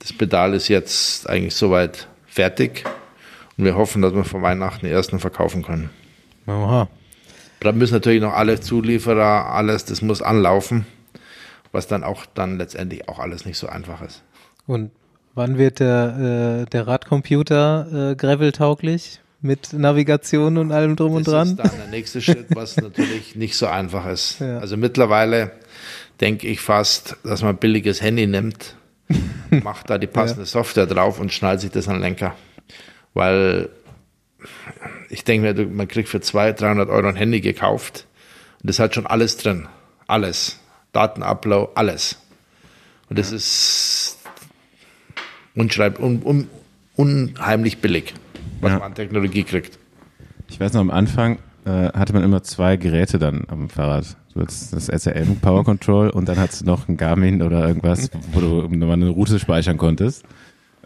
das 0.00 0.12
Pedal 0.12 0.52
ist 0.52 0.68
jetzt 0.68 1.28
eigentlich 1.28 1.54
soweit 1.54 2.06
fertig. 2.26 2.84
Und 3.56 3.64
wir 3.64 3.76
hoffen, 3.76 4.02
dass 4.02 4.14
wir 4.14 4.24
vor 4.24 4.42
Weihnachten 4.42 4.86
die 4.86 4.92
ersten 4.92 5.18
verkaufen 5.18 5.62
können. 5.62 5.90
Aha. 6.46 6.88
Da 7.60 7.72
müssen 7.72 7.94
natürlich 7.94 8.20
noch 8.20 8.34
alle 8.34 8.60
Zulieferer, 8.60 9.46
alles, 9.46 9.84
das 9.84 10.02
muss 10.02 10.22
anlaufen, 10.22 10.86
was 11.72 11.86
dann 11.86 12.04
auch 12.04 12.26
dann 12.34 12.58
letztendlich 12.58 13.08
auch 13.08 13.18
alles 13.18 13.46
nicht 13.46 13.58
so 13.58 13.66
einfach 13.66 14.02
ist. 14.02 14.22
Und 14.66 14.90
Wann 15.36 15.58
wird 15.58 15.80
der, 15.80 16.62
äh, 16.64 16.70
der 16.70 16.86
Radcomputer 16.86 18.12
äh, 18.12 18.16
gravel-tauglich? 18.16 19.20
Mit 19.42 19.74
Navigation 19.74 20.56
und 20.56 20.72
allem 20.72 20.96
drum 20.96 21.10
das 21.10 21.18
und 21.18 21.26
dran? 21.28 21.56
Das 21.56 21.66
ist 21.66 21.72
dann 21.72 21.80
der 21.82 21.90
nächste 21.90 22.22
Schritt, 22.22 22.46
was 22.54 22.76
natürlich 22.78 23.36
nicht 23.36 23.54
so 23.54 23.66
einfach 23.66 24.06
ist. 24.06 24.40
Ja. 24.40 24.60
Also 24.60 24.78
mittlerweile 24.78 25.52
denke 26.22 26.46
ich 26.46 26.62
fast, 26.62 27.18
dass 27.22 27.42
man 27.42 27.50
ein 27.50 27.58
billiges 27.58 28.00
Handy 28.00 28.26
nimmt, 28.26 28.76
macht 29.50 29.90
da 29.90 29.98
die 29.98 30.06
passende 30.06 30.44
ja. 30.44 30.46
Software 30.46 30.86
drauf 30.86 31.20
und 31.20 31.30
schnallt 31.34 31.60
sich 31.60 31.70
das 31.70 31.86
an 31.86 31.96
den 31.96 32.02
Lenker. 32.02 32.34
Weil 33.16 33.70
ich 35.08 35.24
denke 35.24 35.54
mir, 35.54 35.66
man 35.68 35.88
kriegt 35.88 36.10
für 36.10 36.20
200, 36.20 36.60
300 36.60 36.90
Euro 36.90 37.08
ein 37.08 37.16
Handy 37.16 37.40
gekauft 37.40 38.06
und 38.60 38.68
das 38.68 38.78
hat 38.78 38.94
schon 38.94 39.06
alles 39.06 39.38
drin. 39.38 39.68
Alles. 40.06 40.60
Datenupload, 40.92 41.72
alles. 41.76 42.20
Und 43.08 43.18
das 43.18 43.32
ist 43.32 44.18
unschreib, 45.54 45.98
un, 45.98 46.20
un, 46.22 46.48
unheimlich 46.94 47.78
billig, 47.78 48.12
was 48.60 48.72
ja. 48.72 48.80
man 48.80 48.88
an 48.88 48.94
Technologie 48.94 49.44
kriegt. 49.44 49.78
Ich 50.50 50.60
weiß 50.60 50.74
noch, 50.74 50.82
am 50.82 50.90
Anfang 50.90 51.38
äh, 51.64 51.88
hatte 51.94 52.12
man 52.12 52.22
immer 52.22 52.42
zwei 52.42 52.76
Geräte 52.76 53.18
dann 53.18 53.44
am 53.48 53.70
Fahrrad. 53.70 54.14
Du 54.34 54.40
das 54.40 54.70
SRM 54.70 55.40
Power 55.40 55.64
Control 55.64 56.10
und 56.10 56.28
dann 56.28 56.36
hattest 56.36 56.60
du 56.60 56.66
noch 56.66 56.86
ein 56.86 56.98
Garmin 56.98 57.40
oder 57.40 57.66
irgendwas, 57.66 58.10
wo 58.32 58.40
du 58.40 58.68
mal 58.68 58.92
eine 58.92 59.08
Route 59.08 59.38
speichern 59.38 59.78
konntest. 59.78 60.26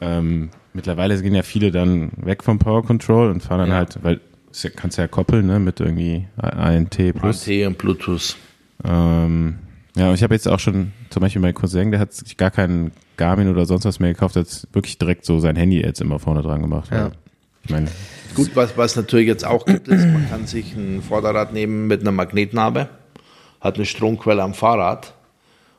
Ähm, 0.01 0.51
mittlerweile 0.73 1.21
gehen 1.21 1.35
ja 1.35 1.43
viele 1.43 1.71
dann 1.71 2.11
weg 2.17 2.45
vom 2.45 2.59
Power 2.59 2.85
Control 2.85 3.31
und 3.31 3.43
fahren 3.43 3.61
dann 3.61 3.71
ja. 3.71 3.77
halt, 3.77 3.99
weil 4.03 4.21
du 4.63 4.71
kannst 4.71 4.99
ja 4.99 5.07
koppeln, 5.07 5.47
ne, 5.47 5.59
mit 5.59 5.81
irgendwie 5.81 6.27
ANT 6.37 6.97
plus. 7.15 7.49
ANT 7.49 7.67
und 7.67 7.79
Bluetooth. 7.79 8.37
Ähm, 8.85 9.59
ja, 9.97 10.09
und 10.09 10.15
ich 10.15 10.23
habe 10.23 10.35
jetzt 10.35 10.49
auch 10.49 10.59
schon, 10.59 10.93
zum 11.11 11.21
Beispiel 11.21 11.43
mein 11.43 11.55
Cousin, 11.55 11.91
der 11.91 12.01
hat 12.01 12.13
sich 12.13 12.37
gar 12.37 12.51
keinen 12.51 12.93
Garmin 13.17 13.49
oder 13.49 13.67
sonst 13.67 13.85
was 13.85 14.01
mehr 14.01 14.13
gekauft, 14.13 14.37
hat 14.37 14.67
wirklich 14.73 14.99
direkt 14.99 15.25
so 15.25 15.41
sein 15.41 15.57
Handy 15.57 15.81
jetzt 15.81 16.01
immer 16.01 16.19
vorne 16.19 16.43
dran 16.43 16.63
gemacht. 16.63 16.91
Ja. 16.93 17.11
Ich 17.65 17.71
meine, 17.71 17.89
Gut, 18.35 18.53
was, 18.55 18.77
was 18.77 18.97
natürlich 18.97 19.27
jetzt 19.27 19.45
auch 19.45 19.67
gibt, 19.67 19.89
ist, 19.89 20.07
man 20.07 20.29
kann 20.31 20.47
sich 20.47 20.75
ein 20.75 21.03
Vorderrad 21.03 21.53
nehmen 21.53 21.89
mit 21.89 22.01
einer 22.01 22.13
Magnetnarbe, 22.13 22.89
hat 23.61 23.75
eine 23.75 23.85
Stromquelle 23.85 24.43
am 24.43 24.55
Fahrrad 24.55 25.15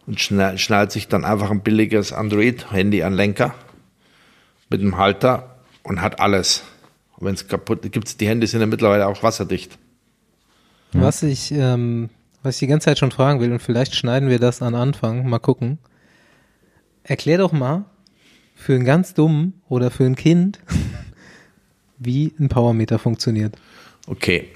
und 0.06 0.20
schnallt 0.20 0.92
sich 0.92 1.08
dann 1.08 1.24
einfach 1.24 1.50
ein 1.50 1.62
billiges 1.62 2.12
Android-Handy 2.12 3.04
an 3.04 3.14
Lenker 3.14 3.56
mit 4.72 4.82
einem 4.82 4.98
Halter 4.98 5.58
und 5.84 6.02
hat 6.02 6.20
alles. 6.20 6.64
Wenn 7.18 7.36
es 7.36 7.48
kaputt 7.48 7.84
gibt, 7.92 8.20
die 8.20 8.28
Hände 8.28 8.48
sind 8.48 8.62
ja 8.62 8.66
mittlerweile 8.66 9.06
auch 9.06 9.22
wasserdicht. 9.22 9.78
Was 10.94 11.22
ich 11.22 11.52
ähm, 11.52 12.10
was 12.44 12.56
ich 12.56 12.60
die 12.62 12.68
ganze 12.68 12.86
Zeit 12.86 13.00
schon 13.00 13.12
fragen 13.12 13.40
will, 13.40 13.52
und 13.52 13.62
vielleicht 13.62 13.96
schneiden 13.96 14.30
wir 14.30 14.40
das 14.40 14.62
an 14.62 14.76
Anfang, 14.76 15.28
mal 15.30 15.40
gucken. 15.40 15.78
Erklär 17.04 17.38
doch 17.38 17.52
mal 17.52 17.86
für 18.56 18.74
einen 18.74 18.86
ganz 18.86 19.14
dummen 19.14 19.62
oder 19.70 19.92
für 19.92 20.06
ein 20.06 20.16
Kind, 20.16 20.60
wie 22.00 22.34
ein 22.40 22.50
Powermeter 22.50 23.00
funktioniert. 23.00 23.56
Okay. 24.08 24.48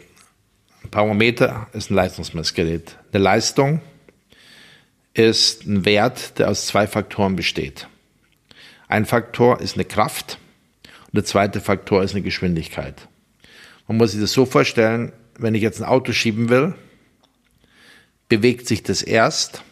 Ein 0.83 0.89
Powermeter 0.89 1.67
ist 1.73 1.89
ein 1.89 1.95
Leistungsmessgerät. 1.95 2.97
Eine 3.11 3.23
Leistung 3.23 3.81
ist 5.13 5.65
ein 5.65 5.85
Wert, 5.85 6.37
der 6.39 6.49
aus 6.49 6.67
zwei 6.67 6.87
Faktoren 6.87 7.35
besteht. 7.35 7.87
Ein 8.87 9.05
Faktor 9.05 9.61
ist 9.61 9.75
eine 9.75 9.85
Kraft 9.85 10.37
und 11.07 11.15
der 11.15 11.25
zweite 11.25 11.61
Faktor 11.61 12.03
ist 12.03 12.11
eine 12.11 12.21
Geschwindigkeit. 12.21 13.07
Man 13.87 13.97
muss 13.97 14.11
sich 14.11 14.21
das 14.21 14.31
so 14.31 14.45
vorstellen, 14.45 15.11
wenn 15.37 15.55
ich 15.55 15.61
jetzt 15.61 15.81
ein 15.81 15.87
Auto 15.87 16.11
schieben 16.11 16.49
will, 16.49 16.73
bewegt 18.29 18.67
sich 18.67 18.83
das 18.83 19.01
erst, 19.01 19.63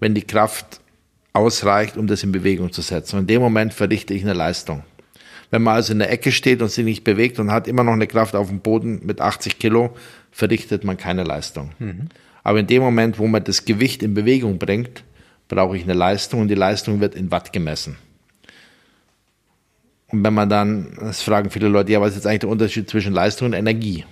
wenn 0.00 0.14
die 0.14 0.22
Kraft 0.22 0.80
ausreicht, 1.32 1.96
um 1.96 2.06
das 2.06 2.22
in 2.22 2.32
Bewegung 2.32 2.72
zu 2.72 2.82
setzen. 2.82 3.16
Und 3.16 3.22
in 3.22 3.26
dem 3.28 3.42
Moment 3.42 3.74
verrichte 3.74 4.14
ich 4.14 4.22
eine 4.22 4.32
Leistung. 4.32 4.82
Wenn 5.50 5.62
man 5.62 5.74
also 5.74 5.92
in 5.92 5.98
der 5.98 6.10
Ecke 6.10 6.32
steht 6.32 6.60
und 6.60 6.70
sich 6.70 6.84
nicht 6.84 7.04
bewegt 7.04 7.38
und 7.38 7.50
hat 7.50 7.68
immer 7.68 7.84
noch 7.84 7.92
eine 7.92 8.06
Kraft 8.06 8.34
auf 8.34 8.48
dem 8.48 8.60
Boden 8.60 9.00
mit 9.04 9.20
80 9.20 9.58
Kilo, 9.58 9.96
verrichtet 10.30 10.84
man 10.84 10.96
keine 10.96 11.24
Leistung. 11.24 11.70
Mhm. 11.78 12.08
Aber 12.44 12.60
in 12.60 12.66
dem 12.66 12.82
Moment, 12.82 13.18
wo 13.18 13.26
man 13.26 13.44
das 13.44 13.64
Gewicht 13.64 14.02
in 14.02 14.14
Bewegung 14.14 14.58
bringt, 14.58 15.04
brauche 15.48 15.76
ich 15.76 15.84
eine 15.84 15.94
Leistung 15.94 16.42
und 16.42 16.48
die 16.48 16.54
Leistung 16.54 17.00
wird 17.00 17.14
in 17.14 17.30
Watt 17.30 17.52
gemessen. 17.52 17.96
Und 20.10 20.24
wenn 20.24 20.34
man 20.34 20.48
dann, 20.48 20.96
das 21.00 21.22
fragen 21.22 21.50
viele 21.50 21.68
Leute, 21.68 21.92
ja, 21.92 22.00
was 22.00 22.10
ist 22.10 22.16
jetzt 22.16 22.26
eigentlich 22.26 22.40
der 22.40 22.48
Unterschied 22.48 22.88
zwischen 22.88 23.12
Leistung 23.12 23.46
und 23.48 23.52
Energie? 23.52 24.04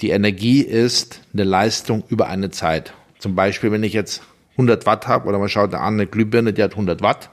Die 0.00 0.10
Energie 0.10 0.60
ist 0.60 1.20
eine 1.32 1.44
Leistung 1.44 2.04
über 2.08 2.28
eine 2.28 2.50
Zeit. 2.50 2.92
Zum 3.18 3.34
Beispiel, 3.34 3.72
wenn 3.72 3.82
ich 3.82 3.94
jetzt 3.94 4.22
100 4.52 4.86
Watt 4.86 5.08
habe 5.08 5.26
oder 5.28 5.38
man 5.38 5.48
schaut 5.48 5.72
da 5.72 5.78
an, 5.78 5.94
eine 5.94 6.06
Glühbirne, 6.06 6.52
die 6.52 6.62
hat 6.62 6.72
100 6.72 7.02
Watt, 7.02 7.30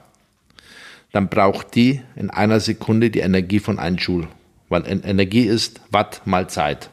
dann 1.12 1.28
braucht 1.28 1.74
die 1.74 2.02
in 2.16 2.30
einer 2.30 2.60
Sekunde 2.60 3.10
die 3.10 3.20
Energie 3.20 3.60
von 3.60 3.78
1 3.78 4.04
Joule. 4.04 4.28
Weil 4.68 4.84
Energie 4.86 5.44
ist 5.44 5.80
Watt 5.90 6.22
mal 6.24 6.48
Zeit. 6.48 6.90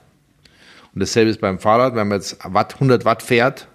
Und 0.94 1.00
dasselbe 1.00 1.32
ist 1.32 1.41
beim 1.41 1.58
Fahrrad, 1.58 1.96
wenn 1.96 2.08
man 2.08 2.20
jetzt 2.20 2.38
Watt, 2.44 2.76
100 2.76 3.06
Watt 3.06 3.24
fährt 3.24 3.68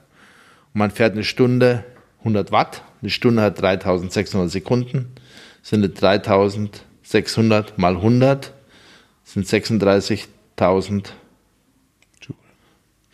und 0.72 0.78
man 0.78 0.90
fährt 0.90 1.14
eine 1.14 1.24
Stunde 1.24 1.84
100 2.20 2.52
Watt, 2.52 2.82
eine 3.00 3.10
Stunde 3.10 3.42
hat 3.42 3.60
3600 3.60 4.50
Sekunden, 4.50 5.12
sind 5.62 6.00
3600 6.00 7.78
mal 7.78 7.96
100, 7.96 8.52
sind 9.24 9.46
36.000 9.46 11.10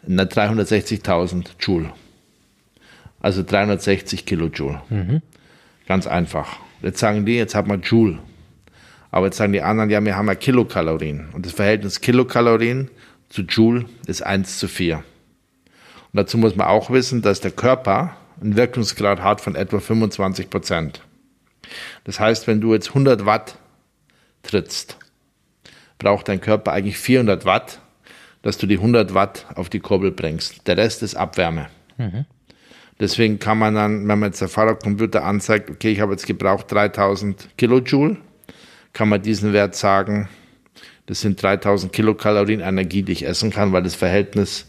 na, 0.07 0.25
360.000 0.25 1.47
Joule. 1.61 1.93
Also 3.21 3.43
360 3.43 4.27
Kilojoule. 4.27 4.83
Mhm. 4.91 5.23
Ganz 5.87 6.07
einfach. 6.07 6.59
Jetzt 6.83 6.99
sagen 6.99 7.25
die, 7.25 7.37
jetzt 7.37 7.55
hat 7.55 7.67
man 7.67 7.81
Joule. 7.81 8.19
Aber 9.11 9.27
jetzt 9.27 9.37
sagen 9.37 9.53
die 9.53 9.63
anderen, 9.63 9.91
ja, 9.91 10.05
wir 10.05 10.17
haben 10.17 10.27
ja 10.27 10.35
Kilokalorien. 10.35 11.29
Und 11.33 11.47
das 11.47 11.53
Verhältnis 11.53 12.01
Kilokalorien 12.01 12.91
zu 13.29 13.43
Joule 13.43 13.87
ist 14.07 14.23
1 14.23 14.59
zu 14.59 14.69
4. 14.69 14.97
Und 14.97 15.05
dazu 16.13 16.37
muss 16.37 16.57
man 16.57 16.67
auch 16.67 16.91
wissen, 16.91 17.23
dass 17.23 17.41
der 17.41 17.51
Körper 17.51 18.17
einen 18.41 18.57
Wirkungsgrad 18.57 19.23
hat 19.23 19.41
von 19.41 19.55
etwa 19.55 19.81
25 19.81 20.51
Prozent. 20.51 21.01
Das 22.05 22.21
heißt, 22.21 22.47
wenn 22.47 22.61
du 22.61 22.75
jetzt 22.75 22.89
100 22.89 23.27
Watt 23.27 23.59
trittst, 24.43 24.99
braucht 25.99 26.29
dein 26.29 26.41
Körper 26.41 26.73
eigentlich 26.73 26.99
400 26.99 27.45
Watt, 27.45 27.81
dass 28.43 28.59
du 28.59 28.67
die 28.67 28.77
100 28.77 29.15
Watt 29.15 29.47
auf 29.55 29.69
die 29.69 29.81
Kurbel 29.81 30.11
bringst. 30.11 30.67
Der 30.67 30.77
Rest 30.77 31.03
ist 31.03 31.15
Abwärme. 31.15 31.69
Mhm. 31.97 32.27
Deswegen 33.01 33.39
kann 33.39 33.59
man 33.59 33.75
dann, 33.75 34.07
wenn 34.07 34.19
man 34.19 34.31
jetzt 34.31 34.41
der 34.41 34.49
Fahrradcomputer 34.49 35.25
anzeigt, 35.25 35.71
okay, 35.71 35.91
ich 35.91 36.01
habe 36.01 36.13
jetzt 36.13 36.27
gebraucht 36.27 36.71
3000 36.71 37.49
Kilojoule, 37.57 38.19
kann 38.93 39.09
man 39.09 39.23
diesen 39.23 39.53
Wert 39.53 39.75
sagen, 39.75 40.29
das 41.07 41.21
sind 41.21 41.43
3000 41.43 41.93
Kilokalorien 41.93 42.61
Energie, 42.61 43.03
die 43.03 43.13
ich 43.13 43.27
essen 43.27 43.51
kann, 43.51 43.73
weil 43.73 43.83
das 43.83 43.95
Verhältnis 43.95 44.67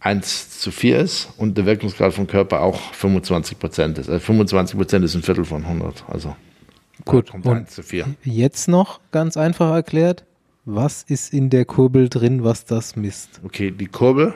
1 0.00 0.60
zu 0.60 0.70
4 0.70 0.98
ist 1.00 1.28
und 1.36 1.56
der 1.56 1.66
Wirkungsgrad 1.66 2.14
vom 2.14 2.26
Körper 2.26 2.60
auch 2.60 2.92
25 2.94 3.58
Prozent 3.58 3.98
ist. 3.98 4.08
Also 4.08 4.20
25 4.20 4.76
Prozent 4.76 5.04
ist 5.04 5.14
ein 5.14 5.22
Viertel 5.22 5.44
von 5.44 5.64
100. 5.64 6.04
Also 6.08 6.36
Gut, 7.04 7.30
kommt 7.30 7.46
1 7.46 7.70
zu 7.70 7.82
4. 7.82 8.06
Jetzt 8.22 8.68
noch 8.68 9.00
ganz 9.10 9.36
einfach 9.36 9.72
erklärt, 9.72 10.24
was 10.64 11.02
ist 11.02 11.32
in 11.32 11.50
der 11.50 11.64
Kurbel 11.64 12.08
drin, 12.08 12.44
was 12.44 12.64
das 12.64 12.96
misst? 12.96 13.40
Okay, 13.44 13.70
die 13.70 13.86
Kurbel, 13.86 14.34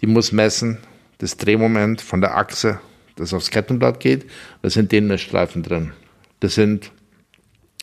die 0.00 0.06
muss 0.06 0.32
messen 0.32 0.78
das 1.20 1.36
Drehmoment 1.36 2.00
von 2.00 2.20
der 2.20 2.36
Achse, 2.36 2.80
das 3.16 3.34
aufs 3.34 3.50
Kettenblatt 3.50 4.00
geht. 4.00 4.24
Da 4.62 4.70
sind 4.70 4.90
Messstreifen 4.90 5.62
drin. 5.62 5.92
Das 6.40 6.54
sind 6.54 6.90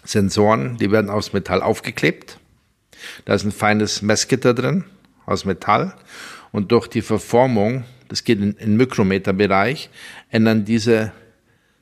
Sensoren, 0.03 0.77
die 0.77 0.91
werden 0.91 1.09
aufs 1.09 1.33
Metall 1.33 1.61
aufgeklebt. 1.61 2.39
Da 3.25 3.35
ist 3.35 3.43
ein 3.43 3.51
feines 3.51 4.01
Messgitter 4.01 4.53
drin 4.53 4.85
aus 5.25 5.45
Metall. 5.45 5.93
Und 6.51 6.71
durch 6.71 6.87
die 6.87 7.01
Verformung, 7.01 7.83
das 8.07 8.23
geht 8.23 8.39
in, 8.39 8.53
in 8.53 8.77
Mikrometerbereich, 8.77 9.89
ändern 10.29 10.65
diese 10.65 11.11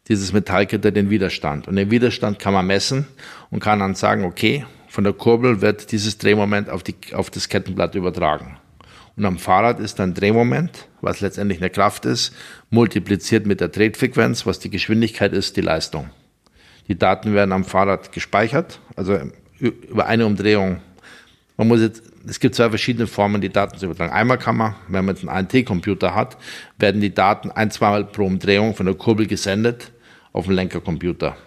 dieses 0.08 0.34
Metallgitter 0.34 0.92
den 0.92 1.10
Widerstand. 1.10 1.68
Und 1.68 1.76
den 1.76 1.92
Widerstand 1.92 2.40
kann 2.40 2.54
man 2.54 2.68
messen 2.68 3.08
und 3.50 3.60
kann 3.60 3.80
dann 3.80 3.96
sagen, 3.96 4.24
okay, 4.24 4.66
von 4.88 5.04
der 5.04 5.14
Kurbel 5.14 5.62
wird 5.62 5.92
dieses 5.92 6.18
Drehmoment 6.18 6.70
auf, 6.70 6.84
die, 6.84 6.96
auf 7.14 7.30
das 7.30 7.50
Kettenblatt 7.50 7.96
übertragen. 7.96 8.58
Und 9.18 9.26
am 9.26 9.38
Fahrrad 9.38 9.80
ist 9.80 10.00
dann 10.00 10.14
Drehmoment, 10.14 10.88
was 11.02 11.22
letztendlich 11.22 11.60
eine 11.60 11.70
Kraft 11.70 12.06
ist, 12.06 12.34
multipliziert 12.70 13.46
mit 13.46 13.62
der 13.62 13.72
Tretfrequenz, 13.72 14.46
was 14.46 14.60
die 14.60 14.70
Geschwindigkeit 14.70 15.34
ist, 15.34 15.58
die 15.58 15.62
Leistung. 15.62 16.10
Die 16.88 16.98
Daten 16.98 17.34
werden 17.34 17.52
am 17.52 17.64
Fahrrad 17.64 18.12
gespeichert, 18.12 18.80
also 18.96 19.18
über 19.60 20.06
eine 20.06 20.26
Umdrehung. 20.26 20.82
Man 21.58 21.68
muss 21.68 21.80
jetzt, 21.80 22.04
es 22.28 22.40
gibt 22.40 22.56
zwei 22.56 22.70
verschiedene 22.70 23.08
Formen, 23.08 23.42
die 23.42 23.50
Daten 23.50 23.78
zu 23.78 23.86
übertragen. 23.86 24.12
Einmal 24.12 24.38
kann 24.38 24.58
man, 24.58 24.76
wenn 24.88 25.06
man 25.06 25.16
jetzt 25.16 25.28
einen 25.28 25.38
ANT-Computer 25.38 26.16
hat, 26.16 26.38
werden 26.80 27.02
die 27.02 27.14
Daten 27.14 27.52
ein, 27.52 27.72
zweimal 27.72 28.06
pro 28.06 28.26
Umdrehung 28.26 28.76
von 28.76 28.86
der 28.86 28.96
Kurbel 28.96 29.28
gesendet 29.28 29.92
auf 30.34 30.46
den 30.46 30.56
Lenkercomputer. 30.56 31.38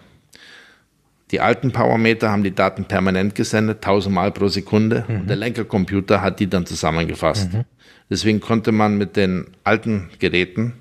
Die 1.31 1.41
alten 1.41 1.71
Powermeter 1.71 2.31
haben 2.31 2.43
die 2.43 2.55
Daten 2.55 2.85
permanent 2.85 3.35
gesendet, 3.35 3.83
tausendmal 3.83 4.31
pro 4.31 4.47
Sekunde. 4.47 5.05
Mhm. 5.07 5.21
Und 5.21 5.27
der 5.29 5.35
Lenkercomputer 5.35 6.21
hat 6.21 6.39
die 6.39 6.47
dann 6.47 6.65
zusammengefasst. 6.65 7.53
Mhm. 7.53 7.65
Deswegen 8.09 8.39
konnte 8.39 8.71
man 8.71 8.97
mit 8.97 9.15
den 9.15 9.45
alten 9.63 10.09
Geräten 10.17 10.73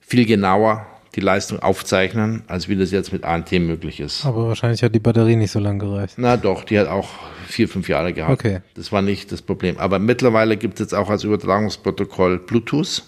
viel 0.00 0.26
genauer 0.26 0.86
die 1.16 1.20
Leistung 1.20 1.58
aufzeichnen, 1.58 2.44
als 2.46 2.68
wie 2.68 2.76
das 2.76 2.90
jetzt 2.90 3.12
mit 3.12 3.24
ANT 3.24 3.50
möglich 3.52 4.00
ist. 4.00 4.24
Aber 4.24 4.48
wahrscheinlich 4.48 4.82
hat 4.82 4.94
die 4.94 5.00
Batterie 5.00 5.36
nicht 5.36 5.50
so 5.50 5.58
lange 5.58 5.78
gereicht. 5.78 6.14
Na 6.16 6.36
doch, 6.36 6.64
die 6.64 6.78
hat 6.78 6.86
auch 6.88 7.08
vier, 7.46 7.68
fünf 7.68 7.88
Jahre 7.88 8.12
gehabt. 8.12 8.32
Okay. 8.32 8.60
Das 8.74 8.92
war 8.92 9.02
nicht 9.02 9.32
das 9.32 9.42
Problem. 9.42 9.78
Aber 9.78 9.98
mittlerweile 9.98 10.56
gibt 10.56 10.74
es 10.74 10.80
jetzt 10.80 10.94
auch 10.94 11.10
als 11.10 11.24
Übertragungsprotokoll 11.24 12.38
Bluetooth. 12.38 13.02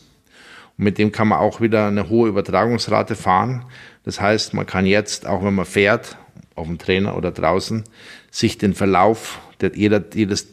Und 0.79 0.85
mit 0.85 0.99
dem 0.99 1.13
kann 1.13 1.29
man 1.29 1.39
auch 1.39 1.61
wieder 1.61 1.87
eine 1.87 2.09
hohe 2.09 2.29
Übertragungsrate 2.29 3.15
fahren. 3.15 3.67
Das 4.05 4.21
heißt, 4.21 4.55
man 4.55 4.67
kann 4.67 4.87
jetzt, 4.87 5.27
auch 5.27 5.45
wenn 5.45 5.55
man 5.55 5.67
fährt, 5.67 6.17
auf 6.55 6.67
dem 6.67 6.79
Trainer 6.79 7.17
oder 7.17 7.31
draußen, 7.31 7.85
sich 8.31 8.59
den 8.59 8.75
Verlauf 8.75 9.41
der, 9.61 9.77
jeder, 9.77 10.03
jedes 10.13 10.49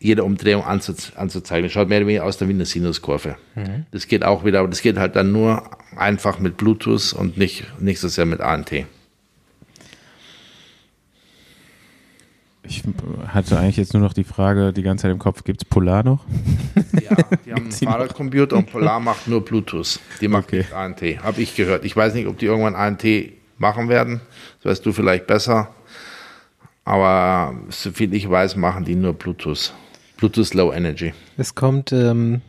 jede 0.00 0.24
Umdrehung 0.24 0.64
anzuzeigen. 0.64 1.64
Das 1.64 1.72
schaut 1.72 1.88
mehr 1.88 1.98
oder 1.98 2.06
weniger 2.06 2.24
aus 2.24 2.40
wie 2.40 2.44
eine 2.44 2.64
Sinuskurve. 2.64 3.36
Mhm. 3.54 3.86
Das 3.92 4.08
geht 4.08 4.24
auch 4.24 4.44
wieder, 4.44 4.60
aber 4.60 4.68
das 4.68 4.80
geht 4.80 4.98
halt 4.98 5.14
dann 5.14 5.30
nur 5.30 5.62
einfach 5.96 6.38
mit 6.38 6.56
Bluetooth 6.56 7.12
und 7.12 7.36
nicht, 7.36 7.64
nicht 7.80 8.00
so 8.00 8.08
sehr 8.08 8.26
mit 8.26 8.40
ANT. 8.40 8.72
Ich 12.62 12.84
hatte 13.28 13.58
eigentlich 13.58 13.76
jetzt 13.76 13.94
nur 13.94 14.02
noch 14.02 14.12
die 14.12 14.24
Frage 14.24 14.72
die 14.72 14.82
ganze 14.82 15.02
Zeit 15.02 15.10
im 15.10 15.18
Kopf, 15.18 15.44
gibt 15.44 15.62
es 15.62 15.68
Polar 15.68 16.02
noch? 16.04 16.24
Ja, 16.92 17.16
die 17.44 17.52
haben 17.52 17.62
einen 17.62 17.72
Fahrradcomputer 17.72 18.56
und 18.56 18.70
Polar 18.70 19.00
macht 19.00 19.26
nur 19.28 19.44
Bluetooth. 19.44 19.98
Die 20.20 20.28
macht 20.28 20.44
okay. 20.44 20.58
nicht 20.58 20.72
ANT, 20.72 21.02
habe 21.22 21.40
ich 21.40 21.56
gehört. 21.56 21.84
Ich 21.84 21.96
weiß 21.96 22.14
nicht, 22.14 22.26
ob 22.26 22.38
die 22.38 22.46
irgendwann 22.46 22.76
ANT 22.76 23.04
machen 23.58 23.88
werden. 23.88 24.20
Das 24.62 24.72
weißt 24.72 24.86
du 24.86 24.92
vielleicht 24.92 25.26
besser. 25.26 25.74
Aber 26.84 27.54
soviel 27.68 28.14
ich 28.14 28.30
weiß, 28.30 28.56
machen 28.56 28.84
die 28.84 28.94
nur 28.94 29.14
Bluetooth. 29.14 29.74
Bluetooth 30.20 30.54
Low 30.54 30.72
Energy. 30.72 31.12
Es 31.36 31.54
kommt 31.54 31.92
ähm, 31.92 32.42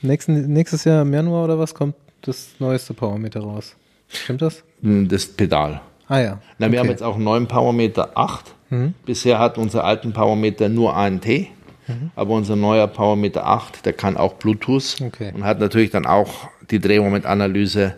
nächsten, 0.00 0.52
nächstes 0.52 0.84
Jahr 0.84 1.02
im 1.02 1.12
Januar 1.12 1.44
oder 1.44 1.58
was 1.58 1.74
kommt 1.74 1.94
das 2.22 2.54
neueste 2.58 2.94
Powermeter 2.94 3.40
raus? 3.40 3.76
Stimmt 4.08 4.42
das? 4.42 4.64
Hm, 4.82 5.08
das 5.08 5.26
Pedal. 5.26 5.82
Ah 6.08 6.18
ja. 6.18 6.40
Na, 6.58 6.66
okay. 6.66 6.72
wir 6.72 6.80
haben 6.80 6.88
jetzt 6.88 7.02
auch 7.02 7.14
einen 7.14 7.24
neuen 7.24 7.46
Powermeter 7.46 8.16
8. 8.16 8.54
Mhm. 8.70 8.94
Bisher 9.04 9.38
hat 9.38 9.58
unser 9.58 9.84
alten 9.84 10.12
Powermeter 10.12 10.68
nur 10.68 10.96
ANT. 10.96 11.26
Mhm. 11.26 12.10
Aber 12.16 12.34
unser 12.34 12.56
neuer 12.56 12.86
Powermeter 12.86 13.46
8, 13.46 13.84
der 13.84 13.92
kann 13.92 14.16
auch 14.16 14.34
Bluetooth 14.34 15.00
okay. 15.04 15.32
und 15.34 15.44
hat 15.44 15.60
natürlich 15.60 15.90
dann 15.90 16.06
auch 16.06 16.48
die 16.70 16.80
Drehmomentanalyse, 16.80 17.96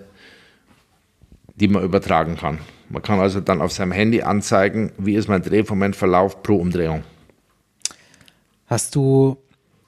die 1.55 1.69
man 1.69 1.85
übertragen 1.85 2.37
kann. 2.37 2.59
Man 2.89 3.03
kann 3.03 3.21
also 3.21 3.41
dann 3.41 3.61
auf 3.61 3.73
seinem 3.73 3.93
Handy 3.93 4.23
anzeigen, 4.23 4.93
wie 4.99 5.15
ist 5.15 5.29
mein 5.29 5.43
Drehmomentverlauf 5.43 6.43
pro 6.43 6.57
Umdrehung. 6.57 7.05
Hast 8.73 8.95
du 8.95 9.37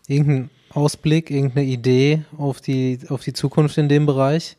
irgendeinen 0.08 0.50
Ausblick, 0.68 1.30
irgendeine 1.30 1.64
Idee 1.64 2.24
auf 2.36 2.60
die, 2.60 2.98
auf 3.08 3.22
die 3.22 3.32
Zukunft 3.32 3.78
in 3.78 3.88
dem 3.88 4.04
Bereich? 4.04 4.58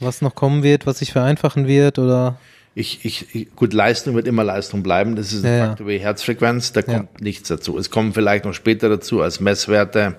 Was 0.00 0.22
noch 0.22 0.34
kommen 0.34 0.64
wird, 0.64 0.86
was 0.86 0.98
sich 0.98 1.12
vereinfachen 1.12 1.68
wird 1.68 2.00
oder? 2.00 2.40
Ich, 2.74 3.04
ich, 3.04 3.54
gut, 3.54 3.72
Leistung 3.74 4.16
wird 4.16 4.26
immer 4.26 4.42
Leistung 4.42 4.82
bleiben. 4.82 5.14
Das 5.14 5.32
ist 5.32 5.44
ein 5.44 5.56
ja, 5.56 5.66
Faktor 5.68 5.86
wie 5.86 5.98
Herzfrequenz. 6.00 6.72
Da 6.72 6.82
kommt 6.82 6.96
ja. 6.96 7.20
nichts 7.20 7.46
dazu. 7.46 7.78
Es 7.78 7.92
kommen 7.92 8.12
vielleicht 8.12 8.44
noch 8.44 8.54
später 8.54 8.88
dazu 8.88 9.22
als 9.22 9.38
Messwerte, 9.38 10.16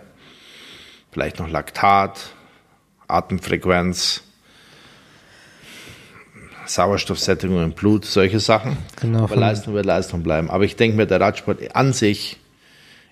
vielleicht 1.12 1.40
noch 1.40 1.50
Laktat, 1.50 2.22
Atemfrequenz, 3.10 4.24
Sauerstoffsättigung 6.68 7.62
im 7.62 7.74
Blut, 7.74 8.06
solche 8.06 8.40
Sachen. 8.40 8.78
Genau. 9.02 9.24
Aber 9.24 9.36
Leistung 9.36 9.74
wird 9.74 9.86
Leistung 9.86 10.24
bleiben. 10.24 10.50
Aber 10.50 10.64
ich 10.64 10.78
denke 10.78 10.96
mir, 10.96 11.06
der 11.06 11.20
Radsport 11.20 11.76
an 11.76 11.92
sich 11.92 12.39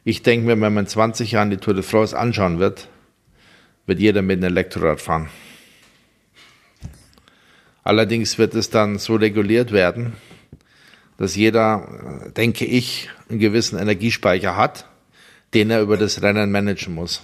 ich 0.08 0.24
denke 0.24 0.46
mir, 0.46 0.54
wenn 0.54 0.74
man 0.74 0.86
in 0.86 0.88
20 0.88 1.34
Jahren 1.34 1.50
die 1.50 1.58
Tour 1.58 1.74
de 1.74 1.84
France 1.84 2.18
anschauen 2.18 2.60
wird, 2.60 2.88
wird 3.88 4.00
jeder 4.00 4.22
mit 4.22 4.38
einem 4.38 4.56
Elektrorad 4.56 5.02
fahren. 5.02 5.28
Allerdings 7.84 8.38
wird 8.38 8.56
es 8.56 8.70
dann 8.70 9.00
so 9.00 9.16
reguliert 9.16 9.74
werden, 9.74 10.14
dass 11.18 11.36
jeder, 11.36 12.32
denke 12.38 12.64
ich, 12.64 13.10
einen 13.28 13.40
gewissen 13.40 13.78
Energiespeicher 13.78 14.56
hat, 14.56 14.88
den 15.54 15.72
er 15.72 15.82
über 15.82 15.98
das 15.98 16.22
Rennen 16.22 16.52
managen 16.52 16.96
muss. 16.96 17.22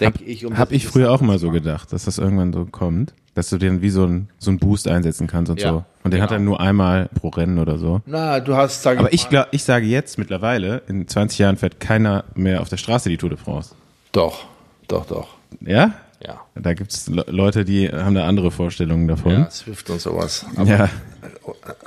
Denke 0.00 0.20
hab, 0.20 0.26
ich. 0.26 0.46
Um 0.46 0.58
Habe 0.58 0.74
ich 0.74 0.86
früher 0.86 1.12
auch 1.12 1.20
mal 1.20 1.38
so 1.38 1.50
gedacht, 1.50 1.92
dass 1.92 2.04
das 2.04 2.18
irgendwann 2.18 2.52
so 2.52 2.64
kommt 2.64 3.14
dass 3.34 3.48
du 3.48 3.58
den 3.58 3.80
wie 3.80 3.90
so 3.90 4.04
ein, 4.04 4.28
so 4.38 4.50
ein 4.50 4.58
Boost 4.58 4.88
einsetzen 4.88 5.26
kannst 5.26 5.50
und 5.50 5.60
ja, 5.60 5.70
so. 5.70 5.84
Und 6.02 6.12
den 6.12 6.18
genau. 6.18 6.24
hat 6.24 6.32
er 6.32 6.38
nur 6.40 6.60
einmal 6.60 7.08
pro 7.14 7.28
Rennen 7.28 7.58
oder 7.58 7.78
so. 7.78 8.00
Na, 8.06 8.40
du 8.40 8.56
hast, 8.56 8.82
sag 8.82 8.98
Aber 8.98 9.12
ich, 9.12 9.28
glaub, 9.28 9.48
ich 9.50 9.64
sage 9.64 9.86
jetzt 9.86 10.18
mittlerweile, 10.18 10.82
in 10.88 11.06
20 11.06 11.38
Jahren 11.38 11.56
fährt 11.56 11.80
keiner 11.80 12.24
mehr 12.34 12.60
auf 12.60 12.68
der 12.68 12.76
Straße 12.76 13.08
die 13.08 13.16
Tour 13.16 13.30
de 13.30 13.38
France. 13.38 13.74
Doch, 14.12 14.44
doch, 14.88 15.06
doch. 15.06 15.28
Ja? 15.60 15.94
Ja. 16.24 16.40
Da 16.54 16.74
gibt 16.74 16.92
es 16.92 17.08
Leute, 17.08 17.64
die 17.64 17.88
haben 17.88 18.14
da 18.14 18.26
andere 18.26 18.50
Vorstellungen 18.50 19.08
davon. 19.08 19.32
Ja, 19.32 19.50
Swift 19.50 19.88
und 19.90 20.00
sowas. 20.00 20.44
Aber, 20.56 20.68
ja. 20.68 20.88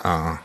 Ah, 0.01 0.38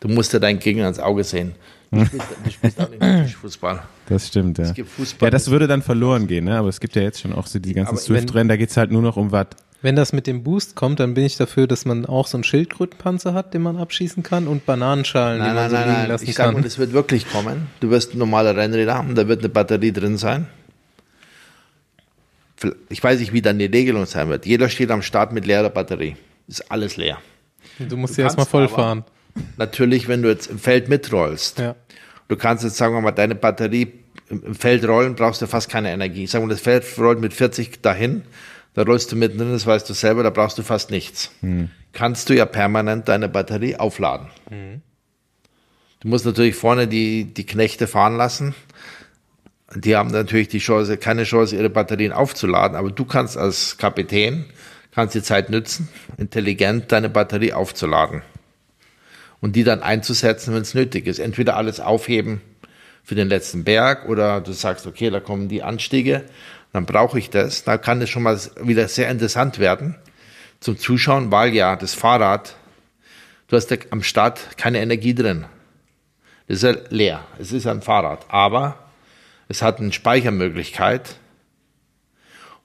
du 0.00 0.08
musst 0.08 0.32
ja 0.32 0.38
deinen 0.38 0.58
Gegner 0.58 0.88
ins 0.88 0.98
Auge 0.98 1.22
sehen. 1.22 1.54
Du 1.90 2.04
spielst, 2.04 2.26
du 2.44 2.50
spielst 2.50 2.80
auch 2.80 2.90
nicht 2.90 3.36
Fußball. 3.36 3.82
Das 4.08 4.28
stimmt, 4.28 4.58
ja. 4.58 4.64
Es 4.64 4.74
gibt 4.74 4.90
Fußball. 4.90 5.26
Ja, 5.26 5.30
das 5.30 5.50
würde 5.50 5.66
dann 5.66 5.82
verloren 5.82 6.26
gehen, 6.26 6.44
ne? 6.44 6.58
aber 6.58 6.68
es 6.68 6.80
gibt 6.80 6.96
ja 6.96 7.02
jetzt 7.02 7.20
schon 7.20 7.32
auch 7.32 7.46
so 7.46 7.58
die 7.58 7.74
ganzen 7.74 7.96
Swift-Rennen, 7.96 8.48
da 8.48 8.56
geht 8.56 8.70
es 8.70 8.76
halt 8.76 8.90
nur 8.90 9.02
noch 9.02 9.16
um 9.16 9.32
Watt. 9.32 9.56
Wenn 9.82 9.94
das 9.94 10.12
mit 10.12 10.26
dem 10.26 10.42
Boost 10.42 10.74
kommt, 10.74 11.00
dann 11.00 11.14
bin 11.14 11.24
ich 11.24 11.36
dafür, 11.36 11.66
dass 11.66 11.84
man 11.84 12.06
auch 12.06 12.26
so 12.26 12.38
einen 12.38 12.44
Schildkrötenpanzer 12.44 13.34
hat, 13.34 13.54
den 13.54 13.62
man 13.62 13.76
abschießen 13.76 14.22
kann 14.22 14.48
und 14.48 14.66
Bananenschalen, 14.66 15.38
nein, 15.38 15.50
die 15.50 15.54
man 15.54 15.62
nein, 15.64 15.70
so 15.70 15.76
nein, 15.76 15.88
liegen 15.88 15.98
nein. 16.00 16.08
lassen 16.08 16.24
ich 16.28 16.34
kann. 16.34 16.44
Ich 16.44 16.48
sag 16.48 16.54
mal, 16.54 16.62
das 16.62 16.78
wird 16.78 16.92
wirklich 16.92 17.30
kommen. 17.30 17.66
Du 17.80 17.90
wirst 17.90 18.14
normale 18.14 18.56
Rennräder 18.56 18.94
haben, 18.94 19.14
da 19.14 19.28
wird 19.28 19.40
eine 19.40 19.48
Batterie 19.48 19.92
drin 19.92 20.16
sein. 20.16 20.46
Ich 22.88 23.04
weiß 23.04 23.20
nicht, 23.20 23.32
wie 23.32 23.42
dann 23.42 23.58
die 23.58 23.66
Regelung 23.66 24.06
sein 24.06 24.28
wird. 24.28 24.46
Jeder 24.46 24.70
steht 24.70 24.90
am 24.90 25.02
Start 25.02 25.32
mit 25.32 25.46
leerer 25.46 25.68
Batterie. 25.68 26.16
Ist 26.48 26.70
alles 26.70 26.96
leer. 26.96 27.18
Du 27.78 27.96
musst 27.96 28.14
sie 28.14 28.22
erstmal 28.22 28.46
voll 28.46 28.68
fahren. 28.68 29.04
Natürlich, 29.56 30.08
wenn 30.08 30.22
du 30.22 30.28
jetzt 30.28 30.48
im 30.48 30.58
Feld 30.58 30.88
mitrollst. 30.88 31.58
Ja. 31.58 31.76
Du 32.28 32.36
kannst 32.36 32.64
jetzt 32.64 32.76
sagen 32.76 32.94
wir 32.94 33.00
mal, 33.00 33.12
deine 33.12 33.34
Batterie 33.34 33.92
im 34.28 34.54
Feld 34.54 34.86
rollen, 34.86 35.14
brauchst 35.14 35.40
du 35.42 35.46
fast 35.46 35.70
keine 35.70 35.92
Energie. 35.92 36.24
Ich 36.24 36.30
sage 36.30 36.44
mal, 36.44 36.50
das 36.50 36.60
Feld 36.60 36.84
rollt 36.98 37.20
mit 37.20 37.32
40 37.32 37.80
dahin 37.82 38.22
da 38.76 38.82
rollst 38.82 39.10
du 39.10 39.16
mittendrin, 39.16 39.52
das 39.52 39.66
weißt 39.66 39.88
du 39.88 39.94
selber, 39.94 40.22
da 40.22 40.28
brauchst 40.28 40.58
du 40.58 40.62
fast 40.62 40.90
nichts. 40.90 41.30
Mhm. 41.40 41.70
Kannst 41.94 42.28
du 42.28 42.34
ja 42.34 42.44
permanent 42.44 43.08
deine 43.08 43.26
Batterie 43.26 43.76
aufladen. 43.76 44.28
Mhm. 44.50 44.82
Du 46.00 46.08
musst 46.08 46.26
natürlich 46.26 46.56
vorne 46.56 46.86
die, 46.86 47.24
die 47.24 47.46
Knechte 47.46 47.86
fahren 47.86 48.18
lassen. 48.18 48.54
Die 49.74 49.96
haben 49.96 50.10
natürlich 50.10 50.48
die 50.48 50.58
Chance, 50.58 50.98
keine 50.98 51.24
Chance, 51.24 51.56
ihre 51.56 51.70
Batterien 51.70 52.12
aufzuladen, 52.12 52.76
aber 52.76 52.90
du 52.90 53.06
kannst 53.06 53.38
als 53.38 53.78
Kapitän, 53.78 54.44
kannst 54.94 55.14
die 55.14 55.22
Zeit 55.22 55.48
nützen, 55.48 55.88
intelligent 56.18 56.92
deine 56.92 57.08
Batterie 57.08 57.54
aufzuladen. 57.54 58.20
Und 59.40 59.54
die 59.54 59.64
dann 59.64 59.82
einzusetzen, 59.82 60.54
wenn 60.54 60.62
es 60.62 60.74
nötig 60.74 61.06
ist. 61.06 61.18
Entweder 61.18 61.56
alles 61.56 61.80
aufheben 61.80 62.40
für 63.04 63.14
den 63.14 63.28
letzten 63.28 63.64
Berg 63.64 64.08
oder 64.08 64.40
du 64.40 64.52
sagst, 64.52 64.86
okay, 64.86 65.10
da 65.10 65.20
kommen 65.20 65.48
die 65.48 65.62
Anstiege, 65.62 66.24
dann 66.72 66.86
brauche 66.86 67.18
ich 67.18 67.30
das. 67.30 67.64
Da 67.64 67.78
kann 67.78 68.02
es 68.02 68.10
schon 68.10 68.22
mal 68.22 68.38
wieder 68.60 68.88
sehr 68.88 69.08
interessant 69.10 69.58
werden 69.58 69.94
zum 70.60 70.78
Zuschauen, 70.78 71.30
weil 71.30 71.54
ja 71.54 71.76
das 71.76 71.94
Fahrrad, 71.94 72.56
du 73.48 73.56
hast 73.56 73.70
ja 73.70 73.76
am 73.90 74.02
Start 74.02 74.56
keine 74.56 74.80
Energie 74.80 75.14
drin. 75.14 75.44
Das 76.48 76.58
ist 76.58 76.62
ja 76.62 76.74
leer. 76.90 77.24
Es 77.38 77.52
ist 77.52 77.66
ein 77.66 77.82
Fahrrad. 77.82 78.26
Aber 78.28 78.76
es 79.48 79.62
hat 79.62 79.80
eine 79.80 79.92
Speichermöglichkeit, 79.92 81.16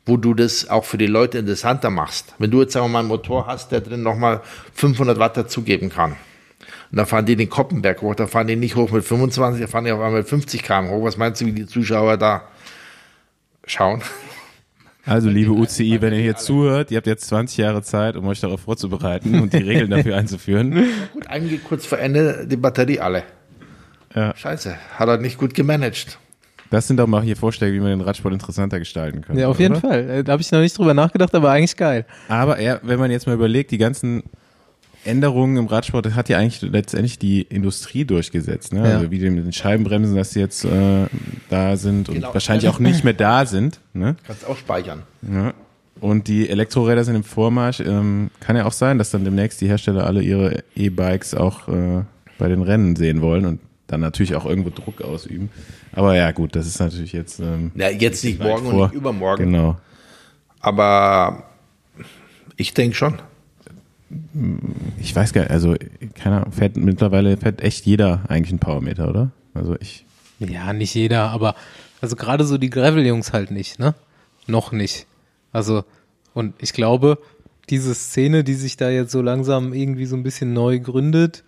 wo 0.05 0.17
du 0.17 0.33
das 0.33 0.69
auch 0.69 0.85
für 0.85 0.97
die 0.97 1.07
Leute 1.07 1.37
interessanter 1.37 1.89
machst. 1.89 2.33
Wenn 2.39 2.51
du 2.51 2.61
jetzt 2.61 2.73
sagen 2.73 2.91
mal 2.91 2.99
einen 2.99 3.07
Motor 3.07 3.47
hast, 3.47 3.71
der 3.71 3.81
drin 3.81 4.03
nochmal 4.03 4.41
500 4.73 5.19
Watt 5.19 5.37
dazugeben 5.37 5.89
kann. 5.89 6.15
Und 6.91 6.97
dann 6.97 7.05
fahren 7.05 7.25
die 7.25 7.35
den 7.35 7.49
Koppenberg 7.49 8.01
hoch, 8.01 8.15
da 8.15 8.27
fahren 8.27 8.47
die 8.47 8.57
nicht 8.57 8.75
hoch 8.75 8.91
mit 8.91 9.05
25, 9.05 9.61
da 9.61 9.67
fahren 9.67 9.85
die 9.85 9.91
auf 9.91 10.01
einmal 10.01 10.19
mit 10.19 10.27
50 10.27 10.61
km 10.61 10.89
hoch. 10.89 11.03
Was 11.03 11.17
meinst 11.17 11.41
du, 11.41 11.45
wie 11.45 11.53
die 11.53 11.65
Zuschauer 11.65 12.17
da 12.17 12.43
schauen. 13.65 14.01
Also, 15.05 15.29
liebe 15.29 15.51
UCI, 15.51 15.99
wenn 16.01 16.13
ihr 16.13 16.19
hier 16.19 16.35
zuhört, 16.35 16.91
ihr 16.91 16.97
habt 16.97 17.07
jetzt 17.07 17.25
20 17.27 17.57
Jahre 17.57 17.81
Zeit, 17.81 18.15
um 18.15 18.27
euch 18.27 18.39
darauf 18.39 18.61
vorzubereiten 18.61 19.39
und 19.41 19.53
die 19.53 19.57
Regeln 19.57 19.89
dafür 19.89 20.15
einzuführen. 20.15 20.85
Gut, 21.13 21.27
eigentlich 21.27 21.63
kurz 21.63 21.87
vor 21.87 21.97
Ende 21.97 22.45
die 22.47 22.57
Batterie 22.57 22.99
alle. 22.99 23.23
Ja. 24.13 24.35
Scheiße, 24.35 24.75
hat 24.95 25.07
er 25.07 25.17
nicht 25.17 25.39
gut 25.39 25.53
gemanagt. 25.55 26.19
Das 26.69 26.87
sind 26.87 26.97
doch 26.97 27.07
mal 27.07 27.23
hier 27.23 27.35
Vorschläge, 27.35 27.73
wie 27.73 27.79
man 27.79 27.89
den 27.89 28.01
Radsport 28.01 28.33
interessanter 28.33 28.79
gestalten 28.79 29.21
kann. 29.21 29.37
Ja, 29.37 29.47
auf 29.47 29.59
jeden 29.59 29.75
Fall. 29.75 30.09
Äh, 30.09 30.23
da 30.23 30.33
habe 30.33 30.41
ich 30.41 30.51
noch 30.51 30.59
nicht 30.59 30.77
drüber 30.77 30.93
nachgedacht, 30.93 31.33
aber 31.33 31.49
eigentlich 31.49 31.75
geil. 31.75 32.05
Aber 32.29 32.61
ja, 32.61 32.79
wenn 32.83 32.99
man 32.99 33.11
jetzt 33.11 33.25
mal 33.25 33.33
überlegt, 33.33 33.71
die 33.71 33.77
ganzen 33.77 34.23
Änderungen 35.03 35.57
im 35.57 35.65
Radsport 35.67 36.05
das 36.05 36.13
hat 36.15 36.29
ja 36.29 36.37
eigentlich 36.37 36.61
letztendlich 36.61 37.17
die 37.17 37.41
Industrie 37.41 38.05
durchgesetzt, 38.05 38.73
ne? 38.73 38.87
Ja. 38.87 38.95
Also 38.97 39.11
wie 39.11 39.19
die 39.19 39.29
mit 39.29 39.43
den 39.45 39.53
Scheibenbremsen, 39.53 40.15
dass 40.15 40.31
sie 40.31 40.39
jetzt 40.39 40.63
äh, 40.65 41.07
da 41.49 41.75
sind 41.77 42.07
und 42.09 42.15
Genau. 42.15 42.33
wahrscheinlich 42.33 42.67
auch 42.69 42.79
nicht 42.79 43.03
mehr 43.03 43.13
da 43.13 43.45
sind, 43.45 43.79
ne? 43.93 44.15
Kannst 44.27 44.45
auch 44.45 44.57
speichern. 44.57 45.03
Ja. 45.31 45.53
Und 45.99 46.27
die 46.27 46.49
Elektroräder 46.49 47.03
sind 47.03 47.15
im 47.15 47.23
Vormarsch. 47.23 47.79
Ähm, 47.79 48.31
kann 48.39 48.55
ja 48.55 48.65
auch 48.65 48.71
sein, 48.71 48.97
dass 48.97 49.11
dann 49.11 49.23
demnächst 49.23 49.61
die 49.61 49.67
Hersteller 49.67 50.05
alle 50.07 50.21
ihre 50.23 50.63
E-Bikes 50.75 51.35
auch 51.35 51.67
äh, 51.67 52.03
bei 52.39 52.47
den 52.47 52.61
Rennen 52.63 52.95
sehen 52.95 53.21
wollen 53.21 53.45
und 53.45 53.59
dann 53.87 53.99
natürlich 54.01 54.35
auch 54.35 54.45
irgendwo 54.45 54.69
Druck 54.69 55.01
ausüben. 55.01 55.49
Aber 55.91 56.15
ja, 56.15 56.31
gut, 56.31 56.55
das 56.55 56.65
ist 56.65 56.79
natürlich 56.79 57.11
jetzt 57.13 57.39
ähm, 57.39 57.71
Ja, 57.75 57.89
jetzt 57.89 58.23
nicht 58.23 58.41
morgen 58.41 58.65
und 58.67 58.71
vor. 58.71 58.85
nicht 58.87 58.95
übermorgen. 58.95 59.45
Genau. 59.51 59.77
Aber 60.59 61.43
ich 62.55 62.73
denke 62.73 62.95
schon. 62.95 63.15
Ich 64.99 65.15
weiß 65.15 65.33
gar 65.33 65.41
nicht, 65.41 65.51
also 65.51 65.75
keine 66.15 66.37
Ahnung, 66.37 66.51
fährt 66.51 66.77
mittlerweile 66.77 67.37
fährt 67.37 67.61
echt 67.61 67.85
jeder 67.85 68.23
eigentlich 68.27 68.51
einen 68.51 68.59
Powermeter, 68.59 69.09
oder? 69.09 69.31
Also 69.53 69.75
ich 69.79 70.05
Ja, 70.39 70.73
nicht 70.73 70.93
jeder, 70.95 71.29
aber 71.29 71.55
also 72.01 72.15
gerade 72.15 72.45
so 72.45 72.57
die 72.57 72.69
Gravel-Jungs 72.69 73.31
halt 73.33 73.51
nicht, 73.51 73.79
ne? 73.79 73.93
Noch 74.47 74.71
nicht. 74.71 75.05
Also, 75.51 75.83
und 76.33 76.55
ich 76.61 76.73
glaube, 76.73 77.19
diese 77.69 77.93
Szene, 77.93 78.43
die 78.43 78.55
sich 78.55 78.75
da 78.75 78.89
jetzt 78.89 79.11
so 79.11 79.21
langsam 79.21 79.73
irgendwie 79.73 80.05
so 80.05 80.15
ein 80.15 80.23
bisschen 80.23 80.53
neu 80.53 80.79
gründet, 80.79 81.43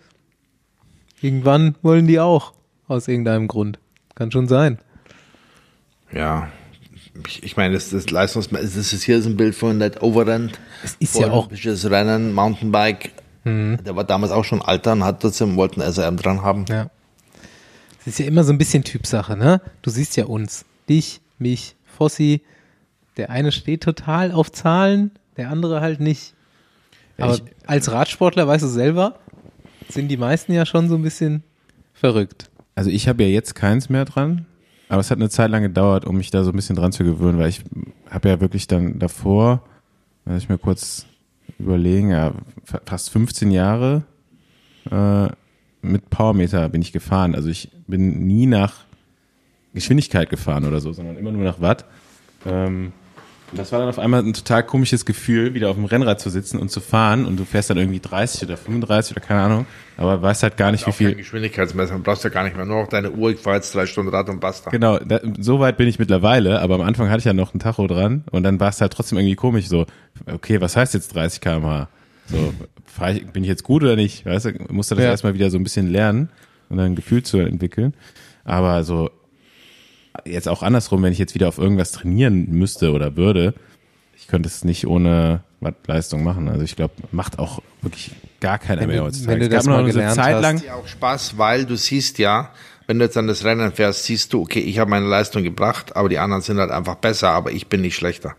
irgendwann 1.21 1.75
wollen 1.81 2.07
die 2.07 2.19
auch. 2.19 2.53
Aus 2.87 3.07
irgendeinem 3.07 3.47
Grund. 3.47 3.79
Kann 4.13 4.31
schon 4.31 4.47
sein. 4.47 4.77
Ja. 6.11 6.51
Ich, 7.27 7.43
ich 7.43 7.57
meine, 7.57 7.75
das, 7.75 7.89
das 7.91 8.09
Leistungs 8.09 8.49
das 8.49 8.75
ist 8.75 9.03
hier 9.03 9.17
ist 9.17 9.25
ein 9.27 9.37
Bild 9.37 9.53
von 9.55 9.77
Ned 9.77 10.01
Overend. 10.01 10.59
Es 10.83 10.95
ist 10.99 11.15
ja 11.19 11.27
auch, 11.29 11.45
Olympisches 11.45 11.89
Rennen, 11.89 12.33
Mountainbike. 12.33 13.11
Der 13.45 13.95
war 13.95 14.05
damals 14.05 14.31
auch 14.31 14.45
schon 14.45 14.61
alter 14.61 14.93
und 14.93 15.03
hat 15.03 15.21
trotzdem 15.21 15.57
wollten 15.57 15.81
SRM 15.81 16.15
dran 16.17 16.41
haben. 16.43 16.65
ja. 16.69 16.89
Es 17.99 18.07
ist 18.07 18.19
ja 18.19 18.25
immer 18.25 18.43
so 18.43 18.51
ein 18.51 18.57
bisschen 18.57 18.83
Typsache, 18.83 19.37
ne? 19.37 19.61
Du 19.81 19.89
siehst 19.89 20.17
ja 20.17 20.25
uns. 20.25 20.65
Dich, 20.89 21.21
mich, 21.39 21.75
Fossi. 21.85 22.41
Der 23.15 23.29
eine 23.29 23.51
steht 23.53 23.83
total 23.83 24.31
auf 24.33 24.51
Zahlen, 24.51 25.11
der 25.37 25.49
andere 25.49 25.79
halt 25.81 25.99
nicht. 26.01 26.33
Aber 27.17 27.35
ich- 27.35 27.43
als 27.67 27.91
Radsportler, 27.91 28.45
weißt 28.47 28.63
du 28.63 28.67
selber, 28.67 29.19
sind 29.89 30.07
die 30.09 30.17
meisten 30.17 30.51
ja 30.51 30.65
schon 30.65 30.89
so 30.89 30.95
ein 30.95 31.01
bisschen 31.03 31.43
verrückt. 31.93 32.49
Also 32.75 32.89
ich 32.89 33.07
habe 33.07 33.23
ja 33.23 33.29
jetzt 33.29 33.55
keins 33.55 33.87
mehr 33.89 34.03
dran, 34.05 34.45
aber 34.89 34.99
es 35.01 35.09
hat 35.11 35.17
eine 35.17 35.29
Zeit 35.29 35.49
lang 35.51 35.63
gedauert, 35.63 36.05
um 36.05 36.17
mich 36.17 36.29
da 36.31 36.43
so 36.43 36.51
ein 36.51 36.55
bisschen 36.55 36.75
dran 36.75 36.91
zu 36.91 37.03
gewöhnen, 37.03 37.39
weil 37.39 37.49
ich 37.49 37.61
habe 38.09 38.29
ja 38.29 38.39
wirklich 38.41 38.67
dann 38.67 38.99
davor, 38.99 39.61
lass 40.25 40.43
ich 40.43 40.49
mir 40.49 40.57
kurz 40.57 41.05
überlegen, 41.59 42.09
ja, 42.11 42.33
fa- 42.63 42.81
fast 42.85 43.09
15 43.11 43.51
Jahre 43.51 44.03
äh, 44.91 45.27
mit 45.81 46.09
Powermeter 46.09 46.69
bin 46.69 46.81
ich 46.81 46.91
gefahren. 46.91 47.35
Also 47.35 47.49
ich 47.49 47.69
bin 47.87 48.25
nie 48.27 48.45
nach 48.45 48.85
Geschwindigkeit 49.73 50.29
gefahren 50.29 50.65
oder 50.65 50.79
so, 50.79 50.93
sondern 50.93 51.17
immer 51.17 51.31
nur 51.31 51.43
nach 51.43 51.59
Watt. 51.61 51.85
Ähm, 52.45 52.91
und 53.53 53.59
das 53.59 53.71
war 53.71 53.77
dann 53.77 53.87
auf 53.89 53.99
einmal 53.99 54.21
ein 54.23 54.33
total 54.33 54.63
komisches 54.63 55.05
Gefühl, 55.05 55.53
wieder 55.53 55.69
auf 55.69 55.75
dem 55.75 55.85
Rennrad 55.85 56.19
zu 56.19 56.31
sitzen 56.31 56.57
und 56.57 56.69
zu 56.69 56.81
fahren 56.81 57.25
und 57.27 57.39
du 57.39 57.45
fährst 57.45 57.69
dann 57.69 57.77
irgendwie 57.77 57.99
30 57.99 58.41
oder 58.47 58.57
35 58.57 59.15
oder 59.15 59.23
keine 59.23 59.41
Ahnung, 59.41 59.67
aber 59.95 60.19
weißt 60.19 60.41
halt 60.41 60.57
gar 60.57 60.71
nicht, 60.71 60.87
wie 60.87 60.91
viel, 60.91 61.13
Geschwindigkeitsmesser, 61.13 61.93
du 61.97 62.01
brauchst 62.01 62.23
ja 62.23 62.31
gar 62.31 62.45
nicht 62.45 62.55
mehr. 62.57 62.65
Nur 62.65 62.81
noch 62.81 62.89
deine 62.89 63.11
Uhr, 63.11 63.29
ich 63.29 63.39
fahre 63.39 63.57
jetzt 63.57 63.75
drei 63.75 63.85
Stunden 63.85 64.09
Rad 64.09 64.27
und 64.29 64.39
basta. 64.39 64.71
Genau, 64.71 64.97
da, 64.97 65.19
so 65.39 65.59
weit 65.59 65.77
bin 65.77 65.87
ich 65.87 65.99
mittlerweile, 65.99 66.61
aber 66.61 66.73
am 66.73 66.81
Anfang 66.81 67.09
hatte 67.11 67.19
ich 67.19 67.25
ja 67.25 67.33
noch 67.33 67.53
ein 67.53 67.59
Tacho 67.59 67.85
dran 67.85 68.23
und 68.31 68.41
dann 68.41 68.59
war 68.59 68.69
es 68.69 68.81
halt 68.81 68.91
trotzdem 68.91 69.19
irgendwie 69.19 69.35
komisch 69.35 69.67
so, 69.67 69.85
okay, 70.25 70.59
was 70.59 70.75
heißt 70.75 70.95
jetzt 70.95 71.13
30 71.13 71.39
km/h? 71.39 71.89
So, 72.31 72.55
fahr 72.87 73.11
ich, 73.11 73.23
bin 73.27 73.43
ich 73.43 73.49
jetzt 73.49 73.63
gut 73.63 73.83
oder 73.83 73.95
nicht? 73.95 74.25
Weißt 74.25 74.45
du, 74.45 74.53
musste 74.69 74.95
das 74.95 75.03
Ja. 75.03 75.11
erstmal 75.11 75.35
wieder 75.35 75.51
so 75.51 75.59
ein 75.59 75.63
bisschen 75.63 75.91
lernen 75.91 76.29
und 76.69 76.77
dann 76.77 76.87
ein 76.87 76.95
Gefühl 76.95 77.21
zu 77.21 77.37
entwickeln. 77.37 77.93
Aber 78.45 78.83
so, 78.83 79.11
jetzt 80.25 80.47
auch 80.47 80.63
andersrum, 80.63 81.01
wenn 81.03 81.11
ich 81.13 81.19
jetzt 81.19 81.35
wieder 81.35 81.47
auf 81.47 81.57
irgendwas 81.57 81.91
trainieren 81.91 82.47
müsste 82.51 82.91
oder 82.91 83.15
würde, 83.15 83.53
ich 84.15 84.27
könnte 84.27 84.47
es 84.47 84.63
nicht 84.63 84.87
ohne 84.87 85.43
Wattleistung 85.59 86.23
machen. 86.23 86.47
Also 86.49 86.63
ich 86.63 86.75
glaube, 86.75 86.93
macht 87.11 87.39
auch 87.39 87.61
wirklich 87.81 88.11
gar 88.39 88.59
keiner 88.59 88.81
Wenn 88.81 88.87
mehr 88.89 88.97
du- 88.99 89.03
heutzutage. 89.05 89.31
wenn 89.33 89.39
du 89.41 89.49
das 89.49 89.65
noch 89.65 89.75
mal 89.77 89.85
gelernt 89.85 90.15
Zeit 90.15 90.35
hast. 90.35 90.41
lang, 90.41 90.55
macht 90.55 90.65
ja 90.65 90.75
auch 90.75 90.87
Spaß, 90.87 91.37
weil 91.37 91.65
du 91.65 91.75
siehst 91.75 92.17
ja, 92.19 92.51
wenn 92.87 92.99
du 92.99 93.05
jetzt 93.05 93.17
an 93.17 93.27
das 93.27 93.43
Rennen 93.45 93.71
fährst, 93.71 94.03
siehst 94.03 94.33
du, 94.33 94.41
okay, 94.41 94.59
ich 94.59 94.77
habe 94.79 94.89
meine 94.89 95.07
Leistung 95.07 95.43
gebracht, 95.43 95.95
aber 95.95 96.09
die 96.09 96.19
anderen 96.19 96.41
sind 96.41 96.57
halt 96.59 96.69
einfach 96.71 96.95
besser, 96.95 97.29
aber 97.29 97.51
ich 97.51 97.67
bin 97.67 97.81
nicht 97.81 97.95
schlechter. 97.95 98.35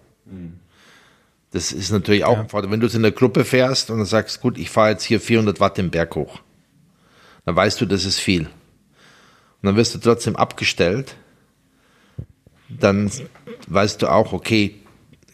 Das 1.50 1.70
ist 1.72 1.90
natürlich 1.92 2.24
auch 2.24 2.38
ein 2.38 2.48
Vorteil. 2.48 2.70
Wenn 2.70 2.80
du 2.80 2.86
es 2.86 2.94
in 2.94 3.02
der 3.02 3.12
Gruppe 3.12 3.44
fährst 3.44 3.90
und 3.90 3.98
dann 3.98 4.06
sagst, 4.06 4.40
gut, 4.40 4.58
ich 4.58 4.70
fahre 4.70 4.90
jetzt 4.90 5.04
hier 5.04 5.20
400 5.20 5.60
Watt 5.60 5.78
den 5.78 5.90
Berg 5.90 6.14
hoch, 6.16 6.40
dann 7.46 7.54
weißt 7.56 7.80
du, 7.80 7.86
das 7.86 8.04
ist 8.04 8.18
viel. 8.18 8.42
Und 8.42 8.48
dann 9.62 9.76
wirst 9.76 9.94
du 9.94 9.98
trotzdem 9.98 10.36
abgestellt, 10.36 11.14
dann 12.68 13.10
weißt 13.68 14.02
du 14.02 14.08
auch, 14.08 14.32
okay, 14.32 14.74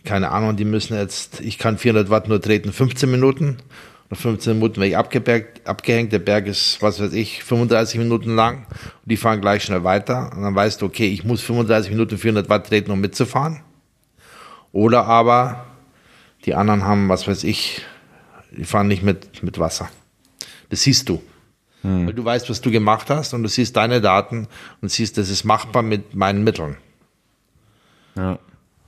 keine 0.05 0.31
Ahnung, 0.31 0.57
die 0.57 0.65
müssen 0.65 0.97
jetzt, 0.97 1.41
ich 1.41 1.59
kann 1.59 1.79
400 1.79 2.11
Watt 2.11 2.29
nur 2.29 2.41
treten, 2.41 2.73
15 2.73 3.11
Minuten. 3.11 3.59
Nach 4.09 4.19
15 4.19 4.55
Minuten 4.55 4.77
werde 4.77 4.89
ich 4.89 4.97
abgebergt, 4.97 5.67
abgehängt. 5.69 6.13
Der 6.13 6.19
Berg 6.19 6.49
ist, 6.49 6.83
was 6.83 7.01
weiß 7.01 7.13
ich, 7.13 7.45
35 7.45 7.99
Minuten 7.99 8.35
lang. 8.35 8.67
Und 8.69 9.11
die 9.11 9.17
fahren 9.17 9.41
gleich 9.41 9.63
schnell 9.63 9.85
weiter. 9.85 10.33
Und 10.35 10.43
dann 10.43 10.55
weißt 10.55 10.83
du, 10.83 10.87
okay, 10.87 11.07
ich 11.07 11.25
muss 11.25 11.43
35 11.43 11.93
Minuten 11.93 12.19
400 12.19 12.49
Watt 12.49 12.67
treten, 12.67 12.91
um 12.91 13.01
mitzufahren. 13.01 13.61
Oder 14.73 15.05
aber 15.05 15.67
die 16.45 16.55
anderen 16.55 16.85
haben, 16.85 17.09
was 17.09 17.29
weiß 17.29 17.45
ich, 17.45 17.83
die 18.51 18.65
fahren 18.65 18.89
nicht 18.89 19.05
mit, 19.05 19.43
mit 19.45 19.59
Wasser. 19.61 19.89
Das 20.71 20.83
siehst 20.83 21.09
du. 21.09 21.23
Weil 22.07 22.13
du 22.13 22.25
weißt, 22.25 22.51
was 22.51 22.61
du 22.61 22.71
gemacht 22.71 23.09
hast 23.09 23.33
und 23.33 23.43
du 23.43 23.49
siehst 23.49 23.77
deine 23.77 24.01
Daten 24.01 24.49
und 24.83 24.91
siehst, 24.91 25.17
das 25.17 25.31
ist 25.31 25.45
machbar 25.45 25.83
mit 25.83 26.15
meinen 26.15 26.45
Mitteln. 26.45 26.77
Ja. 28.21 28.39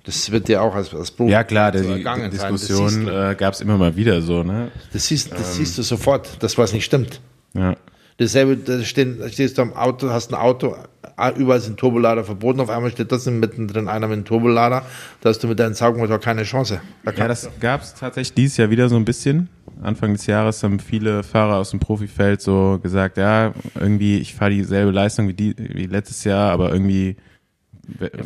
Das 0.05 0.33
wird 0.33 0.49
dir 0.49 0.63
auch 0.63 0.75
als, 0.75 0.93
als 0.93 1.13
Profi 1.13 1.31
ja 1.31 1.45
klar, 1.45 1.71
der, 1.71 1.85
so 1.85 1.95
die, 1.95 1.99
die. 1.99 2.05
Das 2.05 2.31
Diskussion 2.31 3.07
äh, 3.07 3.37
gab 3.39 3.55
es 3.55 3.61
immer 3.61 3.79
mal 3.79 3.95
wieder 3.95 4.21
so, 4.21 4.43
ne? 4.43 4.73
Das 4.93 5.07
siehst, 5.07 5.31
das 5.33 5.55
siehst 5.55 5.79
du 5.79 5.83
sofort, 5.83 6.43
das 6.43 6.59
was 6.59 6.73
nicht 6.73 6.85
stimmt. 6.85 7.21
Ja. 7.55 7.77
Dasselbe, 8.19 8.57
da, 8.57 8.83
stehen, 8.83 9.21
stehst 9.31 9.59
du 9.59 9.63
am 9.63 9.73
Auto, 9.75 10.11
hast 10.11 10.33
ein 10.33 10.35
Auto, 10.35 10.77
ah, 11.17 11.31
überall 11.31 11.61
sind 11.61 11.79
Turbolader 11.79 12.25
verboten, 12.25 12.61
auf 12.61 12.69
einmal 12.69 12.91
steht 12.91 13.09
trotzdem 13.09 13.41
mittendrin 13.41 13.89
einer 13.89 14.09
mit 14.09 14.17
einem 14.17 14.25
Turbolader, 14.25 14.85
da 15.21 15.29
hast 15.29 15.43
du 15.43 15.49
mit 15.49 15.59
deinem 15.59 15.75
Saugmotor 15.75 16.19
keine 16.19 16.43
Chance. 16.43 16.81
Da 17.05 17.13
Ja, 17.13 17.29
das 17.29 17.49
gab 17.61 17.83
es 17.83 17.95
tatsächlich 17.95 18.35
dieses 18.35 18.57
Jahr 18.57 18.71
wieder 18.71 18.89
so 18.89 18.97
ein 18.97 19.05
bisschen. 19.05 19.49
Anfang 19.83 20.13
des 20.13 20.27
Jahres 20.27 20.63
haben 20.63 20.79
viele 20.79 21.23
Fahrer 21.23 21.57
aus 21.57 21.71
dem 21.71 21.81
Profifeld 21.81 22.41
so 22.41 22.79
gesagt, 22.83 23.19
ja, 23.19 23.53
irgendwie, 23.79 24.19
ich 24.19 24.35
fahre 24.35 24.51
dieselbe 24.51 24.91
Leistung 24.91 25.29
wie, 25.29 25.35
die, 25.35 25.55
wie 25.57 25.87
letztes 25.87 26.25
Jahr, 26.25 26.53
aber 26.53 26.73
irgendwie, 26.73 27.17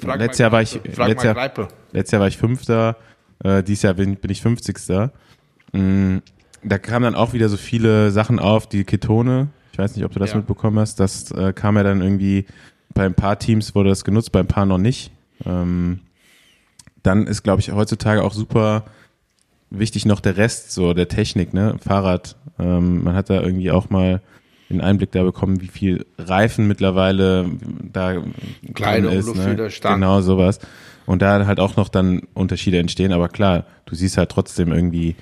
Frag 0.00 0.18
letztes 0.18 0.38
Jahr 0.38 0.52
war 0.52 0.62
ich, 0.62 0.74
letztes 0.74 1.22
Jahr, 1.24 1.52
letztes 1.92 2.12
Jahr 2.12 2.20
war 2.20 2.28
ich 2.28 2.36
Fünfter, 2.36 2.96
äh, 3.42 3.62
dieses 3.62 3.82
Jahr 3.82 3.94
bin, 3.94 4.16
bin 4.16 4.30
ich 4.30 4.42
Fünfzigster. 4.42 5.12
Mm, 5.72 6.18
da 6.62 6.78
kamen 6.78 7.04
dann 7.04 7.14
auch 7.14 7.32
wieder 7.32 7.48
so 7.48 7.56
viele 7.56 8.10
Sachen 8.10 8.38
auf, 8.38 8.68
die 8.68 8.84
Ketone, 8.84 9.48
ich 9.72 9.78
weiß 9.78 9.96
nicht, 9.96 10.04
ob 10.04 10.12
du 10.12 10.18
das 10.18 10.30
Ja. 10.30 10.36
mitbekommen 10.38 10.78
hast, 10.78 11.00
das 11.00 11.30
äh, 11.32 11.52
kam 11.52 11.76
ja 11.76 11.82
dann 11.82 12.02
irgendwie, 12.02 12.46
bei 12.94 13.04
ein 13.04 13.14
paar 13.14 13.38
Teams 13.38 13.74
wurde 13.74 13.90
das 13.90 14.04
genutzt, 14.04 14.32
bei 14.32 14.40
ein 14.40 14.46
paar 14.46 14.66
noch 14.66 14.78
nicht. 14.78 15.10
Ähm, 15.44 16.00
dann 17.02 17.26
ist, 17.26 17.42
glaube 17.42 17.60
ich, 17.60 17.72
heutzutage 17.72 18.22
auch 18.22 18.32
super 18.32 18.84
wichtig 19.70 20.06
noch 20.06 20.20
der 20.20 20.36
Rest, 20.36 20.72
so 20.72 20.94
der 20.94 21.08
Technik, 21.08 21.52
ne? 21.52 21.76
Fahrrad. 21.84 22.36
Ähm, 22.58 23.04
man 23.04 23.14
hat 23.14 23.30
da 23.30 23.40
irgendwie 23.40 23.70
auch 23.70 23.90
mal 23.90 24.22
den 24.68 24.80
Einblick 24.80 25.12
da 25.12 25.22
bekommen, 25.22 25.60
wie 25.60 25.68
viel 25.68 26.06
Reifen 26.18 26.66
mittlerweile 26.66 27.46
da 27.92 28.14
drin 28.14 29.04
ist. 29.04 29.26
Ne? 29.26 29.32
Luftwiderstand. 29.32 29.94
Genau, 29.96 30.20
sowas. 30.20 30.58
Und 31.06 31.22
da 31.22 31.46
halt 31.46 31.60
auch 31.60 31.76
noch 31.76 31.88
dann 31.88 32.22
Unterschiede 32.34 32.78
entstehen, 32.78 33.12
aber 33.12 33.28
klar, 33.28 33.64
du 33.84 33.94
siehst 33.94 34.18
halt 34.18 34.30
trotzdem 34.30 34.72
irgendwie 34.72 35.14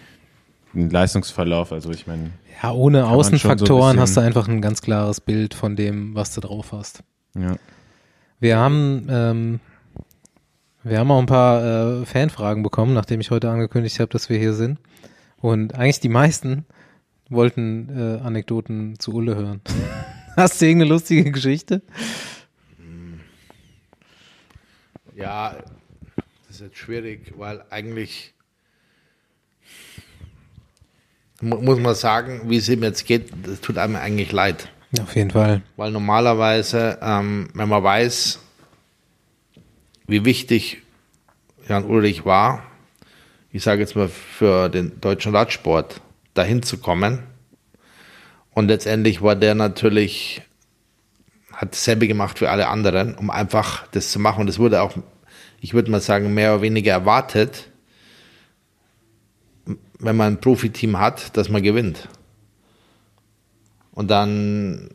einen 0.75 0.89
Leistungsverlauf. 0.91 1.73
Also 1.73 1.91
ich 1.91 2.07
meine, 2.07 2.31
Ja, 2.63 2.73
ohne 2.73 3.01
so 3.03 3.07
Außenfaktoren 3.09 3.97
bisschen- 3.97 4.01
hast 4.01 4.17
du 4.17 4.21
einfach 4.23 4.49
ein 4.49 4.63
ganz 4.63 4.81
klares 4.81 5.21
Bild 5.21 5.53
von 5.55 5.77
dem, 5.77 6.15
was 6.15 6.35
du 6.35 6.41
drauf 6.41 6.73
hast. 6.73 7.03
ja. 7.39 7.57
Wir 8.41 8.59
haben, 8.59 9.07
ähm, 9.09 9.61
wir 10.83 10.99
haben 10.99 11.11
auch 11.11 11.19
ein 11.21 11.25
paar 11.27 12.03
äh, 12.03 12.05
Fanfragen 12.05 12.63
bekommen, 12.63 12.93
nachdem 12.93 13.21
ich 13.21 13.31
heute 13.31 13.49
angekündigt 13.49 13.99
habe, 14.01 14.11
dass 14.11 14.29
wir 14.29 14.39
hier 14.39 14.53
sind. 14.53 14.79
Und 15.41 15.75
eigentlich 15.75 16.01
die 16.01 16.11
meisten 16.11 16.67
wollten 17.35 17.89
äh, 17.91 18.21
Anekdoten 18.25 18.99
zu 18.99 19.13
Ulle 19.13 19.35
hören. 19.37 19.61
Hast 20.37 20.61
du 20.61 20.67
irgendeine 20.67 20.91
lustige 20.91 21.31
Geschichte? 21.31 21.83
Ja, 25.17 25.57
das 26.47 26.57
ist 26.57 26.61
jetzt 26.61 26.77
schwierig, 26.79 27.33
weil 27.37 27.63
eigentlich 27.71 28.35
mu- 31.41 31.61
muss 31.61 31.79
man 31.79 31.95
sagen, 31.95 32.43
wie 32.51 32.57
es 32.57 32.69
ihm 32.69 32.83
jetzt 32.83 33.07
geht, 33.07 33.31
das 33.45 33.61
tut 33.61 33.79
einem 33.79 33.97
eigentlich 33.97 34.33
leid. 34.33 34.69
Auf 35.01 35.15
jeden 35.17 35.31
Fall. 35.31 35.63
Weil 35.77 35.91
normalerweise, 35.91 36.99
ähm, 37.03 37.49
wenn 37.55 37.69
man 37.69 37.83
weiß, 37.83 38.41
wie 40.07 40.25
wichtig 40.25 40.83
Jan 41.69 41.85
Ulrich 41.85 42.25
war, 42.25 42.63
ich 43.51 43.63
sage 43.63 43.81
jetzt 43.81 43.97
mal 43.97 44.09
für 44.09 44.69
den 44.69 45.01
deutschen 45.01 45.35
Radsport, 45.35 46.01
dahin 46.35 46.63
zu 46.63 46.79
kommen, 46.79 47.23
Und 48.55 48.69
letztendlich 48.69 49.21
war 49.21 49.35
der 49.35 49.55
natürlich, 49.55 50.43
hat 51.53 51.73
dasselbe 51.73 52.07
gemacht 52.07 52.41
wie 52.41 52.47
alle 52.47 52.69
anderen, 52.69 53.15
um 53.17 53.31
einfach 53.31 53.87
das 53.89 54.13
zu 54.13 54.21
machen. 54.21 54.43
Und 54.43 54.47
das 54.47 54.59
wurde 54.61 54.81
auch, 54.81 54.97
ich 55.61 55.75
würde 55.75 55.91
mal 55.91 56.01
sagen, 56.01 56.33
mehr 56.33 56.55
oder 56.55 56.63
weniger 56.63 56.93
erwartet, 56.93 57.69
wenn 59.99 60.17
man 60.17 60.35
ein 60.35 60.41
Profiteam 60.41 60.99
hat, 60.99 61.37
dass 61.37 61.49
man 61.49 61.63
gewinnt. 61.63 62.09
Und 63.93 64.11
dann 64.11 64.91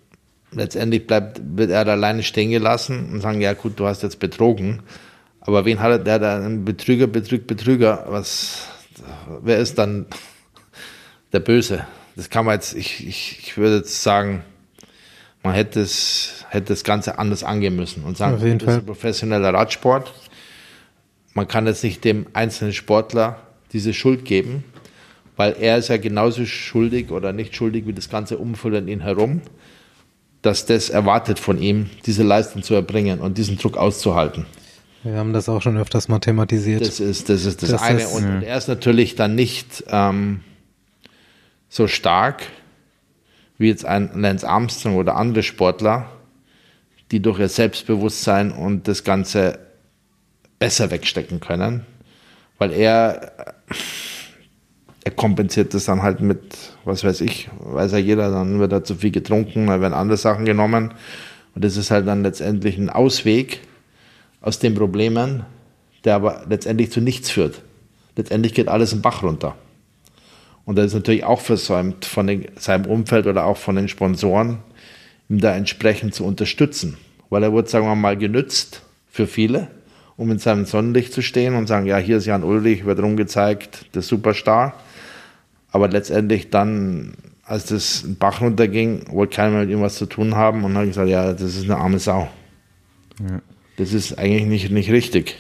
letztendlich 0.52 1.06
bleibt, 1.06 1.42
wird 1.44 1.70
er 1.70 1.88
alleine 1.88 2.24
stehen 2.24 2.52
gelassen 2.52 3.12
und 3.12 3.22
sagen, 3.22 3.42
ja 3.42 3.54
gut, 3.54 3.80
du 3.80 3.86
hast 3.86 4.04
jetzt 4.04 4.20
betrogen. 4.20 4.82
Aber 5.42 5.66
wen 5.66 5.80
hat 5.80 5.92
er, 5.92 6.00
der 6.00 6.20
da 6.20 6.38
einen 6.38 6.64
Betrüger, 6.64 7.08
Betrüg, 7.08 7.48
Betrüger, 7.48 8.06
was, 8.08 8.68
wer 9.42 9.58
ist 9.58 9.78
dann 9.78 10.06
der 11.34 11.40
Böse? 11.40 11.86
Das 12.16 12.30
kann 12.30 12.46
man 12.46 12.56
jetzt, 12.56 12.74
ich, 12.76 13.08
ich, 13.08 13.40
ich 13.44 13.58
würde 13.58 13.78
jetzt 13.78 14.04
sagen, 14.04 14.44
man 15.44 15.54
hätte 15.54 15.80
es, 15.80 16.46
hätte 16.50 16.68
das 16.74 16.84
Ganze 16.84 17.18
anders 17.18 17.44
angehen 17.44 17.76
müssen 17.76 18.04
und 18.04 18.18
sagen, 18.18 18.36
Auf 18.36 18.44
jeden 18.44 18.60
das 18.60 18.66
Fall. 18.66 18.76
ist 18.76 18.82
ein 18.84 18.86
professioneller 18.86 19.54
Radsport. 19.54 20.14
Man 21.34 21.48
kann 21.48 21.66
jetzt 21.68 21.84
nicht 21.84 22.04
dem 22.04 22.26
einzelnen 22.34 22.74
Sportler 22.74 23.40
diese 23.72 23.94
Schuld 23.94 24.26
geben, 24.26 24.64
weil 25.38 25.56
er 25.60 25.78
ist 25.78 25.88
ja 25.88 25.98
genauso 25.98 26.46
schuldig 26.46 27.12
oder 27.12 27.32
nicht 27.32 27.56
schuldig 27.56 27.88
wie 27.88 27.94
das 27.94 28.10
ganze 28.10 28.38
Umfeld 28.38 28.76
um 28.76 28.88
ihn 28.90 29.00
herum, 29.00 29.42
dass 30.42 30.66
das 30.66 30.90
erwartet 30.90 31.40
von 31.40 31.62
ihm, 31.62 31.90
diese 32.06 32.24
Leistung 32.24 32.64
zu 32.64 32.74
erbringen 32.74 33.20
und 33.20 33.38
diesen 33.38 33.58
Druck 33.58 33.78
auszuhalten. 33.78 34.46
Wir 35.04 35.16
haben 35.16 35.32
das 35.32 35.48
auch 35.48 35.62
schon 35.62 35.78
öfters 35.78 36.10
mal 36.10 36.20
thematisiert. 36.20 36.82
Das 36.82 37.00
ist 37.00 37.30
das, 37.30 37.46
ist 37.46 37.64
das, 37.64 37.70
Das 37.72 37.82
eine. 37.82 38.02
ist- 38.02 38.14
und, 38.14 38.26
und 38.26 38.44
er 38.44 38.58
ist 38.58 38.68
natürlich 38.68 39.16
dann 39.16 39.36
nicht 39.36 39.86
ähm, 39.88 40.42
so 41.70 41.88
stark 41.88 42.44
wie 43.58 43.68
jetzt 43.68 43.86
ein 43.86 44.10
Lance 44.16 44.48
Armstrong 44.48 44.96
oder 44.96 45.16
andere 45.16 45.44
Sportler, 45.44 46.10
die 47.12 47.22
durch 47.22 47.40
ihr 47.40 47.50
Selbstbewusstsein 47.50 48.52
und 48.52 48.88
das 48.88 49.04
Ganze 49.04 49.60
besser 50.58 50.92
wegstecken 50.92 51.40
können, 51.40 51.86
weil 52.58 52.72
er, 52.72 53.56
er 55.04 55.12
kompensiert 55.12 55.74
das 55.74 55.86
dann 55.86 56.02
halt 56.02 56.22
mit, 56.22 56.58
was 56.86 57.04
weiß 57.04 57.22
ich, 57.22 57.50
weiß 57.60 57.94
ja 57.94 57.98
jeder, 57.98 58.32
dann 58.32 58.60
wird 58.60 58.72
er 58.72 58.84
zu 58.84 58.96
viel 58.96 59.12
getrunken, 59.12 59.68
dann 59.68 59.82
werden 59.82 59.94
andere 59.94 60.18
Sachen 60.18 60.46
genommen 60.46 60.94
und 61.56 61.64
das 61.64 61.78
ist 61.78 61.92
halt 61.92 62.08
dann 62.08 62.24
letztendlich 62.24 62.78
ein 62.78 62.90
Ausweg 62.90 63.62
aus 64.42 64.60
den 64.60 64.76
Problemen, 64.76 65.46
der 66.06 66.16
aber 66.16 66.46
letztendlich 66.48 66.92
zu 66.92 67.02
nichts 67.02 67.30
führt. 67.30 67.62
Letztendlich 68.16 68.54
geht 68.54 68.68
alles 68.68 68.94
im 68.94 69.02
Bach 69.02 69.24
runter. 69.24 69.56
Und 70.70 70.78
er 70.78 70.86
ist 70.86 70.94
natürlich 70.94 71.24
auch 71.24 71.42
versäumt 71.42 72.06
von 72.06 72.28
den, 72.28 72.46
seinem 72.60 72.86
Umfeld 72.86 73.26
oder 73.26 73.46
auch 73.46 73.58
von 73.58 73.76
den 73.76 73.88
Sponsoren, 73.88 74.60
ihm 75.28 75.40
da 75.40 75.56
entsprechend 75.56 76.14
zu 76.14 76.24
unterstützen. 76.24 76.96
Weil 77.32 77.42
er 77.42 77.52
wurde, 77.52 77.68
sagen 77.68 77.88
wir 77.88 77.96
mal, 77.96 78.16
genützt 78.16 78.84
für 79.10 79.26
viele, 79.26 79.70
um 80.16 80.30
in 80.30 80.38
seinem 80.38 80.66
Sonnenlicht 80.66 81.12
zu 81.12 81.24
stehen 81.24 81.56
und 81.56 81.66
sagen, 81.66 81.88
ja, 81.88 81.98
hier 81.98 82.18
ist 82.18 82.28
Jan 82.28 82.44
Ulrich, 82.44 82.86
wird 82.86 83.00
rumgezeigt, 83.00 83.96
der 83.96 84.04
Superstar. 84.04 84.76
Aber 85.72 85.88
letztendlich 85.88 86.52
dann, 86.52 87.14
als 87.44 87.66
das 87.66 88.04
in 88.04 88.10
den 88.12 88.18
Bach 88.18 88.40
runterging, 88.40 89.06
wollte 89.10 89.38
keiner 89.38 89.50
mehr 89.50 89.62
mit 89.62 89.72
ihm 89.72 89.82
was 89.82 89.96
zu 89.96 90.06
tun 90.06 90.36
haben 90.36 90.64
und 90.64 90.78
hat 90.78 90.86
gesagt, 90.86 91.10
ja, 91.10 91.34
das 91.34 91.56
ist 91.56 91.64
eine 91.64 91.78
arme 91.78 91.98
Sau. 91.98 92.28
Das 93.78 93.92
ist 93.92 94.20
eigentlich 94.20 94.46
nicht, 94.46 94.70
nicht 94.70 94.92
richtig. 94.92 95.36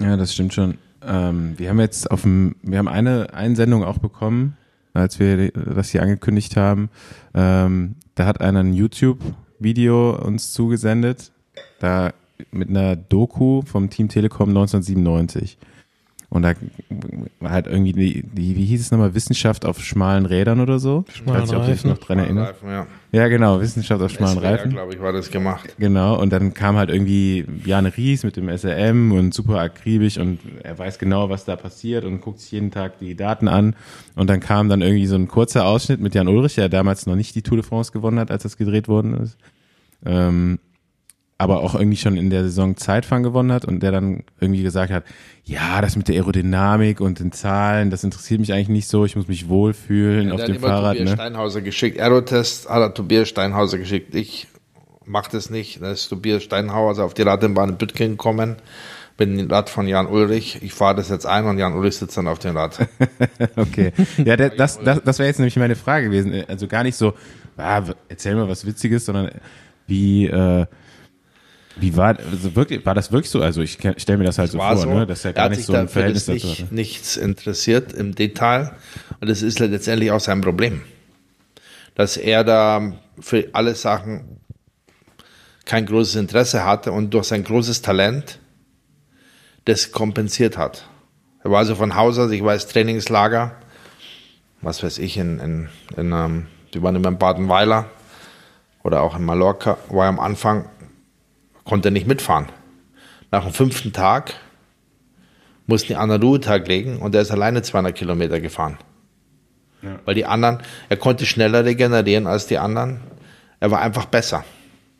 Ja, 0.00 0.16
das 0.16 0.32
stimmt 0.32 0.54
schon. 0.54 0.78
Ähm, 1.08 1.54
wir 1.56 1.70
haben 1.70 1.80
jetzt 1.80 2.10
auf 2.10 2.22
dem, 2.22 2.56
wir 2.62 2.78
haben 2.78 2.88
eine 2.88 3.32
Einsendung 3.32 3.82
auch 3.82 3.98
bekommen, 3.98 4.56
als 4.92 5.18
wir 5.18 5.50
das 5.50 5.90
hier 5.90 6.02
angekündigt 6.02 6.56
haben. 6.56 6.90
Ähm, 7.34 7.96
da 8.14 8.26
hat 8.26 8.40
einer 8.40 8.60
ein 8.60 8.74
YouTube-Video 8.74 10.16
uns 10.16 10.52
zugesendet, 10.52 11.32
da 11.80 12.12
mit 12.50 12.68
einer 12.68 12.94
Doku 12.94 13.62
vom 13.62 13.90
Team 13.90 14.08
Telekom 14.08 14.50
1997. 14.50 15.58
Und 16.30 16.42
da 16.42 16.52
war 17.40 17.52
halt 17.52 17.66
irgendwie 17.66 17.94
die, 17.94 18.22
die 18.22 18.54
wie 18.54 18.66
hieß 18.66 18.82
es 18.82 18.90
nochmal, 18.90 19.14
Wissenschaft 19.14 19.64
auf 19.64 19.82
schmalen 19.82 20.26
Rädern 20.26 20.60
oder 20.60 20.78
so. 20.78 21.06
Schmalen 21.10 21.44
ich 21.44 21.50
weiß 21.50 21.50
nicht, 21.50 21.58
ob 21.58 21.68
Reifen. 21.68 21.90
noch 21.90 21.98
dran 21.98 22.18
erinnert. 22.18 22.48
Reifen, 22.48 22.68
ja. 22.68 22.86
Ja, 23.12 23.28
genau, 23.28 23.60
Wissenschaft 23.62 24.02
auf 24.02 24.10
schmalen 24.10 24.36
Reifen. 24.36 24.72
glaube 24.72 24.92
ich, 24.92 25.00
war 25.00 25.14
das 25.14 25.30
gemacht. 25.30 25.74
Genau, 25.78 26.20
und 26.20 26.30
dann 26.30 26.52
kam 26.52 26.76
halt 26.76 26.90
irgendwie 26.90 27.46
Jan 27.64 27.86
Ries 27.86 28.24
mit 28.24 28.36
dem 28.36 28.54
SRM 28.54 29.12
und 29.12 29.32
super 29.32 29.58
akribisch 29.60 30.18
und 30.18 30.38
er 30.62 30.78
weiß 30.78 30.98
genau, 30.98 31.30
was 31.30 31.46
da 31.46 31.56
passiert 31.56 32.04
und 32.04 32.20
guckt 32.20 32.40
sich 32.40 32.52
jeden 32.52 32.70
Tag 32.70 32.98
die 32.98 33.14
Daten 33.14 33.48
an. 33.48 33.74
Und 34.14 34.28
dann 34.28 34.40
kam 34.40 34.68
dann 34.68 34.82
irgendwie 34.82 35.06
so 35.06 35.14
ein 35.14 35.28
kurzer 35.28 35.64
Ausschnitt 35.64 36.00
mit 36.00 36.14
Jan 36.14 36.28
Ulrich, 36.28 36.56
der 36.56 36.68
damals 36.68 37.06
noch 37.06 37.16
nicht 37.16 37.34
die 37.34 37.42
Tour 37.42 37.56
de 37.56 37.64
France 37.64 37.90
gewonnen 37.90 38.18
hat, 38.18 38.30
als 38.30 38.42
das 38.42 38.58
gedreht 38.58 38.86
worden 38.86 39.14
ist. 39.14 39.38
Ähm, 40.04 40.58
aber 41.40 41.60
auch 41.60 41.76
irgendwie 41.76 41.96
schon 41.96 42.16
in 42.16 42.30
der 42.30 42.42
Saison 42.42 42.76
Zeitfahren 42.76 43.22
gewonnen 43.22 43.52
hat 43.52 43.64
und 43.64 43.80
der 43.80 43.92
dann 43.92 44.24
irgendwie 44.40 44.64
gesagt 44.64 44.92
hat, 44.92 45.04
ja, 45.44 45.80
das 45.80 45.94
mit 45.94 46.08
der 46.08 46.16
Aerodynamik 46.16 47.00
und 47.00 47.20
den 47.20 47.30
Zahlen, 47.30 47.90
das 47.90 48.02
interessiert 48.02 48.40
mich 48.40 48.52
eigentlich 48.52 48.68
nicht 48.68 48.88
so, 48.88 49.04
ich 49.04 49.14
muss 49.14 49.28
mich 49.28 49.48
wohlfühlen 49.48 50.32
auf 50.32 50.38
Der 50.38 50.48
dem 50.48 50.58
Fahrrad. 50.58 50.96
Tobias 50.96 51.10
Ne? 51.10 51.14
Steinhauser 51.14 51.60
geschickt. 51.62 52.00
Aerotest 52.00 52.68
hat 52.68 52.80
er 52.80 52.92
Tobias 52.92 53.28
Steinhauser 53.28 53.78
geschickt. 53.78 54.16
Ich 54.16 54.48
mach 55.06 55.28
das 55.28 55.48
nicht. 55.48 55.80
Da 55.80 55.92
ist 55.92 56.08
Tobias 56.08 56.42
Steinhauser 56.42 57.04
auf 57.04 57.14
die 57.14 57.22
Radrennbahn 57.22 57.70
in 57.70 57.76
Bütgen 57.76 58.10
gekommen. 58.10 58.56
Bin 59.16 59.38
im 59.38 59.48
Rad 59.48 59.70
von 59.70 59.86
Jan 59.86 60.08
Ulrich. 60.08 60.58
Ich 60.62 60.74
fahre 60.74 60.96
das 60.96 61.08
jetzt 61.08 61.24
ein 61.24 61.44
und 61.46 61.58
Jan 61.58 61.72
Ulrich 61.74 61.96
sitzt 61.96 62.16
dann 62.16 62.26
auf 62.26 62.40
dem 62.40 62.56
Rad. 62.56 62.78
Okay. 63.56 63.92
Ja, 64.24 64.36
der, 64.36 64.50
das, 64.56 64.80
das, 64.80 65.02
das 65.04 65.18
wäre 65.20 65.28
jetzt 65.28 65.38
nämlich 65.38 65.56
meine 65.56 65.76
Frage 65.76 66.06
gewesen. 66.06 66.44
Also 66.48 66.66
gar 66.66 66.82
nicht 66.82 66.96
so, 66.96 67.14
ah, 67.56 67.82
erzähl 68.08 68.34
mal 68.34 68.48
was 68.48 68.66
Witziges, 68.66 69.06
sondern 69.06 69.30
wie, 69.86 70.26
äh, 70.26 70.66
wie 71.80 71.96
war, 71.96 72.18
also 72.18 72.54
wirklich, 72.54 72.84
war 72.84 72.94
das 72.94 73.12
wirklich 73.12 73.30
so? 73.30 73.40
Also 73.40 73.62
ich 73.62 73.78
stelle 73.96 74.18
mir 74.18 74.24
das 74.24 74.38
halt 74.38 74.50
so 74.50 74.58
war 74.58 74.74
vor, 74.74 74.82
so. 74.82 74.94
ne? 74.94 75.06
dass 75.06 75.24
er 75.24 75.32
gar 75.32 75.44
hat 75.44 75.52
nicht 75.52 75.64
so 75.64 75.74
ein 75.74 75.88
Verhältnis 75.88 76.26
das 76.26 76.36
dazu 76.36 76.46
nicht, 76.48 76.62
hatte. 76.62 76.74
nichts 76.74 77.16
interessiert 77.16 77.92
im 77.92 78.14
Detail. 78.14 78.72
Und 79.20 79.28
das 79.28 79.42
ist 79.42 79.58
letztendlich 79.58 80.10
auch 80.10 80.20
sein 80.20 80.40
Problem. 80.40 80.82
Dass 81.94 82.16
er 82.16 82.44
da 82.44 82.92
für 83.20 83.48
alle 83.52 83.74
Sachen 83.74 84.38
kein 85.64 85.86
großes 85.86 86.16
Interesse 86.16 86.64
hatte 86.64 86.92
und 86.92 87.12
durch 87.12 87.26
sein 87.26 87.44
großes 87.44 87.82
Talent 87.82 88.38
das 89.66 89.92
kompensiert 89.92 90.56
hat. 90.56 90.86
Er 91.44 91.50
war 91.50 91.58
also 91.58 91.74
von 91.74 91.94
Haus 91.94 92.18
aus, 92.18 92.30
ich 92.30 92.42
weiß, 92.42 92.68
Trainingslager, 92.68 93.52
was 94.62 94.82
weiß 94.82 94.98
ich, 94.98 95.18
in, 95.18 95.38
in, 95.38 95.68
in 95.96 96.12
ähm, 96.12 96.46
die 96.72 96.82
waren 96.82 96.96
immer 96.96 97.08
in 97.08 97.18
Badenweiler 97.18 97.86
oder 98.82 99.02
auch 99.02 99.16
in 99.16 99.24
Mallorca, 99.24 99.76
war 99.90 100.06
er 100.06 100.08
am 100.08 100.20
Anfang, 100.20 100.68
konnte 101.68 101.88
er 101.88 101.92
nicht 101.92 102.06
mitfahren. 102.06 102.46
Nach 103.30 103.44
dem 103.44 103.52
fünften 103.52 103.92
Tag 103.92 104.34
mussten 105.66 105.88
die 105.88 105.96
anderen 105.96 106.22
Ruhetag 106.22 106.66
legen 106.66 106.98
und 106.98 107.14
er 107.14 107.20
ist 107.20 107.30
alleine 107.30 107.62
200 107.62 107.94
Kilometer 107.94 108.40
gefahren. 108.40 108.78
Weil 110.04 110.14
die 110.14 110.24
anderen, 110.24 110.62
er 110.88 110.96
konnte 110.96 111.26
schneller 111.26 111.64
regenerieren 111.64 112.26
als 112.26 112.46
die 112.46 112.58
anderen. 112.58 113.00
Er 113.60 113.70
war 113.70 113.80
einfach 113.80 114.06
besser. 114.06 114.44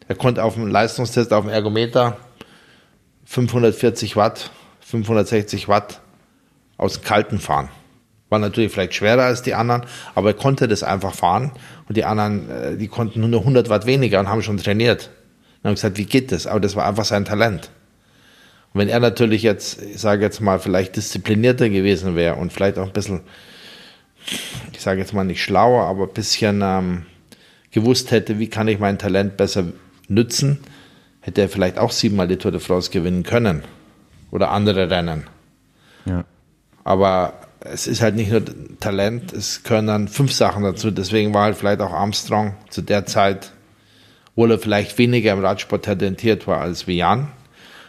Er 0.06 0.14
konnte 0.14 0.44
auf 0.44 0.54
dem 0.54 0.68
Leistungstest, 0.68 1.32
auf 1.32 1.44
dem 1.44 1.50
Ergometer 1.50 2.18
540 3.24 4.16
Watt, 4.16 4.50
560 4.80 5.68
Watt 5.68 6.00
aus 6.76 6.94
dem 6.94 7.02
Kalten 7.02 7.38
fahren. 7.38 7.70
War 8.28 8.38
natürlich 8.38 8.70
vielleicht 8.70 8.94
schwerer 8.94 9.24
als 9.24 9.42
die 9.42 9.54
anderen, 9.54 9.84
aber 10.14 10.30
er 10.30 10.34
konnte 10.34 10.68
das 10.68 10.82
einfach 10.82 11.14
fahren. 11.14 11.52
Und 11.88 11.96
die 11.96 12.04
anderen, 12.04 12.50
äh, 12.50 12.76
die 12.76 12.88
konnten 12.88 13.20
nur 13.20 13.30
noch 13.30 13.40
100 13.40 13.70
Watt 13.70 13.86
weniger 13.86 14.20
und 14.20 14.28
haben 14.28 14.42
schon 14.42 14.58
trainiert. 14.58 15.10
Haben 15.68 15.74
gesagt, 15.74 15.98
wie 15.98 16.04
geht 16.04 16.32
das? 16.32 16.46
Aber 16.46 16.60
das 16.60 16.76
war 16.76 16.86
einfach 16.86 17.04
sein 17.04 17.24
Talent. 17.24 17.70
Und 18.72 18.80
wenn 18.80 18.88
er 18.88 19.00
natürlich 19.00 19.42
jetzt, 19.42 19.82
ich 19.82 19.98
sage 19.98 20.22
jetzt 20.22 20.40
mal, 20.40 20.58
vielleicht 20.58 20.96
disziplinierter 20.96 21.68
gewesen 21.68 22.16
wäre 22.16 22.36
und 22.36 22.52
vielleicht 22.52 22.78
auch 22.78 22.86
ein 22.86 22.92
bisschen, 22.92 23.20
ich 24.72 24.80
sage 24.80 25.00
jetzt 25.00 25.14
mal 25.14 25.24
nicht 25.24 25.42
schlauer, 25.42 25.84
aber 25.84 26.04
ein 26.04 26.12
bisschen 26.12 26.60
ähm, 26.62 27.06
gewusst 27.70 28.10
hätte, 28.10 28.38
wie 28.38 28.48
kann 28.48 28.68
ich 28.68 28.78
mein 28.78 28.98
Talent 28.98 29.36
besser 29.36 29.64
nützen, 30.08 30.60
hätte 31.20 31.42
er 31.42 31.48
vielleicht 31.48 31.78
auch 31.78 31.92
siebenmal 31.92 32.28
die 32.28 32.36
Tour 32.36 32.52
de 32.52 32.60
France 32.60 32.90
gewinnen 32.90 33.22
können. 33.22 33.62
Oder 34.30 34.50
andere 34.50 34.90
Rennen. 34.90 35.24
Ja. 36.04 36.24
Aber 36.84 37.34
es 37.60 37.86
ist 37.86 38.02
halt 38.02 38.14
nicht 38.14 38.30
nur 38.30 38.42
Talent, 38.80 39.32
es 39.32 39.62
gehören 39.62 39.86
dann 39.86 40.08
fünf 40.08 40.32
Sachen 40.32 40.62
dazu. 40.62 40.90
Deswegen 40.90 41.34
war 41.34 41.44
halt 41.44 41.56
vielleicht 41.56 41.80
auch 41.80 41.92
Armstrong 41.92 42.54
zu 42.70 42.82
der 42.82 43.06
Zeit, 43.06 43.52
obwohl 44.38 44.52
er 44.52 44.60
vielleicht 44.60 44.96
weniger 44.98 45.32
im 45.32 45.44
Radsport 45.44 45.86
talentiert 45.86 46.46
war 46.46 46.60
als 46.60 46.86
wie 46.86 46.98
Jan. 46.98 47.26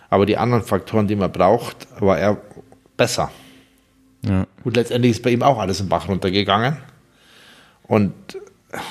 Aber 0.10 0.26
die 0.26 0.36
anderen 0.36 0.64
Faktoren, 0.64 1.08
die 1.08 1.16
man 1.16 1.32
braucht, 1.32 1.86
war 2.00 2.18
er 2.18 2.42
besser. 2.98 3.30
Ja. 4.26 4.48
Und 4.64 4.76
letztendlich 4.76 5.12
ist 5.12 5.22
bei 5.22 5.30
ihm 5.30 5.44
auch 5.44 5.60
alles 5.60 5.80
im 5.80 5.90
Bach 5.90 6.10
runtergegangen. 6.10 6.78
Und 7.84 8.14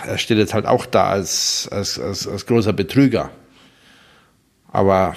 er 0.07 0.19
steht 0.19 0.39
jetzt 0.39 0.55
halt 0.55 0.67
auch 0.67 0.87
da 0.87 1.09
als, 1.09 1.69
als, 1.73 1.99
als, 1.99 2.29
als 2.29 2.47
großer 2.47 2.73
Betrüger. 2.73 3.31
Aber 4.71 5.17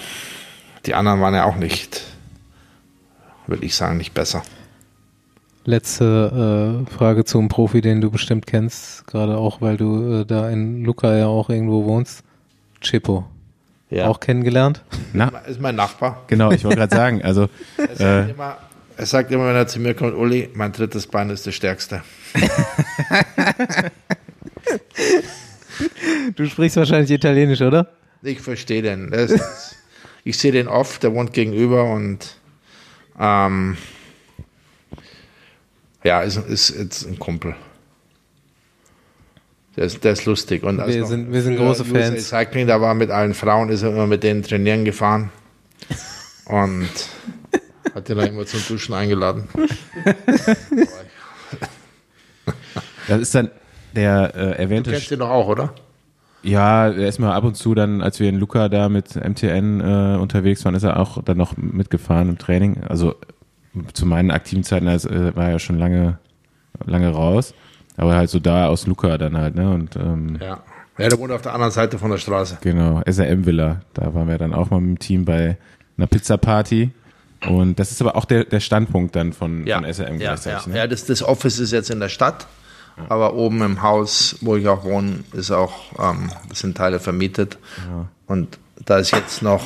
die 0.88 0.96
anderen 0.96 1.22
waren 1.22 1.36
ja 1.36 1.46
auch 1.46 1.58
nicht, 1.58 2.02
würde 3.46 3.64
ich 3.64 3.76
sagen, 3.76 3.98
nicht 3.98 4.16
besser. 4.16 4.42
Letzte 5.64 6.88
äh, 6.89 6.92
Frage 6.92 7.24
zum 7.24 7.50
Profi, 7.50 7.82
den 7.82 8.02
du 8.02 8.10
bestimmt 8.10 8.48
kennst, 8.48 9.06
gerade 9.06 9.38
auch, 9.38 9.62
weil 9.62 9.78
du 9.78 10.22
äh, 10.22 10.26
da 10.26 10.50
in 10.50 10.84
Luca 10.84 11.16
ja 11.16 11.28
auch 11.28 11.52
irgendwo 11.52 11.86
wohnst. 11.86 12.24
Chippo. 12.82 13.25
Ja. 13.89 14.07
Auch 14.07 14.19
kennengelernt? 14.19 14.84
Na, 15.13 15.27
Ist 15.47 15.59
mein 15.59 15.75
Nachbar. 15.75 16.23
genau, 16.27 16.51
ich 16.51 16.63
wollte 16.63 16.77
gerade 16.77 16.95
sagen, 16.95 17.21
also 17.23 17.49
Er 17.77 17.89
äh, 17.91 17.95
sagt, 17.95 18.29
immer, 18.32 18.57
er 18.97 19.05
sagt 19.05 19.32
immer, 19.32 19.47
wenn 19.47 19.55
er 19.55 19.67
zu 19.67 19.79
mir 19.79 19.93
kommt, 19.93 20.15
Uli, 20.15 20.49
mein 20.53 20.71
drittes 20.71 21.07
Bein 21.07 21.29
ist 21.29 21.45
das 21.47 21.55
stärkste. 21.55 22.01
Du 26.36 26.45
sprichst 26.47 26.77
wahrscheinlich 26.77 27.11
Italienisch, 27.11 27.61
oder? 27.61 27.88
Ich 28.21 28.39
verstehe 28.41 28.82
den. 28.82 29.11
Ist, 29.11 29.75
ich 30.23 30.38
sehe 30.38 30.51
den 30.51 30.67
oft, 30.67 31.01
der 31.03 31.13
wohnt 31.13 31.34
gegenüber 31.34 31.86
und 31.86 32.36
ähm, 33.19 33.77
ja, 36.03 36.21
ist, 36.21 36.38
ist 36.38 36.69
jetzt 36.69 37.03
ein 37.07 37.19
Kumpel. 37.19 37.55
Der 39.78 39.86
ist, 39.86 40.03
der 40.03 40.11
ist 40.13 40.26
lustig. 40.26 40.63
Und 40.63 40.86
Wir 40.86 41.05
sind- 41.05 41.32
wir 41.32 41.41
sind 41.41 41.57
große 41.57 41.86
Fans. 41.86 42.28
Cycling, 42.28 42.67
da 42.67 42.82
war 42.82 42.93
mit 42.93 43.09
allen 43.09 43.34
Frauen, 43.34 43.69
ist 43.69 43.84
er 43.84 43.89
immer 43.91 44.07
mit 44.07 44.22
denen 44.24 44.43
trainieren 44.43 44.84
gefahren 44.84 45.30
und 46.45 46.89
hat 47.95 48.09
den 48.09 48.17
dann 48.17 48.28
immer 48.28 48.45
zum 48.45 48.59
Duschen 48.67 48.93
eingeladen. 48.93 49.47
das 53.07 53.22
ist 53.22 53.36
dann 53.36 53.49
der 53.95 54.36
äh, 54.36 54.39
Du 54.39 54.57
erwähnte 54.59 54.91
kennst 54.91 55.11
den 55.11 55.19
doch 55.19 55.30
auch, 55.30 55.47
oder? 55.47 55.74
Ja, 56.43 56.88
er 56.89 57.07
ist 57.07 57.19
mal 57.19 57.34
ab 57.34 57.43
und 57.43 57.55
zu 57.55 57.76
dann, 57.76 58.01
als 58.01 58.19
wir 58.19 58.28
in 58.28 58.39
Luca 58.39 58.67
da 58.67 58.89
mit 58.89 59.15
MTN 59.15 59.80
äh, 59.80 60.17
unterwegs 60.19 60.65
waren, 60.65 60.74
ist 60.76 60.84
er 60.84 60.99
auch 60.99 61.24
dann 61.24 61.38
noch 61.38 61.55
mitgefahren 61.55 62.30
im 62.30 62.38
Training. 62.39 62.84
Also 62.89 63.15
zu 63.93 64.05
meinen 64.05 64.32
aktiven 64.32 64.63
Zeiten 64.63 64.88
also, 64.88 65.09
war 65.09 65.49
er 65.49 65.59
schon 65.59 65.78
lange, 65.78 66.17
lange 66.86 67.09
raus. 67.09 67.53
Aber 68.02 68.16
halt 68.16 68.32
so 68.32 68.39
da 68.39 68.66
aus 68.68 68.88
Luca 68.88 69.16
dann 69.20 69.38
halt, 69.38 69.54
ne? 69.54 69.70
Und 69.70 69.95
ähm, 69.95 70.39
Ja. 70.41 70.60
Ja, 70.97 71.08
der 71.08 71.18
wohnt 71.20 71.32
auf 71.32 71.41
der 71.41 71.54
anderen 71.54 71.72
Seite 71.72 71.97
von 71.97 72.12
der 72.12 72.18
Straße. 72.18 72.58
genau, 72.62 73.02
SRM 73.10 73.45
Villa. 73.45 73.82
Da 73.93 74.14
waren 74.14 74.28
wir 74.28 74.38
dann 74.38 74.54
auch 74.54 74.70
mal 74.70 74.82
mit 74.82 74.89
dem 74.89 74.99
Team 74.99 75.26
bei 75.26 75.58
einer 75.97 76.08
Pizza-Party. 76.08 76.91
Und 77.47 77.80
das 77.80 77.91
ist 77.91 78.02
aber 78.02 78.16
auch 78.16 78.26
der, 78.26 78.43
der 78.43 78.60
Standpunkt 78.60 79.16
dann 79.16 79.34
von, 79.34 79.66
von 79.66 79.93
SRM 79.93 80.20
ja, 80.20 80.34
gleichzeitig. 80.34 80.66
ja. 80.66 80.72
Ne? 80.72 80.78
ja 80.78 80.88
das, 80.88 81.06
das 81.06 81.24
Office 81.24 81.60
ist 81.60 81.72
jetzt 81.72 81.89
in 81.89 81.99
der 81.99 82.10
Stadt, 82.10 82.45
aber 83.08 83.36
oben 83.36 83.62
im 83.62 83.82
Haus, 83.82 84.36
wo 84.41 84.56
ich 84.58 84.68
auch 84.68 84.84
wohne, 84.84 85.24
ist 85.32 85.49
auch, 85.49 85.74
ähm, 85.97 86.30
das 86.49 86.60
sind 86.60 86.76
Teile 86.78 86.99
vermietet. 86.99 87.58
Und 88.28 88.60
da 88.86 88.97
ist 88.97 89.12
jetzt 89.12 89.41
noch 89.41 89.64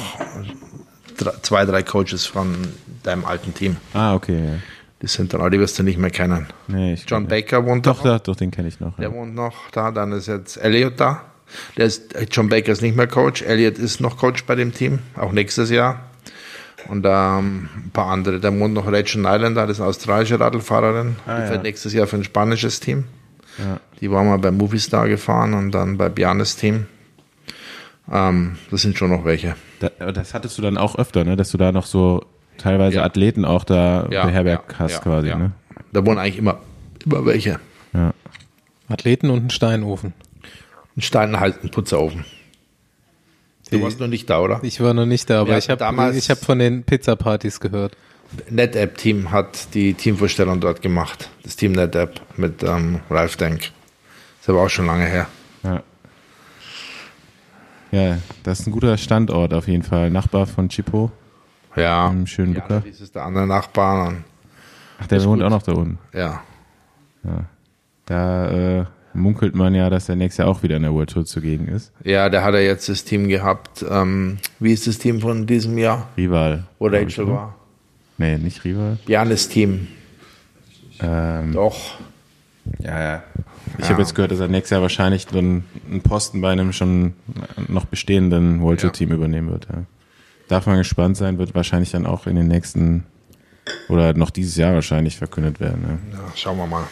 drei, 1.18 1.32
zwei, 1.42 1.66
drei 1.66 1.84
Coaches 1.84 2.26
von 2.26 2.56
deinem 3.04 3.26
alten 3.26 3.54
Team. 3.54 3.78
Ah, 3.94 4.14
okay. 4.14 4.60
Die 5.02 5.08
sind 5.08 5.34
dann, 5.34 5.41
aber 5.41 5.50
die 5.50 5.60
wirst 5.60 5.78
du 5.78 5.84
nicht 5.84 5.98
mehr 5.98 6.10
kennen. 6.10 6.48
Nee, 6.68 6.98
John 7.08 7.28
Baker 7.28 7.66
wohnt 7.66 7.86
Doch, 7.86 8.02
da. 8.02 8.18
doch, 8.18 8.24
doch, 8.24 8.36
den 8.38 8.52
kenne 8.52 8.68
ich 8.70 8.80
noch. 8.80 8.96
Der 8.98 9.10
Ja. 9.10 9.14
wohnt 9.14 9.36
noch 9.36 9.70
da. 9.72 9.91
Dann 9.91 10.12
ist 10.14 10.28
jetzt 10.28 10.58
Elliot 10.58 10.93
da. 11.00 11.22
Der 11.78 11.86
ist, 11.86 12.16
John 12.32 12.50
Baker 12.50 12.72
ist 12.72 12.82
nicht 12.82 12.96
mehr 12.96 13.08
Coach. 13.08 13.41
Elliot 13.43 13.78
ist 13.78 14.00
noch 14.00 14.18
Coach 14.18 14.46
bei 14.46 14.56
dem 14.56 14.74
Team, 14.74 15.00
auch 15.16 15.32
nächstes 15.32 15.70
Jahr. 15.70 16.00
Und 16.88 17.06
ähm, 17.06 17.70
ein 17.76 17.89
paar 17.93 18.08
andere. 18.08 18.39
Da 18.39 18.58
wohnt 18.58 18.74
noch 18.74 18.88
Rachel 18.91 19.22
Nylander, 19.22 19.68
das 19.68 19.78
ist 19.78 19.82
eine 19.82 19.89
australische 19.89 20.39
Radlfahrerin. 20.39 21.16
Ah, 21.26 21.36
die 21.38 21.41
ja. 21.41 21.48
fährt 21.48 21.64
nächstes 21.64 21.93
Jahr 21.93 22.08
für 22.08 22.16
ein 22.18 22.24
spanisches 22.24 22.80
Team. 22.80 23.06
Ja. 23.58 23.80
Die 24.02 24.10
war 24.12 24.24
mal 24.24 24.38
bei 24.38 24.52
Movistar 24.52 25.08
gefahren 25.08 25.54
und 25.54 25.72
dann 25.72 25.98
bei 25.98 26.10
Bianes 26.10 26.56
Team. 26.58 26.86
Ähm, 28.12 28.58
das 28.72 28.82
sind 28.82 28.98
schon 28.98 29.10
noch 29.10 29.26
welche. 29.26 29.56
Das 30.00 30.34
hattest 30.34 30.58
du 30.58 30.62
dann 30.62 30.78
auch 30.78 30.98
öfter, 30.98 31.24
ne? 31.24 31.36
Dass 31.36 31.52
du 31.52 31.58
da 31.58 31.72
noch 31.72 31.86
so 31.86 32.24
teilweise 32.58 32.97
Ja. 32.97 33.03
Athleten 33.03 33.45
auch 33.45 33.64
da 33.64 34.08
beherbergt 34.10 34.74
ja, 34.74 34.80
hast 34.80 34.93
ja, 34.93 34.99
quasi, 34.99 35.28
ja. 35.30 35.38
ne? 35.38 35.51
Da 35.91 36.06
wohnen 36.06 36.18
eigentlich 36.18 36.38
immer, 36.38 36.60
immer 37.06 37.26
welche. 37.26 37.60
Ja. 37.93 38.14
Athleten 38.89 39.30
und 39.30 39.45
ein 39.45 39.49
Steinofen. 39.49 40.14
Ein 40.97 41.01
Stein 41.01 41.39
halt 41.39 41.64
ein 41.64 41.72
Putzerofen. 41.72 42.26
Du 43.72 43.82
warst 43.82 43.99
noch 43.99 44.08
nicht 44.08 44.30
da, 44.30 44.39
oder? 44.41 44.60
Ich 44.64 44.80
war 44.80 44.93
noch 44.93 45.06
nicht 45.06 45.30
da, 45.30 45.41
aber 45.41 45.58
ich 45.58 45.70
habe 45.70 46.14
ich 46.16 46.30
hab 46.30 46.38
von 46.38 46.60
den 46.60 46.84
Pizza-Partys 46.84 47.60
gehört. 47.60 47.97
NetApp-Team 48.49 49.32
hat 49.32 49.74
die 49.74 49.93
Teamvorstellung 49.93 50.60
dort 50.60 50.82
gemacht. 50.82 51.30
Das 51.43 51.56
Team 51.56 51.72
NetApp 51.72 52.22
mit 52.38 52.64
ähm, 52.64 52.99
Ralf 53.10 53.38
Denk. 53.38 53.72
ist 54.41 54.49
aber 54.49 54.64
auch 54.64 54.70
schon 54.70 54.86
lange 54.86 55.06
her. 55.06 55.28
Ja. 55.64 55.84
Ja, 57.91 58.18
das 58.43 58.60
ist 58.60 58.68
ein 58.68 58.72
guter 58.72 58.97
Standort 58.97 59.53
auf 59.53 59.68
jeden 59.68 59.84
Fall. 59.84 60.10
Nachbar 60.10 60.47
von 60.47 60.70
Chipo, 60.70 61.12
Ja. 61.76 62.10
im 62.10 62.26
schönen 62.28 62.54
ja 62.54 62.62
Luca. 62.62 62.80
dies 62.86 63.02
ist 63.02 63.16
der 63.16 63.24
andere 63.26 63.48
Nachbar. 63.48 64.08
Und, 64.10 64.24
Ach, 65.00 65.08
der 65.08 65.24
wohnt 65.26 65.42
auch 65.44 65.50
noch 65.50 65.64
da 65.64 65.74
unten. 65.74 65.98
ja. 66.14 66.42
Da 68.06 68.50
äh, 68.82 68.86
munkelt 69.14 69.56
man 69.56 69.74
ja, 69.74 69.90
dass 69.90 70.10
er 70.10 70.16
nächstes 70.16 70.38
Jahr 70.44 70.48
auch 70.48 70.62
wieder 70.62 70.76
in 70.78 70.84
der 70.84 70.94
World 70.94 71.10
Tour 71.10 71.26
zugegen 71.26 71.68
ist. 71.68 71.92
ja, 72.04 72.30
der 72.30 72.44
hat 72.44 72.54
ja 72.54 72.60
jetzt 72.60 72.88
das 72.88 73.04
Team 73.04 73.28
gehabt. 73.28 73.84
Ähm, 73.90 74.38
wie 74.60 74.72
ist 74.74 74.86
das 74.86 75.00
Team 75.00 75.22
von 75.22 75.48
diesem 75.48 75.78
Jahr? 75.78 76.10
Rival. 76.18 76.66
Wo 76.78 76.86
Rachel 76.88 77.24
oder? 77.26 77.34
war? 77.34 77.56
Nee, 78.20 78.38
nicht 78.38 78.64
Rival. 78.64 78.98
Janis 79.08 79.50
Team. 79.50 79.88
Ähm, 81.02 81.54
Doch. 81.54 81.96
ja, 82.80 83.02
ja. 83.02 83.24
Ich 83.80 83.86
Ja. 83.86 83.90
habe 83.92 84.02
jetzt 84.04 84.14
gehört, 84.14 84.32
dass 84.32 84.40
er 84.40 84.48
nächstes 84.48 84.70
Jahr 84.70 84.82
wahrscheinlich 84.84 85.26
dann 85.28 85.64
einen 85.90 86.02
Posten 86.02 86.40
bei 86.42 86.52
einem 86.52 86.72
schon 86.74 87.14
noch 87.68 87.86
bestehenden 87.86 88.62
World 88.62 88.82
Tour 88.82 88.90
Ja. 88.90 88.94
Team 88.94 89.12
übernehmen 89.12 89.50
wird. 89.50 89.68
Ja. 89.74 89.84
Darf 90.48 90.68
man 90.68 90.78
gespannt 90.78 91.18
sein, 91.18 91.38
wird 91.38 91.56
wahrscheinlich 91.56 91.91
dann 91.91 92.06
auch 92.06 92.28
in 92.28 92.36
den 92.36 92.48
nächsten 92.48 93.06
oder 93.89 94.14
noch 94.14 94.30
dieses 94.30 94.56
Jahr 94.56 94.74
wahrscheinlich 94.74 95.18
verkündet 95.18 95.60
werden. 95.60 96.00
Ja. 96.12 96.20
Ja, 96.20 96.24
schauen 96.36 96.58
wir 96.58 96.68
mal. 96.68 96.84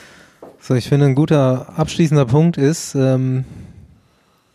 So, 0.60 0.74
ich 0.76 0.88
finde, 0.88 1.08
ein 1.08 1.16
guter 1.16 1.78
abschließender 1.78 2.26
Punkt 2.26 2.58
ist, 2.58 2.95
ähm, 2.95 3.43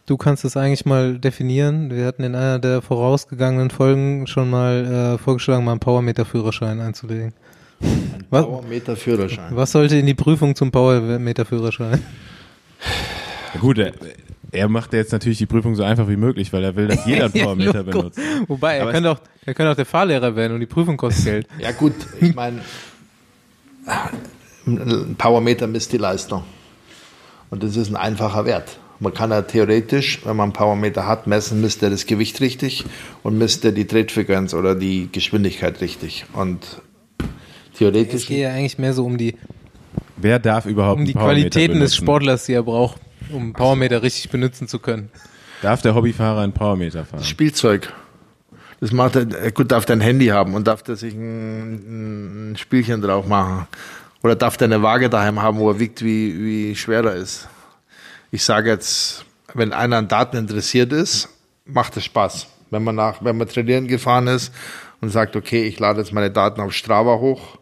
du 0.07 0.17
kannst 0.17 0.45
es 0.45 0.57
eigentlich 0.57 0.87
mal 0.87 1.19
definieren. 1.19 1.91
Wir 1.91 2.07
hatten 2.07 2.25
in 2.25 2.35
einer 2.35 2.59
der 2.59 2.83
vorausgegangenen 2.83 3.71
Folgen 3.71 4.27
schon 4.27 4.51
mal 4.51 5.15
äh, 5.15 5.19
vorgeschlagen, 5.19 5.65
mal 5.65 5.73
einen 5.73 5.81
Powermeter-Führerschein 5.81 6.81
einzulegen. 6.81 7.35
Was, 8.31 8.45
Powermeter 8.45 8.97
Führerschein. 8.97 9.55
was 9.55 9.73
sollte 9.73 9.97
in 9.97 10.07
die 10.07 10.15
Prüfung 10.15 10.57
zum 10.57 10.73
Powermeter-Führerschein? 10.73 12.03
Gut, 13.61 13.79
er, 14.51 14.69
macht 14.69 14.93
jetzt 14.93 15.13
natürlich 15.13 15.39
die 15.39 15.47
Prüfung 15.47 15.75
so 15.75 15.83
einfach 15.83 16.09
wie 16.09 16.17
möglich, 16.17 16.53
weil 16.53 16.65
er 16.65 16.77
will, 16.77 16.89
dass 16.89 17.05
jeder 17.07 17.25
einen 17.27 17.33
Powermeter 17.43 17.83
benutzt. 17.83 18.19
Wobei, 18.47 18.77
er 18.77 18.91
könnte, 18.91 19.11
auch, 19.11 19.21
er 19.45 19.55
könnte 19.55 19.73
auch 19.73 19.77
der 19.77 19.87
Fahrlehrer 19.87 20.37
werden 20.37 20.55
und 20.55 20.61
die 20.61 20.67
Prüfung 20.67 20.97
kostet 20.97 21.25
Geld. 21.25 21.47
Ja 21.59 21.73
gut, 21.73 21.95
ich 22.21 22.35
meine, 22.35 22.61
ein 24.67 25.15
Powermeter 25.17 25.67
misst 25.67 25.93
die 25.93 25.99
Leistung. 25.99 26.45
Und 27.51 27.63
das 27.63 27.77
ist 27.77 27.89
ein 27.89 27.97
einfacher 27.97 28.45
Wert. 28.45 28.79
Man 29.01 29.15
kann 29.15 29.31
ja 29.31 29.43
theoretisch, 29.43 30.21
wenn 30.25 30.37
man 30.37 30.45
einen 30.45 30.53
Powermeter 30.53 31.07
hat, 31.07 31.27
messen, 31.27 31.61
misst 31.61 31.83
er 31.83 31.91
das 31.91 32.07
Gewicht 32.07 32.41
richtig 32.41 32.85
und 33.23 33.39
misst 33.39 33.65
er 33.65 33.73
die 33.73 33.87
Trittfrequenz 33.87 34.55
oder 34.55 34.75
die 34.75 35.09
Geschwindigkeit 35.13 35.81
richtig. 35.81 36.27
Und 36.33 36.65
Es 37.19 37.79
theoretisch, 37.79 38.27
geht 38.27 38.39
ja 38.39 38.51
eigentlich 38.51 38.79
mehr 38.79 38.93
so 38.93 39.05
um 39.05 39.17
die, 39.17 39.37
Wer 40.17 40.41
darf 40.41 40.67
überhaupt 40.67 40.99
um 40.99 41.07
die 41.07 41.13
Qualitäten 41.13 41.75
des 41.75 41.93
benutzen? 41.93 41.95
Sportlers, 42.05 42.47
die 42.47 42.55
er 42.55 42.65
braucht, 42.65 43.01
um 43.33 43.43
einen 43.43 43.53
Powermeter 43.53 44.03
richtig 44.03 44.31
benutzen 44.31 44.69
zu 44.69 44.79
können. 44.79 45.11
Darf 45.63 45.83
der 45.83 45.95
Hobbyfahrer 45.95 46.41
einen 46.41 46.53
Powermeter 46.53 47.05
fahren? 47.05 47.25
Spielzeug. 47.25 47.93
Das 48.81 48.93
macht 48.93 49.17
er, 49.17 49.23
äh, 49.45 49.51
gut, 49.51 49.73
darf 49.73 49.87
der 49.87 49.97
ein 49.97 50.01
Handy 50.01 50.27
haben 50.27 50.55
und 50.55 50.67
darf 50.67 50.83
der 50.83 50.97
sich 50.97 51.15
ein, 51.15 52.53
ein 52.53 52.57
Spielchen 52.57 53.01
drauf 53.01 53.27
machen. 53.27 53.67
Oder 54.23 54.37
darf 54.37 54.57
der 54.57 54.67
eine 54.67 54.83
Waage 54.83 55.11
daheim 55.11 55.43
haben, 55.43 55.59
wo 55.59 55.71
er 55.71 55.81
wiegt, 55.81 56.03
wie, 56.03 56.45
wie 56.45 56.77
schwer 56.77 57.05
er 57.05 57.15
ist. 57.15 57.49
Ich 58.31 58.45
sage 58.45 58.71
jetzt, 58.71 59.25
wenn 59.55 59.73
einer 59.73 59.97
an 59.97 60.09
Daten 60.09 60.37
interessiert 60.37 60.93
ist, 60.93 61.29
macht 61.65 61.97
es 61.97 62.05
Spaß. 62.05 62.47
Wenn 62.71 62.85
man 62.85 62.95
nach, 62.95 63.25
wenn 63.25 63.37
man 63.37 63.49
trainieren 63.49 63.89
gefahren 63.89 64.27
ist 64.27 64.53
und 65.01 65.11
sagt, 65.11 65.37
okay, 65.37 65.65
ich 65.65 65.79
lade 65.79 66.01
jetzt 66.01 66.13
meine 66.13 66.31
Daten 66.31 66.61
auf 66.61 66.73
Strava 66.73 67.19
hoch 67.19 67.58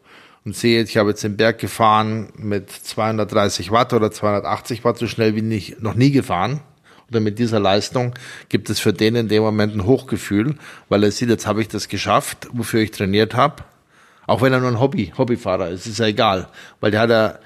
und 0.46 0.54
sehe 0.54 0.80
ich 0.80 0.96
habe 0.96 1.10
jetzt 1.10 1.24
den 1.24 1.36
Berg 1.36 1.58
gefahren 1.58 2.28
mit 2.36 2.70
230 2.70 3.72
Watt 3.72 3.92
oder 3.92 4.12
280 4.12 4.84
Watt, 4.84 4.96
so 4.96 5.08
schnell 5.08 5.34
wie 5.34 5.42
nicht, 5.42 5.82
noch 5.82 5.94
nie 5.94 6.12
gefahren. 6.12 6.60
Oder 7.10 7.18
mit 7.18 7.40
dieser 7.40 7.58
Leistung 7.58 8.14
gibt 8.48 8.70
es 8.70 8.78
für 8.78 8.92
den 8.92 9.16
in 9.16 9.28
dem 9.28 9.42
Moment 9.42 9.74
ein 9.74 9.84
Hochgefühl, 9.84 10.54
weil 10.88 11.02
er 11.02 11.10
sieht, 11.10 11.30
jetzt 11.30 11.48
habe 11.48 11.62
ich 11.62 11.68
das 11.68 11.88
geschafft, 11.88 12.46
wofür 12.52 12.80
ich 12.80 12.92
trainiert 12.92 13.34
habe. 13.34 13.64
Auch 14.28 14.40
wenn 14.40 14.52
er 14.52 14.60
nur 14.60 14.68
ein 14.68 14.78
Hobby, 14.78 15.12
Hobbyfahrer 15.18 15.68
ist, 15.70 15.86
ist 15.86 15.98
ja 15.98 16.06
egal. 16.06 16.48
Weil 16.80 16.92
der 16.92 17.00
hat 17.00 17.10
ja, 17.10 17.38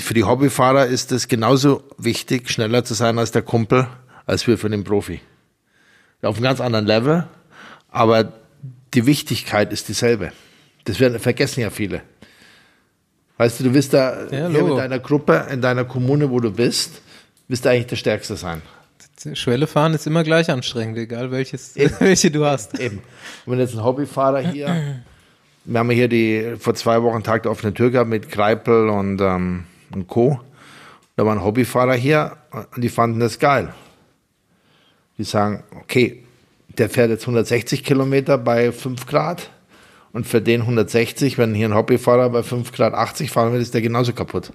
für 0.00 0.14
die 0.14 0.24
Hobbyfahrer 0.24 0.86
ist 0.86 1.12
es 1.12 1.28
genauso 1.28 1.84
wichtig, 1.98 2.48
schneller 2.50 2.84
zu 2.84 2.94
sein 2.94 3.18
als 3.18 3.30
der 3.30 3.42
Kumpel, 3.42 3.88
als 4.24 4.42
für, 4.42 4.56
für 4.56 4.70
den 4.70 4.84
Profi. 4.84 5.20
Auf 6.22 6.36
einem 6.36 6.44
ganz 6.44 6.62
anderen 6.62 6.86
Level, 6.86 7.28
aber 7.90 8.32
die 8.94 9.04
Wichtigkeit 9.04 9.70
ist 9.70 9.88
dieselbe. 9.88 10.32
Das 10.84 11.00
werden, 11.00 11.18
vergessen 11.18 11.60
ja 11.60 11.70
viele. 11.70 12.02
Weißt 13.36 13.60
du, 13.60 13.64
du 13.64 13.74
wirst 13.74 13.94
da 13.94 14.26
Ja, 14.30 14.48
mit 14.48 14.78
deiner 14.78 14.98
Gruppe, 14.98 15.46
in 15.50 15.60
deiner 15.60 15.84
Kommune, 15.84 16.30
wo 16.30 16.40
du 16.40 16.50
bist, 16.52 17.00
wirst 17.48 17.64
du 17.64 17.70
eigentlich 17.70 17.86
der 17.86 17.96
Stärkste 17.96 18.36
sein. 18.36 18.62
Schwelle 19.32 19.66
fahren 19.66 19.94
ist 19.94 20.06
immer 20.06 20.22
gleich 20.22 20.50
anstrengend, 20.50 20.98
egal 20.98 21.30
welches, 21.30 21.74
welche 21.98 22.30
du 22.30 22.44
hast. 22.44 22.78
Eben. 22.78 22.98
Und 23.46 23.52
wenn 23.52 23.58
jetzt 23.58 23.74
ein 23.74 23.82
Hobbyfahrer 23.82 24.40
hier 24.40 25.02
wir 25.64 25.78
haben 25.78 25.90
hier 25.90 26.08
die 26.08 26.56
vor 26.58 26.74
zwei 26.74 27.02
Wochen 27.02 27.22
Tag 27.22 27.44
der 27.44 27.52
offenen 27.52 27.74
Tür 27.74 27.90
gehabt 27.90 28.10
mit 28.10 28.30
Kreipel 28.30 28.90
und, 28.90 29.20
ähm, 29.20 29.64
und 29.94 30.08
Co. 30.08 30.40
Da 31.16 31.24
waren 31.24 31.42
Hobbyfahrer 31.42 31.94
hier 31.94 32.36
und 32.74 32.82
die 32.82 32.88
fanden 32.88 33.20
das 33.20 33.38
geil. 33.38 33.72
Die 35.16 35.24
sagen, 35.24 35.62
okay, 35.80 36.24
der 36.76 36.90
fährt 36.90 37.10
jetzt 37.10 37.22
160 37.22 37.84
Kilometer 37.84 38.36
bei 38.36 38.72
5 38.72 39.06
Grad 39.06 39.50
und 40.14 40.26
für 40.28 40.40
den 40.40 40.62
160, 40.62 41.38
wenn 41.38 41.54
hier 41.54 41.68
ein 41.68 41.74
Hobbyfahrer 41.74 42.30
bei 42.30 42.44
5 42.44 42.70
Grad 42.72 42.94
80 42.94 43.30
fahren 43.30 43.52
will, 43.52 43.60
ist 43.60 43.74
der 43.74 43.82
genauso 43.82 44.12
kaputt. 44.12 44.52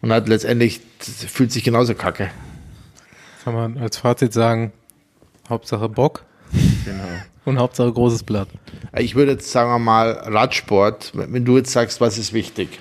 Und 0.00 0.12
hat 0.12 0.28
letztendlich, 0.28 0.80
fühlt 1.00 1.50
sich 1.50 1.64
genauso 1.64 1.94
kacke. 1.96 2.30
Kann 3.42 3.54
man 3.54 3.78
als 3.78 3.96
Fazit 3.96 4.32
sagen, 4.32 4.72
Hauptsache 5.48 5.88
Bock. 5.88 6.24
Genau. 6.84 7.02
Und 7.44 7.58
Hauptsache 7.58 7.92
großes 7.92 8.22
Blatt. 8.22 8.48
Ich 8.96 9.16
würde 9.16 9.32
jetzt 9.32 9.50
sagen 9.50 9.68
wir 9.68 9.80
mal 9.80 10.12
Radsport, 10.12 11.12
wenn 11.14 11.44
du 11.44 11.56
jetzt 11.56 11.72
sagst, 11.72 12.00
was 12.00 12.16
ist 12.16 12.32
wichtig? 12.32 12.78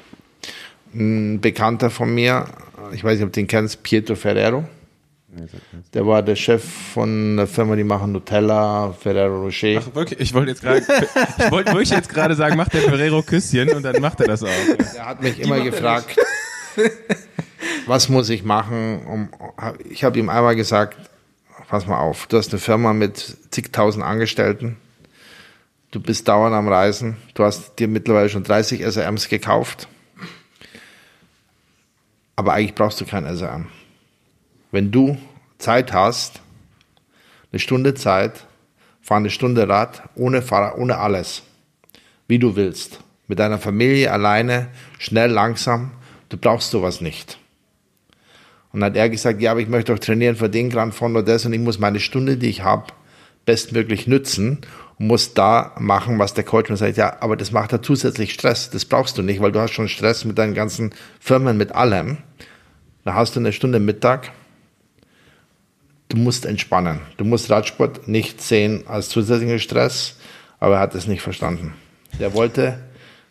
Ein 0.93 1.41
Bekannter 1.41 1.89
von 1.89 2.13
mir, 2.13 2.45
ich 2.91 3.03
weiß 3.03 3.15
nicht, 3.17 3.25
ob 3.25 3.33
du 3.33 3.39
den 3.39 3.47
kennst, 3.47 3.81
Pietro 3.81 4.13
Ferrero. 4.13 4.65
Der 5.93 6.05
war 6.05 6.21
der 6.21 6.35
Chef 6.35 6.63
von 6.93 7.37
der 7.37 7.47
Firma, 7.47 7.75
die 7.75 7.83
machen 7.83 8.11
Nutella, 8.11 8.93
Ferrero 8.93 9.43
Rocher. 9.43 9.81
Ach, 9.81 9.95
wirklich? 9.95 10.19
Ich 10.19 10.33
wollte 10.33 10.51
jetzt 10.51 10.61
gerade, 10.61 10.79
ich 11.37 11.51
wollte 11.51 11.71
wirklich 11.71 11.89
jetzt 11.91 12.09
gerade 12.09 12.35
sagen, 12.35 12.57
macht 12.57 12.73
der 12.73 12.81
Ferrero 12.81 13.21
Küsschen 13.21 13.69
und 13.69 13.83
dann 13.83 14.01
macht 14.01 14.19
er 14.21 14.27
das 14.27 14.43
auch. 14.43 14.49
Er 14.95 15.05
hat 15.05 15.21
mich 15.21 15.39
immer 15.39 15.59
gefragt, 15.61 16.15
was 17.87 18.09
muss 18.09 18.29
ich 18.29 18.43
machen? 18.43 19.05
Um, 19.05 19.29
ich 19.89 20.03
habe 20.03 20.19
ihm 20.19 20.29
einmal 20.29 20.55
gesagt, 20.55 20.97
pass 21.67 21.87
mal 21.87 21.99
auf, 21.99 22.27
du 22.27 22.37
hast 22.37 22.51
eine 22.51 22.59
Firma 22.59 22.93
mit 22.93 23.37
zigtausend 23.51 24.03
Angestellten, 24.03 24.77
du 25.91 25.99
bist 25.99 26.27
dauernd 26.27 26.55
am 26.55 26.67
Reisen, 26.67 27.17
du 27.33 27.43
hast 27.43 27.79
dir 27.79 27.87
mittlerweile 27.87 28.29
schon 28.29 28.43
30 28.43 28.81
SRMs 28.81 29.29
gekauft, 29.29 29.87
aber 32.35 32.53
eigentlich 32.53 32.75
brauchst 32.75 33.01
du 33.01 33.05
kein 33.05 33.25
SRM. 33.25 33.67
Wenn 34.71 34.91
du 34.91 35.17
Zeit 35.57 35.93
hast, 35.93 36.41
eine 37.51 37.59
Stunde 37.59 37.93
Zeit, 37.93 38.45
fahr 39.01 39.17
eine 39.17 39.29
Stunde 39.29 39.67
Rad, 39.69 40.03
ohne 40.15 40.41
Fahrer, 40.41 40.77
ohne 40.77 40.97
alles, 40.97 41.43
wie 42.27 42.39
du 42.39 42.55
willst, 42.55 42.99
mit 43.27 43.39
deiner 43.39 43.57
Familie 43.57 44.11
alleine, 44.11 44.67
schnell, 44.99 45.31
langsam, 45.31 45.91
du 46.29 46.37
brauchst 46.37 46.71
sowas 46.71 46.99
nicht. 46.99 47.37
Und 48.73 48.81
dann 48.81 48.91
hat 48.91 48.97
er 48.97 49.09
gesagt, 49.09 49.41
ja, 49.41 49.51
aber 49.51 49.61
ich 49.61 49.69
möchte 49.69 49.93
auch 49.93 49.99
trainieren 49.99 50.35
für 50.35 50.49
den 50.49 50.69
Grand 50.69 50.93
Fondo 50.93 51.21
das 51.21 51.45
und 51.45 51.53
ich 51.53 51.59
muss 51.59 51.79
meine 51.79 51.99
Stunde, 51.99 52.37
die 52.37 52.49
ich 52.49 52.63
habe, 52.63 52.87
bestmöglich 53.45 54.07
nützen 54.07 54.59
und 54.99 55.07
muss 55.07 55.33
da 55.33 55.73
machen, 55.79 56.19
was 56.19 56.33
der 56.33 56.43
Coach 56.43 56.69
mir 56.69 56.75
sagt, 56.75 56.97
ja, 56.97 57.17
aber 57.21 57.37
das 57.37 57.53
macht 57.53 57.71
ja 57.71 57.81
zusätzlich 57.81 58.33
Stress. 58.33 58.69
Das 58.69 58.83
brauchst 58.83 59.17
du 59.17 59.21
nicht, 59.21 59.41
weil 59.41 59.53
du 59.53 59.61
hast 59.61 59.71
schon 59.71 59.87
Stress 59.87 60.25
mit 60.25 60.37
deinen 60.37 60.53
ganzen 60.53 60.93
Firmen, 61.19 61.57
mit 61.57 61.71
allem. 61.71 62.17
Da 63.05 63.13
hast 63.13 63.35
du 63.35 63.39
eine 63.39 63.53
Stunde 63.53 63.79
Mittag. 63.79 64.31
Du 66.09 66.17
musst 66.17 66.45
entspannen. 66.45 67.01
Du 67.17 67.25
musst 67.25 67.49
Radsport 67.49 68.07
nicht 68.07 68.41
sehen 68.41 68.83
als 68.87 69.09
zusätzlichen 69.09 69.59
Stress, 69.59 70.15
aber 70.59 70.75
er 70.75 70.79
hat 70.79 70.95
es 70.95 71.07
nicht 71.07 71.21
verstanden. 71.21 71.73
Er 72.19 72.33
wollte, 72.33 72.79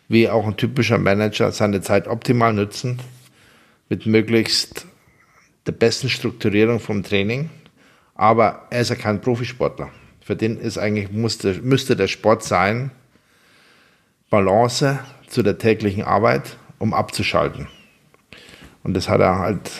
wie 0.07 0.29
auch 0.29 0.45
ein 0.45 0.57
typischer 0.57 0.97
Manager, 0.97 1.51
seine 1.51 1.81
Zeit 1.81 2.07
optimal 2.07 2.53
nützen, 2.53 2.99
mit 3.89 4.05
möglichst 4.05 4.85
der 5.65 5.71
besten 5.71 6.09
Strukturierung 6.09 6.79
vom 6.79 7.03
Training. 7.03 7.49
Aber 8.15 8.67
er 8.69 8.81
ist 8.81 8.89
ja 8.89 8.95
kein 8.95 9.21
Profisportler. 9.21 9.89
Für 10.21 10.35
den 10.35 10.57
ist 10.57 10.77
eigentlich, 10.77 11.11
musste, 11.11 11.53
müsste 11.61 11.95
der 11.95 12.07
Sport 12.07 12.43
sein, 12.43 12.91
Balance 14.29 14.99
zu 15.27 15.41
der 15.41 15.57
täglichen 15.57 16.03
Arbeit, 16.03 16.57
um 16.79 16.93
abzuschalten. 16.93 17.67
Und 18.83 18.93
das 18.93 19.09
hat 19.09 19.21
er 19.21 19.39
halt. 19.39 19.71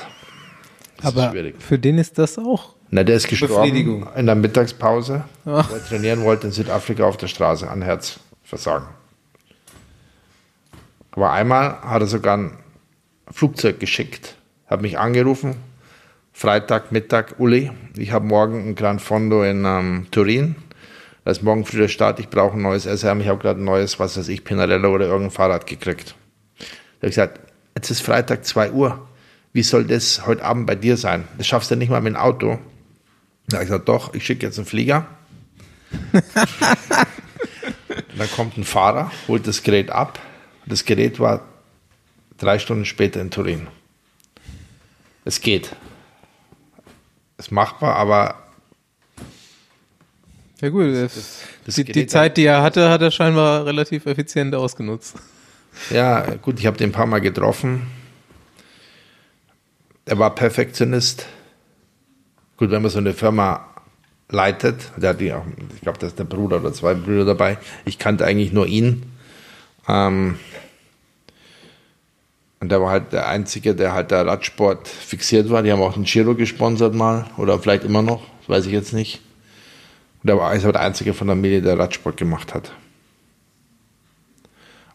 Aber 1.02 1.34
für 1.60 1.78
den 1.78 1.98
ist 1.98 2.18
das 2.18 2.38
auch. 2.38 2.77
Na, 2.90 3.04
der 3.04 3.16
ist 3.18 3.28
gestorben 3.28 4.08
in 4.16 4.26
der 4.26 4.36
Mittagspause, 4.36 5.26
Ach. 5.46 5.70
weil 5.70 5.80
er 5.80 5.86
trainieren 5.86 6.24
wollte 6.24 6.48
in 6.48 6.54
Südafrika 6.54 7.04
auf 7.06 7.18
der 7.18 7.28
Straße 7.28 7.70
an 7.70 7.82
Herzversagen. 7.82 8.88
Aber 11.12 11.32
einmal 11.32 11.82
hat 11.82 12.02
er 12.02 12.08
sogar 12.08 12.38
ein 12.38 12.58
Flugzeug 13.30 13.80
geschickt, 13.80 14.36
hat 14.68 14.82
mich 14.82 14.98
angerufen, 14.98 15.56
Freitag, 16.32 16.92
Mittag, 16.92 17.40
Uli, 17.40 17.72
ich 17.98 18.12
habe 18.12 18.26
morgen 18.26 18.70
ein 18.70 18.76
Gran 18.76 19.00
Fondo 19.00 19.44
in 19.44 19.66
ähm, 19.66 20.06
Turin. 20.12 20.56
Da 21.26 21.32
ist 21.32 21.42
morgen 21.42 21.66
früh 21.66 21.80
der 21.80 21.88
Start, 21.88 22.20
ich 22.20 22.30
brauche 22.30 22.56
ein 22.56 22.62
neues 22.62 22.84
SRM. 22.84 23.20
Ich 23.22 23.28
habe 23.28 23.40
gerade 23.40 23.60
ein 23.60 23.66
neues, 23.66 24.00
was 24.00 24.18
weiß 24.18 24.28
ich, 24.30 24.44
Pinarello 24.44 24.94
oder 24.94 25.08
irgendein 25.08 25.32
Fahrrad 25.32 25.66
gekriegt. 25.66 26.16
Da 26.60 26.64
habe 26.64 27.08
ich 27.08 27.16
gesagt, 27.16 27.40
jetzt 27.76 27.90
ist 27.90 28.02
Freitag 28.02 28.46
2 28.46 28.72
Uhr. 28.72 29.08
Wie 29.52 29.64
soll 29.64 29.84
das 29.86 30.28
heute 30.28 30.46
Abend 30.46 30.68
bei 30.68 30.76
dir 30.76 30.96
sein? 30.96 31.28
Das 31.40 31.48
schaffst 31.48 31.72
du 31.72 31.76
nicht 31.76 31.90
mal 31.90 32.02
mit 32.02 32.14
dem 32.14 32.18
Auto. 32.18 32.60
Da 33.48 33.58
habe 33.58 33.64
ich 33.64 33.70
gesagt, 33.70 33.90
doch, 33.90 34.14
ich 34.14 34.26
schicke 34.26 34.46
jetzt 34.46 34.58
einen 34.58 34.68
Flieger. 34.68 35.08
dann 38.18 38.32
kommt 38.36 38.58
ein 38.58 38.64
Fahrer, 38.64 39.12
holt 39.28 39.48
das 39.48 39.64
Gerät 39.64 39.90
ab. 39.90 40.20
Das 40.66 40.86
Gerät 40.86 41.20
war 41.20 41.46
drei 42.38 42.60
Stunden 42.60 42.86
später 42.86 43.22
in 43.22 43.32
Turin. 43.32 43.68
Es 45.24 45.42
geht 45.42 45.76
ist 47.38 47.52
machbar, 47.52 47.96
aber. 47.96 48.36
Ja, 50.60 50.70
gut. 50.70 50.94
Das, 50.94 51.44
das 51.66 51.76
die, 51.76 51.84
die 51.84 52.08
Zeit, 52.08 52.38
die 52.38 52.46
er 52.46 52.64
hatte, 52.64 52.90
hat 52.90 53.02
er 53.02 53.12
scheinbar 53.12 53.66
relativ 53.66 54.06
effizient 54.06 54.56
ausgenutzt. 54.56 55.16
Ja, 55.92 56.22
gut, 56.42 56.60
ich 56.60 56.66
habe 56.66 56.78
den 56.78 56.90
ein 56.90 56.94
paar 56.94 57.06
Mal 57.06 57.22
getroffen. 57.22 57.88
Er 60.06 60.18
war 60.18 60.34
Perfektionist. 60.34 61.28
Gut, 62.58 62.72
wenn 62.72 62.82
man 62.82 62.90
so 62.90 62.98
eine 62.98 63.14
Firma 63.14 63.68
leitet, 64.30 64.92
der 64.98 65.12
hat 65.12 65.22
die 65.22 65.32
auch, 65.32 65.46
ich 65.76 65.82
glaube, 65.82 66.00
da 66.00 66.08
ist 66.08 66.18
der 66.18 66.24
Bruder 66.24 66.58
oder 66.58 66.74
zwei 66.74 66.96
Brüder 66.96 67.24
dabei. 67.24 67.60
Ich 67.86 68.00
kannte 68.00 68.26
eigentlich 68.26 68.52
nur 68.52 68.66
ihn. 68.66 69.04
Ähm, 69.88 70.40
und 72.60 72.70
der 72.70 72.82
war 72.82 72.90
halt 72.90 73.14
der 73.14 73.28
Einzige, 73.28 73.76
der 73.76 73.94
halt 73.94 74.10
der 74.10 74.26
Radsport 74.26 74.88
fixiert 74.88 75.52
war. 75.52 75.62
Die 75.62 75.72
haben 75.72 75.82
auch 75.82 75.94
den 75.94 76.04
Giro 76.04 76.34
gesponsert 76.34 76.96
mal 76.96 77.28
oder 77.38 77.60
vielleicht 77.60 77.84
immer 77.84 78.02
noch, 78.02 78.24
weiß 78.48 78.66
ich 78.66 78.72
jetzt 78.72 78.92
nicht. 78.92 79.22
Und 80.24 80.30
der 80.30 80.38
war 80.40 80.50
also 80.50 80.72
der 80.72 80.82
Einzige 80.82 81.14
von 81.14 81.28
der 81.28 81.36
Familie, 81.36 81.62
der 81.62 81.78
Radsport 81.78 82.18
gemacht 82.18 82.56
hat. 82.56 82.72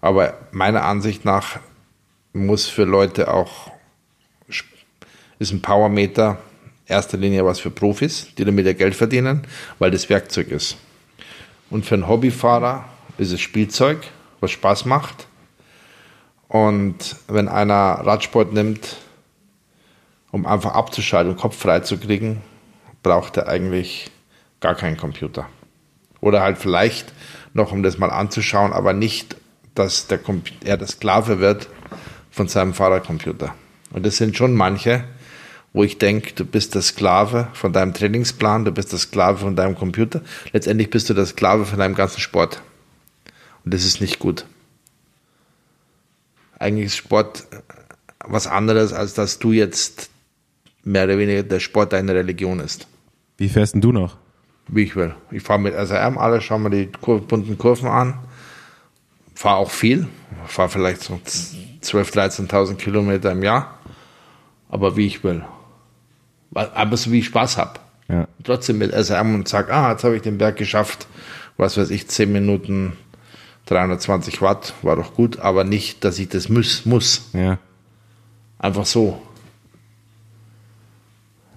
Aber 0.00 0.34
meiner 0.50 0.84
Ansicht 0.84 1.24
nach 1.24 1.60
muss 2.32 2.66
für 2.66 2.84
Leute 2.84 3.32
auch, 3.32 3.70
ist 5.38 5.52
ein 5.52 5.62
Powermeter 5.62 6.38
erster 6.92 7.18
Linie 7.18 7.44
was 7.44 7.60
für 7.60 7.70
Profis, 7.70 8.28
die 8.36 8.44
damit 8.44 8.66
ihr 8.66 8.74
Geld 8.74 8.94
verdienen, 8.94 9.42
weil 9.78 9.90
das 9.90 10.08
Werkzeug 10.08 10.48
ist. 10.50 10.76
Und 11.70 11.86
für 11.86 11.94
einen 11.94 12.08
Hobbyfahrer 12.08 12.84
ist 13.18 13.32
es 13.32 13.40
Spielzeug, 13.40 13.98
was 14.40 14.50
Spaß 14.50 14.84
macht 14.84 15.26
und 16.52 17.16
wenn 17.28 17.48
einer 17.48 17.74
Radsport 18.04 18.52
nimmt, 18.52 18.96
um 20.32 20.44
einfach 20.44 20.74
abzuschalten 20.74 21.32
und 21.32 21.40
Kopf 21.40 21.56
frei 21.56 21.80
zu 21.80 21.96
kriegen, 21.96 22.42
braucht 23.02 23.38
er 23.38 23.48
eigentlich 23.48 24.10
gar 24.60 24.74
keinen 24.74 24.98
Computer. 24.98 25.48
Oder 26.20 26.42
halt 26.42 26.58
vielleicht 26.58 27.10
noch, 27.54 27.72
um 27.72 27.82
das 27.82 27.96
mal 27.96 28.10
anzuschauen, 28.10 28.74
aber 28.74 28.92
nicht, 28.92 29.36
dass 29.74 30.08
der 30.08 30.20
er 30.62 30.76
der 30.76 30.86
Sklave 30.88 31.38
wird 31.40 31.68
von 32.30 32.48
seinem 32.48 32.74
Fahrradcomputer. 32.74 33.54
Und 33.90 34.04
das 34.04 34.18
sind 34.18 34.36
schon 34.36 34.54
manche, 34.54 35.04
wo 35.72 35.84
ich 35.84 35.98
denke, 35.98 36.32
du 36.34 36.44
bist 36.44 36.74
der 36.74 36.82
Sklave 36.82 37.48
von 37.54 37.72
deinem 37.72 37.94
Trainingsplan, 37.94 38.64
du 38.64 38.72
bist 38.72 38.92
der 38.92 38.98
Sklave 38.98 39.38
von 39.38 39.56
deinem 39.56 39.74
Computer. 39.74 40.20
Letztendlich 40.52 40.90
bist 40.90 41.08
du 41.08 41.14
der 41.14 41.26
Sklave 41.26 41.64
von 41.64 41.78
deinem 41.78 41.94
ganzen 41.94 42.20
Sport. 42.20 42.62
Und 43.64 43.72
das 43.72 43.84
ist 43.84 44.00
nicht 44.00 44.18
gut 44.18 44.44
eigentlich 46.62 46.86
ist 46.86 46.96
Sport 46.96 47.44
was 48.24 48.46
anderes, 48.46 48.92
als 48.92 49.14
dass 49.14 49.38
du 49.38 49.52
jetzt 49.52 50.10
mehr 50.84 51.04
oder 51.04 51.18
weniger 51.18 51.42
der 51.42 51.60
Sport 51.60 51.92
deine 51.92 52.14
Religion 52.14 52.60
ist. 52.60 52.86
Wie 53.36 53.48
fährst 53.48 53.74
denn 53.74 53.80
du 53.80 53.92
noch? 53.92 54.16
Wie 54.68 54.84
ich 54.84 54.94
will. 54.94 55.14
Ich 55.32 55.42
fahre 55.42 55.58
mit 55.58 55.74
SRM 55.74 56.16
alles, 56.18 56.44
schau 56.44 56.58
mir 56.58 56.70
die 56.70 56.88
bunten 57.04 57.58
Kurven 57.58 57.88
an. 57.88 58.18
Fahre 59.34 59.56
auch 59.56 59.70
viel. 59.70 60.06
Fahre 60.46 60.68
vielleicht 60.68 61.02
so 61.02 61.14
12.000, 61.14 62.48
13.000 62.48 62.76
Kilometer 62.76 63.32
im 63.32 63.42
Jahr. 63.42 63.78
Aber 64.68 64.96
wie 64.96 65.06
ich 65.06 65.24
will. 65.24 65.42
Aber 66.54 66.96
so 66.96 67.12
wie 67.12 67.20
ich 67.20 67.26
Spaß 67.26 67.56
habe. 67.58 67.80
Ja. 68.08 68.28
Trotzdem 68.44 68.78
mit 68.78 68.92
SRM 68.92 69.34
und 69.34 69.48
sag, 69.48 69.72
ah, 69.72 69.92
jetzt 69.92 70.04
habe 70.04 70.16
ich 70.16 70.22
den 70.22 70.38
Berg 70.38 70.56
geschafft. 70.56 71.06
Was 71.56 71.76
weiß 71.76 71.90
ich, 71.90 72.08
10 72.08 72.32
Minuten 72.32 72.96
320 73.66 74.42
Watt 74.42 74.74
war 74.82 74.96
doch 74.96 75.14
gut, 75.14 75.38
aber 75.38 75.64
nicht, 75.64 76.04
dass 76.04 76.18
ich 76.18 76.28
das 76.28 76.48
muss. 76.48 76.84
muss. 76.84 77.30
Ja. 77.32 77.58
Einfach 78.58 78.86
so. 78.86 79.20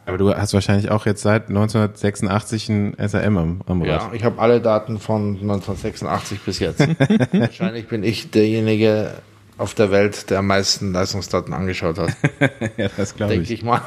Aber 0.05 0.17
du 0.17 0.34
hast 0.34 0.53
wahrscheinlich 0.53 0.91
auch 0.91 1.05
jetzt 1.05 1.23
seit 1.23 1.49
1986 1.49 2.69
ein 2.69 2.95
SRM 2.97 3.38
am, 3.38 3.61
am 3.65 3.81
Rad. 3.81 3.89
Ja, 3.89 4.11
ich 4.13 4.23
habe 4.23 4.39
alle 4.39 4.61
Daten 4.61 4.99
von 4.99 5.35
1986 5.41 6.41
bis 6.41 6.59
jetzt. 6.59 6.88
Wahrscheinlich 7.31 7.88
bin 7.88 8.03
ich 8.03 8.30
derjenige 8.30 9.15
auf 9.57 9.73
der 9.73 9.89
Welt, 9.89 10.30
der 10.30 10.39
am 10.39 10.47
meisten 10.47 10.93
Leistungsdaten 10.93 11.53
angeschaut 11.53 11.97
hat. 11.97 12.15
ja, 12.77 12.89
das 12.95 13.15
glaube 13.15 13.34
Denke 13.34 13.45
ich. 13.45 13.59
ich 13.59 13.63
mal. 13.63 13.81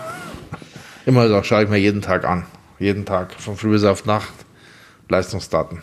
Immer 1.09 1.27
noch 1.27 1.43
schaue 1.43 1.65
ich 1.65 1.71
mir 1.71 1.79
jeden 1.79 2.03
Tag 2.03 2.27
an. 2.27 2.45
Jeden 2.79 3.07
Tag, 3.07 3.33
von 3.33 3.57
früh 3.57 3.71
bis 3.71 3.83
auf 3.83 4.05
Nacht. 4.05 4.35
Leistungsdaten. 5.09 5.81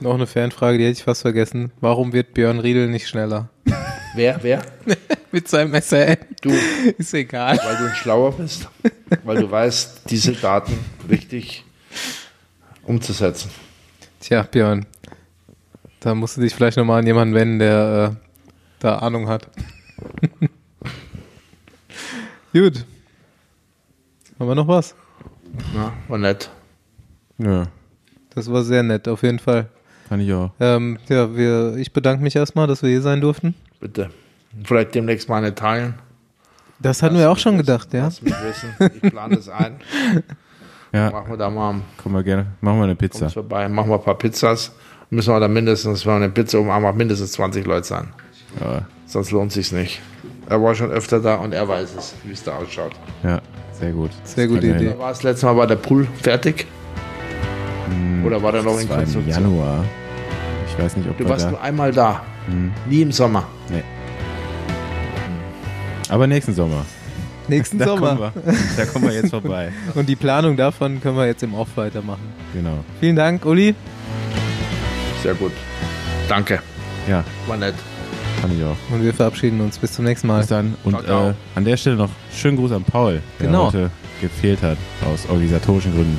Noch 0.00 0.12
eine 0.12 0.26
Fanfrage, 0.26 0.76
die 0.76 0.84
hätte 0.84 0.98
ich 0.98 1.04
fast 1.04 1.22
vergessen. 1.22 1.72
Warum 1.80 2.12
wird 2.12 2.34
Björn 2.34 2.58
Riedel 2.58 2.88
nicht 2.88 3.08
schneller? 3.08 3.48
Wer, 4.14 4.38
wer? 4.42 4.60
Mit 5.32 5.48
seinem 5.48 5.72
SRM. 5.80 6.18
Du, 6.42 6.50
Ist 6.98 7.14
egal. 7.14 7.58
weil 7.64 7.76
du 7.78 7.84
ein 7.86 7.94
Schlauer 7.94 8.32
bist. 8.32 8.68
Weil 9.24 9.40
du 9.40 9.50
weißt, 9.50 10.02
diese 10.10 10.32
Daten 10.32 10.76
richtig 11.08 11.64
umzusetzen. 12.82 13.50
Tja, 14.20 14.42
Björn. 14.42 14.84
Da 16.00 16.14
musst 16.14 16.36
du 16.36 16.42
dich 16.42 16.54
vielleicht 16.54 16.76
nochmal 16.76 16.98
an 16.98 17.06
jemanden 17.06 17.34
wenden, 17.34 17.58
der 17.60 18.12
äh, 18.12 18.26
da 18.80 18.98
Ahnung 18.98 19.28
hat. 19.28 19.48
Gut. 22.52 22.84
Haben 24.40 24.48
wir 24.48 24.54
noch 24.54 24.68
was? 24.68 24.94
Ja, 25.74 25.92
war 26.08 26.18
nett. 26.18 26.48
Ja, 27.38 27.66
Das 28.34 28.50
war 28.50 28.62
sehr 28.62 28.82
nett, 28.82 29.06
auf 29.06 29.22
jeden 29.22 29.38
Fall. 29.38 29.68
fand 30.08 30.22
ich 30.22 30.32
auch. 30.32 30.50
Ähm, 30.58 30.98
ja, 31.08 31.36
wir, 31.36 31.76
ich 31.76 31.92
bedanke 31.92 32.22
mich 32.22 32.34
erstmal, 32.36 32.66
dass 32.66 32.82
wir 32.82 32.88
hier 32.88 33.02
sein 33.02 33.20
durften. 33.20 33.54
Bitte. 33.80 34.08
Vielleicht 34.64 34.94
demnächst 34.94 35.28
mal 35.28 35.36
eine 35.36 35.54
teilen. 35.54 35.94
Das 36.78 37.02
hatten 37.02 37.16
wir 37.18 37.30
auch 37.30 37.36
schon 37.36 37.58
gedacht, 37.58 37.92
ja. 37.92 38.04
Lass 38.04 38.22
mich 38.22 38.32
wissen. 38.42 38.74
Ich 39.02 39.10
plane 39.10 39.36
es 39.36 39.48
ein. 39.48 39.76
Ja, 40.92 41.08
Machen 41.12 41.30
wir 41.30 41.36
da 41.36 41.48
mal 41.48 41.76
komm 42.02 42.10
mal 42.14 42.24
gerne. 42.24 42.46
Machen 42.60 42.78
wir 42.78 42.82
eine 42.84 42.96
Pizza. 42.96 43.28
vorbei. 43.28 43.68
Machen 43.68 43.90
wir 43.90 43.94
ein 43.94 44.02
paar 44.02 44.18
Pizzas. 44.18 44.72
Müssen 45.10 45.32
wir 45.32 45.38
dann 45.38 45.52
mindestens, 45.52 46.04
wenn 46.04 46.14
wir 46.14 46.16
eine 46.24 46.30
Pizza 46.30 46.58
um 46.58 46.68
haben, 46.68 46.96
mindestens 46.96 47.30
20 47.30 47.64
Leute 47.64 47.86
sein. 47.86 48.08
Ja, 48.60 48.84
Sonst 49.06 49.30
lohnt 49.30 49.52
sich's 49.52 49.70
nicht. 49.70 50.00
Er 50.48 50.60
war 50.60 50.74
schon 50.74 50.90
öfter 50.90 51.20
da 51.20 51.36
und 51.36 51.52
er 51.52 51.68
weiß 51.68 51.94
es, 51.96 52.14
wie 52.24 52.32
es 52.32 52.42
da 52.42 52.56
ausschaut. 52.56 52.90
ja 53.22 53.40
sehr 53.80 53.92
gut. 53.92 54.10
Sehr 54.24 54.46
Das 54.46 54.54
gute 54.54 54.66
Idee. 54.68 54.84
ja- 54.90 54.98
War 54.98 55.08
das 55.10 55.22
letzte 55.22 55.46
Mal 55.46 55.56
war 55.56 55.66
der 55.66 55.76
Pool 55.76 56.06
fertig? 56.22 56.66
Oder 58.24 58.42
war 58.42 58.52
der 58.52 58.62
noch 58.62 58.78
in 58.78 58.86
Das 58.86 58.88
war 58.90 58.96
im 58.98 59.02
Konstruktion? 59.04 59.44
Januar. 59.44 59.84
Ich 60.68 60.78
weiß 60.84 60.96
nicht, 60.96 61.08
ob 61.08 61.18
Du 61.18 61.28
warst 61.28 61.46
da... 61.46 61.50
nur 61.50 61.60
einmal 61.62 61.90
da. 61.92 62.22
Nie 62.88 63.02
im 63.02 63.12
Sommer. 63.12 63.46
Nee. 63.70 63.82
Aber 66.08 66.26
nächsten 66.26 66.54
Sommer. 66.54 66.84
Nächsten 67.48 67.78
Da 67.78 67.86
Sommer. 67.86 68.16
kommen 68.16 68.32
wir. 68.44 68.54
Da 68.76 68.84
kommen 68.86 69.04
wir 69.06 69.12
jetzt 69.14 69.30
vorbei. 69.30 69.72
Und 69.94 70.08
die 70.08 70.16
Planung 70.16 70.56
davon 70.56 71.00
können 71.00 71.16
wir 71.16 71.26
jetzt 71.26 71.42
im 71.42 71.54
Off 71.54 71.68
weitermachen. 71.76 72.20
Genau. 72.52 72.84
Vielen 73.00 73.16
Dank, 73.16 73.44
Uli. 73.44 73.74
Sehr 75.22 75.34
gut. 75.34 75.52
Danke. 76.28 76.60
Ja, 77.08 77.24
War 77.46 77.56
nett. 77.56 77.74
Fand 78.40 78.54
ich 78.54 78.64
auch. 78.64 78.76
Und 78.94 79.02
wir 79.04 79.12
verabschieden 79.14 79.60
uns. 79.60 79.78
Bis 79.78 79.92
zum 79.92 80.04
nächsten 80.04 80.26
Mal. 80.26 80.38
Bis 80.40 80.48
dann. 80.48 80.74
Und 80.84 80.92
Ciao, 80.92 81.02
ciao. 81.04 81.28
äh, 81.30 81.34
an 81.54 81.64
der 81.64 81.76
Stelle 81.76 81.96
noch 81.96 82.10
schönen 82.34 82.56
Gruß 82.56 82.72
an 82.72 82.84
Paul, 82.84 83.20
der 83.38 83.46
Genau. 83.46 83.66
heute 83.68 83.90
gefehlt 84.20 84.62
hat, 84.62 84.76
aus 85.10 85.26
organisatorischen 85.28 85.92
Gründen. 85.94 86.18